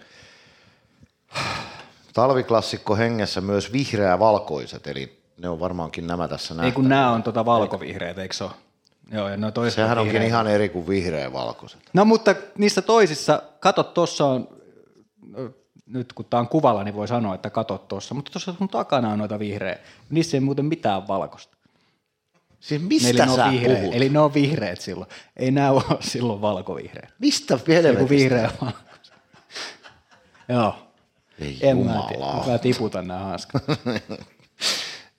talviklassikko 2.13 2.95
hengessä 2.95 3.41
myös 3.41 3.71
vihreä 3.71 4.19
valkoiset, 4.19 4.87
eli 4.87 5.19
ne 5.37 5.49
on 5.49 5.59
varmaankin 5.59 6.07
nämä 6.07 6.27
tässä 6.27 6.53
Ei 6.53 6.57
nähtävät. 6.57 6.73
kun 6.75 6.89
nämä 6.89 7.11
on 7.11 7.23
tota 7.23 7.45
valkovihreät, 7.45 8.17
eikö 8.17 8.33
se 8.35 8.43
ole? 8.43 8.51
Joo, 9.11 9.29
ja 9.29 9.37
no 9.37 9.51
Sehän 9.69 9.91
on 9.91 9.97
onkin 9.97 10.13
vihreät. 10.13 10.29
ihan 10.29 10.47
eri 10.47 10.69
kuin 10.69 10.87
vihreä 10.87 11.33
valkoiset. 11.33 11.79
No 11.93 12.05
mutta 12.05 12.35
niissä 12.57 12.81
toisissa, 12.81 13.41
kato 13.59 13.83
tuossa 13.83 14.25
on, 14.25 14.47
nyt 15.85 16.13
kun 16.13 16.25
tämä 16.25 16.41
on 16.41 16.47
kuvalla, 16.47 16.83
niin 16.83 16.95
voi 16.95 17.07
sanoa, 17.07 17.35
että 17.35 17.49
kato 17.49 17.77
tuossa, 17.77 18.13
mutta 18.15 18.31
tuossa 18.31 18.53
sun 18.57 18.69
takana 18.69 19.11
on 19.11 19.19
noita 19.19 19.39
vihreä. 19.39 19.79
Niissä 20.09 20.37
ei 20.37 20.41
muuten 20.41 20.65
mitään 20.65 21.07
valkoista. 21.07 21.57
Siis 22.59 22.81
Eli 22.81 22.87
mistä 22.87 23.25
ne, 23.25 23.31
on 23.31 23.35
sä 23.35 23.51
vihreä, 23.51 23.79
puhut? 23.79 23.95
eli 23.95 24.09
ne 24.09 24.19
on 24.19 24.33
vihreät 24.33 24.81
silloin. 24.81 25.09
Ei 25.37 25.51
nämä 25.51 25.71
ole 25.71 25.83
silloin 26.11 26.41
valkovihreät. 26.41 27.13
Mistä 27.19 27.53
Joku 27.53 27.65
helvetistä? 27.67 28.09
vihreä 28.09 28.51
valkoista. 28.61 29.15
Joo. 30.49 30.75
Ei 31.39 31.57
En 31.61 31.77
mä 31.77 31.83
jumala. 32.13 32.45
Mä 32.47 32.57
tiputan 32.57 33.07
nämä 33.07 33.19
hanskat. 33.19 33.63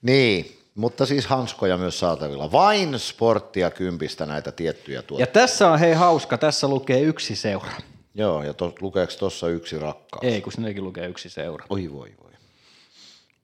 Niin, 0.01 0.57
mutta 0.75 1.05
siis 1.05 1.27
hanskoja 1.27 1.77
myös 1.77 1.99
saatavilla. 1.99 2.51
Vain 2.51 2.99
sporttia 2.99 3.71
kympistä 3.71 4.25
näitä 4.25 4.51
tiettyjä 4.51 5.01
tuotteita. 5.01 5.39
Ja 5.39 5.41
tässä 5.41 5.71
on 5.71 5.79
hei 5.79 5.93
hauska, 5.93 6.37
tässä 6.37 6.67
lukee 6.67 7.01
yksi 7.01 7.35
seura. 7.35 7.71
Joo, 8.17 8.43
ja 8.43 8.53
to, 8.53 8.75
lukeeko 8.81 9.13
tuossa 9.19 9.47
yksi 9.49 9.79
rakkaus? 9.79 10.23
Ei, 10.23 10.41
kun 10.41 10.51
sinnekin 10.53 10.83
lukee 10.83 11.07
yksi 11.07 11.29
seura. 11.29 11.65
Oi 11.69 11.91
voi 11.91 12.13
voi. 12.23 12.31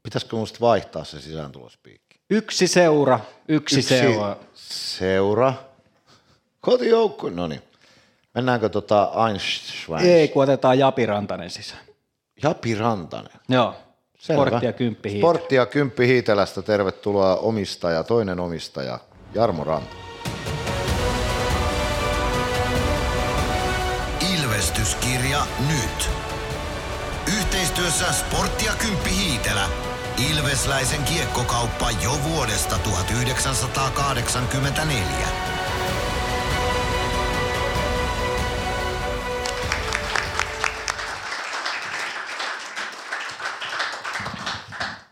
Pitäisikö 0.04 0.36
musta 0.36 0.60
vaihtaa 0.62 1.04
se 1.04 1.22
sisääntulospiikki? 1.22 2.20
Yksi 2.30 2.68
seura, 2.68 3.20
yksi, 3.48 3.80
yksi 3.80 3.90
seura. 3.90 4.38
Seura. 4.54 5.54
Kotijoukku. 6.62 7.30
No 7.30 7.48
niin. 7.48 7.62
Mennäänkö 8.34 8.70
tota 8.70 9.12
Einstein? 9.28 10.06
Ei, 10.06 10.28
kun 10.28 10.44
otetaan 10.44 10.80
Japi 10.80 11.06
Rantanen 11.06 11.50
sisään. 11.50 11.82
Japi 12.44 12.76
Rantanen. 12.76 13.40
Joo, 13.50 13.76
Selvä. 14.20 14.42
sporttia 14.42 14.74
kymppi. 14.74 15.18
Sporttia 15.18 15.66
Kymppi 15.66 16.08
Hiitelästä. 16.08 16.62
Tervetuloa 16.62 17.36
omistaja, 17.36 18.04
toinen 18.04 18.40
omistaja, 18.40 19.00
Jarmo 19.34 19.64
Ranta. 19.64 19.96
Ilvestyskirja 24.84 25.46
nyt. 25.68 26.10
Yhteistyössä 27.38 28.14
Sporttia 28.14 28.72
Kymppi 28.80 29.10
Hiitelä. 29.10 29.66
Ilvesläisen 30.32 31.04
kiekkokauppa 31.04 31.92
jo 31.92 32.20
vuodesta 32.24 32.78
1984. 32.78 35.28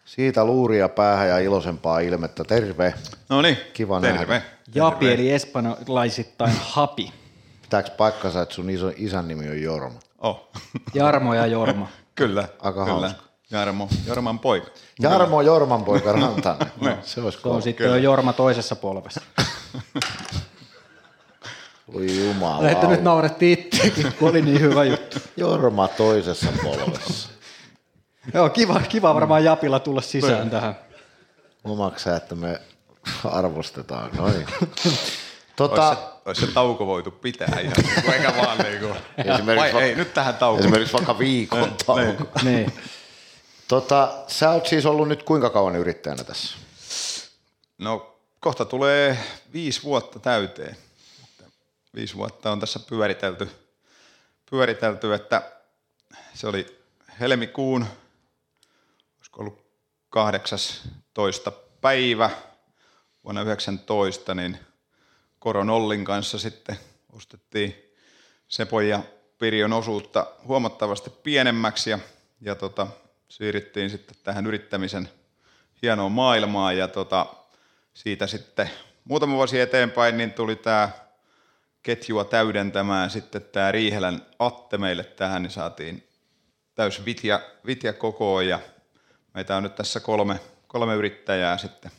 Siitä 0.05 0.45
luuria 0.45 0.89
päähän 0.89 1.29
ja 1.29 1.39
iloisempaa 1.39 1.99
ilmettä. 1.99 2.43
Terve. 2.43 2.93
No 3.29 3.41
niin, 3.41 3.57
Kiva 3.73 4.01
terve. 4.01 4.17
nähdä. 4.17 4.41
Japi 4.75 5.11
eli 5.11 5.31
espanjalaisittain 5.31 6.53
Hapi. 6.61 7.20
Pitääkö 7.71 7.89
paikkansa, 7.89 8.41
että 8.41 8.55
sun 8.55 8.69
iso, 8.69 8.91
isän 8.95 9.27
nimi 9.27 9.49
on 9.49 9.61
Jorma? 9.61 9.99
Oh. 10.19 10.49
Jarmo 10.93 11.33
ja 11.33 11.45
Jorma. 11.45 11.87
kyllä, 12.15 12.47
Aika 12.59 12.85
kyllä. 12.85 12.99
hauska. 12.99 13.23
Jarmo, 13.51 13.89
Jorman 14.07 14.39
poika. 14.39 14.67
Jarmo 14.99 15.41
Jorman 15.41 15.83
poika 15.83 16.11
Rantanen. 16.11 16.71
No, 16.81 16.97
se 17.03 17.21
olisi 17.21 17.39
Se 17.41 17.47
on 17.47 17.61
sitten 17.61 17.87
jo 17.87 17.95
Jorma 17.95 18.33
toisessa 18.33 18.75
polvessa. 18.75 19.21
Oi 21.95 22.25
jumala. 22.27 22.69
Että 22.69 22.87
nyt 22.87 23.03
naurettiin 23.03 23.59
itsekin, 23.59 24.13
kun 24.19 24.29
oli 24.29 24.41
niin 24.41 24.61
hyvä 24.61 24.83
juttu. 24.83 25.17
Jorma 25.37 25.87
toisessa 25.87 26.47
polvessa. 26.63 27.29
Joo, 28.33 28.49
kiva, 28.49 28.79
kiva 28.89 29.15
varmaan 29.15 29.43
Japilla 29.43 29.79
tulla 29.79 30.01
sisään 30.01 30.49
tähän. 30.49 30.75
Omaksi 31.63 32.03
sä, 32.03 32.15
että 32.15 32.35
me 32.35 32.61
arvostetaan. 33.23 34.09
Noin. 34.17 34.45
Olisi, 35.59 35.75
Tota, 35.75 35.95
se, 35.95 36.01
olisi 36.25 36.45
se 36.45 36.51
tauko 36.51 36.85
voitu 36.87 37.11
pitää 37.11 37.59
ihan, 37.61 37.73
eikä 38.13 38.33
vaan 38.37 38.57
niinku. 38.57 38.85
Esimerkiksi 39.17 39.45
Vai 39.55 39.73
va- 39.73 39.81
ei, 39.81 39.95
nyt 39.95 40.13
tähän 40.13 40.35
taukoon. 40.35 40.59
esimerkiksi 40.65 40.93
vaikka 40.93 41.19
viikon 41.19 41.75
tauko. 41.85 42.23
Niin. 42.43 42.73
Tota, 43.67 44.13
sä 44.27 44.49
oot 44.49 44.67
siis 44.67 44.85
ollut 44.85 45.07
nyt 45.07 45.23
kuinka 45.23 45.49
kauan 45.49 45.75
yrittäjänä 45.75 46.23
tässä? 46.23 46.57
No 47.77 48.15
kohta 48.39 48.65
tulee 48.65 49.17
viisi 49.53 49.83
vuotta 49.83 50.19
täyteen. 50.19 50.77
Viisi 51.95 52.15
vuotta 52.15 52.51
on 52.51 52.59
tässä 52.59 52.79
pyöritelty, 52.79 53.49
pyöritelty 54.49 55.13
että 55.13 55.51
se 56.33 56.47
oli 56.47 56.81
helmikuun, 57.19 57.85
olisiko 59.17 59.39
ollut 59.41 59.65
18. 60.09 61.51
päivä 61.81 62.29
vuonna 63.23 63.41
19, 63.41 64.35
niin 64.35 64.57
Koron 65.41 65.69
Ollin 65.69 66.05
kanssa 66.05 66.39
sitten 66.39 66.77
ostettiin 67.13 67.75
Sepon 68.47 68.87
ja 68.87 69.03
Pirjon 69.37 69.73
osuutta 69.73 70.27
huomattavasti 70.47 71.09
pienemmäksi 71.09 71.89
ja, 71.89 71.99
ja 72.41 72.55
tota, 72.55 72.87
siirryttiin 73.29 73.89
sitten 73.89 74.15
tähän 74.23 74.47
yrittämisen 74.47 75.09
hienoon 75.81 76.11
maailmaan 76.11 76.77
ja 76.77 76.87
tota, 76.87 77.25
siitä 77.93 78.27
sitten 78.27 78.69
muutama 79.03 79.35
vuosi 79.35 79.59
eteenpäin 79.59 80.17
niin 80.17 80.33
tuli 80.33 80.55
tämä 80.55 80.89
ketjua 81.83 82.23
täydentämään 82.23 83.09
sitten 83.09 83.41
tämä 83.41 83.71
Riihelän 83.71 84.25
Atte 84.39 84.77
meille 84.77 85.03
tähän, 85.03 85.41
niin 85.41 85.51
saatiin 85.51 86.07
täys 86.75 87.05
vitja, 87.05 87.41
vitja 87.65 87.93
kokoon 87.93 88.47
ja 88.47 88.59
meitä 89.33 89.55
on 89.55 89.63
nyt 89.63 89.75
tässä 89.75 89.99
kolme, 89.99 90.39
kolme 90.67 90.95
yrittäjää 90.95 91.57
sitten 91.57 91.91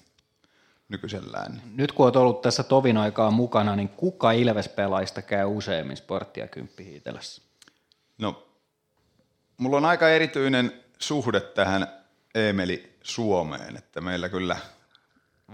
nykyisellään. 0.93 1.63
Nyt 1.75 1.93
kun 1.93 2.07
olet 2.07 2.17
ollut 2.17 2.43
tässä 2.43 2.63
tovin 2.63 2.97
aikaa 2.97 3.31
mukana, 3.31 3.77
niin 3.77 3.89
kuka 3.89 4.33
Ilves-pelaajista 4.33 5.23
käy 5.23 5.47
useimmin 5.47 5.97
sporttia 5.97 6.49
kymppihiitelässä? 6.49 7.43
No, 8.19 8.49
mulla 9.57 9.77
on 9.77 9.85
aika 9.85 10.09
erityinen 10.09 10.73
suhde 10.99 11.41
tähän 11.41 11.87
Emeli 12.35 12.97
Suomeen, 13.03 13.77
että 13.77 14.01
meillä 14.01 14.29
kyllä 14.29 14.57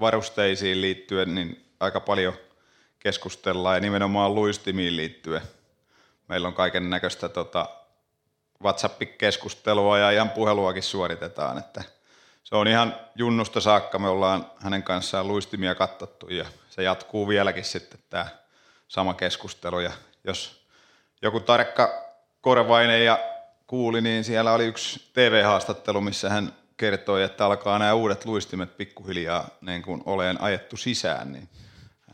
varusteisiin 0.01 0.81
liittyen 0.81 1.35
niin 1.35 1.65
aika 1.81 2.01
paljon 2.01 2.35
keskustellaan 2.99 3.77
ja 3.77 3.81
nimenomaan 3.81 4.35
luistimiin 4.35 4.97
liittyen. 4.97 5.43
Meillä 6.29 6.49
on 6.49 6.55
kaiken 6.55 6.91
näköistä 6.91 7.29
tota, 7.29 7.69
WhatsApp-keskustelua 8.63 9.99
ja 9.99 10.11
ihan 10.11 10.31
puheluakin 10.31 10.83
suoritetaan, 10.83 11.59
että 11.59 11.85
se 12.49 12.57
on 12.57 12.69
ihan 12.69 12.95
junnusta 13.15 13.61
saakka. 13.61 13.99
Me 13.99 14.09
ollaan 14.09 14.47
hänen 14.59 14.83
kanssaan 14.83 15.29
luistimia 15.29 15.75
katsottu 15.75 16.29
ja 16.29 16.47
se 16.71 16.83
jatkuu 16.83 17.29
vieläkin 17.29 17.65
sitten 17.65 18.01
tämä 18.11 18.27
sama 18.89 19.15
keskustelu. 19.15 19.81
Ja 19.81 19.93
jos 20.25 20.67
joku 21.23 21.41
tarkka 21.41 22.05
korvainen 22.41 23.05
ja 23.05 23.19
kuuli, 23.67 24.01
niin 24.01 24.25
siellä 24.25 24.53
oli 24.53 24.67
yksi 24.67 25.11
TV-haastattelu, 25.13 26.01
missä 26.01 26.31
hän 26.31 26.53
kertoi, 26.77 27.23
että 27.23 27.47
alkaa 27.47 27.79
nämä 27.79 27.95
uudet 27.95 28.25
luistimet 28.25 28.77
pikkuhiljaa 28.77 29.49
niin 29.61 29.83
kuin 29.83 30.03
oleen 30.07 30.41
ajettu 30.41 30.77
sisään, 30.77 31.33
niin 31.33 31.49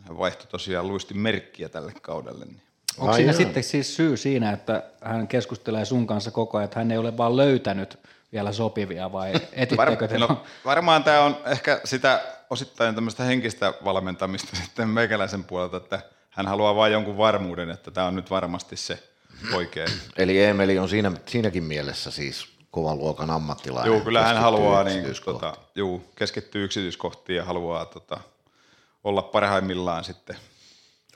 hän 0.08 0.18
vaihtoi 0.18 0.46
tosiaan 0.46 0.88
luistin 0.88 1.18
merkkiä 1.18 1.68
tälle 1.68 1.92
kaudelle. 2.02 2.44
Niin. 2.44 2.62
Onko 2.98 3.12
Ai 3.12 3.16
siinä 3.16 3.32
jaa. 3.32 3.36
sitten 3.38 3.62
siis 3.62 3.96
syy 3.96 4.16
siinä, 4.16 4.52
että 4.52 4.82
hän 5.00 5.28
keskustelee 5.28 5.84
sun 5.84 6.06
kanssa 6.06 6.30
koko 6.30 6.58
ajan, 6.58 6.64
että 6.64 6.78
hän 6.78 6.90
ei 6.90 6.98
ole 6.98 7.16
vaan 7.16 7.36
löytänyt 7.36 7.98
vielä 8.34 8.52
sopivia 8.52 9.12
vai 9.12 9.32
etittekö 9.52 10.08
te? 10.08 10.18
no, 10.18 10.42
varmaan 10.64 11.04
tämä 11.04 11.20
on 11.20 11.36
ehkä 11.46 11.80
sitä 11.84 12.20
osittain 12.50 12.94
tämmöistä 12.94 13.22
henkistä 13.24 13.74
valmentamista 13.84 14.56
sitten 14.64 14.88
meikäläisen 14.88 15.44
puolelta, 15.44 15.76
että 15.76 16.00
hän 16.30 16.46
haluaa 16.46 16.74
vain 16.74 16.92
jonkun 16.92 17.16
varmuuden, 17.16 17.70
että 17.70 17.90
tämä 17.90 18.06
on 18.06 18.16
nyt 18.16 18.30
varmasti 18.30 18.76
se 18.76 19.02
oikein. 19.54 19.88
Eli 20.16 20.42
Emeli 20.42 20.78
on 20.78 20.88
siinä, 20.88 21.12
siinäkin 21.26 21.64
mielessä 21.64 22.10
siis 22.10 22.54
kovan 22.70 22.98
luokan 22.98 23.30
ammattilainen. 23.30 23.92
Joo, 23.92 24.00
kyllä 24.00 24.22
hän 24.22 24.36
haluaa 24.36 24.84
niin, 24.84 24.96
yksityiskohtiin. 24.98 25.50
tota, 25.50 25.66
juu, 25.74 26.04
keskittyy 26.16 26.64
yksityiskohtiin 26.64 27.36
ja 27.36 27.44
haluaa 27.44 27.86
tota, 27.86 28.20
olla 29.04 29.22
parhaimmillaan 29.22 30.04
sitten. 30.04 30.36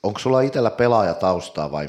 Onko 0.03 0.19
sulla 0.19 0.41
itsellä 0.41 0.71
pelaajataustaa 0.71 1.73
vai 1.73 1.89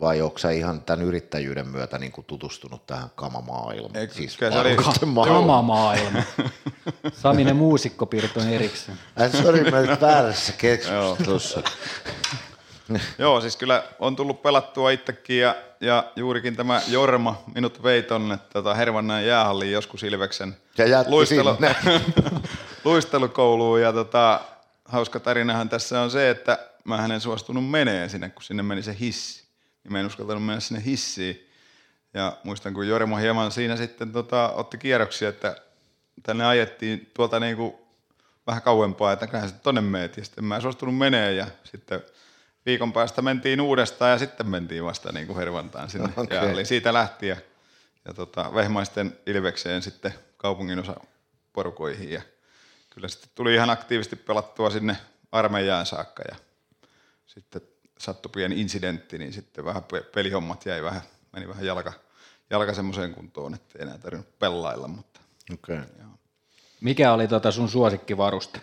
vai 0.00 0.22
onko 0.22 0.38
sä 0.38 0.50
ihan 0.50 0.82
tämän 0.82 1.04
yrittäjyyden 1.04 1.68
myötä 1.68 1.98
niin 1.98 2.12
kuin 2.12 2.24
tutustunut 2.24 2.86
tähän 2.86 3.10
kamamaailmaan? 3.14 3.96
Ei, 3.96 4.08
Siis 4.08 4.34
se 4.34 4.46
oli- 4.48 4.76
varusten 4.76 5.08
maailmaan. 5.08 5.42
Sama 5.44 5.62
maailma. 5.62 6.22
Saminen 7.12 7.56
muusikkopirto 7.56 8.40
on 8.40 8.48
erikseen. 8.48 8.98
Ai 9.16 9.30
sori, 9.30 9.70
mä 9.70 9.80
nyt 9.80 10.00
väärässä 10.00 10.52
keskustelussa. 10.52 11.62
Joo, 13.18 13.40
siis 13.40 13.56
kyllä 13.56 13.82
on 13.98 14.16
tullut 14.16 14.42
pelattua 14.42 14.90
itsekin 14.90 15.38
ja, 15.40 15.54
ja 15.80 16.12
juurikin 16.16 16.56
tämä 16.56 16.80
Jorma 16.88 17.42
minut 17.54 17.82
vei 17.82 18.02
tonne 18.02 18.38
tota 18.52 18.74
Hervannan 18.74 19.26
jäähalliin 19.26 19.72
joskus 19.72 20.02
Ilveksen 20.02 20.56
Ja 20.78 20.86
sinne. 21.26 21.76
luistelukouluun 22.84 23.80
ja 23.82 23.92
tota, 23.92 24.40
hauska 24.84 25.20
tarinahan 25.20 25.68
tässä 25.68 26.00
on 26.00 26.10
se, 26.10 26.30
että 26.30 26.58
mä 26.84 27.04
en 27.14 27.20
suostunut 27.20 27.70
menee 27.70 28.08
sinne, 28.08 28.28
kun 28.30 28.42
sinne 28.42 28.62
meni 28.62 28.82
se 28.82 28.96
hissi. 29.00 29.43
Niin 29.84 29.92
mä 29.92 30.00
en 30.00 30.06
uskaltanut 30.06 30.44
mennä 30.44 30.60
sinne 30.60 30.84
hissiin. 30.84 31.50
Ja 32.14 32.36
muistan, 32.44 32.74
kun 32.74 32.88
Jorma 32.88 33.16
hieman 33.16 33.52
siinä 33.52 33.76
sitten 33.76 34.12
tota, 34.12 34.50
otti 34.50 34.78
kierroksia, 34.78 35.28
että 35.28 35.56
tänne 36.22 36.46
ajettiin 36.46 37.10
tuolta 37.14 37.40
niinku 37.40 37.88
vähän 38.46 38.62
kauempaa, 38.62 39.12
että 39.12 39.26
kyllähän 39.26 39.48
se 39.48 39.54
tonne 39.54 39.80
meet. 39.80 40.16
Ja 40.16 40.24
sitten 40.24 40.44
mä 40.44 40.56
en 40.56 40.62
suostunut 40.62 40.96
menee 40.96 41.32
ja 41.32 41.46
sitten 41.64 42.02
viikon 42.66 42.92
päästä 42.92 43.22
mentiin 43.22 43.60
uudestaan 43.60 44.10
ja 44.10 44.18
sitten 44.18 44.48
mentiin 44.48 44.84
vasta 44.84 45.12
niin 45.12 45.26
kuin 45.26 45.36
Hervantaan 45.36 45.90
sinne. 45.90 46.08
Okay. 46.16 46.38
Ja 46.38 46.42
oli 46.42 46.64
siitä 46.64 46.92
lähtien 46.92 47.42
ja 48.04 48.14
tota, 48.14 48.54
Vehmaisten 48.54 49.18
Ilvekseen 49.26 49.82
sitten 49.82 50.14
kaupungin 50.36 50.78
osa 50.78 50.96
porukoihin 51.52 52.10
ja 52.10 52.22
kyllä 52.90 53.08
sitten 53.08 53.30
tuli 53.34 53.54
ihan 53.54 53.70
aktiivisesti 53.70 54.16
pelattua 54.16 54.70
sinne 54.70 54.96
armeijaan 55.32 55.86
saakka 55.86 56.22
ja 56.30 56.36
sitten 57.26 57.62
sattui 58.04 58.30
pieni 58.34 58.60
incidentti, 58.60 59.18
niin 59.18 59.32
sitten 59.32 59.64
vähän 59.64 59.84
pe- 59.84 60.00
pelihommat 60.14 60.66
jäi 60.66 60.82
vähän, 60.82 61.00
meni 61.32 61.48
vähän 61.48 61.66
jalka, 61.66 61.92
jalka 62.50 62.74
semmoiseen 62.74 63.14
kuntoon, 63.14 63.54
että 63.54 63.78
enää 63.78 63.98
tarvinnut 63.98 64.38
pellailla, 64.38 64.88
mutta 64.88 65.20
Okay. 65.54 65.78
Mikä 66.80 67.12
oli 67.12 67.28
tota 67.28 67.50
sun 67.50 67.68
suosikkivaruste? 67.68 68.60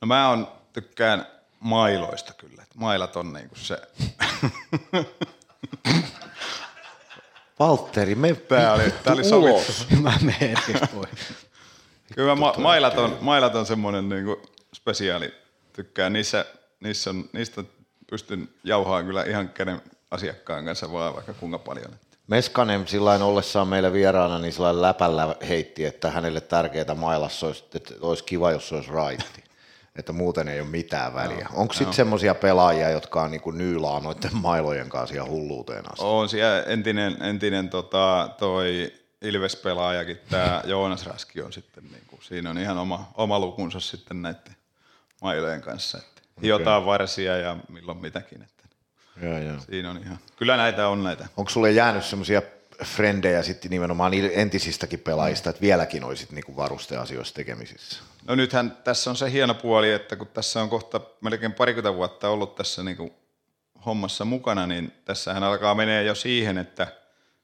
no 0.00 0.06
mä 0.06 0.28
on, 0.28 0.48
tykkään 0.72 1.26
mailoista 1.60 2.32
kyllä, 2.32 2.62
että 2.62 2.74
mailat 2.78 3.16
on 3.16 3.32
niinku 3.32 3.54
se, 3.56 3.78
Valtteri, 7.58 8.14
me 8.14 8.34
Tää 8.34 8.72
oli- 8.72 8.90
tää 8.90 9.12
oli 9.14 9.22
ulos. 9.34 9.86
Mä 10.02 10.12
menen 10.22 10.56
pois. 10.94 11.10
Kyllä 12.14 12.34
ma- 12.34 12.54
mailat 12.58 12.98
on, 12.98 13.18
mailat 13.20 13.54
on 13.54 13.66
semmoinen 13.66 14.08
niinku 14.08 14.42
spesiaali. 14.74 15.34
Tykkään 15.72 16.12
niissä, 16.12 16.46
niissä 16.80 17.10
on, 17.10 17.24
niistä 17.32 17.64
pystyn 18.10 18.48
jauhaan 18.64 19.04
kyllä 19.06 19.24
ihan 19.24 19.48
kenen 19.48 19.82
asiakkaan 20.10 20.64
kanssa 20.64 20.92
vaan 20.92 21.14
vaikka 21.14 21.34
kuinka 21.34 21.58
paljon. 21.58 21.90
Meskanen 22.26 22.88
sillain 22.88 23.22
ollessaan 23.22 23.68
meillä 23.68 23.92
vieraana, 23.92 24.38
niin 24.38 24.52
sillain 24.52 24.82
läpällä 24.82 25.36
heitti, 25.48 25.84
että 25.84 26.10
hänelle 26.10 26.40
tärkeää 26.40 26.94
mailassa 26.94 27.46
olisi, 27.46 27.64
että 27.74 27.94
olisi 28.00 28.24
kiva, 28.24 28.50
jos 28.50 28.68
se 28.68 28.74
olisi 28.74 28.90
raitti. 28.90 29.44
Että 29.96 30.12
muuten 30.12 30.48
ei 30.48 30.60
ole 30.60 30.68
mitään 30.68 31.14
väliä. 31.14 31.48
Onko 31.52 31.74
sitten 31.74 31.94
semmoisia 31.94 32.34
pelaajia, 32.34 32.90
jotka 32.90 33.22
on 33.22 33.30
niin 33.30 33.42
nyylaa 33.52 34.00
noiden 34.00 34.36
mailojen 34.36 34.88
kanssa 34.88 35.14
ihan 35.14 35.28
hulluuteen 35.28 35.92
asti? 35.92 36.04
On 36.04 36.28
siellä 36.28 36.62
entinen, 36.62 37.22
entinen 37.22 37.68
tota, 37.68 38.30
toi 38.38 38.92
Ilves-pelaajakin, 39.22 40.18
tämä 40.30 40.62
Joonas 40.64 41.06
Raski 41.06 41.42
on 41.42 41.52
sitten, 41.52 41.84
niinku, 41.84 42.18
siinä 42.22 42.50
on 42.50 42.58
ihan 42.58 42.78
oma, 42.78 43.12
oma 43.14 43.38
lukunsa 43.38 43.80
sitten 43.80 44.22
näiden 44.22 44.56
mailojen 45.22 45.60
kanssa. 45.60 45.98
Että 45.98 46.17
hiotaan 46.42 46.86
varsia 46.86 47.36
ja 47.36 47.56
milloin 47.68 47.98
mitäkin. 47.98 48.42
Että 48.42 48.64
Joo, 49.22 49.38
joo. 49.38 49.56
siinä 49.70 49.90
on 49.90 50.00
ihan, 50.04 50.18
kyllä 50.36 50.56
näitä 50.56 50.88
on 50.88 51.04
näitä. 51.04 51.26
Onko 51.36 51.50
sulle 51.50 51.70
jäänyt 51.70 52.04
semmoisia 52.04 52.42
frendejä 52.84 53.42
sitten 53.42 53.70
nimenomaan 53.70 54.12
entisistäkin 54.32 55.00
pelaajista, 55.00 55.50
että 55.50 55.62
vieläkin 55.62 56.04
olisit 56.04 56.32
niin 56.32 56.56
varusteasioissa 56.56 57.34
tekemisissä? 57.34 58.00
No 58.28 58.34
nythän 58.34 58.76
tässä 58.84 59.10
on 59.10 59.16
se 59.16 59.32
hieno 59.32 59.54
puoli, 59.54 59.92
että 59.92 60.16
kun 60.16 60.26
tässä 60.26 60.62
on 60.62 60.68
kohta 60.68 61.00
melkein 61.20 61.52
parikymmentä 61.52 61.96
vuotta 61.96 62.28
ollut 62.28 62.54
tässä 62.54 62.82
niin 62.82 62.96
kuin 62.96 63.12
hommassa 63.86 64.24
mukana, 64.24 64.66
niin 64.66 64.92
tässähän 65.04 65.42
alkaa 65.42 65.74
menee 65.74 66.02
jo 66.02 66.14
siihen, 66.14 66.58
että 66.58 66.86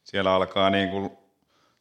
siellä 0.05 0.35
alkaa 0.35 0.71
niin 0.71 0.91
kuin, 0.91 1.11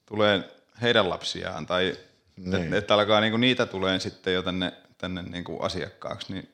tulee 0.06 0.44
heidän 0.82 1.10
lapsiaan 1.10 1.66
tai 1.66 1.98
Niin. 2.38 2.64
että, 2.64 2.78
että 2.78 2.94
alkaa 2.94 3.22
niin 3.22 3.32
kuin 3.32 3.42
niitä 3.42 3.66
tulee 3.66 4.00
sitten 4.00 4.34
jo 4.34 4.42
tänne, 4.42 4.74
tänne 4.98 5.22
niin 5.22 5.44
kuin 5.44 5.62
asiakkaaksi, 5.62 6.34
niin 6.34 6.50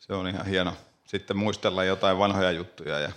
se 0.00 0.12
on 0.12 0.28
ihan 0.28 0.46
hieno 0.46 0.72
sitten 1.04 1.36
muistella 1.36 1.84
jotain 1.84 2.18
vanhoja 2.18 2.50
juttuja 2.50 2.98
ja 2.98 3.12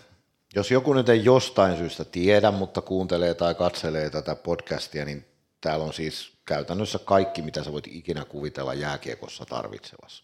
Jos 0.56 0.72
joku 0.72 0.94
nyt 0.94 1.10
ei 1.10 1.26
jostain 1.26 1.78
syystä 1.78 2.06
tiedä, 2.06 2.52
mutta 2.52 2.82
kuuntelee 2.82 3.34
tai 3.34 3.56
katselee 3.56 4.10
tätä 4.10 4.36
podcastia, 4.36 5.06
niin 5.06 5.26
täällä 5.62 5.86
on 5.86 5.94
siis 5.94 6.34
käytännössä 6.46 7.00
kaikki, 7.00 7.42
mitä 7.42 7.64
sä 7.64 7.72
voit 7.72 7.88
ikinä 7.88 8.26
kuvitella 8.26 8.74
jääkiekossa 8.74 9.46
tarvitsevassa. 9.46 10.24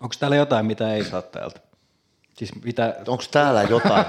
Onko 0.00 0.14
täällä 0.18 0.36
jotain, 0.36 0.66
mitä 0.66 0.94
ei 0.94 1.04
saa 1.04 1.22
täältä? 1.22 1.60
Siis 2.36 2.64
mitä... 2.64 2.96
Onko 3.06 3.24
täällä 3.30 3.62
jotain, 3.62 4.04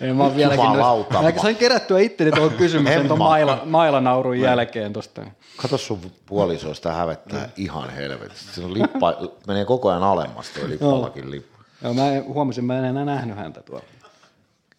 ei 0.00 0.12
mä 0.12 0.22
oon 0.22 0.36
vieläkin... 0.36 0.64
Jumalauta. 0.64 1.22
Mä 1.22 1.32
sain 1.42 1.56
kerättyä 1.56 1.98
itteni 1.98 2.32
tuohon 2.32 2.52
kysymyksen 2.62 3.06
tuon 3.06 3.18
maila, 3.18 3.62
mailanaurun 3.64 4.40
jälkeen 4.40 4.92
tosta. 4.92 5.22
Kato 5.56 5.78
sun 5.78 6.00
puolisoista 6.26 6.92
hävettää 6.92 7.48
ihan 7.56 7.90
helvetistä. 7.90 8.52
Se 8.52 8.64
on 8.64 8.74
lippa, 8.74 9.16
menee 9.46 9.64
koko 9.64 9.88
ajan 9.90 10.02
alemmas 10.02 10.50
tuo 10.50 10.68
lippallakin 10.68 11.30
lippu. 11.30 11.58
Joo, 11.82 11.94
mä 11.94 12.02
huomasin, 12.26 12.64
mä 12.64 12.78
en 12.78 12.84
enää 12.84 13.04
nähnyt 13.04 13.36
häntä 13.36 13.62
tuolla. 13.62 13.84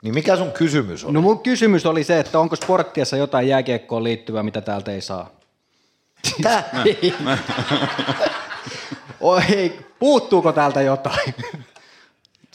Niin 0.02 0.14
mikä 0.14 0.38
sun 0.38 0.52
kysymys 0.52 1.03
on? 1.06 1.14
No 1.14 1.22
mun 1.22 1.40
kysymys 1.40 1.86
oli 1.86 2.03
se, 2.03 2.20
että 2.20 2.40
onko 2.40 2.56
sporttiassa 2.56 3.18
jotain 3.18 3.48
jääkiekkoon 3.48 4.03
liittyvää, 4.03 4.44
mitä 4.44 4.62
täältä 4.62 4.91
ei 4.91 5.02
saa? 5.02 5.30
Tää? 6.41 6.64
Oi, 9.20 9.80
puuttuuko 9.99 10.52
täältä 10.52 10.82
jotain? 10.82 11.36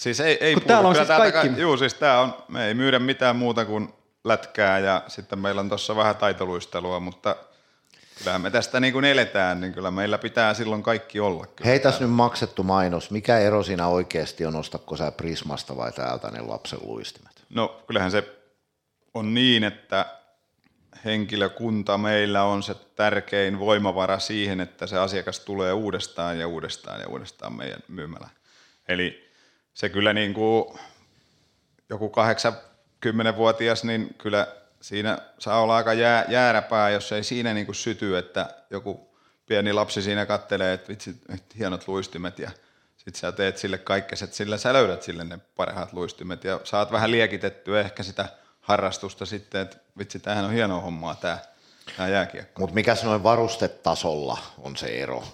Siis 0.00 0.20
ei, 0.20 0.38
ei 0.40 0.54
Kun 0.54 0.62
täällä 0.62 0.88
on 0.88 0.94
Kyllä 0.94 1.04
siis 1.04 1.08
täältä 1.18 1.32
kaikki- 1.32 1.54
ka- 1.54 1.60
Juu, 1.60 1.76
siis 1.76 1.94
tää 1.94 2.20
on, 2.20 2.34
me 2.48 2.66
ei 2.66 2.74
myydä 2.74 2.98
mitään 2.98 3.36
muuta 3.36 3.64
kuin 3.64 3.88
lätkää 4.24 4.78
ja 4.78 5.02
sitten 5.08 5.38
meillä 5.38 5.60
on 5.60 5.68
tuossa 5.68 5.96
vähän 5.96 6.16
taitoluistelua, 6.16 7.00
mutta 7.00 7.36
kyllähän 8.18 8.40
me 8.40 8.50
tästä 8.50 8.80
niin 8.80 8.92
kuin 8.92 9.04
eletään, 9.04 9.60
niin 9.60 9.72
kyllä 9.72 9.90
meillä 9.90 10.18
pitää 10.18 10.54
silloin 10.54 10.82
kaikki 10.82 11.20
olla. 11.20 11.46
Kyllä. 11.46 11.68
Heitäs 11.68 12.00
nyt 12.00 12.10
maksettu 12.10 12.62
mainos. 12.62 13.10
Mikä 13.10 13.38
ero 13.38 13.62
siinä 13.62 13.86
oikeasti 13.86 14.46
on, 14.46 14.56
ostatko 14.56 14.96
sä 14.96 15.12
Prismasta 15.12 15.76
vai 15.76 15.92
täältä 15.92 16.30
ne 16.30 16.40
lapsen 16.40 16.78
luistimet? 16.82 17.44
No 17.50 17.82
kyllähän 17.86 18.10
se 18.10 18.36
on 19.14 19.34
niin, 19.34 19.64
että 19.64 20.06
henkilökunta 21.04 21.98
meillä 21.98 22.42
on 22.42 22.62
se 22.62 22.74
tärkein 22.74 23.58
voimavara 23.58 24.18
siihen, 24.18 24.60
että 24.60 24.86
se 24.86 24.98
asiakas 24.98 25.40
tulee 25.40 25.72
uudestaan 25.72 26.38
ja 26.38 26.48
uudestaan 26.48 27.00
ja 27.00 27.08
uudestaan 27.08 27.52
meidän 27.52 27.80
myymälään. 27.88 28.32
Eli 28.88 29.29
se 29.74 29.88
kyllä 29.88 30.12
niin 30.12 30.34
kuin 30.34 30.78
joku 31.88 32.12
80-vuotias, 33.06 33.84
niin 33.84 34.14
kyllä 34.18 34.46
siinä 34.80 35.18
saa 35.38 35.60
olla 35.60 35.76
aika 35.76 35.92
jää, 35.92 36.24
jääräpää, 36.28 36.90
jos 36.90 37.12
ei 37.12 37.24
siinä 37.24 37.54
niin 37.54 37.66
kuin 37.66 37.76
syty, 37.76 38.18
että 38.18 38.54
joku 38.70 39.16
pieni 39.46 39.72
lapsi 39.72 40.02
siinä 40.02 40.26
kattelee, 40.26 40.72
että 40.72 40.88
vitsi, 40.88 41.14
hienot 41.58 41.88
luistimet 41.88 42.38
ja 42.38 42.50
sitten 42.96 43.20
sä 43.20 43.32
teet 43.32 43.58
sille 43.58 43.78
kaikkea, 43.78 44.16
että 44.24 44.36
sillä 44.36 44.56
sä 44.58 44.72
löydät 44.72 45.02
sille 45.02 45.24
ne 45.24 45.38
parhaat 45.56 45.92
luistimet 45.92 46.44
ja 46.44 46.60
saat 46.64 46.92
vähän 46.92 47.10
liekitettyä 47.10 47.80
ehkä 47.80 48.02
sitä 48.02 48.28
harrastusta 48.60 49.26
sitten, 49.26 49.60
että 49.60 49.76
vitsi, 49.98 50.18
tämähän 50.18 50.44
on 50.44 50.52
hienoa 50.52 50.80
hommaa 50.80 51.14
tämä, 51.14 51.38
tämä 51.96 52.08
jääkiekko. 52.08 52.60
Mutta 52.60 52.74
mikä 52.74 52.96
noin 53.04 53.22
varustetasolla 53.22 54.38
on 54.58 54.76
se 54.76 54.86
ero? 54.86 55.24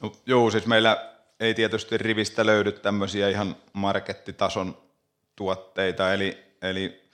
No, 0.00 0.12
joo, 0.26 0.50
siis 0.50 0.66
meillä 0.66 1.17
ei 1.40 1.54
tietysti 1.54 1.98
rivistä 1.98 2.46
löydy 2.46 2.72
tämmöisiä 2.72 3.28
ihan 3.28 3.56
markettitason 3.72 4.78
tuotteita, 5.36 6.14
eli, 6.14 6.38
eli 6.62 7.08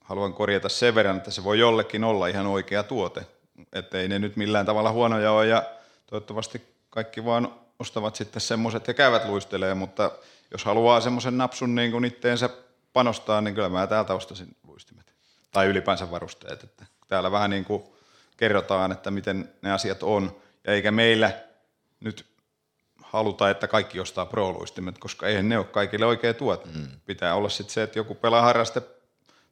haluan 0.00 0.34
korjata 0.34 0.68
sen 0.68 0.94
verran, 0.94 1.16
että 1.16 1.30
se 1.30 1.44
voi 1.44 1.58
jollekin 1.58 2.04
olla 2.04 2.26
ihan 2.26 2.46
oikea 2.46 2.82
tuote. 2.82 3.26
Että 3.72 4.00
ei 4.00 4.08
ne 4.08 4.18
nyt 4.18 4.36
millään 4.36 4.66
tavalla 4.66 4.92
huonoja 4.92 5.32
ole 5.32 5.46
ja 5.46 5.62
toivottavasti 6.06 6.62
kaikki 6.90 7.24
vaan 7.24 7.54
ostavat 7.78 8.16
sitten 8.16 8.40
semmoiset 8.40 8.88
ja 8.88 8.94
käyvät 8.94 9.24
luistelee, 9.24 9.74
mutta 9.74 10.10
jos 10.50 10.64
haluaa 10.64 11.00
semmoisen 11.00 11.38
napsun 11.38 11.74
niin 11.74 11.90
kuin 11.90 12.04
itteensä 12.04 12.50
panostaa, 12.92 13.40
niin 13.40 13.54
kyllä 13.54 13.68
mä 13.68 13.86
täältä 13.86 14.14
ostasin 14.14 14.56
luistimet. 14.66 15.12
Tai 15.52 15.66
ylipäänsä 15.66 16.10
varusteet. 16.10 16.62
Että 16.62 16.86
täällä 17.08 17.30
vähän 17.30 17.50
niin 17.50 17.64
kuin 17.64 17.82
kerrotaan, 18.36 18.92
että 18.92 19.10
miten 19.10 19.50
ne 19.62 19.72
asiat 19.72 20.02
on. 20.02 20.36
Ja 20.64 20.72
eikä 20.72 20.90
meillä 20.90 21.32
nyt 22.00 22.26
haluta, 23.12 23.50
että 23.50 23.68
kaikki 23.68 24.00
ostaa 24.00 24.26
pro-luistimet, 24.26 24.98
koska 24.98 25.26
eihän 25.26 25.48
ne 25.48 25.58
ole 25.58 25.66
kaikille 25.66 26.06
oikea 26.06 26.34
tuote. 26.34 26.68
Mm. 26.74 26.88
Pitää 27.06 27.34
olla 27.34 27.48
sitten 27.48 27.74
se, 27.74 27.82
että 27.82 27.98
joku 27.98 28.14
pelaa 28.14 28.42
harraste 28.42 28.82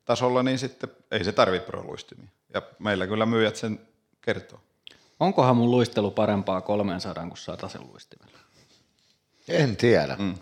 tasolla, 0.05 0.43
niin 0.43 0.59
sitten 0.59 0.91
ei 1.11 1.25
se 1.25 1.33
tarvitse 1.33 1.67
pro-luistimia. 1.67 2.29
Ja 2.55 2.63
meillä 2.79 3.07
kyllä 3.07 3.27
myyjät 3.27 3.57
sen 3.57 3.81
kertoo. 4.21 4.61
Onkohan 5.21 5.57
mun 5.57 5.71
luistelu 5.71 6.11
parempaa 6.11 6.61
300 6.61 7.27
kuin 7.27 7.39
100 7.39 7.69
luistimella? 7.93 8.39
En 9.49 9.77
tiedä. 9.77 10.17
Mm. 10.19 10.35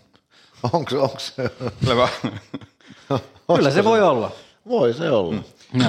Onks, 0.73 0.93
onks, 0.93 1.33
Kyllä 1.85 2.09
Kyllä 3.55 3.71
se 3.71 3.83
voi 3.83 4.01
olla. 4.01 4.31
voi 4.69 4.93
se 4.93 5.09
olla. 5.09 5.43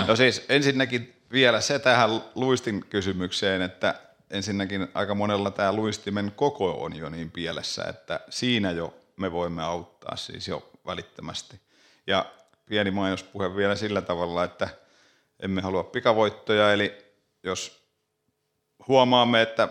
No 0.07 0.17
siis 0.17 0.45
ensinnäkin 0.49 1.15
vielä 1.33 1.61
se 1.61 1.79
tähän 1.79 2.11
luistin 2.35 2.85
kysymykseen, 2.91 3.63
että 3.63 3.95
ensinnäkin 4.31 4.89
aika 4.95 5.15
monella 5.15 5.51
tämä 5.51 5.73
luistimen 5.73 6.33
koko 6.37 6.85
on 6.85 6.97
jo 6.97 7.09
niin 7.09 7.31
pielessä, 7.31 7.85
että 7.85 8.21
siinä 8.31 8.71
jo 8.71 8.95
me 9.17 9.33
voimme 9.33 9.63
auttaa 9.63 10.17
siis 10.17 10.49
jo 10.49 10.71
välittömästi. 10.87 11.61
Ja 12.07 12.27
pieni 12.67 12.91
mainospuhe 12.91 13.57
vielä 13.57 13.77
sillä 13.77 14.03
tavalla, 14.03 14.45
että 14.45 14.69
emme 15.41 15.61
halua 15.61 15.85
pikavoittoja, 15.85 16.73
eli 16.73 16.99
jos 17.43 17.89
huomaamme, 18.89 19.43
että 19.43 19.69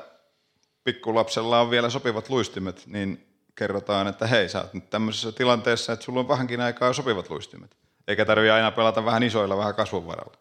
pikkulapsella 0.83 1.59
on 1.61 1.69
vielä 1.69 1.89
sopivat 1.89 2.29
luistimet, 2.29 2.83
niin 2.87 3.27
kerrotaan, 3.55 4.07
että 4.07 4.27
hei, 4.27 4.49
sä 4.49 4.61
oot 4.61 4.73
nyt 4.73 4.89
tämmöisessä 4.89 5.31
tilanteessa, 5.31 5.93
että 5.93 6.05
sulla 6.05 6.19
on 6.19 6.27
vähänkin 6.27 6.61
aikaa 6.61 6.93
sopivat 6.93 7.29
luistimet. 7.29 7.77
Eikä 8.07 8.25
tarvitse 8.25 8.51
aina 8.51 8.71
pelata 8.71 9.05
vähän 9.05 9.23
isoilla, 9.23 9.57
vähän 9.57 9.75
kasvonvaralla. 9.75 10.37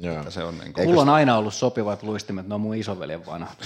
Joo. 0.00 0.16
Että 0.16 0.30
se 0.30 0.44
on 0.44 0.58
niin 0.58 0.72
kuin, 0.72 0.88
Mulla 0.88 1.02
on 1.02 1.08
aina 1.08 1.36
ollut 1.36 1.54
sopivat 1.54 2.02
luistimet, 2.02 2.48
ne 2.48 2.54
on 2.54 2.60
mun 2.60 2.74
isoveljen 2.74 3.26
vanhat. 3.26 3.58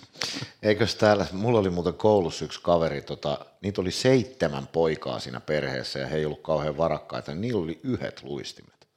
Eikös 0.62 0.94
täällä, 0.94 1.26
mulla 1.32 1.58
oli 1.58 1.70
muuten 1.70 1.94
koulussa 1.94 2.44
yksi 2.44 2.60
kaveri, 2.62 3.02
tota, 3.02 3.38
niitä 3.60 3.80
oli 3.80 3.90
seitsemän 3.90 4.66
poikaa 4.66 5.20
siinä 5.20 5.40
perheessä 5.40 5.98
ja 5.98 6.06
he 6.06 6.16
ei 6.16 6.24
ollut 6.24 6.42
kauhean 6.42 6.76
varakkaita, 6.76 7.32
niin 7.32 7.40
niillä 7.40 7.62
oli 7.62 7.80
yhdet 7.82 8.22
luistimet. 8.22 8.88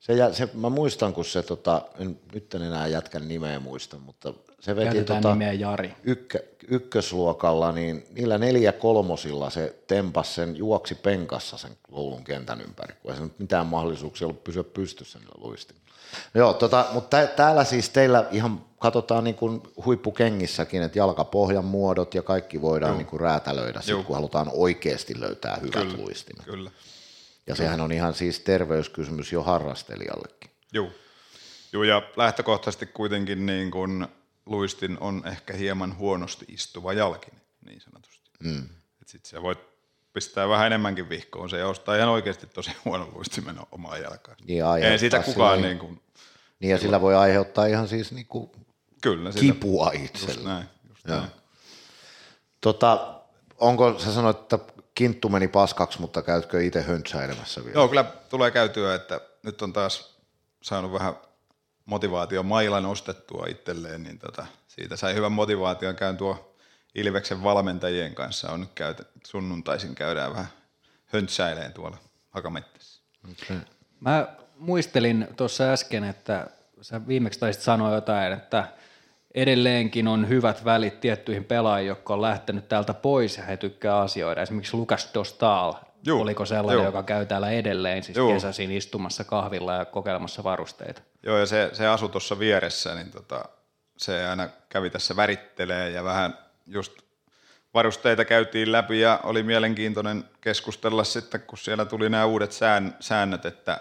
Se, 0.00 0.14
se, 0.32 0.48
mä 0.54 0.68
muistan, 0.68 1.12
kun 1.12 1.24
se, 1.24 1.42
tota, 1.42 1.82
en, 1.98 2.20
nyt 2.34 2.54
en 2.54 2.62
enää 2.62 2.86
jätkän 2.86 3.28
nimeä 3.28 3.60
muista, 3.60 3.98
mutta 3.98 4.34
se 4.60 4.76
veti 4.76 5.04
tota, 5.04 5.32
nimeä 5.32 5.52
Jari. 5.52 5.94
ykkä, 6.02 6.38
ykkösluokalla, 6.70 7.72
niin 7.72 8.06
niillä 8.10 8.38
neljä 8.38 8.72
kolmosilla 8.72 9.50
se 9.50 9.74
tempas 9.86 10.34
sen, 10.34 10.56
juoksi 10.56 10.94
penkassa 10.94 11.56
sen 11.56 11.72
koulun 11.82 12.24
kentän 12.24 12.60
ympäri, 12.60 12.94
kun 13.02 13.10
ei 13.10 13.16
se 13.16 13.22
nyt 13.22 13.38
mitään 13.38 13.66
mahdollisuuksia 13.66 14.26
ollut 14.26 14.44
pysyä 14.44 14.64
pystyssä 14.64 15.18
niillä 15.18 15.34
luistimilla. 15.38 15.90
Joo, 16.34 16.54
tota, 16.54 16.86
mutta 16.92 17.16
tä, 17.16 17.26
täällä 17.26 17.64
siis 17.64 17.90
teillä 17.90 18.24
ihan 18.30 18.64
katsotaan 18.78 19.24
niin 19.24 19.34
kuin 19.34 19.62
huippukengissäkin, 19.84 20.82
että 20.82 20.98
jalkapohjan 20.98 21.64
muodot 21.64 22.14
ja 22.14 22.22
kaikki 22.22 22.62
voidaan 22.62 22.96
niin 22.98 23.06
kuin 23.06 23.20
räätälöidä, 23.20 23.80
sit, 23.80 24.04
kun 24.04 24.16
halutaan 24.16 24.50
oikeasti 24.52 25.20
löytää 25.20 25.56
hyvät 25.56 25.72
Kyllä. 25.72 25.96
luistimet. 25.96 26.44
Kyllä. 26.44 26.70
Ja 27.46 27.54
sehän 27.54 27.80
on 27.80 27.92
ihan 27.92 28.14
siis 28.14 28.40
terveyskysymys 28.40 29.32
jo 29.32 29.42
harrastelijallekin. 29.42 30.50
Joo. 30.72 30.88
Joo, 31.72 31.84
ja 31.84 32.02
lähtökohtaisesti 32.16 32.86
kuitenkin 32.86 33.46
niin 33.46 33.70
kun 33.70 34.08
luistin 34.46 34.96
on 35.00 35.22
ehkä 35.26 35.52
hieman 35.52 35.98
huonosti 35.98 36.44
istuva 36.48 36.92
jalkin, 36.92 37.34
niin 37.66 37.80
sanotusti. 37.80 38.30
Mm. 38.44 38.68
Sitten 39.06 39.30
sä 39.30 39.42
voit 39.42 39.58
pistää 40.12 40.48
vähän 40.48 40.66
enemmänkin 40.66 41.08
vihkoon 41.08 41.50
se 41.50 41.58
ja 41.58 41.68
ostaa 41.68 41.96
ihan 41.96 42.08
oikeasti 42.08 42.46
tosi 42.46 42.70
huono 42.84 43.08
luistimen 43.14 43.56
omaa 43.72 43.96
jalkaan. 43.98 44.36
Niin, 44.46 44.64
Ei 44.84 44.98
sitä 44.98 45.22
kukaan 45.22 45.56
sillä- 45.58 45.68
niin 45.68 45.78
kuin, 45.78 46.02
Niin 46.60 46.70
ja 46.70 46.78
sillä 46.78 47.00
voi 47.00 47.14
aiheuttaa 47.16 47.66
ihan 47.66 47.88
siis 47.88 48.12
niin 48.12 48.26
kuin 48.26 48.50
kyllä. 49.02 49.30
Kipua 49.40 49.92
just 49.92 50.04
itselle. 50.04 50.48
näin, 50.48 50.66
just 50.88 51.06
Joo. 51.08 51.18
näin. 51.18 51.30
Tota, 52.60 53.20
onko, 53.58 53.98
sä 53.98 54.14
sanoit, 54.14 54.36
että 54.38 54.58
kinttu 54.94 55.28
meni 55.28 55.48
paskaksi, 55.48 56.00
mutta 56.00 56.22
käytkö 56.22 56.62
itse 56.62 56.82
höntsäilemässä 56.82 57.64
vielä? 57.64 57.74
Joo, 57.78 57.88
kyllä 57.88 58.04
tulee 58.04 58.50
käytyä, 58.50 58.94
että 58.94 59.20
nyt 59.42 59.62
on 59.62 59.72
taas 59.72 60.16
saanut 60.62 60.92
vähän 60.92 61.14
motivaatio 61.90 62.42
mailan 62.42 62.86
ostettua 62.86 63.46
itselleen, 63.48 64.02
niin 64.02 64.18
tota, 64.18 64.46
siitä 64.68 64.96
sai 64.96 65.14
hyvän 65.14 65.32
motivaation. 65.32 65.96
Käyn 65.96 66.16
tuo 66.16 66.56
Ilveksen 66.94 67.42
valmentajien 67.42 68.14
kanssa, 68.14 68.52
on 68.52 68.60
nyt 68.60 68.70
käytä, 68.74 69.02
sunnuntaisin 69.26 69.94
käydään 69.94 70.32
vähän 70.32 70.46
höntsäileen 71.06 71.72
tuolla 71.72 71.98
hakamettässä. 72.30 73.02
Okay. 73.30 73.56
Mä 74.00 74.28
muistelin 74.56 75.28
tuossa 75.36 75.72
äsken, 75.72 76.04
että 76.04 76.46
sä 76.80 77.06
viimeksi 77.06 77.40
taisit 77.40 77.62
sanoa 77.62 77.94
jotain, 77.94 78.32
että 78.32 78.68
edelleenkin 79.34 80.08
on 80.08 80.28
hyvät 80.28 80.64
välit 80.64 81.00
tiettyihin 81.00 81.44
pelaajiin, 81.44 81.88
jotka 81.88 82.14
on 82.14 82.22
lähtenyt 82.22 82.68
täältä 82.68 82.94
pois 82.94 83.36
ja 83.36 83.44
he 83.44 83.56
tykkää 83.56 83.98
asioida. 83.98 84.42
Esimerkiksi 84.42 84.76
Lukas 84.76 85.10
Dostal, 85.14 85.74
Juu, 86.04 86.20
oliko 86.20 86.46
sellainen, 86.46 86.82
joo. 86.82 86.86
joka 86.86 87.02
käy 87.02 87.26
täällä 87.26 87.50
edelleen, 87.50 88.02
siis 88.02 88.18
Juu. 88.18 88.32
kesäisin 88.32 88.70
istumassa 88.70 89.24
kahvilla 89.24 89.74
ja 89.74 89.84
kokeilemassa 89.84 90.44
varusteita. 90.44 91.02
Joo, 91.22 91.38
ja 91.38 91.46
se, 91.46 91.70
se 91.72 91.86
asui 91.86 92.08
tuossa 92.08 92.38
vieressä, 92.38 92.94
niin 92.94 93.10
tota, 93.10 93.44
se 93.96 94.26
aina 94.26 94.48
kävi 94.68 94.90
tässä 94.90 95.16
värittelee 95.16 95.90
ja 95.90 96.04
vähän 96.04 96.38
just 96.66 96.92
varusteita 97.74 98.24
käytiin 98.24 98.72
läpi 98.72 99.00
ja 99.00 99.20
oli 99.22 99.42
mielenkiintoinen 99.42 100.24
keskustella 100.40 101.04
sitten, 101.04 101.40
kun 101.40 101.58
siellä 101.58 101.84
tuli 101.84 102.08
nämä 102.08 102.24
uudet 102.24 102.52
sään, 102.52 102.96
säännöt, 103.00 103.46
että 103.46 103.80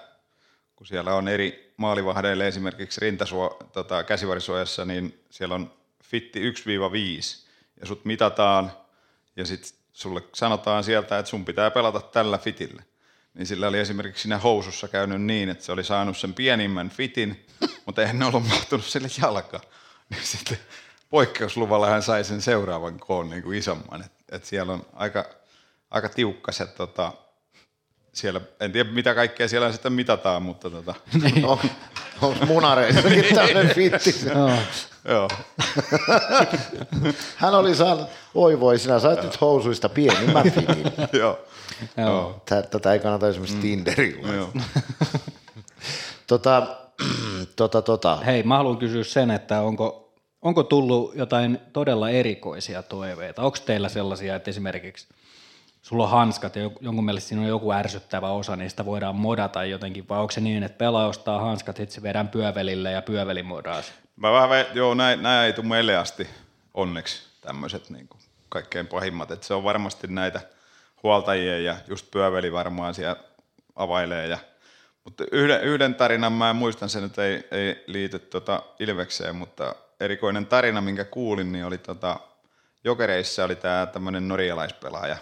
kun 0.76 0.88
siellä 0.88 1.14
on 1.14 1.28
eri 1.28 1.74
maalivahdeille 1.78 2.48
esimerkiksi 2.48 3.02
rintasuo, 3.02 3.58
tota, 3.74 4.04
käsivarisuojassa, 4.04 4.86
niin 4.86 5.24
siellä 5.30 5.56
on 5.56 5.74
fitti 6.04 6.52
1-5 6.52 6.54
ja 7.80 7.86
sut 7.86 8.06
mitataan 8.06 8.72
ja 9.36 9.46
sitten 9.46 9.79
sulle 10.00 10.22
sanotaan 10.34 10.84
sieltä, 10.84 11.20
että 11.20 11.30
sun 11.30 11.46
pitää 11.46 11.72
pelata 11.72 12.02
tällä 12.02 12.38
fitillä. 12.38 12.84
Niin 13.34 13.46
sillä 13.46 13.68
oli 13.68 13.80
esimerkiksi 13.80 14.22
siinä 14.22 14.38
housussa 14.38 14.88
käynyt 14.88 15.22
niin, 15.22 15.50
että 15.50 15.66
se 15.66 15.72
oli 15.72 15.84
saanut 15.84 16.18
sen 16.18 16.34
pienimmän 16.34 16.90
fitin, 16.90 17.46
mutta 17.86 18.02
eihän 18.02 18.20
ne 18.20 18.26
ollut 18.26 18.48
mahtunut 18.48 18.86
sille 18.86 19.08
jalkaan. 19.22 19.64
Niin 20.10 20.24
sitten 20.24 20.58
poikkeusluvalla 21.10 21.90
hän 21.90 22.04
sai 22.04 22.24
sen 22.24 22.42
seuraavan 22.42 23.00
koon 23.00 23.30
niin 23.30 23.44
kuin 23.44 23.58
isomman. 23.58 24.02
Et, 24.02 24.12
et 24.32 24.46
siellä 24.46 24.74
on 24.74 24.86
aika, 24.94 25.26
aika 25.92 26.10
tiukka 26.10 26.52
se, 26.52 26.66
tota, 26.66 27.14
siellä, 28.14 28.42
en 28.60 28.72
tiedä 28.72 28.90
mitä 28.90 29.16
kaikkea 29.16 29.48
siellä 29.48 29.72
sitten 29.72 29.94
mitataan, 29.94 30.44
mutta 30.44 30.70
tota, 30.70 30.96
On, 31.44 31.60
onko 32.22 32.46
munareissakin 32.46 33.26
tämmöinen 33.36 33.76
fitti? 33.76 34.16
Joo. 35.10 35.28
Hän 37.38 37.54
oli 37.56 37.76
saanut, 37.76 38.08
oi 38.36 38.60
voi, 38.60 38.80
sinä 38.80 39.00
sait 39.00 39.24
nyt 39.24 39.42
housuista 39.42 39.90
pienimmän 39.90 40.52
fitin. 40.52 40.84
joo. 41.20 41.40
Joo. 41.98 42.42
Tä- 42.46 42.62
Tätä 42.62 42.94
ei 42.94 43.00
kannata 43.00 43.28
esimerkiksi 43.28 43.58
Tinderillä. 43.58 44.34
joo. 44.34 44.50
Tota, 46.28 46.68
tota, 47.56 47.82
tota. 47.82 48.16
Hei, 48.16 48.44
mä 48.44 48.58
haluan 48.58 48.78
kysyä 48.78 49.04
sen, 49.04 49.32
että 49.32 49.62
onko, 49.62 50.14
onko 50.42 50.64
tullut 50.64 51.16
jotain 51.16 51.60
todella 51.74 52.10
erikoisia 52.10 52.84
toiveita? 52.84 53.42
Onko 53.42 53.58
teillä 53.66 53.90
sellaisia, 53.90 54.36
että 54.36 54.50
esimerkiksi 54.52 55.08
sulla 55.82 56.04
on 56.04 56.10
hanskat 56.10 56.56
ja 56.56 56.70
jonkun 56.82 57.06
mielestä 57.06 57.28
siinä 57.30 57.42
on 57.42 57.48
joku 57.48 57.72
ärsyttävä 57.72 58.30
osa, 58.32 58.56
niin 58.56 58.70
sitä 58.70 58.86
voidaan 58.86 59.16
modata 59.16 59.66
jotenkin, 59.66 60.10
vai 60.10 60.20
onko 60.20 60.32
se 60.32 60.42
niin, 60.42 60.64
että 60.64 60.78
pelaaja 60.78 61.08
ostaa 61.08 61.40
hanskat, 61.42 61.78
sitten 61.78 61.96
se 61.96 62.04
viedään 62.04 62.28
pyövelille 62.28 62.92
ja 62.92 63.02
pyöveli 63.02 63.44
modaa? 63.44 63.82
Mä 64.20 64.32
vähän, 64.32 64.66
joo, 64.74 64.94
näin, 64.94 65.24
näin 65.24 65.46
ei 65.46 65.54
tule 65.54 65.68
meille 65.68 65.98
asti 65.98 66.30
onneksi 66.74 67.24
tämmöiset 67.42 67.90
niin 67.90 68.10
kaikkein 68.50 68.88
pahimmat. 68.88 69.32
Et 69.32 69.44
se 69.44 69.54
on 69.54 69.64
varmasti 69.64 70.08
näitä 70.08 70.42
huoltajia 71.04 71.60
ja 71.60 71.76
just 71.88 72.12
pyöveli 72.12 72.52
varmaan 72.52 72.94
siellä 72.94 73.16
availee. 73.76 74.28
Ja, 74.28 74.38
mutta 75.04 75.24
yhden, 75.32 75.62
yhden 75.62 75.96
tarinan, 75.96 76.34
mä 76.34 76.54
muistan 76.54 76.90
sen, 76.90 77.04
että 77.04 77.26
ei, 77.26 77.48
ei 77.52 77.84
liity 77.88 78.20
tota 78.20 78.64
Ilvekseen, 78.80 79.36
mutta 79.36 79.76
erikoinen 80.00 80.46
tarina, 80.46 80.82
minkä 80.82 81.06
kuulin, 81.06 81.52
niin 81.52 81.66
oli 81.66 81.78
tota, 81.78 82.20
Jokereissa 82.84 83.46
oli 83.46 83.56
tämä 83.56 83.86
tämmöinen 83.86 84.28
norjalaispelaaja. 84.28 85.18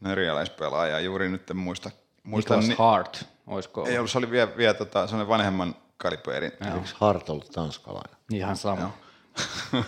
Norjalaispelaaja, 0.00 1.00
juuri 1.00 1.28
nyt 1.28 1.50
en 1.50 1.56
muista. 1.56 1.90
muista 2.22 2.54
Niklas 2.54 2.68
ni- 2.68 2.76
Hart, 2.78 3.24
olisiko 3.46 3.86
ei 3.86 3.98
ollut, 3.98 4.10
se 4.10 4.18
oli 4.18 4.30
vielä, 4.30 4.56
vielä 4.56 4.74
tota, 4.74 5.06
semmoinen 5.06 5.28
vanhemman 5.28 5.74
kaliberin. 6.02 6.52
Eikö 6.64 6.80
Hart 6.94 7.30
ollut 7.30 7.50
tanskalainen? 7.50 8.16
ihan 8.32 8.56
sama. 8.56 8.98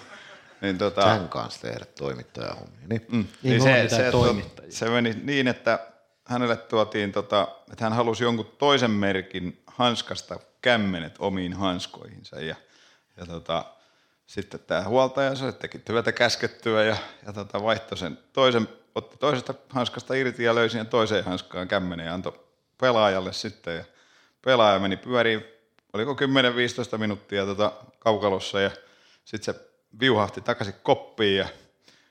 Niin, 0.60 0.78
tota, 0.78 1.00
Tämän 1.00 1.28
kanssa 1.28 1.60
tehdä 1.60 1.84
toimittajahommia. 1.84 2.88
Niin. 2.88 3.06
Mm. 3.12 3.26
Niin 3.42 3.62
olla 3.62 3.88
se, 3.88 3.88
se, 3.88 4.10
toimittajia. 4.10 4.72
se, 4.72 4.88
meni 4.88 5.16
niin, 5.22 5.48
että 5.48 5.78
hänelle 6.26 6.56
tuotiin, 6.56 7.12
tota, 7.12 7.48
että 7.72 7.84
hän 7.84 7.92
halusi 7.92 8.24
jonkun 8.24 8.46
toisen 8.58 8.90
merkin 8.90 9.62
hanskasta 9.66 10.38
kämmenet 10.62 11.14
omiin 11.18 11.52
hanskoihinsa. 11.52 12.40
Ja, 12.40 12.56
ja 13.16 13.26
tota, 13.26 13.64
sitten 14.26 14.60
tämä 14.60 14.84
huoltaja 14.84 15.34
se 15.34 15.52
teki 15.52 15.78
työtä 15.78 16.12
käskettyä 16.12 16.84
ja, 16.84 16.96
ja 17.26 17.32
tota, 17.32 17.62
vaihtoi 17.62 17.98
sen 17.98 18.18
toisen, 18.32 18.68
otti 18.94 19.16
toisesta 19.16 19.54
hanskasta 19.68 20.14
irti 20.14 20.44
ja 20.44 20.54
löysi 20.54 20.72
siihen 20.72 20.86
toiseen 20.86 21.24
hanskaan 21.24 21.68
kämmenen 21.68 22.06
ja 22.06 22.14
antoi 22.14 22.40
pelaajalle 22.80 23.32
sitten. 23.32 23.76
Ja 23.76 23.84
pelaaja 24.44 24.78
meni 24.78 24.96
pyöriin, 24.96 25.44
oliko 25.94 26.12
10-15 26.94 26.98
minuuttia 26.98 27.46
tota 27.46 27.72
kaukalossa 27.98 28.60
ja 28.60 28.70
sitten 29.24 29.54
se 29.54 29.60
viuhahti 30.00 30.40
takaisin 30.40 30.74
koppiin 30.82 31.36
ja 31.36 31.48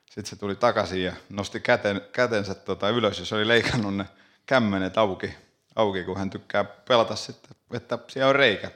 sitten 0.05 0.26
se 0.26 0.35
tuli 0.35 0.55
takaisin 0.55 1.03
ja 1.03 1.14
nosti 1.30 1.60
käten, 1.60 2.01
kätensä 2.11 2.55
tota 2.55 2.89
ylös 2.89 3.19
ja 3.19 3.26
se 3.26 3.35
oli 3.35 3.47
leikannut 3.47 3.95
ne 3.95 4.05
kämmenet 4.45 4.97
auki, 4.97 5.34
auki, 5.76 6.03
kun 6.03 6.18
hän 6.18 6.30
tykkää 6.30 6.64
pelata 6.64 7.15
sitten, 7.15 7.51
että 7.73 7.99
siellä 8.07 8.30
on 8.30 8.35
reikä. 8.35 8.72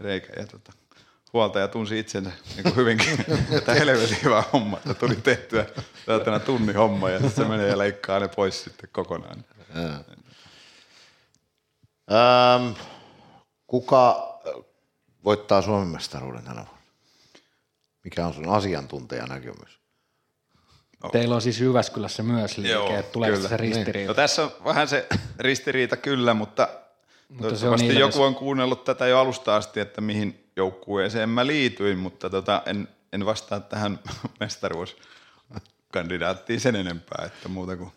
reikä 0.00 0.32
ja 0.36 0.46
tota, 0.46 0.72
huolta 1.32 1.58
ja 1.58 1.68
tunsi 1.68 1.98
itsensä 1.98 2.30
niin 2.56 2.76
hyvinkin, 2.76 3.24
että 3.58 3.74
helvetin 3.74 4.18
hyvä 4.24 4.44
homma, 4.52 4.76
että 4.76 4.94
tuli 4.94 5.16
tehtyä 5.16 5.66
täältä 6.06 6.38
tunnin 6.38 6.76
homma 6.76 7.10
ja 7.10 7.30
se 7.30 7.44
menee 7.44 7.68
ja 7.68 7.78
leikkaa 7.78 8.20
ne 8.20 8.28
pois 8.28 8.64
sitten 8.64 8.88
kokonaan. 8.92 9.44
Ähm, 12.10 12.72
kuka 13.66 14.34
voittaa 15.24 15.62
Suomen 15.62 15.88
mestaruuden 15.88 16.42
tänä 16.42 16.54
vuonna? 16.54 16.76
Mikä 18.04 18.26
on 18.26 18.34
sun 18.34 18.48
asiantuntijanäkemys? 18.48 19.80
Teillä 21.12 21.34
on 21.34 21.42
siis 21.42 21.60
Jyväskylässä 21.60 22.22
myös 22.22 22.58
liike, 22.58 22.72
Joo, 22.72 22.96
että 22.96 23.12
tuleeko 23.12 23.36
kyllä. 23.36 23.48
se 23.48 23.56
ristiriita? 23.56 24.10
No 24.10 24.14
tässä 24.14 24.42
on 24.42 24.52
vähän 24.64 24.88
se 24.88 25.06
ristiriita 25.38 25.96
kyllä, 25.96 26.34
mutta, 26.34 26.68
mutta 27.28 27.56
se 27.56 27.68
on 27.68 27.82
Ilves. 27.82 27.98
joku 27.98 28.22
on 28.22 28.34
kuunnellut 28.34 28.84
tätä 28.84 29.06
jo 29.06 29.18
alusta 29.18 29.56
asti, 29.56 29.80
että 29.80 30.00
mihin 30.00 30.50
joukkueeseen 30.56 31.28
mä 31.28 31.46
liityin, 31.46 31.98
mutta 31.98 32.30
tota, 32.30 32.62
en, 32.66 32.88
en 33.12 33.26
vastaa 33.26 33.60
tähän 33.60 33.98
mestaruuskandidaattiin 34.40 36.60
sen 36.60 36.76
enempää, 36.76 37.24
että 37.26 37.48
muuta 37.48 37.76
kuin 37.76 37.92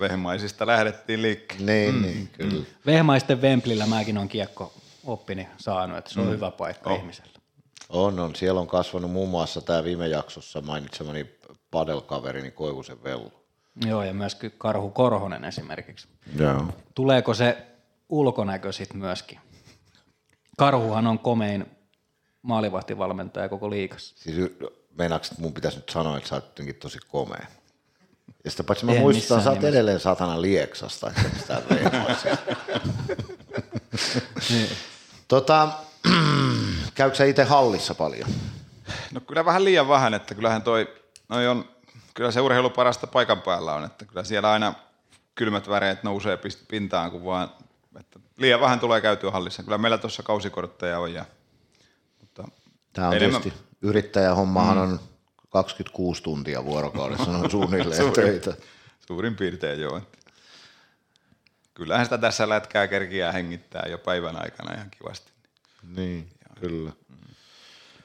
vehmaisista 0.00 0.66
lähdettiin 0.66 1.22
liikkeelle. 1.22 1.72
Niin, 1.72 1.94
mm. 1.94 2.02
niin 2.02 2.28
kyllä. 2.32 2.64
Vehmaisten 2.86 3.42
Vemplillä 3.42 3.86
mäkin 3.86 4.18
on 4.18 4.28
kiekko 4.28 4.72
oppini 5.04 5.48
saanut, 5.56 5.98
että 5.98 6.10
se 6.12 6.20
on 6.20 6.26
Mm. 6.26 6.32
hyvä 6.32 6.50
paikka 6.50 6.90
Oh. 6.90 6.98
ihmiselle. 6.98 7.30
On, 7.88 8.20
on. 8.20 8.34
Siellä 8.34 8.60
on 8.60 8.66
kasvanut 8.66 9.10
muun 9.10 9.28
muassa 9.28 9.60
tämä 9.60 9.84
viime 9.84 10.08
jaksossa 10.08 10.60
mainitsemani 10.60 11.26
padelkaverini 11.70 12.50
Koivusen 12.50 13.02
Vellu. 13.02 13.32
Joo, 13.86 14.02
ja 14.02 14.14
myöskin 14.14 14.54
Karhu 14.58 14.90
Korhonen 14.90 15.44
esimerkiksi. 15.44 16.08
Joo. 16.38 16.64
Tuleeko 16.94 17.34
se 17.34 17.66
ulkonäkö 18.08 18.72
sitten 18.72 18.96
myöskin? 18.98 19.38
Karhuhan 20.58 21.06
on 21.06 21.18
komein 21.18 21.66
maalivahtivalmentaja 22.42 23.48
koko 23.48 23.70
liikassa. 23.70 24.14
Siis 24.18 24.36
meinaatko, 24.98 25.28
että 25.32 25.42
mun 25.42 25.52
pitäisi 25.52 25.76
nyt 25.78 25.88
sanoa, 25.88 26.16
että 26.16 26.28
sä 26.28 26.34
oot 26.34 26.44
jotenkin 26.44 26.74
tosi 26.74 26.98
komea? 27.08 27.46
Ja 28.44 28.50
sitä 28.50 28.64
paitsi 28.64 28.84
mä 28.84 28.92
En 28.92 29.00
muistutan, 29.00 29.42
sä 29.42 29.50
oot 29.50 29.64
edelleen 29.64 30.00
satana 30.00 30.42
lieksasta, 30.42 31.08
että 31.08 31.22
mistään 31.34 31.62
vehmaisista. 31.70 32.36
tota, 35.28 35.68
käykö 36.94 37.16
sä 37.16 37.24
itse 37.24 37.44
hallissa 37.44 37.94
paljon? 37.94 38.30
No 39.12 39.20
kyllä 39.20 39.44
vähän 39.44 39.64
liian 39.64 39.88
vähän, 39.88 40.14
että 40.14 40.34
kyllähän 40.34 40.62
toi, 40.62 40.88
noi 41.28 41.48
on, 41.48 41.68
kyllä 42.14 42.30
se 42.30 42.40
urheilu 42.40 42.70
parasta 42.70 43.06
paikan 43.06 43.42
päällä 43.42 43.74
on, 43.74 43.84
että 43.84 44.04
kyllä 44.04 44.24
siellä 44.24 44.52
aina 44.52 44.74
kylmät 45.34 45.68
väreet 45.68 46.02
nousee 46.02 46.38
pintaan, 46.68 47.10
kun 47.10 47.24
vaan, 47.24 47.50
että 48.00 48.20
liian 48.36 48.60
vähän 48.60 48.80
tulee 48.80 49.00
käytyä 49.00 49.30
hallissa. 49.30 49.62
Kyllä 49.62 49.78
meillä 49.78 49.98
tuossa 49.98 50.22
kausikortteja 50.22 50.98
on 50.98 51.12
ja, 51.14 51.24
mutta 52.20 52.48
Tämä 52.92 53.08
on 53.08 53.14
Enemmän- 53.14 53.42
tietysti, 53.42 53.64
yrittäjähommahan 53.82 54.78
on 54.78 55.00
26 55.50 56.22
tuntia 56.22 56.64
vuorokaudessa, 56.64 57.30
on 57.30 57.50
suunnilleen 57.56 58.12
töitä. 58.12 58.54
suurin 59.06 59.36
piirtein 59.36 59.80
joo. 59.80 60.00
Kyllähän 61.74 62.06
sitä 62.06 62.18
tässä 62.18 62.48
lätkää 62.48 62.86
kerkiää 62.88 63.32
hengittää 63.32 63.86
jo 63.88 63.98
päivän 63.98 64.42
aikana 64.42 64.74
ihan 64.74 64.90
kivasti. 64.90 65.32
Niin, 65.96 66.28
kyllä. 66.60 66.92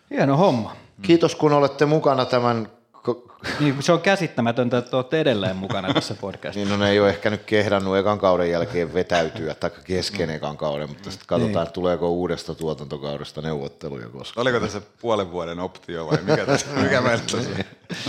Hieno 0.09 0.37
homma. 0.37 0.75
Kiitos 1.01 1.35
kun 1.35 1.53
olette 1.53 1.85
mukana 1.85 2.25
tämän, 2.25 2.71
ko- 3.09 3.31
Niin, 3.59 3.75
se 3.83 3.91
on 3.91 4.01
käsittämätöntä, 4.01 4.77
että 4.77 4.97
olette 4.97 5.19
edelleen 5.21 5.55
mukana 5.55 5.93
tässä 5.93 6.15
podcastissa. 6.21 6.59
niin 6.69 6.79
no 6.79 6.85
ne 6.85 6.91
ei 6.91 6.99
ole 6.99 7.09
ehkä 7.09 7.29
nyt 7.29 7.43
kehdannut 7.43 7.97
ekan 7.97 8.19
kauden 8.19 8.51
jälkeen 8.51 8.93
vetäytyä, 8.93 9.55
tai 9.55 9.71
kesken 9.83 10.29
ekan 10.29 10.57
kauden, 10.57 10.89
mutta 10.89 11.11
sitten 11.11 11.27
katsotaan, 11.27 11.63
että 11.63 11.73
tuleeko 11.73 12.09
uudesta 12.09 12.55
tuotantokaudesta 12.55 13.41
neuvotteluja 13.41 14.09
koska. 14.09 14.41
Oliko 14.41 14.59
tässä 14.59 14.81
puolen 15.01 15.31
vuoden 15.31 15.59
optio 15.59 16.07
vai 16.07 16.17
mikä, 16.23 16.45
tässä, 16.45 16.67
mikä 16.83 17.01
meillä 17.01 17.23
tässä 17.31 17.49
on? 17.49 17.57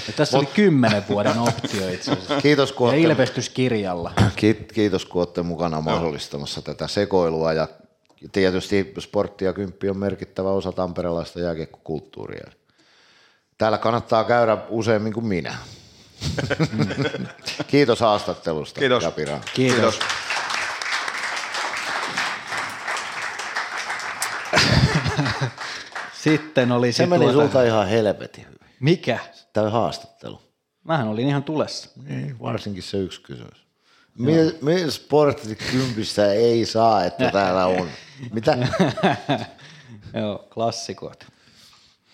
Ja 0.07 0.13
tässä 0.17 0.39
oli 0.39 0.47
kymmenen 0.47 1.05
vuoden 1.09 1.39
optio 1.39 1.89
itse 1.89 2.13
asiassa. 2.13 2.41
Kiitos 2.41 2.73
kun, 2.73 2.87
Ja 2.89 2.93
olette, 2.93 3.09
ilmestyskirjalla. 3.13 4.13
ki- 4.37 4.67
kiitos 4.75 5.05
kun 5.05 5.21
olette 5.21 5.43
mukana 5.43 5.81
mahdollistamassa 5.81 6.63
tätä 6.63 6.87
sekoilua 6.89 7.53
ja 7.53 7.69
tietysti 8.33 8.95
sportti 8.99 9.45
ja 9.45 9.53
kymppi 9.53 9.91
on 9.91 9.97
merkittävä 9.97 10.51
osa 10.51 10.73
tamperelaista 10.73 11.41
jääkiekkokulttuuria. 11.41 12.51
Täällä 13.59 13.79
kannattaa 13.79 14.25
käydä 14.25 14.59
useammin 14.69 15.13
kuin 15.13 15.27
minä. 15.27 15.55
Kiitos 17.67 18.01
haastattelusta. 18.01 18.81
Kiitos. 18.81 19.03
Japira. 19.05 19.41
Kiitos. 19.55 19.99
Sitten 26.25 26.73
oli 26.73 26.93
Se 26.93 27.07
meni 27.07 27.25
tuota- 27.25 27.41
sulta 27.41 27.63
ihan 27.63 27.89
helvetin 27.89 28.45
hyvin. 28.45 28.59
Mikä? 28.81 29.19
Tämä 29.53 29.71
haastattelu. 29.71 30.41
Mähän 30.85 31.09
olin 31.09 31.29
ihan 31.29 31.43
tulessa. 31.45 31.91
Niin, 32.09 32.39
varsinkin 32.41 32.83
se 32.83 32.97
yksi 32.99 33.21
kysymys. 33.21 33.67
Millä 34.63 34.91
sporttikympistä 34.91 36.33
ei 36.33 36.67
saa, 36.67 37.05
että 37.05 37.31
täällä 37.31 37.67
on? 37.67 37.89
Mitä? 38.33 38.59
Joo, 40.21 40.47
klassikot. 40.55 41.27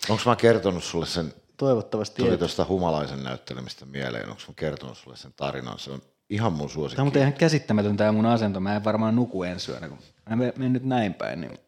Onko 0.09 0.23
mä 0.27 0.37
kertonut 0.37 0.85
sulle 0.85 1.07
sen, 1.07 1.35
Toivottavasti 1.57 2.23
tuli 2.23 2.39
tuosta 2.39 2.65
humalaisen 2.69 3.25
näyttelemistä 3.25 3.87
mieleen, 3.87 4.29
onko 4.29 4.43
mä 4.49 4.55
kertonut 4.57 4.99
sulle 4.99 5.17
sen 5.17 5.33
tarinan? 5.37 5.79
Se 5.79 5.91
on 5.91 6.03
ihan 6.31 6.53
mun 6.53 6.71
suosikki. 6.71 6.97
Tämä 6.97 7.09
on 7.09 7.21
ihan 7.21 7.33
käsittämätön 7.33 7.97
tämä 7.97 8.13
mun 8.13 8.27
asento. 8.27 8.61
Mä 8.61 8.77
en 8.77 8.85
varmaan 8.85 9.17
nuku 9.17 9.43
ensi 9.43 9.71
yönä, 9.71 9.89
kun 9.89 9.99
mä 10.29 10.37
menen 10.37 10.73
nyt 10.73 10.85
näin 10.85 11.15
päin, 11.15 11.41
niin 11.41 11.59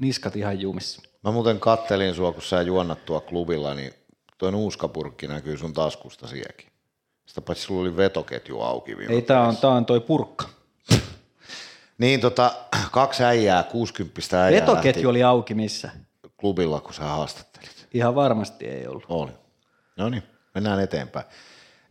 niskat 0.00 0.36
ihan 0.36 0.60
jumissa. 0.60 1.02
Mä 1.24 1.30
muuten 1.30 1.60
kattelin 1.60 2.14
sua, 2.14 2.32
kun 2.32 2.42
sä 2.42 2.62
juonnat 2.62 3.04
tuo 3.04 3.20
klubilla, 3.20 3.74
niin 3.74 3.94
tuo 4.38 4.50
nuuskapurkki 4.50 5.28
näkyy 5.28 5.56
sun 5.56 5.72
taskusta 5.72 6.26
siekin. 6.26 6.68
Sitä 7.26 7.40
paitsi 7.40 7.64
sulla 7.64 7.80
oli 7.80 7.96
vetoketju 7.96 8.60
auki 8.60 8.96
viime 8.96 9.14
Ei, 9.14 9.22
tää 9.22 9.42
on, 9.42 9.56
tää 9.56 9.70
on 9.70 9.86
toi 9.86 10.00
purkka. 10.00 10.48
Niin 11.98 12.20
tota, 12.20 12.52
kaksi 12.90 13.24
äijää, 13.24 13.62
60 13.62 14.44
äijää 14.44 14.60
Vetoketju 14.60 15.08
oli 15.08 15.22
auki 15.22 15.54
missä? 15.54 15.88
lähti 15.88 16.36
klubilla, 16.40 16.80
kun 16.80 16.94
sä 16.94 17.02
haastattelit. 17.02 17.53
Ihan 17.94 18.14
varmasti 18.14 18.66
ei 18.66 18.86
ollut. 18.86 19.04
Oli. 19.08 19.32
No 19.96 20.08
niin, 20.08 20.22
mennään 20.54 20.80
eteenpäin. 20.80 21.26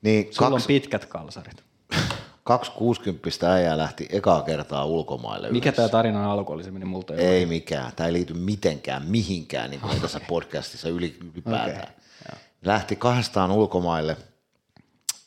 Niin 0.01 0.33
Sulla 0.33 0.49
kaksi, 0.49 0.63
on 0.63 0.67
pitkät 0.67 1.05
kalsarit. 1.05 1.63
kaksi 2.43 2.71
60 2.71 3.53
äijää 3.53 3.77
lähti 3.77 4.07
ekaa 4.11 4.41
kertaa 4.41 4.85
ulkomaille 4.85 5.51
Mikä 5.51 5.69
yhdessä. 5.69 5.75
tämä 5.75 5.89
tarinan 5.89 6.23
alku 6.23 6.53
oli? 6.53 6.63
Se 6.63 6.71
meni 6.71 6.85
multa. 6.85 7.15
Ei 7.15 7.45
mikään. 7.45 7.91
Tämä 7.95 8.07
ei 8.07 8.13
liity 8.13 8.33
mitenkään 8.33 9.05
mihinkään 9.05 9.69
niin 9.69 9.81
kuin 9.81 10.01
tässä 10.01 10.19
podcastissa 10.27 10.89
yli, 10.89 11.17
ylipäätään. 11.33 11.93
Okay. 12.27 12.39
Lähti 12.65 12.95
kahdestaan 12.95 13.51
ulkomaille. 13.51 14.17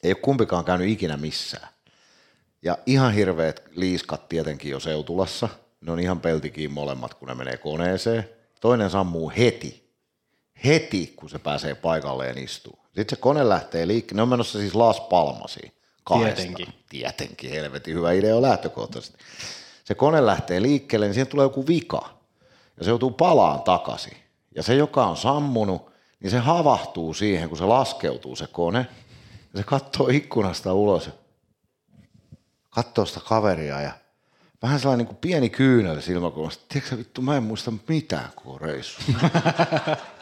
Ei 0.02 0.10
ole 0.10 0.14
kumpikaan 0.22 0.64
käynyt 0.64 0.88
ikinä 0.88 1.16
missään. 1.16 1.68
Ja 2.62 2.78
ihan 2.86 3.12
hirveät 3.12 3.62
liiskat 3.70 4.28
tietenkin 4.28 4.70
jo 4.70 4.80
Seutulassa. 4.80 5.48
Ne 5.80 5.92
on 5.92 6.00
ihan 6.00 6.20
peltikiin 6.20 6.72
molemmat, 6.72 7.14
kun 7.14 7.28
ne 7.28 7.34
menee 7.34 7.56
koneeseen. 7.56 8.28
Toinen 8.60 8.90
sammuu 8.90 9.32
heti. 9.38 9.85
Heti, 10.64 11.12
kun 11.16 11.30
se 11.30 11.38
pääsee 11.38 11.74
paikalleen 11.74 12.38
istuu. 12.38 12.78
Sitten 12.84 13.16
se 13.16 13.16
kone 13.16 13.48
lähtee 13.48 13.86
liikkeelle. 13.86 14.18
Ne 14.18 14.22
on 14.22 14.28
menossa 14.28 14.58
siis 14.58 14.74
Las 14.74 15.00
Palmasiin. 15.00 15.72
Kahdestaan. 16.04 16.36
Tietenkin. 16.36 16.74
Tietenkin, 16.88 17.50
helvetin 17.50 17.94
hyvä 17.94 18.12
idea 18.12 18.36
on 18.36 18.42
lähtökohtaisesti. 18.42 19.18
Se 19.84 19.94
kone 19.94 20.26
lähtee 20.26 20.62
liikkeelle, 20.62 21.06
niin 21.06 21.14
siihen 21.14 21.26
tulee 21.26 21.44
joku 21.44 21.66
vika. 21.66 22.10
Ja 22.78 22.84
se 22.84 22.90
joutuu 22.90 23.10
palaan 23.10 23.62
takaisin. 23.62 24.16
Ja 24.54 24.62
se, 24.62 24.74
joka 24.74 25.06
on 25.06 25.16
sammunut, 25.16 25.90
niin 26.20 26.30
se 26.30 26.38
havahtuu 26.38 27.14
siihen, 27.14 27.48
kun 27.48 27.58
se 27.58 27.64
laskeutuu 27.64 28.36
se 28.36 28.46
kone. 28.46 28.86
Ja 29.52 29.58
se 29.58 29.62
katsoo 29.62 30.08
ikkunasta 30.08 30.74
ulos 30.74 31.10
katsoo 32.76 33.06
sitä 33.06 33.20
kaveria 33.28 33.80
ja 33.80 33.92
vähän 34.62 34.80
sellainen 34.80 34.98
niin 34.98 35.06
kuin 35.06 35.16
pieni 35.16 35.50
kyynel 35.50 36.00
silmäkulmasta. 36.00 36.64
Tiedätkö 36.68 36.98
vittu, 36.98 37.22
mä 37.22 37.36
en 37.36 37.42
muista 37.42 37.72
mitään 37.88 38.28
koko 38.34 38.58
reissu. 38.58 39.02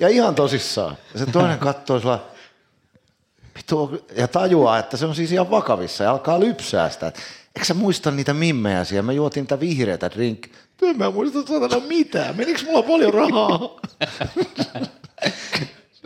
ja 0.00 0.08
ihan 0.08 0.34
tosissaan. 0.34 0.96
Ja 1.12 1.18
se 1.18 1.26
toinen 1.26 1.58
katsoo 1.58 2.00
sillä 2.00 2.18
ja 4.16 4.28
tajuaa, 4.28 4.78
että 4.78 4.96
se 4.96 5.06
on 5.06 5.14
siis 5.14 5.32
ihan 5.32 5.50
vakavissa 5.50 6.04
ja 6.04 6.10
alkaa 6.10 6.40
lypsää 6.40 6.90
sitä. 6.90 7.06
Eikö 7.56 7.64
sä 7.64 7.74
muista 7.74 8.10
niitä 8.10 8.34
mimmejä 8.34 8.84
siellä? 8.84 9.02
Mä 9.02 9.12
juotin 9.12 9.42
niitä 9.42 9.60
vihreitä 9.60 10.10
drink. 10.10 10.46
En 10.82 10.98
mä 10.98 11.10
muista 11.10 11.38
satana 11.42 11.86
mitään. 11.86 12.36
Menikö 12.36 12.60
mulla 12.64 12.82
paljon 12.82 13.14
rahaa? 13.14 13.58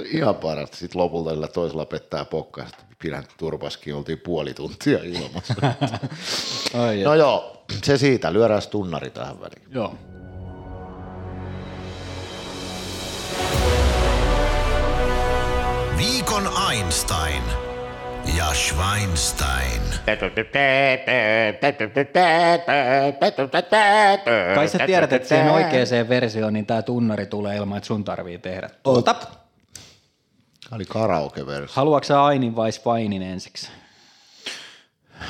Ihan 0.05 0.35
parasta. 0.35 0.77
Sitten 0.77 1.01
lopulta 1.01 1.31
sillä 1.31 1.49
toisella 1.49 1.85
pettää 1.85 2.25
pokkaa. 2.25 2.67
Pidän 2.99 3.25
turpaskin, 3.37 3.95
oltiin 3.95 4.19
puoli 4.19 4.55
tuntia 4.55 4.99
ilmassa. 5.03 5.55
No 7.05 7.15
joo, 7.15 7.65
se 7.85 7.99
siitä. 7.99 8.33
Lyödään 8.33 8.63
tunnari 8.71 9.11
tähän 9.11 9.41
väliin. 9.41 9.63
Joo. 9.71 9.95
Viikon 15.97 16.51
Einstein. 16.71 17.43
ja 18.37 18.55
Schweinstein. 18.55 19.83
Kai 24.55 24.69
sä 24.69 24.79
tiedät, 24.87 25.13
että 25.13 25.29
siihen 25.29 25.51
oikeaan 25.51 26.09
versioon 26.09 26.53
niin 26.53 26.67
tämä 26.67 26.83
tunnari 26.83 27.27
tulee 27.27 27.57
ilman, 27.57 27.79
että 27.79 27.87
sun 27.87 28.05
tarvii 28.05 28.39
tehdä. 28.39 28.71
Tuota. 28.83 29.15
Tämä 29.15 30.77
oli 30.77 30.85
karaoke-versio. 30.85 31.75
Haluatko 31.75 32.07
sä 32.07 32.25
Ainin 32.25 32.57
vai 32.57 32.73
Svainin 32.73 33.23
ensiksi? 33.23 33.69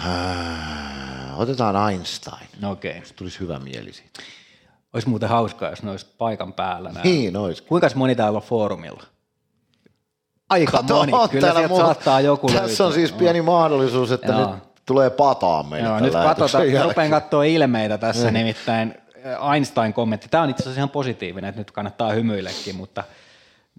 Äh, 0.07 1.41
Otetaan 1.41 1.91
Einstein. 1.91 2.49
No 2.61 2.71
Okei. 2.71 2.91
Okay. 2.91 3.03
Tulisi 3.17 3.41
hyvä 3.41 3.59
mieli 3.59 3.93
siitä. 3.93 4.23
Olisi 4.93 5.09
muuten 5.09 5.29
hauskaa, 5.29 5.71
jos 5.71 5.83
ne 5.83 5.91
olisi 5.91 6.07
paikan 6.19 6.53
päällä. 6.53 6.91
Niin, 7.05 7.37
ois. 7.37 7.63
Kuinka 7.63 7.89
moni 7.95 8.15
täällä 8.15 8.37
on 8.37 8.43
foorumilla? 8.43 9.03
Aika 10.51 10.73
Kato, 10.73 10.95
moni. 10.95 11.13
on 11.13 11.29
Kyllä 11.29 11.53
sieltä 11.53 11.69
muu- 11.69 11.79
saattaa 11.81 12.21
joku 12.21 12.47
Tässä 12.47 12.63
löytyä. 12.67 12.87
on 12.87 12.93
siis 12.93 13.13
pieni 13.13 13.43
mahdollisuus, 13.43 14.13
että 14.13 14.33
Joo. 14.33 14.55
nyt 14.55 14.63
tulee 14.87 15.11
pataan 15.11 15.67
meille 15.67 15.89
Joo, 15.89 16.01
nyt 16.01 16.13
jälkeen. 16.13 16.85
rupean 16.85 17.11
katsoa 17.11 17.45
ilmeitä 17.45 17.99
tässä, 17.99 18.31
nimittäin 18.31 18.95
äh, 19.27 19.53
Einstein-kommentti. 19.55 20.29
Tämä 20.29 20.43
on 20.43 20.51
itse 20.51 20.63
asiassa 20.63 20.79
ihan 20.81 20.91
positiivinen, 20.91 21.49
että 21.49 21.61
nyt 21.61 21.71
kannattaa 21.71 22.13
hymyillekin, 22.13 22.77
mutta 22.77 23.05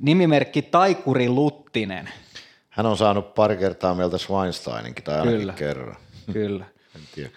nimimerkki 0.02 0.62
Taikuri 0.62 1.30
Luttinen. 1.30 2.10
Hän 2.70 2.86
on 2.86 2.98
saanut 2.98 3.34
pari 3.36 3.58
kertaa 3.58 3.96
meiltä 3.96 4.18
Schweinsteininkin, 4.18 5.04
tai 5.04 5.16
ainakin 5.20 5.40
Kyllä. 5.40 5.54
kerran. 5.54 5.96
Kyllä. 6.34 6.66
En 6.96 7.02
tiedä. 7.16 7.30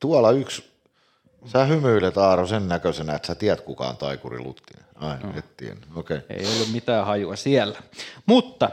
Tuolla 0.00 0.30
yksi, 0.30 0.70
sä 1.46 1.64
hymyilet 1.64 2.18
Aaro 2.18 2.46
sen 2.46 2.68
näköisenä, 2.68 3.14
että 3.14 3.26
sä 3.26 3.34
tiedät 3.34 3.60
kuka 3.60 3.88
on 3.88 3.96
Taikuri 3.96 4.38
Luttinen. 4.38 4.83
Ai, 4.94 5.18
no. 5.22 5.32
et. 5.36 5.44
Okei. 5.96 6.16
Okay. 6.16 6.36
Ei 6.36 6.46
ollut 6.46 6.72
mitään 6.72 7.06
hajua 7.06 7.36
siellä. 7.36 7.78
Mutta, 8.26 8.70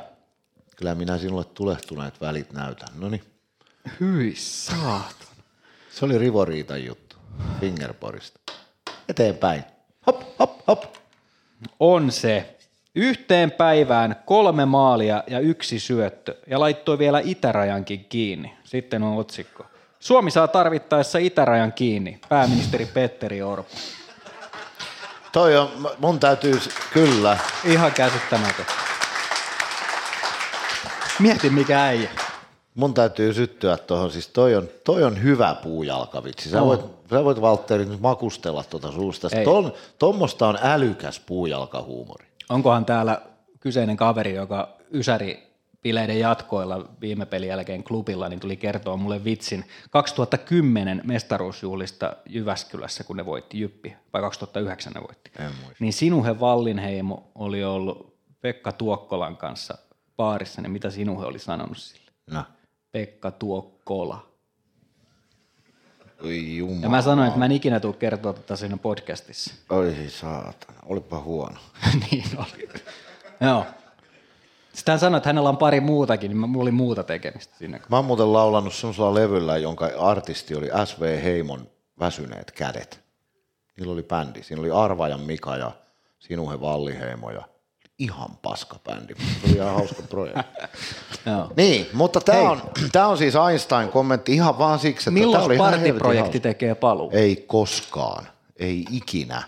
Kyllä 0.82 0.96
minä 0.96 1.18
sinulle 1.18 1.46
tulehtuneet 1.46 2.22
välit 2.22 2.54
näytän. 2.54 2.88
No 2.96 3.10
niin. 3.10 3.24
hyi 4.00 4.34
saat. 4.36 5.16
Se 5.92 6.06
oli 6.06 6.18
Rivoriitan 6.18 6.86
juttu. 6.86 7.16
Fingerborista. 7.60 8.40
Eteenpäin. 9.10 9.64
Hop, 10.08 10.22
hop, 10.40 10.68
hop. 10.68 10.84
On 11.80 12.12
se. 12.12 12.58
Yhteen 12.96 13.52
päivään 13.52 14.16
kolme 14.26 14.66
maalia 14.66 15.24
ja 15.28 15.40
yksi 15.40 15.80
syöttö. 15.80 16.36
Ja 16.48 16.60
laittoi 16.60 17.00
vielä 17.00 17.22
itärajankin 17.24 18.06
kiinni. 18.06 18.54
Sitten 18.64 19.04
on 19.04 19.18
otsikko. 19.18 19.66
Suomi 20.00 20.32
saa 20.32 20.48
tarvittaessa 20.48 21.18
itärajan 21.18 21.74
kiinni. 21.74 22.20
Pääministeri 22.30 22.86
Petteri 22.86 23.42
Orpo. 23.42 23.70
Toi 25.32 25.58
on, 25.58 25.70
mun 26.00 26.20
täytyy, 26.20 26.60
kyllä. 26.94 27.38
Ihan 27.64 27.92
käsittämätön. 27.92 28.66
Mieti 31.20 31.50
mikä 31.50 31.84
äijä. 31.84 32.10
Mun 32.76 32.94
täytyy 32.94 33.34
syttyä 33.34 33.78
tuohon, 33.78 34.12
siis 34.12 34.28
toi 34.28 34.56
on, 34.56 34.70
toi 34.84 35.04
on 35.04 35.24
hyvä 35.24 35.56
puujalkavitsi. 35.64 36.50
Sä, 36.50 36.66
voit, 36.66 36.82
sä 37.10 37.24
voit 37.24 37.42
Valtteri 37.42 37.86
nyt 37.86 38.02
makustella 38.02 38.64
tuota 38.64 38.92
suusta. 38.92 39.30
Ton, 39.44 39.74
tommosta 40.00 40.48
on 40.48 40.58
älykäs 40.62 41.20
puujalkahuumori. 41.20 42.26
Onkohan 42.50 42.86
täällä 42.86 43.22
kyseinen 43.60 43.98
kaveri, 43.98 44.36
joka 44.36 44.70
Ysäri 44.94 45.51
bileiden 45.84 46.20
jatkoilla 46.20 46.90
viime 47.02 47.26
pelin 47.26 47.50
jälkeen 47.50 47.84
klubilla, 47.84 48.30
niin 48.30 48.40
tuli 48.40 48.58
kertoa 48.58 48.98
mulle 48.98 49.24
vitsin 49.24 49.66
2010 49.90 51.02
mestaruusjuhlista 51.06 52.16
Jyväskylässä, 52.30 53.04
kun 53.04 53.18
ne 53.18 53.26
voitti 53.26 53.60
Jyppi, 53.60 53.96
vai 54.14 54.22
2009 54.22 54.94
ne 54.94 55.02
voitti. 55.02 55.32
Niin 55.80 55.94
Sinuhe 55.94 56.40
Vallinheimo 56.40 57.32
oli 57.36 57.64
ollut 57.64 58.18
Pekka 58.42 58.72
Tuokkolan 58.72 59.38
kanssa 59.38 59.78
baarissa, 60.18 60.62
niin 60.62 60.72
mitä 60.72 60.90
Sinuhe 60.90 61.26
oli 61.26 61.40
sanonut 61.40 61.78
sille? 61.78 62.12
No. 62.32 62.44
Pekka 62.92 63.32
Tuokkola. 63.32 64.32
Oi 66.24 66.58
jumala. 66.58 66.82
Ja 66.82 66.90
mä 66.90 67.02
sanoin, 67.02 67.28
että 67.28 67.40
mä 67.40 67.46
en 67.46 67.52
ikinä 67.52 67.80
tule 67.80 67.94
kertoa 67.94 68.34
tätä 68.34 68.56
siinä 68.56 68.78
podcastissa. 68.78 69.54
Oi 69.70 69.96
saatana, 70.08 70.80
olipa 70.86 71.20
huono. 71.20 71.60
niin 72.12 72.26
oli. 72.38 72.70
Joo. 73.42 73.66
Sitten 74.74 74.92
hän 74.94 75.00
sanoi, 75.00 75.18
että 75.18 75.30
hänellä 75.30 75.50
on 75.50 75.58
pari 75.58 75.82
muutakin, 75.82 76.30
niin 76.30 76.50
mulla 76.50 76.64
oli 76.64 76.72
muuta 76.72 77.04
tekemistä 77.04 77.56
siinä. 77.58 77.80
Mä 77.90 77.96
oon 77.96 78.06
muuten 78.06 78.34
laulannut 78.34 78.74
semmoisella 78.74 79.14
levyllä, 79.14 79.58
jonka 79.58 79.90
artisti 80.00 80.56
oli 80.56 80.70
SV 80.86 81.24
Heimon 81.24 81.68
Väsyneet 82.00 82.52
kädet. 82.52 83.02
Niillä 83.78 83.94
oli 83.94 84.04
bändi. 84.04 84.44
Siinä 84.44 84.62
oli 84.62 84.72
Arvajan 84.72 85.20
Mika 85.20 85.58
ja 85.58 85.72
Sinuhe 86.20 86.62
Valliheimo 86.62 87.32
ja 87.32 87.44
ihan 88.00 88.30
paska 88.42 88.80
bändi. 88.84 89.14
Se 89.16 89.48
oli 89.48 89.56
ihan 89.56 89.76
hauska 89.76 90.02
projekti. 90.10 90.42
Joo. 91.26 91.52
Niin, 91.58 91.88
mutta 91.94 92.22
tämä 92.22 92.52
on, 92.52 92.62
tää 92.92 93.08
on 93.08 93.18
siis 93.18 93.34
Einstein-kommentti 93.36 94.34
ihan 94.34 94.58
vaan 94.58 94.80
siksi, 94.80 95.10
että 95.10 95.20
tää 95.20 95.26
oli 95.26 95.30
Milloin 95.30 95.50
helvetin 95.50 95.94
partiprojekti 95.94 96.40
tekee 96.40 96.76
paluu? 96.76 97.10
Ei 97.14 97.36
koskaan, 97.48 98.28
ei 98.60 98.86
ikinä. 98.92 99.44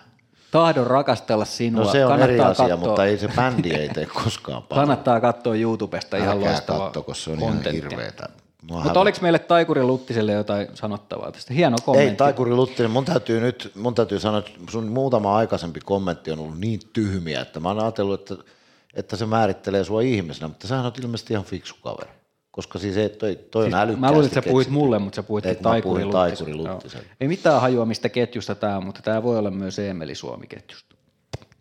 Tahdon 0.53 0.87
rakastella 0.87 1.45
sinua. 1.45 1.83
No 1.83 1.91
se 1.91 2.05
on 2.05 2.09
kannattaa 2.11 2.33
eri 2.33 2.39
asia, 2.51 2.67
katsoa, 2.67 2.77
mutta 2.87 3.05
ei 3.05 3.17
se 3.17 3.27
bändi 3.35 3.71
ei 3.71 3.89
tee 3.89 4.05
koskaan 4.05 4.63
paljon. 4.69 4.81
Kannattaa 4.87 5.19
katsoa 5.21 5.55
YouTubesta 5.55 6.17
ihan 6.17 6.29
Älkää 6.37 6.49
loistavaa 6.51 6.85
katso, 6.85 7.01
koska 7.03 7.23
se 7.23 7.31
on 7.31 7.39
ihan 7.39 7.53
kontenttia. 7.53 7.89
hirveetä. 7.89 8.23
Mua 8.23 8.37
Mutta 8.61 8.79
hävettää. 8.83 9.01
oliko 9.01 9.17
meille 9.21 9.39
Taikuri 9.39 9.83
Luttiselle 9.83 10.31
jotain 10.31 10.67
sanottavaa 10.73 11.31
tästä? 11.31 11.53
Hieno 11.53 11.77
kommentti. 11.85 12.09
Ei, 12.11 12.15
Taikuri 12.15 12.51
Luttinen, 12.51 12.91
mun 12.91 13.05
täytyy 13.05 13.39
nyt, 13.41 13.71
mun 13.75 13.95
täytyy 13.95 14.19
sanoa, 14.19 14.39
että 14.39 14.51
sun 14.71 14.87
muutama 14.87 15.37
aikaisempi 15.37 15.79
kommentti 15.79 16.31
on 16.31 16.39
ollut 16.39 16.59
niin 16.59 16.79
tyhmiä, 16.93 17.41
että 17.41 17.59
mä 17.59 17.67
oon 17.69 17.79
ajatellut, 17.79 18.31
että, 18.31 18.43
että 18.93 19.15
se 19.15 19.25
määrittelee 19.25 19.83
sua 19.83 20.01
ihmisenä, 20.01 20.47
mutta 20.47 20.67
sähän 20.67 20.85
on 20.85 20.91
ilmeisesti 21.01 21.33
ihan 21.33 21.45
fiksu 21.45 21.75
kaveri. 21.83 22.09
Koska 22.53 22.79
siis 22.79 22.97
ei, 22.97 23.09
toi, 23.09 23.35
toi 23.51 23.65
on 23.65 23.73
älykkäästi 23.73 24.01
Mä 24.01 24.11
luulin, 24.11 24.25
että 24.25 24.35
sä 24.35 24.41
puhuit 24.41 24.65
keksitty. 24.65 24.79
mulle, 24.79 24.99
mutta 24.99 25.15
sä 25.15 25.23
puhuit 25.23 25.45
Ei, 25.45 25.55
Taikuri. 25.55 26.05
Taikuri. 26.11 26.55
Luttiselle. 26.55 27.05
Ei 27.21 27.27
mitään 27.27 27.61
hajua, 27.61 27.85
mistä 27.85 28.09
ketjusta 28.09 28.55
tämä 28.55 28.77
on, 28.77 28.85
mutta 28.85 29.01
tämä 29.01 29.23
voi 29.23 29.37
olla 29.37 29.51
myös 29.51 29.79
Eemeli 29.79 30.15
Suomi-ketjusta. 30.15 30.95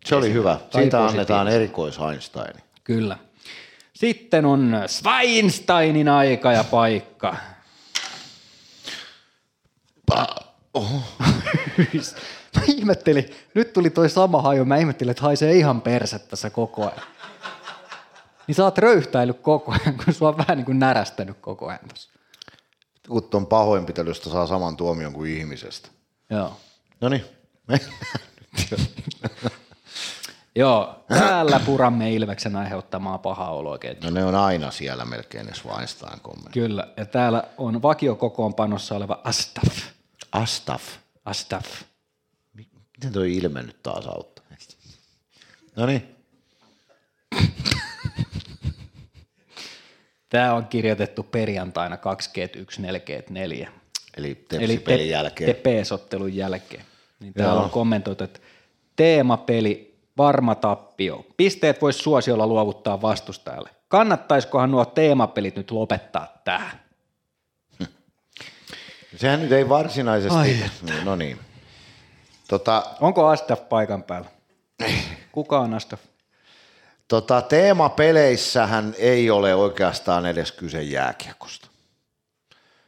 Se 0.05 0.15
oli 0.15 0.33
hyvä. 0.33 0.57
Siitä 0.69 1.05
annetaan 1.05 1.47
erikois 1.47 1.99
Einstein. 2.09 2.55
Kyllä. 2.83 3.17
Sitten 3.93 4.45
on 4.45 4.75
Schweinsteinin 4.87 6.09
aika 6.09 6.51
ja 6.51 6.63
paikka. 6.63 7.35
mä 12.55 12.61
ihmettelin, 12.67 13.29
nyt 13.53 13.73
tuli 13.73 13.89
toi 13.89 14.09
sama 14.09 14.41
haju, 14.41 14.65
mä 14.65 14.77
ihmettelin, 14.77 15.11
että 15.11 15.23
haisee 15.23 15.53
ihan 15.53 15.81
perset 15.81 16.27
tässä 16.27 16.49
koko 16.49 16.81
ajan. 16.81 17.12
Niin 18.47 18.55
sä 18.55 18.63
oot 18.63 18.77
röyhtäillyt 18.77 19.39
koko 19.39 19.71
ajan, 19.71 19.97
kun 20.05 20.13
sua 20.13 20.29
on 20.29 20.37
vähän 20.37 20.57
niin 20.57 20.65
kuin 20.65 20.79
närästänyt 20.79 21.37
koko 21.41 21.67
ajan 21.67 21.79
tossa. 21.89 22.09
Kun 23.09 23.23
ton 23.23 23.47
pahoinpitelystä 23.47 24.29
saa 24.29 24.47
saman 24.47 24.77
tuomion 24.77 25.13
kuin 25.13 25.31
ihmisestä. 25.37 25.89
Joo. 26.29 26.57
No 27.01 27.09
niin, 27.09 27.25
Joo, 30.55 31.05
täällä 31.07 31.59
puramme 31.65 32.13
Ilveksen 32.13 32.55
aiheuttamaa 32.55 33.17
pahaa 33.17 33.51
oloa 33.51 33.77
ketju. 33.77 34.09
no 34.09 34.13
ne 34.15 34.25
on 34.25 34.35
aina 34.35 34.71
siellä 34.71 35.05
melkein 35.05 35.45
ne 35.45 35.53
Schweinstein 35.53 36.19
kommentti. 36.19 36.59
Kyllä, 36.59 36.87
ja 36.97 37.05
täällä 37.05 37.43
on 37.57 37.81
vakiokokoonpanossa 37.81 38.95
oleva 38.95 39.21
Astaf. 39.23 39.77
Astaf. 40.31 40.83
Astaf. 41.25 41.65
Miten 42.53 43.13
toi 43.13 43.35
ilme 43.37 43.63
nyt 43.63 43.83
taas 43.83 44.07
auttaa? 44.07 44.43
No 45.75 45.85
niin, 45.85 46.15
Tämä 50.33 50.53
on 50.53 50.67
kirjoitettu 50.67 51.23
perjantaina 51.23 51.97
2 51.97 52.29
g 52.33 52.55
1 52.55 52.81
4 52.81 52.99
g 52.99 53.29
4 53.29 53.69
eli 54.17 54.27
Eli 54.27 54.35
tepsipelin 54.35 55.09
jälkeen. 55.09 55.55
Tepes-ottelun 55.55 56.35
jälkeen. 56.35 56.85
Niin 57.19 57.33
täällä 57.33 57.53
Joo. 57.53 57.63
on 57.63 57.69
kommentoitu, 57.69 58.23
että 58.23 58.39
teemapeli, 58.95 59.97
varma 60.17 60.55
tappio. 60.55 61.25
Pisteet 61.37 61.81
voisi 61.81 61.99
suosiolla 61.99 62.47
luovuttaa 62.47 63.01
vastustajalle. 63.01 63.69
Kannattaisikohan 63.87 64.71
nuo 64.71 64.85
teemapelit 64.85 65.55
nyt 65.55 65.71
lopettaa 65.71 66.41
tähän? 66.43 66.79
Sehän 69.15 69.41
nyt 69.41 69.51
ei 69.51 69.69
varsinaisesti, 69.69 70.37
Ai 70.37 70.55
no 71.03 71.15
niin. 71.15 71.39
Tota, 72.47 72.83
Onko 73.01 73.27
Astaf 73.27 73.69
paikan 73.69 74.03
päällä? 74.03 74.29
Kuka 75.31 75.59
on 75.59 75.73
Astaf? 75.73 75.99
Tota, 77.07 77.41
teemapeleissähän 77.41 78.95
ei 78.97 79.29
ole 79.29 79.55
oikeastaan 79.55 80.25
edes 80.25 80.51
kyse 80.51 80.83
jääkiekosta. 80.83 81.67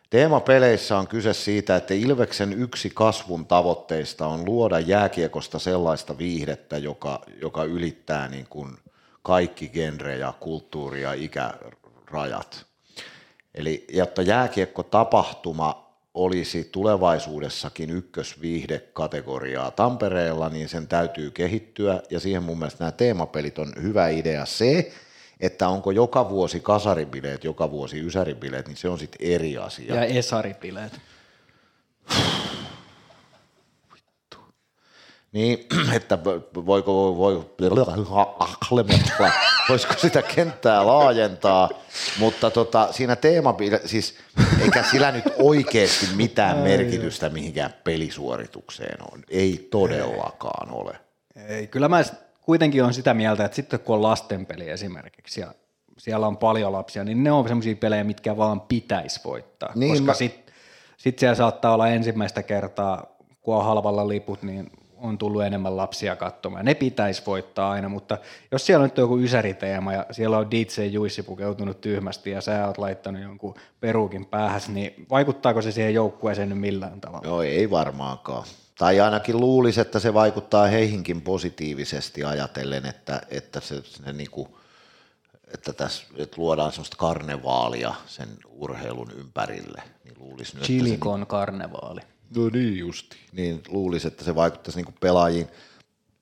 Teemapeleissä 0.10 0.98
on 0.98 1.08
kyse 1.08 1.34
siitä, 1.34 1.76
että 1.76 1.94
Ilveksen 1.94 2.54
yksi 2.54 2.90
kasvun 2.94 3.46
tavoitteista 3.46 4.28
on 4.28 4.46
luoda 4.46 4.80
jääkiekosta 4.80 5.60
sellaista 5.60 6.18
viihdettä, 6.18 6.78
joka, 6.78 7.22
joka 7.42 7.64
ylittää 7.64 8.28
niin 8.28 8.48
kuin 8.50 8.78
kaikki 9.24 9.70
genrejä, 9.70 10.34
kulttuuri- 10.40 11.02
ja 11.02 11.14
ikärajat. 11.14 12.66
Eli 13.56 13.86
jotta 13.90 14.22
jääkiekko-tapahtuma 14.22 15.85
olisi 16.16 16.70
tulevaisuudessakin 16.72 17.90
ykkösviihdekategoriaa 17.90 19.72
Tampereella, 19.72 20.50
niin 20.50 20.70
sen 20.70 20.88
täytyy 20.88 21.32
kehittyä, 21.32 22.02
ja 22.10 22.20
siihen 22.20 22.44
mun 22.44 22.60
mielestä 22.60 22.84
nämä 22.84 22.92
teemapelit 22.92 23.60
on 23.60 23.74
hyvä 23.82 24.08
idea 24.08 24.46
se, 24.46 24.92
että 25.40 25.68
onko 25.68 25.92
joka 25.92 26.30
vuosi 26.30 26.60
kasaribileet, 26.60 27.44
joka 27.44 27.72
vuosi 27.72 28.06
ysäribileet, 28.06 28.68
niin 28.68 28.78
se 28.78 28.90
on 28.90 29.00
sitten 29.00 29.28
eri 29.28 29.58
asia. 29.58 29.96
Ja 29.96 30.06
esaripileet. 30.06 31.00
Niin, 35.36 35.68
että 35.98 36.18
voiko, 36.66 37.18
voi, 37.18 37.46
voisiko 39.70 39.94
sitä 39.98 40.22
kenttää 40.22 40.86
laajentaa, 40.86 41.70
mutta 42.20 42.52
tota, 42.52 42.88
siinä 42.92 43.16
teema, 43.16 43.56
siis 43.86 44.16
eikä 44.62 44.84
sillä 44.84 45.12
nyt 45.12 45.24
oikeasti 45.40 46.06
mitään 46.16 46.58
merkitystä 46.58 47.30
mihinkään 47.30 47.74
pelisuoritukseen 47.84 48.98
on. 49.14 49.24
Ei 49.30 49.68
todellakaan 49.72 50.72
ole. 50.72 51.00
Ei, 51.48 51.68
kyllä 51.68 51.88
mä 51.88 52.04
kuitenkin 52.42 52.84
on 52.84 52.94
sitä 52.94 53.14
mieltä, 53.14 53.46
että 53.46 53.56
sitten 53.56 53.80
kun 53.80 53.96
on 53.96 54.04
lastenpeli 54.04 54.70
esimerkiksi 54.70 55.42
ja 55.42 55.48
siellä 55.98 56.28
on 56.28 56.38
paljon 56.38 56.72
lapsia, 56.72 57.04
niin 57.04 57.24
ne 57.24 57.32
on 57.32 57.48
semmoisia 57.48 57.76
pelejä, 57.76 58.04
mitkä 58.04 58.38
vaan 58.38 58.62
pitäisi 58.62 59.20
voittaa. 59.26 59.72
Niin, 59.76 59.92
koska 59.92 60.06
mä- 60.06 60.14
sitten 60.14 60.54
sit 60.98 61.20
siellä 61.20 61.36
saattaa 61.36 61.74
olla 61.74 61.88
ensimmäistä 61.88 62.44
kertaa, 62.44 63.16
kun 63.42 63.56
on 63.56 63.66
halvalla 63.66 64.08
liput, 64.08 64.44
niin 64.44 64.72
on 65.06 65.18
tullut 65.18 65.44
enemmän 65.44 65.78
lapsia 65.78 66.16
katsomaan. 66.16 66.66
Ne 66.66 66.74
pitäisi 66.74 67.24
voittaa 67.26 67.72
aina, 67.72 67.90
mutta 67.90 68.18
jos 68.52 68.66
siellä 68.66 68.84
on 68.84 68.90
nyt 68.90 68.98
joku 68.98 69.20
ysäriteema 69.20 69.94
ja 69.94 70.06
siellä 70.12 70.38
on 70.38 70.52
DJ 70.52 70.86
Juissi 70.92 71.24
pukeutunut 71.24 71.82
tyhmästi 71.82 72.32
ja 72.32 72.42
sä 72.42 72.68
oot 72.68 72.78
laittanut 72.78 73.22
jonkun 73.22 73.56
peruukin 73.80 74.26
päähäs, 74.26 74.70
niin 74.70 75.06
vaikuttaako 75.10 75.62
se 75.62 75.72
siihen 75.72 75.94
joukkueeseen 75.94 76.50
nyt 76.50 76.60
millään 76.60 77.02
tavalla? 77.02 77.28
Joo, 77.28 77.42
ei 77.42 77.70
varmaankaan. 77.70 78.44
Tai 78.78 79.00
ainakin 79.00 79.40
luulisi, 79.40 79.82
että 79.82 80.00
se 80.00 80.14
vaikuttaa 80.14 80.68
heihinkin 80.68 81.22
positiivisesti 81.22 82.24
ajatellen, 82.24 82.86
että, 82.86 83.22
että 83.30 83.60
se, 83.60 83.82
se 83.84 84.14
niinku, 84.14 84.58
että 85.54 85.74
tässä 85.74 86.04
että 86.18 86.36
luodaan 86.38 86.72
sellaista 86.72 86.98
karnevaalia 86.98 87.94
sen 88.06 88.30
urheilun 88.50 89.12
ympärille. 89.12 89.84
Niin 90.04 90.16
luulisi 90.20 90.56
nyt, 90.56 90.64
että 90.64 90.68
se, 90.68 90.74
Chilikon 90.74 91.28
karnevaali. 91.28 92.02
No 92.36 92.50
niin 92.54 92.78
justi. 92.78 93.18
Niin 93.32 93.62
luulisi, 93.68 94.08
että 94.08 94.24
se 94.24 94.36
vaikuttaisi 94.36 94.78
niinku 94.78 94.94
pelaajiin 95.00 95.48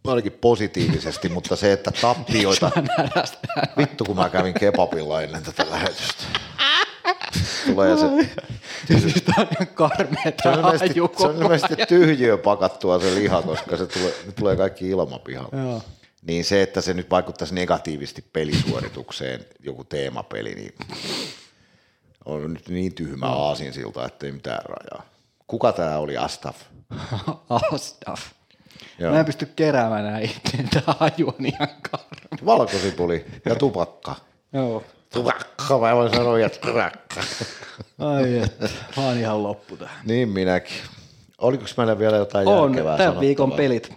ainakin 0.08 0.32
positiivisesti, 0.32 1.30
mutta 1.36 1.56
se, 1.56 1.72
että 1.72 1.92
tappioita... 2.02 2.72
Vittu, 3.78 4.06
kun 4.06 4.16
mä 4.16 4.30
kävin 4.30 4.54
kebabilla 4.54 5.22
ennen 5.22 5.44
tätä 5.44 5.66
lähetystä. 5.70 6.24
Tulee 7.66 7.98
se, 7.98 8.30
Siis 8.88 9.24
tää 9.24 9.36
on 9.38 9.48
ihan 9.52 9.68
karmeeta 9.74 10.44
se 11.18 11.28
on 11.28 11.36
ilmeisesti, 11.36 11.76
tyhjiö 11.88 12.38
pakattua 12.38 13.00
se 13.00 13.16
liha, 13.16 13.42
koska 13.42 13.78
se 13.78 13.88
tulee, 13.88 14.14
tulee 14.40 14.56
kaikki 14.56 14.90
ilmapihalle. 14.90 15.62
Joo. 15.62 15.82
Niin 16.22 16.46
se, 16.46 16.62
että 16.62 16.82
se 16.82 16.94
nyt 16.94 17.10
vaikuttaisi 17.10 17.56
negatiivisesti 17.56 18.26
pelisuoritukseen, 18.34 19.46
joku 19.60 19.84
teemapeli, 19.84 20.56
niin 20.56 20.76
on 22.26 22.54
nyt 22.54 22.70
niin 22.70 22.96
tyhmä 22.96 23.26
aasinsilta, 23.26 24.06
ettei 24.06 24.32
mitään 24.32 24.66
rajaa. 24.66 25.12
Kuka 25.48 25.72
tämä 25.72 25.98
oli, 25.98 26.18
Astaf? 26.18 26.56
Astaf. 27.74 28.22
Joo. 28.99 29.14
Mä 29.14 29.20
en 29.20 29.26
pysty 29.26 29.45
keräämään 29.45 30.03
nää 30.03 30.20
itse, 30.20 30.57
tää 30.72 30.95
haju 30.99 31.28
on 31.40 31.45
ihan. 31.45 31.68
Valkosipuli 32.45 33.26
ja 33.45 33.56
tupakka. 33.56 34.15
Joo. 34.53 34.84
Tupakka, 35.14 35.80
mä 35.80 35.95
voin 35.95 36.15
sanoa, 36.15 36.40
että 36.40 36.68
tupakka. 36.68 37.22
Ai 37.99 38.38
että, 38.38 38.70
mä 38.98 39.06
oon 39.06 39.18
ihan 39.18 39.44
loppu 39.44 39.78
tähän. 39.78 40.06
Niin 40.06 40.30
minäkin. 40.30 40.76
Oliko 41.38 41.65
meillä 41.78 41.99
vielä 41.99 42.18
jotain 42.18 42.48
On 42.48 42.70
järkevää 42.70 42.98
tämän 42.98 43.20
viikon 43.20 43.52
pelit. 43.52 43.94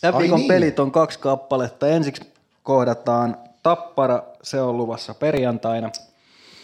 Tämän 0.00 0.14
Ai 0.14 0.22
viikon 0.22 0.38
niin. 0.38 0.48
pelit 0.48 0.78
on 0.78 0.92
kaksi 0.92 1.18
kappaletta. 1.18 1.88
Ensiksi 1.88 2.32
kohdataan 2.62 3.36
Tappara, 3.62 4.22
se 4.42 4.60
on 4.60 4.76
luvassa 4.76 5.14
perjantaina. 5.14 5.90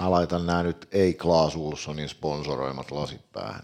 Mä 0.01 0.11
laitan 0.11 0.47
nämä 0.47 0.63
nyt 0.63 0.89
ei 0.93 1.15
Klaas 1.15 1.57
Ulssonin 1.57 2.09
sponsoroimat 2.09 2.91
lasit 2.91 3.33
päähän. 3.33 3.63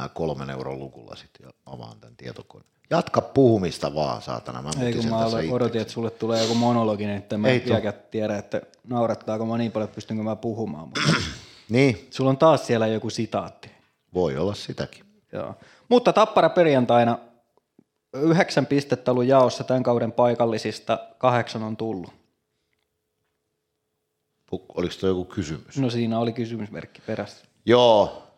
Nämä 0.00 0.08
kolmen 0.08 0.50
euron 0.50 0.78
lukulasit 0.78 1.30
ja 1.42 1.50
avaan 1.66 2.00
tämän 2.00 2.16
tietokoneen. 2.16 2.70
Jatka 2.90 3.20
puhumista 3.20 3.94
vaan, 3.94 4.22
saatana. 4.22 4.62
Mä 4.62 4.70
Ei 4.82 4.92
kun 4.94 5.06
mä 5.06 5.18
aloin- 5.18 5.52
odotin, 5.52 5.80
että 5.80 5.92
sulle 5.92 6.10
tulee 6.10 6.42
joku 6.42 6.54
monologi, 6.54 7.06
niin 7.06 7.18
että 7.18 7.38
mä 7.38 7.48
Ei 7.48 7.62
en 7.72 7.92
tiedä, 8.10 8.36
että 8.38 8.62
naurattaako 8.88 9.46
mä 9.46 9.58
niin 9.58 9.72
paljon, 9.72 9.84
että 9.84 9.94
pystynkö 9.94 10.22
mä 10.22 10.36
puhumaan. 10.36 10.88
Mutta 10.88 11.00
Niin, 11.68 12.08
sulla 12.10 12.30
on 12.30 12.36
taas 12.36 12.66
siellä 12.66 12.86
joku 12.86 13.10
sitaatti. 13.10 13.70
voi 14.14 14.36
olla 14.36 14.54
sitäkin. 14.54 15.04
Joo. 15.32 15.54
Mutta 15.88 16.12
Tappara 16.12 16.48
perjantaina 16.50 17.18
yhdeksän 18.14 18.66
pistettä 18.66 19.10
ollut 19.10 19.24
jaossa 19.24 19.64
tämän 19.64 19.82
kauden 19.82 20.12
paikallisista, 20.12 20.98
kahdeksan 21.18 21.62
on 21.62 21.76
tullut. 21.76 22.10
Oliko 24.52 24.94
tuo 25.00 25.08
joku 25.08 25.24
kysymys? 25.24 25.78
No 25.78 25.90
siinä 25.90 26.18
oli 26.18 26.32
kysymysmerkki 26.32 27.00
perässä. 27.06 27.44
Joo. 27.66 28.29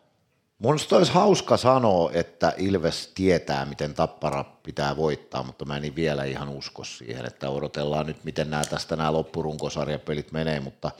Minusta 0.59 0.97
olisi 0.97 1.11
hauska 1.11 1.57
sanoa, 1.57 2.11
että 2.13 2.53
Ilves 2.57 3.11
tietää, 3.15 3.65
miten 3.65 3.93
Tappara 3.93 4.43
pitää 4.43 4.97
voittaa, 4.97 5.43
mutta 5.43 5.65
mä 5.65 5.77
en 5.77 5.95
vielä 5.95 6.23
ihan 6.23 6.49
usko 6.49 6.83
siihen, 6.83 7.25
että 7.25 7.49
odotellaan 7.49 8.05
nyt, 8.05 8.23
miten 8.23 8.49
nämä 8.49 8.63
tästä 8.63 8.95
nämä 8.95 9.13
loppurunkosarjapelit 9.13 10.31
menee, 10.31 10.59
mutta 10.59 10.91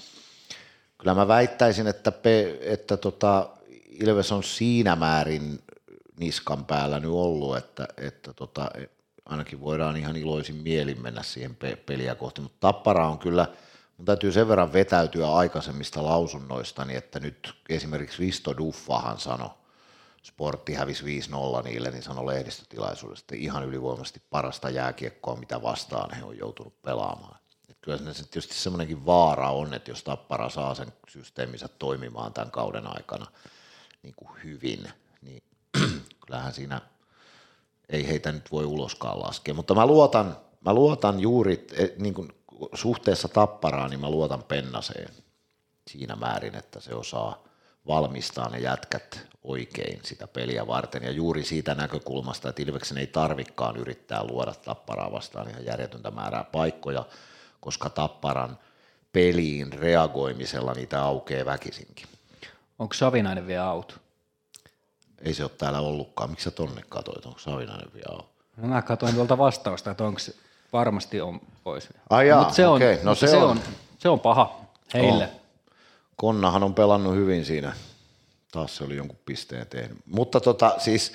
kyllä 0.97 1.13
mä 1.13 1.27
väittäisin, 1.27 1.87
että, 1.87 2.11
pe, 2.11 2.57
että 2.61 2.97
tota, 2.97 3.49
Ilves 3.89 4.31
on 4.31 4.43
siinä 4.43 4.95
määrin 4.95 5.59
niskan 6.19 6.65
päällä 6.65 6.99
nyt 6.99 7.11
ollut, 7.11 7.57
että, 7.57 7.87
että 7.97 8.33
tota, 8.33 8.71
ainakin 9.25 9.61
voidaan 9.61 9.97
ihan 9.97 10.15
iloisin 10.15 10.55
mielin 10.55 11.01
mennä 11.01 11.23
siihen 11.23 11.55
pe- 11.55 11.75
peliä 11.75 12.15
kohti, 12.15 12.41
mutta 12.41 12.57
Tappara 12.59 13.07
on 13.07 13.19
kyllä, 13.19 13.47
mun 14.03 14.05
täytyy 14.05 14.31
sen 14.31 14.47
verran 14.47 14.73
vetäytyä 14.73 15.33
aikaisemmista 15.33 16.03
lausunnoistani, 16.03 16.95
että 16.95 17.19
nyt 17.19 17.53
esimerkiksi 17.69 18.19
Risto 18.19 18.57
Duffahan 18.57 19.19
sanoi, 19.19 19.49
Sportti 20.23 20.73
hävisi 20.73 21.03
5-0 21.59 21.63
niille, 21.63 21.91
niin 21.91 22.03
sanoi 22.03 22.25
lehdistötilaisuudessa, 22.25 23.23
että 23.23 23.35
ihan 23.35 23.65
ylivoimaisesti 23.65 24.21
parasta 24.29 24.69
jääkiekkoa, 24.69 25.35
mitä 25.35 25.61
vastaan 25.61 26.15
he 26.15 26.23
on 26.23 26.37
joutunut 26.37 26.81
pelaamaan. 26.81 27.39
Et 27.69 27.77
kyllä 27.81 28.13
se 28.13 28.23
tietysti 28.23 28.53
semmoinenkin 28.53 29.05
vaara 29.05 29.49
on, 29.49 29.73
että 29.73 29.91
jos 29.91 30.03
Tappara 30.03 30.49
saa 30.49 30.75
sen 30.75 30.93
systeeminsä 31.07 31.67
toimimaan 31.67 32.33
tämän 32.33 32.51
kauden 32.51 32.87
aikana 32.87 33.25
niin 34.03 34.13
kuin 34.15 34.29
hyvin, 34.43 34.87
niin 35.21 35.43
kyllähän 36.25 36.53
siinä 36.53 36.81
ei 37.89 38.07
heitä 38.07 38.31
nyt 38.31 38.51
voi 38.51 38.65
uloskaan 38.65 39.19
laskea. 39.19 39.53
Mutta 39.53 39.75
mä 39.75 39.85
luotan, 39.85 40.37
mä 40.65 40.73
luotan 40.73 41.19
juuri 41.19 41.67
eh, 41.73 41.91
niin 41.97 42.13
kuin 42.13 42.42
suhteessa 42.73 43.27
Tapparaan, 43.27 43.89
niin 43.89 43.99
mä 43.99 44.09
luotan 44.09 44.43
Pennaseen 44.43 45.13
siinä 45.87 46.15
määrin, 46.15 46.55
että 46.55 46.79
se 46.79 46.95
osaa 46.95 47.43
valmistaa 47.87 48.49
ne 48.49 48.59
jätkät 48.59 49.27
oikein 49.43 49.99
sitä 50.03 50.27
peliä 50.27 50.67
varten. 50.67 51.03
Ja 51.03 51.11
juuri 51.11 51.43
siitä 51.43 51.75
näkökulmasta, 51.75 52.49
että 52.49 52.61
Ilveksen 52.61 52.97
ei 52.97 53.07
tarvikkaan 53.07 53.77
yrittää 53.77 54.23
luoda 54.23 54.53
Tapparaa 54.53 55.11
vastaan 55.11 55.49
ihan 55.49 55.65
järjetöntä 55.65 56.11
määrää 56.11 56.43
paikkoja, 56.43 57.05
koska 57.59 57.89
Tapparan 57.89 58.59
peliin 59.13 59.73
reagoimisella 59.73 60.73
niitä 60.73 61.03
aukeaa 61.03 61.45
väkisinkin. 61.45 62.07
Onko 62.79 62.93
Savinainen 62.93 63.47
vielä 63.47 63.71
out? 63.71 63.99
Ei 65.21 65.33
se 65.33 65.43
ole 65.43 65.51
täällä 65.57 65.79
ollutkaan. 65.79 66.29
Miksi 66.29 66.43
sä 66.43 66.51
tonne 66.51 66.83
katoit? 66.89 67.25
Onko 67.25 67.39
Savinainen 67.39 67.93
vielä 67.93 68.15
out? 68.15 68.25
No 68.57 68.67
mä 68.67 68.81
katsoin 68.81 69.15
tuolta 69.15 69.37
vastausta, 69.37 69.91
että 69.91 70.03
onko 70.03 70.19
varmasti 70.73 71.21
on 71.21 71.41
pois. 71.63 71.89
Ai 72.09 72.27
jaa, 72.27 72.43
Mut 72.43 72.53
se 72.53 72.67
on, 72.67 72.75
okei. 72.75 72.99
No 73.03 73.15
se 73.15 73.27
se, 73.27 73.37
on. 73.37 73.49
on. 73.49 73.59
se 73.99 74.09
on 74.09 74.19
paha 74.19 74.61
heille. 74.93 75.23
On. 75.23 75.29
Konnahan 76.15 76.63
on 76.63 76.73
pelannut 76.73 77.15
hyvin 77.15 77.45
siinä. 77.45 77.73
Taas 78.51 78.75
se 78.75 78.83
oli 78.83 78.95
jonkun 78.95 79.19
pisteen 79.25 79.67
tehnyt. 79.67 79.97
Mutta 80.05 80.39
tota, 80.39 80.75
siis 80.77 81.13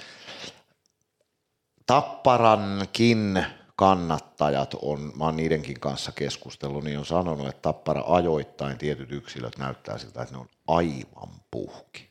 Tapparankin 1.86 3.46
kannattajat 3.76 4.74
on, 4.82 5.12
mä 5.16 5.24
oon 5.24 5.36
niidenkin 5.36 5.80
kanssa 5.80 6.12
keskustellut, 6.12 6.84
niin 6.84 6.98
on 6.98 7.06
sanonut, 7.06 7.48
että 7.48 7.62
Tappara 7.62 8.04
ajoittain 8.06 8.78
tietyt 8.78 9.12
yksilöt 9.12 9.58
näyttää 9.58 9.98
siltä, 9.98 10.22
että 10.22 10.34
ne 10.34 10.40
on 10.40 10.48
aivan 10.66 11.28
puhki. 11.50 12.10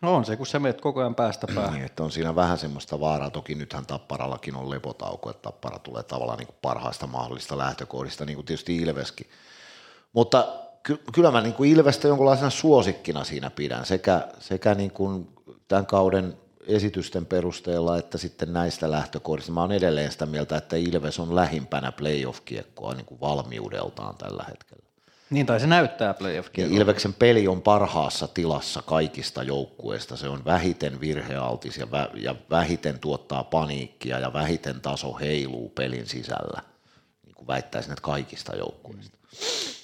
No 0.00 0.14
on 0.14 0.24
se, 0.24 0.36
kun 0.36 0.46
sä 0.46 0.58
menet 0.58 0.80
koko 0.80 1.00
ajan 1.00 1.14
päästä 1.14 1.46
päähän. 1.54 1.74
Niin, 1.74 1.86
että 1.86 2.02
on 2.02 2.10
siinä 2.10 2.36
vähän 2.36 2.58
semmoista 2.58 3.00
vaaraa. 3.00 3.30
Toki 3.30 3.54
nythän 3.54 3.86
Tapparallakin 3.86 4.56
on 4.56 4.70
lepotauko, 4.70 5.30
että 5.30 5.42
Tappara 5.42 5.78
tulee 5.78 6.02
tavallaan 6.02 6.38
niin 6.38 6.46
kuin 6.46 6.58
parhaista 6.62 7.06
mahdollista 7.06 7.58
lähtökohdista, 7.58 8.24
niin 8.24 8.36
kuin 8.36 8.46
tietysti 8.46 8.76
Ilveskin. 8.76 9.26
Mutta 10.12 10.46
ky- 10.82 11.02
kyllä 11.12 11.30
mä 11.30 11.40
niin 11.40 11.54
kuin 11.54 11.70
Ilvestä 11.70 12.08
jonkunlaisena 12.08 12.50
suosikkina 12.50 13.24
siinä 13.24 13.50
pidän, 13.50 13.86
sekä, 13.86 14.28
sekä 14.38 14.74
niin 14.74 14.90
kuin 14.90 15.28
tämän 15.68 15.86
kauden 15.86 16.36
esitysten 16.66 17.26
perusteella, 17.26 17.98
että 17.98 18.18
sitten 18.18 18.52
näistä 18.52 18.90
lähtökohdista. 18.90 19.52
Mä 19.52 19.60
oon 19.60 19.72
edelleen 19.72 20.12
sitä 20.12 20.26
mieltä, 20.26 20.56
että 20.56 20.76
Ilves 20.76 21.18
on 21.18 21.34
lähimpänä 21.36 21.92
playoff-kiekkoa 21.92 22.94
niin 22.94 23.06
kuin 23.06 23.20
valmiudeltaan 23.20 24.16
tällä 24.16 24.44
hetkellä. 24.48 24.87
Niin, 25.30 25.46
tai 25.46 25.60
se 25.60 25.66
näyttää 25.66 26.14
playoff 26.14 26.48
Ja 26.58 26.66
Ilveksen 26.66 27.14
peli 27.14 27.48
on 27.48 27.62
parhaassa 27.62 28.28
tilassa 28.28 28.82
kaikista 28.82 29.42
joukkueista. 29.42 30.16
Se 30.16 30.28
on 30.28 30.44
vähiten 30.44 31.00
virhealtis 31.00 31.76
ja, 31.78 31.86
vä- 31.86 32.18
ja 32.18 32.34
vähiten 32.50 32.98
tuottaa 32.98 33.44
paniikkia 33.44 34.18
ja 34.18 34.32
vähiten 34.32 34.80
taso 34.80 35.14
heiluu 35.14 35.68
pelin 35.68 36.06
sisällä. 36.06 36.62
Niin 37.26 37.34
kuin 37.34 37.46
väittäisin, 37.46 37.92
että 37.92 38.02
kaikista 38.02 38.56
joukkueista. 38.56 39.18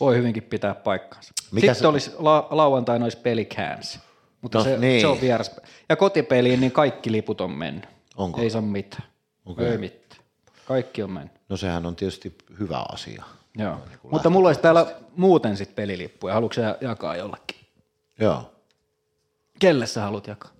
Voi 0.01 0.17
hyvinkin 0.17 0.43
pitää 0.43 0.75
paikkansa. 0.75 1.33
Mikä 1.51 1.67
Sitten 1.67 1.77
se- 1.83 1.87
olisi 1.87 2.11
la- 2.19 2.47
lauantaina 2.51 3.05
olisi 3.05 3.19
pelikääns. 3.19 3.99
Mutta 4.41 4.59
No, 4.59 4.65
se, 4.65 4.79
niin. 4.79 5.01
se, 5.01 5.07
on 5.07 5.21
vieras. 5.21 5.51
Ja 5.89 5.97
kotipeliin 5.97 6.61
niin 6.61 6.73
kaikki 6.73 7.13
liput 7.13 7.41
on 7.41 7.51
mennyt. 7.51 7.87
Onko? 8.17 8.41
Ei 8.43 8.51
saa 8.51 8.63
mitään. 8.63 9.05
Okei. 9.45 9.67
Ei 9.67 9.79
mitään. 9.79 10.23
Kaikki 10.67 11.03
on 11.03 11.11
mennyt. 11.11 11.33
No 11.49 11.57
sehän 11.57 11.87
on 11.87 11.97
tietysti 11.97 12.35
hyvä 12.59 12.85
asia. 12.93 13.25
Joo. 13.59 13.79
Mutta 14.03 14.31
mulla 14.31 14.49
olisi 14.49 14.61
täällä 14.61 14.97
muuten 15.17 15.57
sitten 15.57 15.77
pelilippuja. 15.77 16.35
Haluatko 16.35 16.55
sä 16.55 16.79
jakaa 16.81 17.17
jollekin? 17.17 17.67
Joo. 18.19 18.51
Kelle 19.59 19.87
sä 19.87 20.03
haluat 20.03 20.27
jakaa? 20.27 20.51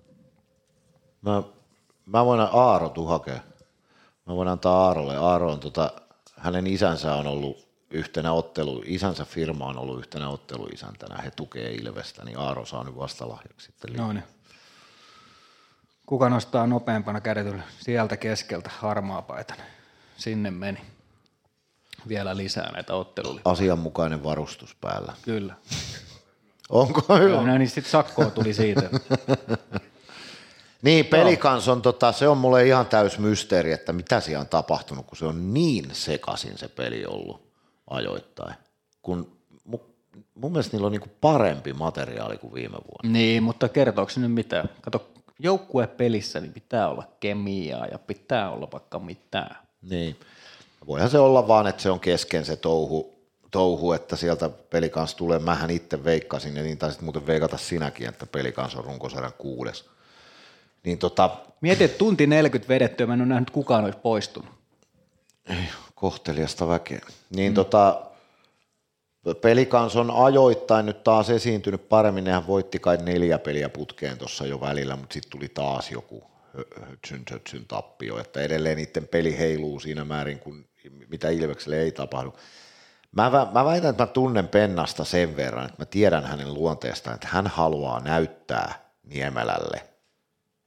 Mä, 1.21 1.43
mä 2.05 2.25
voin 2.25 2.39
Aaro 2.51 2.89
tuu 2.89 3.05
hakea. 3.05 3.39
Mä 4.25 4.35
voin 4.35 4.47
antaa 4.47 4.87
Aarolle. 4.87 5.17
Aaro 5.17 5.51
on 5.51 5.59
tota, 5.59 5.91
hänen 6.37 6.67
isänsä 6.67 7.15
on 7.15 7.27
ollut 7.27 7.65
yhtenä 7.89 8.31
ottelu, 8.31 8.83
isänsä 8.85 9.25
firma 9.25 9.65
on 9.65 9.77
ollut 9.77 9.99
yhtenä 9.99 10.29
otteluisäntänä, 10.29 11.21
he 11.21 11.31
tukee 11.31 11.71
Ilvestä, 11.71 12.25
niin 12.25 12.39
Aaro 12.39 12.65
saa 12.65 12.83
nyt 12.83 12.97
vastalahjaksi 12.97 13.65
sitten. 13.65 13.93
No 13.93 14.13
niin. 14.13 14.23
Kuka 16.05 16.29
nostaa 16.29 16.67
nopeampana 16.67 17.21
kädet 17.21 17.47
ylös? 17.47 17.63
Sieltä 17.79 18.17
keskeltä 18.17 18.69
harmaa. 18.79 19.25
Sinne 20.17 20.51
meni. 20.51 20.94
Vielä 22.07 22.37
lisää 22.37 22.71
näitä 22.71 22.93
ottelulippuja. 22.93 23.53
Asianmukainen 23.53 24.23
varustus 24.23 24.75
päällä. 24.81 25.13
Kyllä. 25.21 25.55
Onko 26.69 27.17
hyvä? 27.17 27.41
No 27.41 27.57
niin, 27.57 27.69
sitten 27.69 27.91
sakkoa 27.91 28.29
tuli 28.29 28.53
siitä. 28.53 28.89
Niin, 30.81 31.05
pelikans 31.05 31.67
on, 31.67 31.81
tota, 31.81 32.11
se 32.11 32.27
on 32.27 32.37
mulle 32.37 32.67
ihan 32.67 32.85
täys 32.85 33.19
mysteeri, 33.19 33.71
että 33.71 33.93
mitä 33.93 34.19
siellä 34.19 34.41
on 34.41 34.47
tapahtunut, 34.47 35.05
kun 35.05 35.17
se 35.17 35.25
on 35.25 35.53
niin 35.53 35.85
sekaisin 35.93 36.57
se 36.57 36.67
peli 36.67 37.05
ollut 37.05 37.51
ajoittain. 37.89 38.55
Kun 39.01 39.37
mu, 39.63 39.79
mun 40.35 40.51
mielestä 40.51 40.77
niillä 40.77 40.85
on 40.85 40.91
niinku 40.91 41.09
parempi 41.21 41.73
materiaali 41.73 42.37
kuin 42.37 42.53
viime 42.53 42.77
vuonna. 42.77 43.19
niin, 43.19 43.43
mutta 43.43 43.69
kertooko 43.69 44.11
se 44.11 44.19
nyt 44.19 44.31
mitään? 44.31 44.69
Kato, 44.81 45.09
joukkuepelissä 45.39 46.39
niin 46.39 46.53
pitää 46.53 46.89
olla 46.89 47.07
kemiaa 47.19 47.85
ja 47.85 47.99
pitää 47.99 48.51
olla 48.51 48.67
vaikka 48.71 48.99
mitään. 48.99 49.57
Niin. 49.81 50.19
Voihan 50.87 51.09
se 51.09 51.19
olla 51.19 51.47
vaan, 51.47 51.67
että 51.67 51.81
se 51.81 51.89
on 51.89 51.99
kesken 51.99 52.45
se 52.45 52.55
touhu, 52.55 53.15
touhu 53.51 53.91
että 53.91 54.15
sieltä 54.15 54.49
pelikans 54.49 55.15
tulee. 55.15 55.39
Mähän 55.39 55.69
itse 55.69 56.03
veikkasin, 56.03 56.55
ja 56.55 56.63
niin 56.63 56.77
taisit 56.77 57.01
muuten 57.01 57.27
veikata 57.27 57.57
sinäkin, 57.57 58.09
että 58.09 58.25
pelikans 58.25 58.75
on 58.75 58.83
runkosarjan 58.83 59.33
kuudes. 59.37 59.85
Niin 60.83 60.97
tota, 60.97 61.29
Mieti, 61.61 61.83
että 61.83 61.97
tunti 61.97 62.27
40 62.27 62.73
vedettyä, 62.73 63.07
mä 63.07 63.13
en 63.13 63.21
ole 63.21 63.27
nähnyt 63.27 63.49
kukaan 63.49 63.83
olisi 63.83 63.99
poistunut. 63.99 64.49
kohteliasta 65.95 66.67
väkeä. 66.67 67.01
Niin 67.29 67.51
mm. 67.51 67.55
tota, 67.55 68.01
pelikans 69.41 69.95
on 69.95 70.11
ajoittain 70.11 70.85
nyt 70.85 71.03
taas 71.03 71.29
esiintynyt 71.29 71.89
paremmin. 71.89 72.23
Nehän 72.23 72.47
voitti 72.47 72.79
kai 72.79 72.97
neljä 72.97 73.39
peliä 73.39 73.69
putkeen 73.69 74.17
tuossa 74.17 74.45
jo 74.45 74.61
välillä, 74.61 74.95
mutta 74.95 75.13
sitten 75.13 75.31
tuli 75.31 75.49
taas 75.49 75.91
joku 75.91 76.23
hö- 76.57 76.85
hötsyn, 76.85 77.23
hötsyn 77.31 77.65
tappio, 77.67 78.19
että 78.19 78.41
edelleen 78.41 78.77
niiden 78.77 79.07
peli 79.07 79.37
heiluu 79.37 79.79
siinä 79.79 80.05
määrin, 80.05 80.39
kun 80.39 80.65
mitä 81.09 81.29
Ilvekselle 81.29 81.79
ei 81.79 81.91
tapahdu. 81.91 82.33
Mä, 83.11 83.31
mä 83.53 83.65
väitän, 83.65 83.89
että 83.89 84.03
mä 84.03 84.07
tunnen 84.07 84.47
Pennasta 84.47 85.03
sen 85.03 85.37
verran, 85.37 85.65
että 85.65 85.81
mä 85.81 85.85
tiedän 85.85 86.25
hänen 86.25 86.53
luonteestaan, 86.53 87.15
että 87.15 87.27
hän 87.31 87.47
haluaa 87.47 87.99
näyttää 87.99 88.89
Niemelälle, 89.03 89.83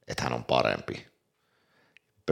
että 0.07 0.23
hän 0.23 0.33
on 0.33 0.43
parempi 0.43 1.09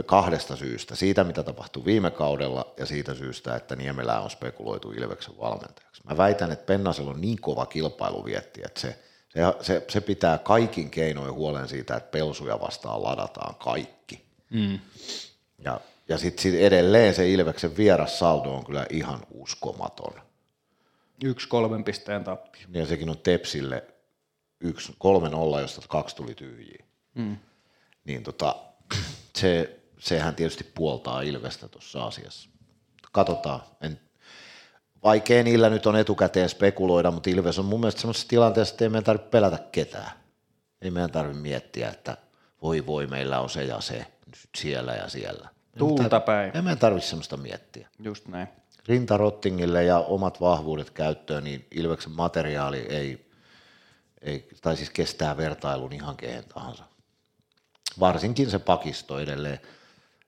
kahdesta 0.02 0.56
syystä. 0.56 0.96
Siitä, 0.96 1.24
mitä 1.24 1.42
tapahtui 1.42 1.84
viime 1.84 2.10
kaudella 2.10 2.74
ja 2.76 2.86
siitä 2.86 3.14
syystä, 3.14 3.56
että 3.56 3.76
Niemelää 3.76 4.20
on 4.20 4.30
spekuloitu 4.30 4.90
Ilveksen 4.92 5.38
valmentajaksi. 5.38 6.02
Mä 6.04 6.16
väitän, 6.16 6.52
että 6.52 6.66
Pennasella 6.66 7.10
on 7.10 7.20
niin 7.20 7.40
kova 7.40 7.66
kilpailuvietti, 7.66 8.60
että 8.64 8.80
se, 8.80 8.98
se, 9.28 9.40
se, 9.60 9.84
se 9.88 10.00
pitää 10.00 10.38
kaikin 10.38 10.90
keinoin 10.90 11.32
huolen 11.32 11.68
siitä, 11.68 11.96
että 11.96 12.10
pelsuja 12.10 12.60
vastaan 12.60 13.02
ladataan 13.02 13.54
kaikki. 13.54 14.24
Mm. 14.50 14.78
Ja, 15.58 15.80
ja 16.08 16.18
sitten 16.18 16.42
sit 16.42 16.54
edelleen 16.54 17.14
se 17.14 17.30
Ilveksen 17.30 17.76
vierassaldo 17.76 18.54
on 18.54 18.64
kyllä 18.64 18.86
ihan 18.90 19.20
uskomaton. 19.30 20.20
Yksi 21.24 21.48
kolmen 21.48 21.84
pisteen 21.84 22.24
tappio. 22.24 22.62
Ja 22.72 22.86
sekin 22.86 23.10
on 23.10 23.18
Tepsille 23.18 23.84
yksi, 24.60 24.94
kolme 24.98 25.28
nolla, 25.28 25.60
josta 25.60 25.82
kaksi 25.88 26.16
tuli 26.16 26.34
tyhjiä. 26.34 26.84
Mm. 27.14 27.36
Niin 28.04 28.22
tota, 28.22 28.56
se, 29.38 29.80
sehän 29.98 30.34
tietysti 30.34 30.64
puoltaa 30.74 31.22
Ilvestä 31.22 31.68
tuossa 31.68 32.04
asiassa. 32.04 32.48
Katsotaan. 33.12 33.60
En, 33.80 34.00
vaikea 35.02 35.42
niillä 35.42 35.70
nyt 35.70 35.86
on 35.86 35.96
etukäteen 35.96 36.48
spekuloida, 36.48 37.10
mutta 37.10 37.30
Ilves 37.30 37.58
on 37.58 37.64
mun 37.64 37.80
mielestä 37.80 38.00
semmoisessa 38.00 38.28
tilanteessa, 38.28 38.72
että 38.72 38.84
ei 38.84 38.88
meidän 38.88 39.04
tarvitse 39.04 39.30
pelätä 39.30 39.58
ketään. 39.72 40.10
Ei 40.82 40.90
meidän 40.90 41.10
tarvitse 41.10 41.40
miettiä, 41.40 41.88
että 41.88 42.16
voi 42.62 42.86
voi, 42.86 43.06
meillä 43.06 43.40
on 43.40 43.50
se 43.50 43.64
ja 43.64 43.80
se 43.80 44.06
nyt 44.26 44.48
siellä 44.56 44.94
ja 44.94 45.08
siellä. 45.08 45.48
Tuulta 45.78 46.20
päin. 46.20 46.50
Ei 46.56 46.62
meidän 46.62 46.78
tarvitse 46.78 47.08
semmoista 47.08 47.36
miettiä. 47.36 47.88
Just 47.98 48.28
näin. 48.28 48.48
Rintarottingille 48.88 49.84
ja 49.84 49.98
omat 49.98 50.40
vahvuudet 50.40 50.90
käyttöön, 50.90 51.44
niin 51.44 51.66
Ilveksen 51.70 52.12
materiaali 52.12 52.78
ei, 52.78 53.30
ei, 54.22 54.48
tai 54.62 54.76
siis 54.76 54.90
kestää 54.90 55.36
vertailun 55.36 55.92
ihan 55.92 56.16
kehen 56.16 56.44
tahansa. 56.54 56.84
Varsinkin 58.00 58.50
se 58.50 58.58
pakisto 58.58 59.18
edelleen, 59.18 59.60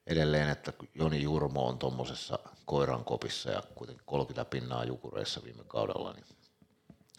edelleen 0.06 0.48
että 0.48 0.72
Joni 0.94 1.22
Jurmo 1.22 1.66
on 1.68 1.78
tuommoisessa 1.78 2.39
koiran 2.64 3.05
kopissa 3.05 3.51
ja 3.51 3.62
kuitenkin 3.74 4.06
30 4.06 4.51
pinnaa 4.51 4.85
jukureissa 4.85 5.40
viime 5.44 5.62
kaudella, 5.68 6.12
niin 6.12 6.24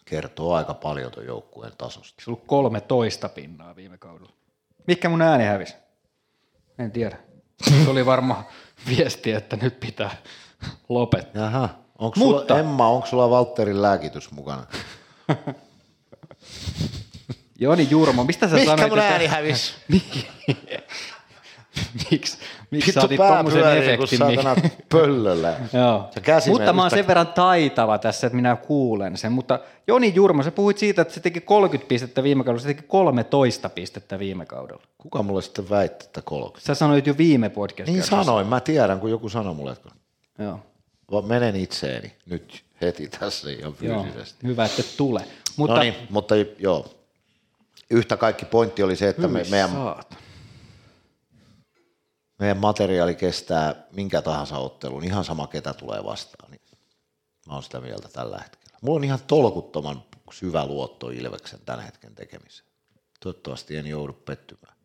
kertoo 0.04 0.54
aika 0.54 0.74
paljon 0.74 1.12
tuon 1.12 1.26
joukkueen 1.26 1.72
tasosta. 1.78 2.22
Ollut 2.26 2.44
13 2.46 3.28
pinnaa 3.28 3.76
viime 3.76 3.98
kaudella. 3.98 4.32
Mikä 4.86 5.08
mun 5.08 5.22
ääni 5.22 5.44
hävisi? 5.44 5.74
En 6.78 6.92
tiedä. 6.92 7.31
Se 7.68 7.90
oli 7.90 8.06
varmaan 8.06 8.44
viesti, 8.88 9.32
että 9.32 9.56
nyt 9.56 9.80
pitää 9.80 10.10
lopettaa. 10.88 11.42
Jaha, 11.42 11.68
onko 11.98 12.14
Mutta- 12.20 12.48
sulla, 12.54 12.60
Emma, 12.60 12.88
onko 12.88 13.06
sulla 13.06 13.30
Valtterin 13.30 13.82
lääkitys 13.82 14.30
mukana? 14.30 14.66
Joni 17.58 17.86
Jurmo, 17.90 18.24
mistä 18.24 18.48
sä 18.48 18.54
Mikä 18.54 18.66
sanoit, 18.66 18.88
mun 18.88 18.98
että... 18.98 19.10
ääni 19.12 19.26
hävisi? 19.26 19.72
Miksi 22.10 22.38
miksi 22.72 22.92
sä 22.92 23.00
otit 23.04 23.16
tommosen 23.16 23.62
kun 23.62 23.70
efektin? 23.70 24.18
saatana 24.18 24.54
Mikä... 24.54 24.68
pöllöllä. 24.88 25.56
Joo. 25.72 26.08
Se 26.10 26.20
käsi 26.20 26.50
Mutta 26.50 26.72
mä 26.72 26.82
oon 26.82 26.90
sen 26.90 27.06
verran 27.06 27.26
taitava 27.26 27.98
tässä, 27.98 28.26
että 28.26 28.36
minä 28.36 28.56
kuulen 28.56 29.16
sen. 29.16 29.32
Mutta 29.32 29.58
Joni 29.86 30.12
Jurmo, 30.14 30.42
sä 30.42 30.50
puhuit 30.50 30.78
siitä, 30.78 31.02
että 31.02 31.14
se 31.14 31.20
teki 31.20 31.40
30 31.40 31.88
pistettä 31.88 32.22
viime 32.22 32.44
kaudella, 32.44 32.62
se 32.62 32.68
teki 32.68 32.82
13 32.82 33.68
pistettä 33.68 34.18
viime 34.18 34.46
kaudella. 34.46 34.82
Kuka 34.98 35.22
mulle 35.22 35.42
sitten 35.42 35.70
väitti, 35.70 36.04
että 36.04 36.22
30? 36.22 36.66
Sä 36.66 36.74
sanoit 36.74 37.06
jo 37.06 37.18
viime 37.18 37.48
podcastissa. 37.48 38.16
Niin 38.16 38.24
sanoin, 38.24 38.46
mä 38.46 38.60
tiedän, 38.60 39.00
kun 39.00 39.10
joku 39.10 39.28
sanoi 39.28 39.54
mulle, 39.54 39.72
että 39.72 39.88
Joo. 40.38 40.60
Va- 41.12 41.22
menen 41.22 41.56
itseeni 41.56 42.12
nyt 42.26 42.64
heti 42.80 43.08
tässä 43.08 43.50
ihan 43.50 43.74
Joo. 43.80 44.02
fyysisesti. 44.02 44.46
Hyvä, 44.46 44.64
että 44.64 44.82
tule. 44.96 45.20
Mutta, 45.56 45.74
no 45.74 45.82
niin, 45.82 45.94
mutta 46.10 46.34
joo. 46.58 46.86
Yhtä 47.90 48.16
kaikki 48.16 48.44
pointti 48.44 48.82
oli 48.82 48.96
se, 48.96 49.08
että 49.08 49.28
me, 49.28 49.44
meidän, 49.50 49.70
Saat. 49.70 50.16
Meidän 52.42 52.58
materiaali 52.58 53.14
kestää 53.14 53.74
minkä 53.92 54.22
tahansa 54.22 54.58
ottelun, 54.58 55.04
ihan 55.04 55.24
sama 55.24 55.46
ketä 55.46 55.72
tulee 55.72 56.04
vastaan. 56.04 56.50
Niin 56.50 56.60
mä 57.46 57.54
oon 57.54 57.62
sitä 57.62 57.80
mieltä 57.80 58.08
tällä 58.08 58.38
hetkellä. 58.38 58.78
Mulla 58.80 58.96
on 58.96 59.04
ihan 59.04 59.18
tolkuttoman 59.26 60.02
syvä 60.32 60.66
luotto 60.66 61.10
Ilveksen 61.10 61.60
tämän 61.64 61.84
hetken 61.84 62.14
tekemiseen. 62.14 62.68
Toivottavasti 63.20 63.76
en 63.76 63.86
joudu 63.86 64.12
pettymään, 64.12 64.76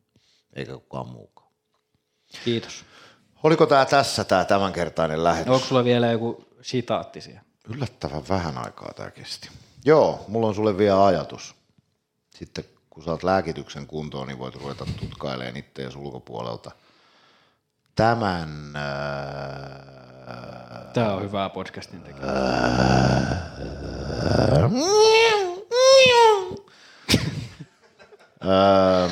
eikä 0.56 0.74
kukaan 0.74 1.10
muukaan. 1.10 1.52
Kiitos. 2.44 2.86
Oliko 3.44 3.66
tämä 3.66 3.86
tässä 3.86 4.24
tämä 4.24 4.46
tämänkertainen 4.46 5.24
lähetys? 5.24 5.54
Onko 5.54 5.66
sulla 5.66 5.84
vielä 5.84 6.12
joku 6.12 6.46
sitaatti 6.62 7.22
siihen? 7.22 7.42
Yllättävän 7.70 8.28
vähän 8.30 8.58
aikaa 8.58 8.94
tämä 8.94 9.12
kesti. 9.12 9.50
Joo, 9.86 10.26
mulla 10.28 10.48
on 10.48 10.56
sulle 10.56 10.78
vielä 10.78 11.06
ajatus. 11.06 11.56
Sitten 12.36 12.64
kun 12.90 13.04
saat 13.04 13.24
lääkityksen 13.24 13.88
kuntoon, 13.88 14.28
niin 14.28 14.40
voit 14.40 14.56
ruveta 14.56 14.86
tutkailemaan 15.00 15.58
itseäsi 15.58 15.98
ulkopuolelta. 15.98 16.72
Tämän... 17.98 18.74
Äh, 18.76 19.88
Tämä 20.94 21.14
on 21.14 21.24
hyvää 21.24 21.50
podcastin 21.50 22.02
tekemistä. 22.02 22.34
Öö, 28.46 29.10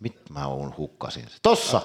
mit 0.00 0.30
mä 0.30 0.46
oon 0.46 0.74
hukkasin? 0.76 1.26
Tossa! 1.42 1.82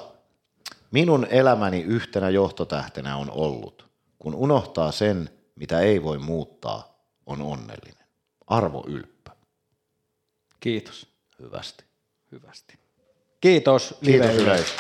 Minun 0.92 1.28
elämäni 1.30 1.82
yhtenä 1.82 2.30
johtotähtenä 2.30 3.18
on 3.18 3.32
ollut, 3.32 3.90
kun 4.20 4.36
unohtaa 4.36 4.92
sen, 4.92 5.30
mitä 5.56 5.80
ei 5.80 6.04
voi 6.04 6.18
muuttaa, 6.18 7.00
on 7.26 7.42
onnellinen. 7.42 8.08
Arvo 8.48 8.84
Ylppö. 8.88 9.32
Kiitos. 10.60 11.08
Hyvästi. 11.40 11.84
Hyvästi. 12.32 12.80
Kiitos. 13.42 13.96
Kiitos 14.04 14.36
yleisö. 14.36 14.74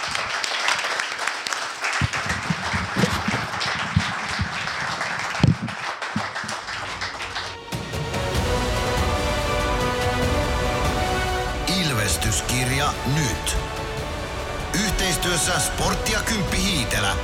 Yhteistyössä 15.43 15.73
Sporttia 15.73 16.19
Kymppi 16.19 16.57
Hiitelä. 16.57 17.15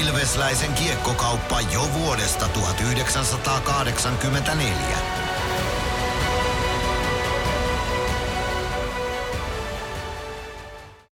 Ilvesläisen 0.00 0.74
kiekkokauppa 0.74 1.60
jo 1.60 1.88
vuodesta 1.94 2.48
1984. 2.48 5.25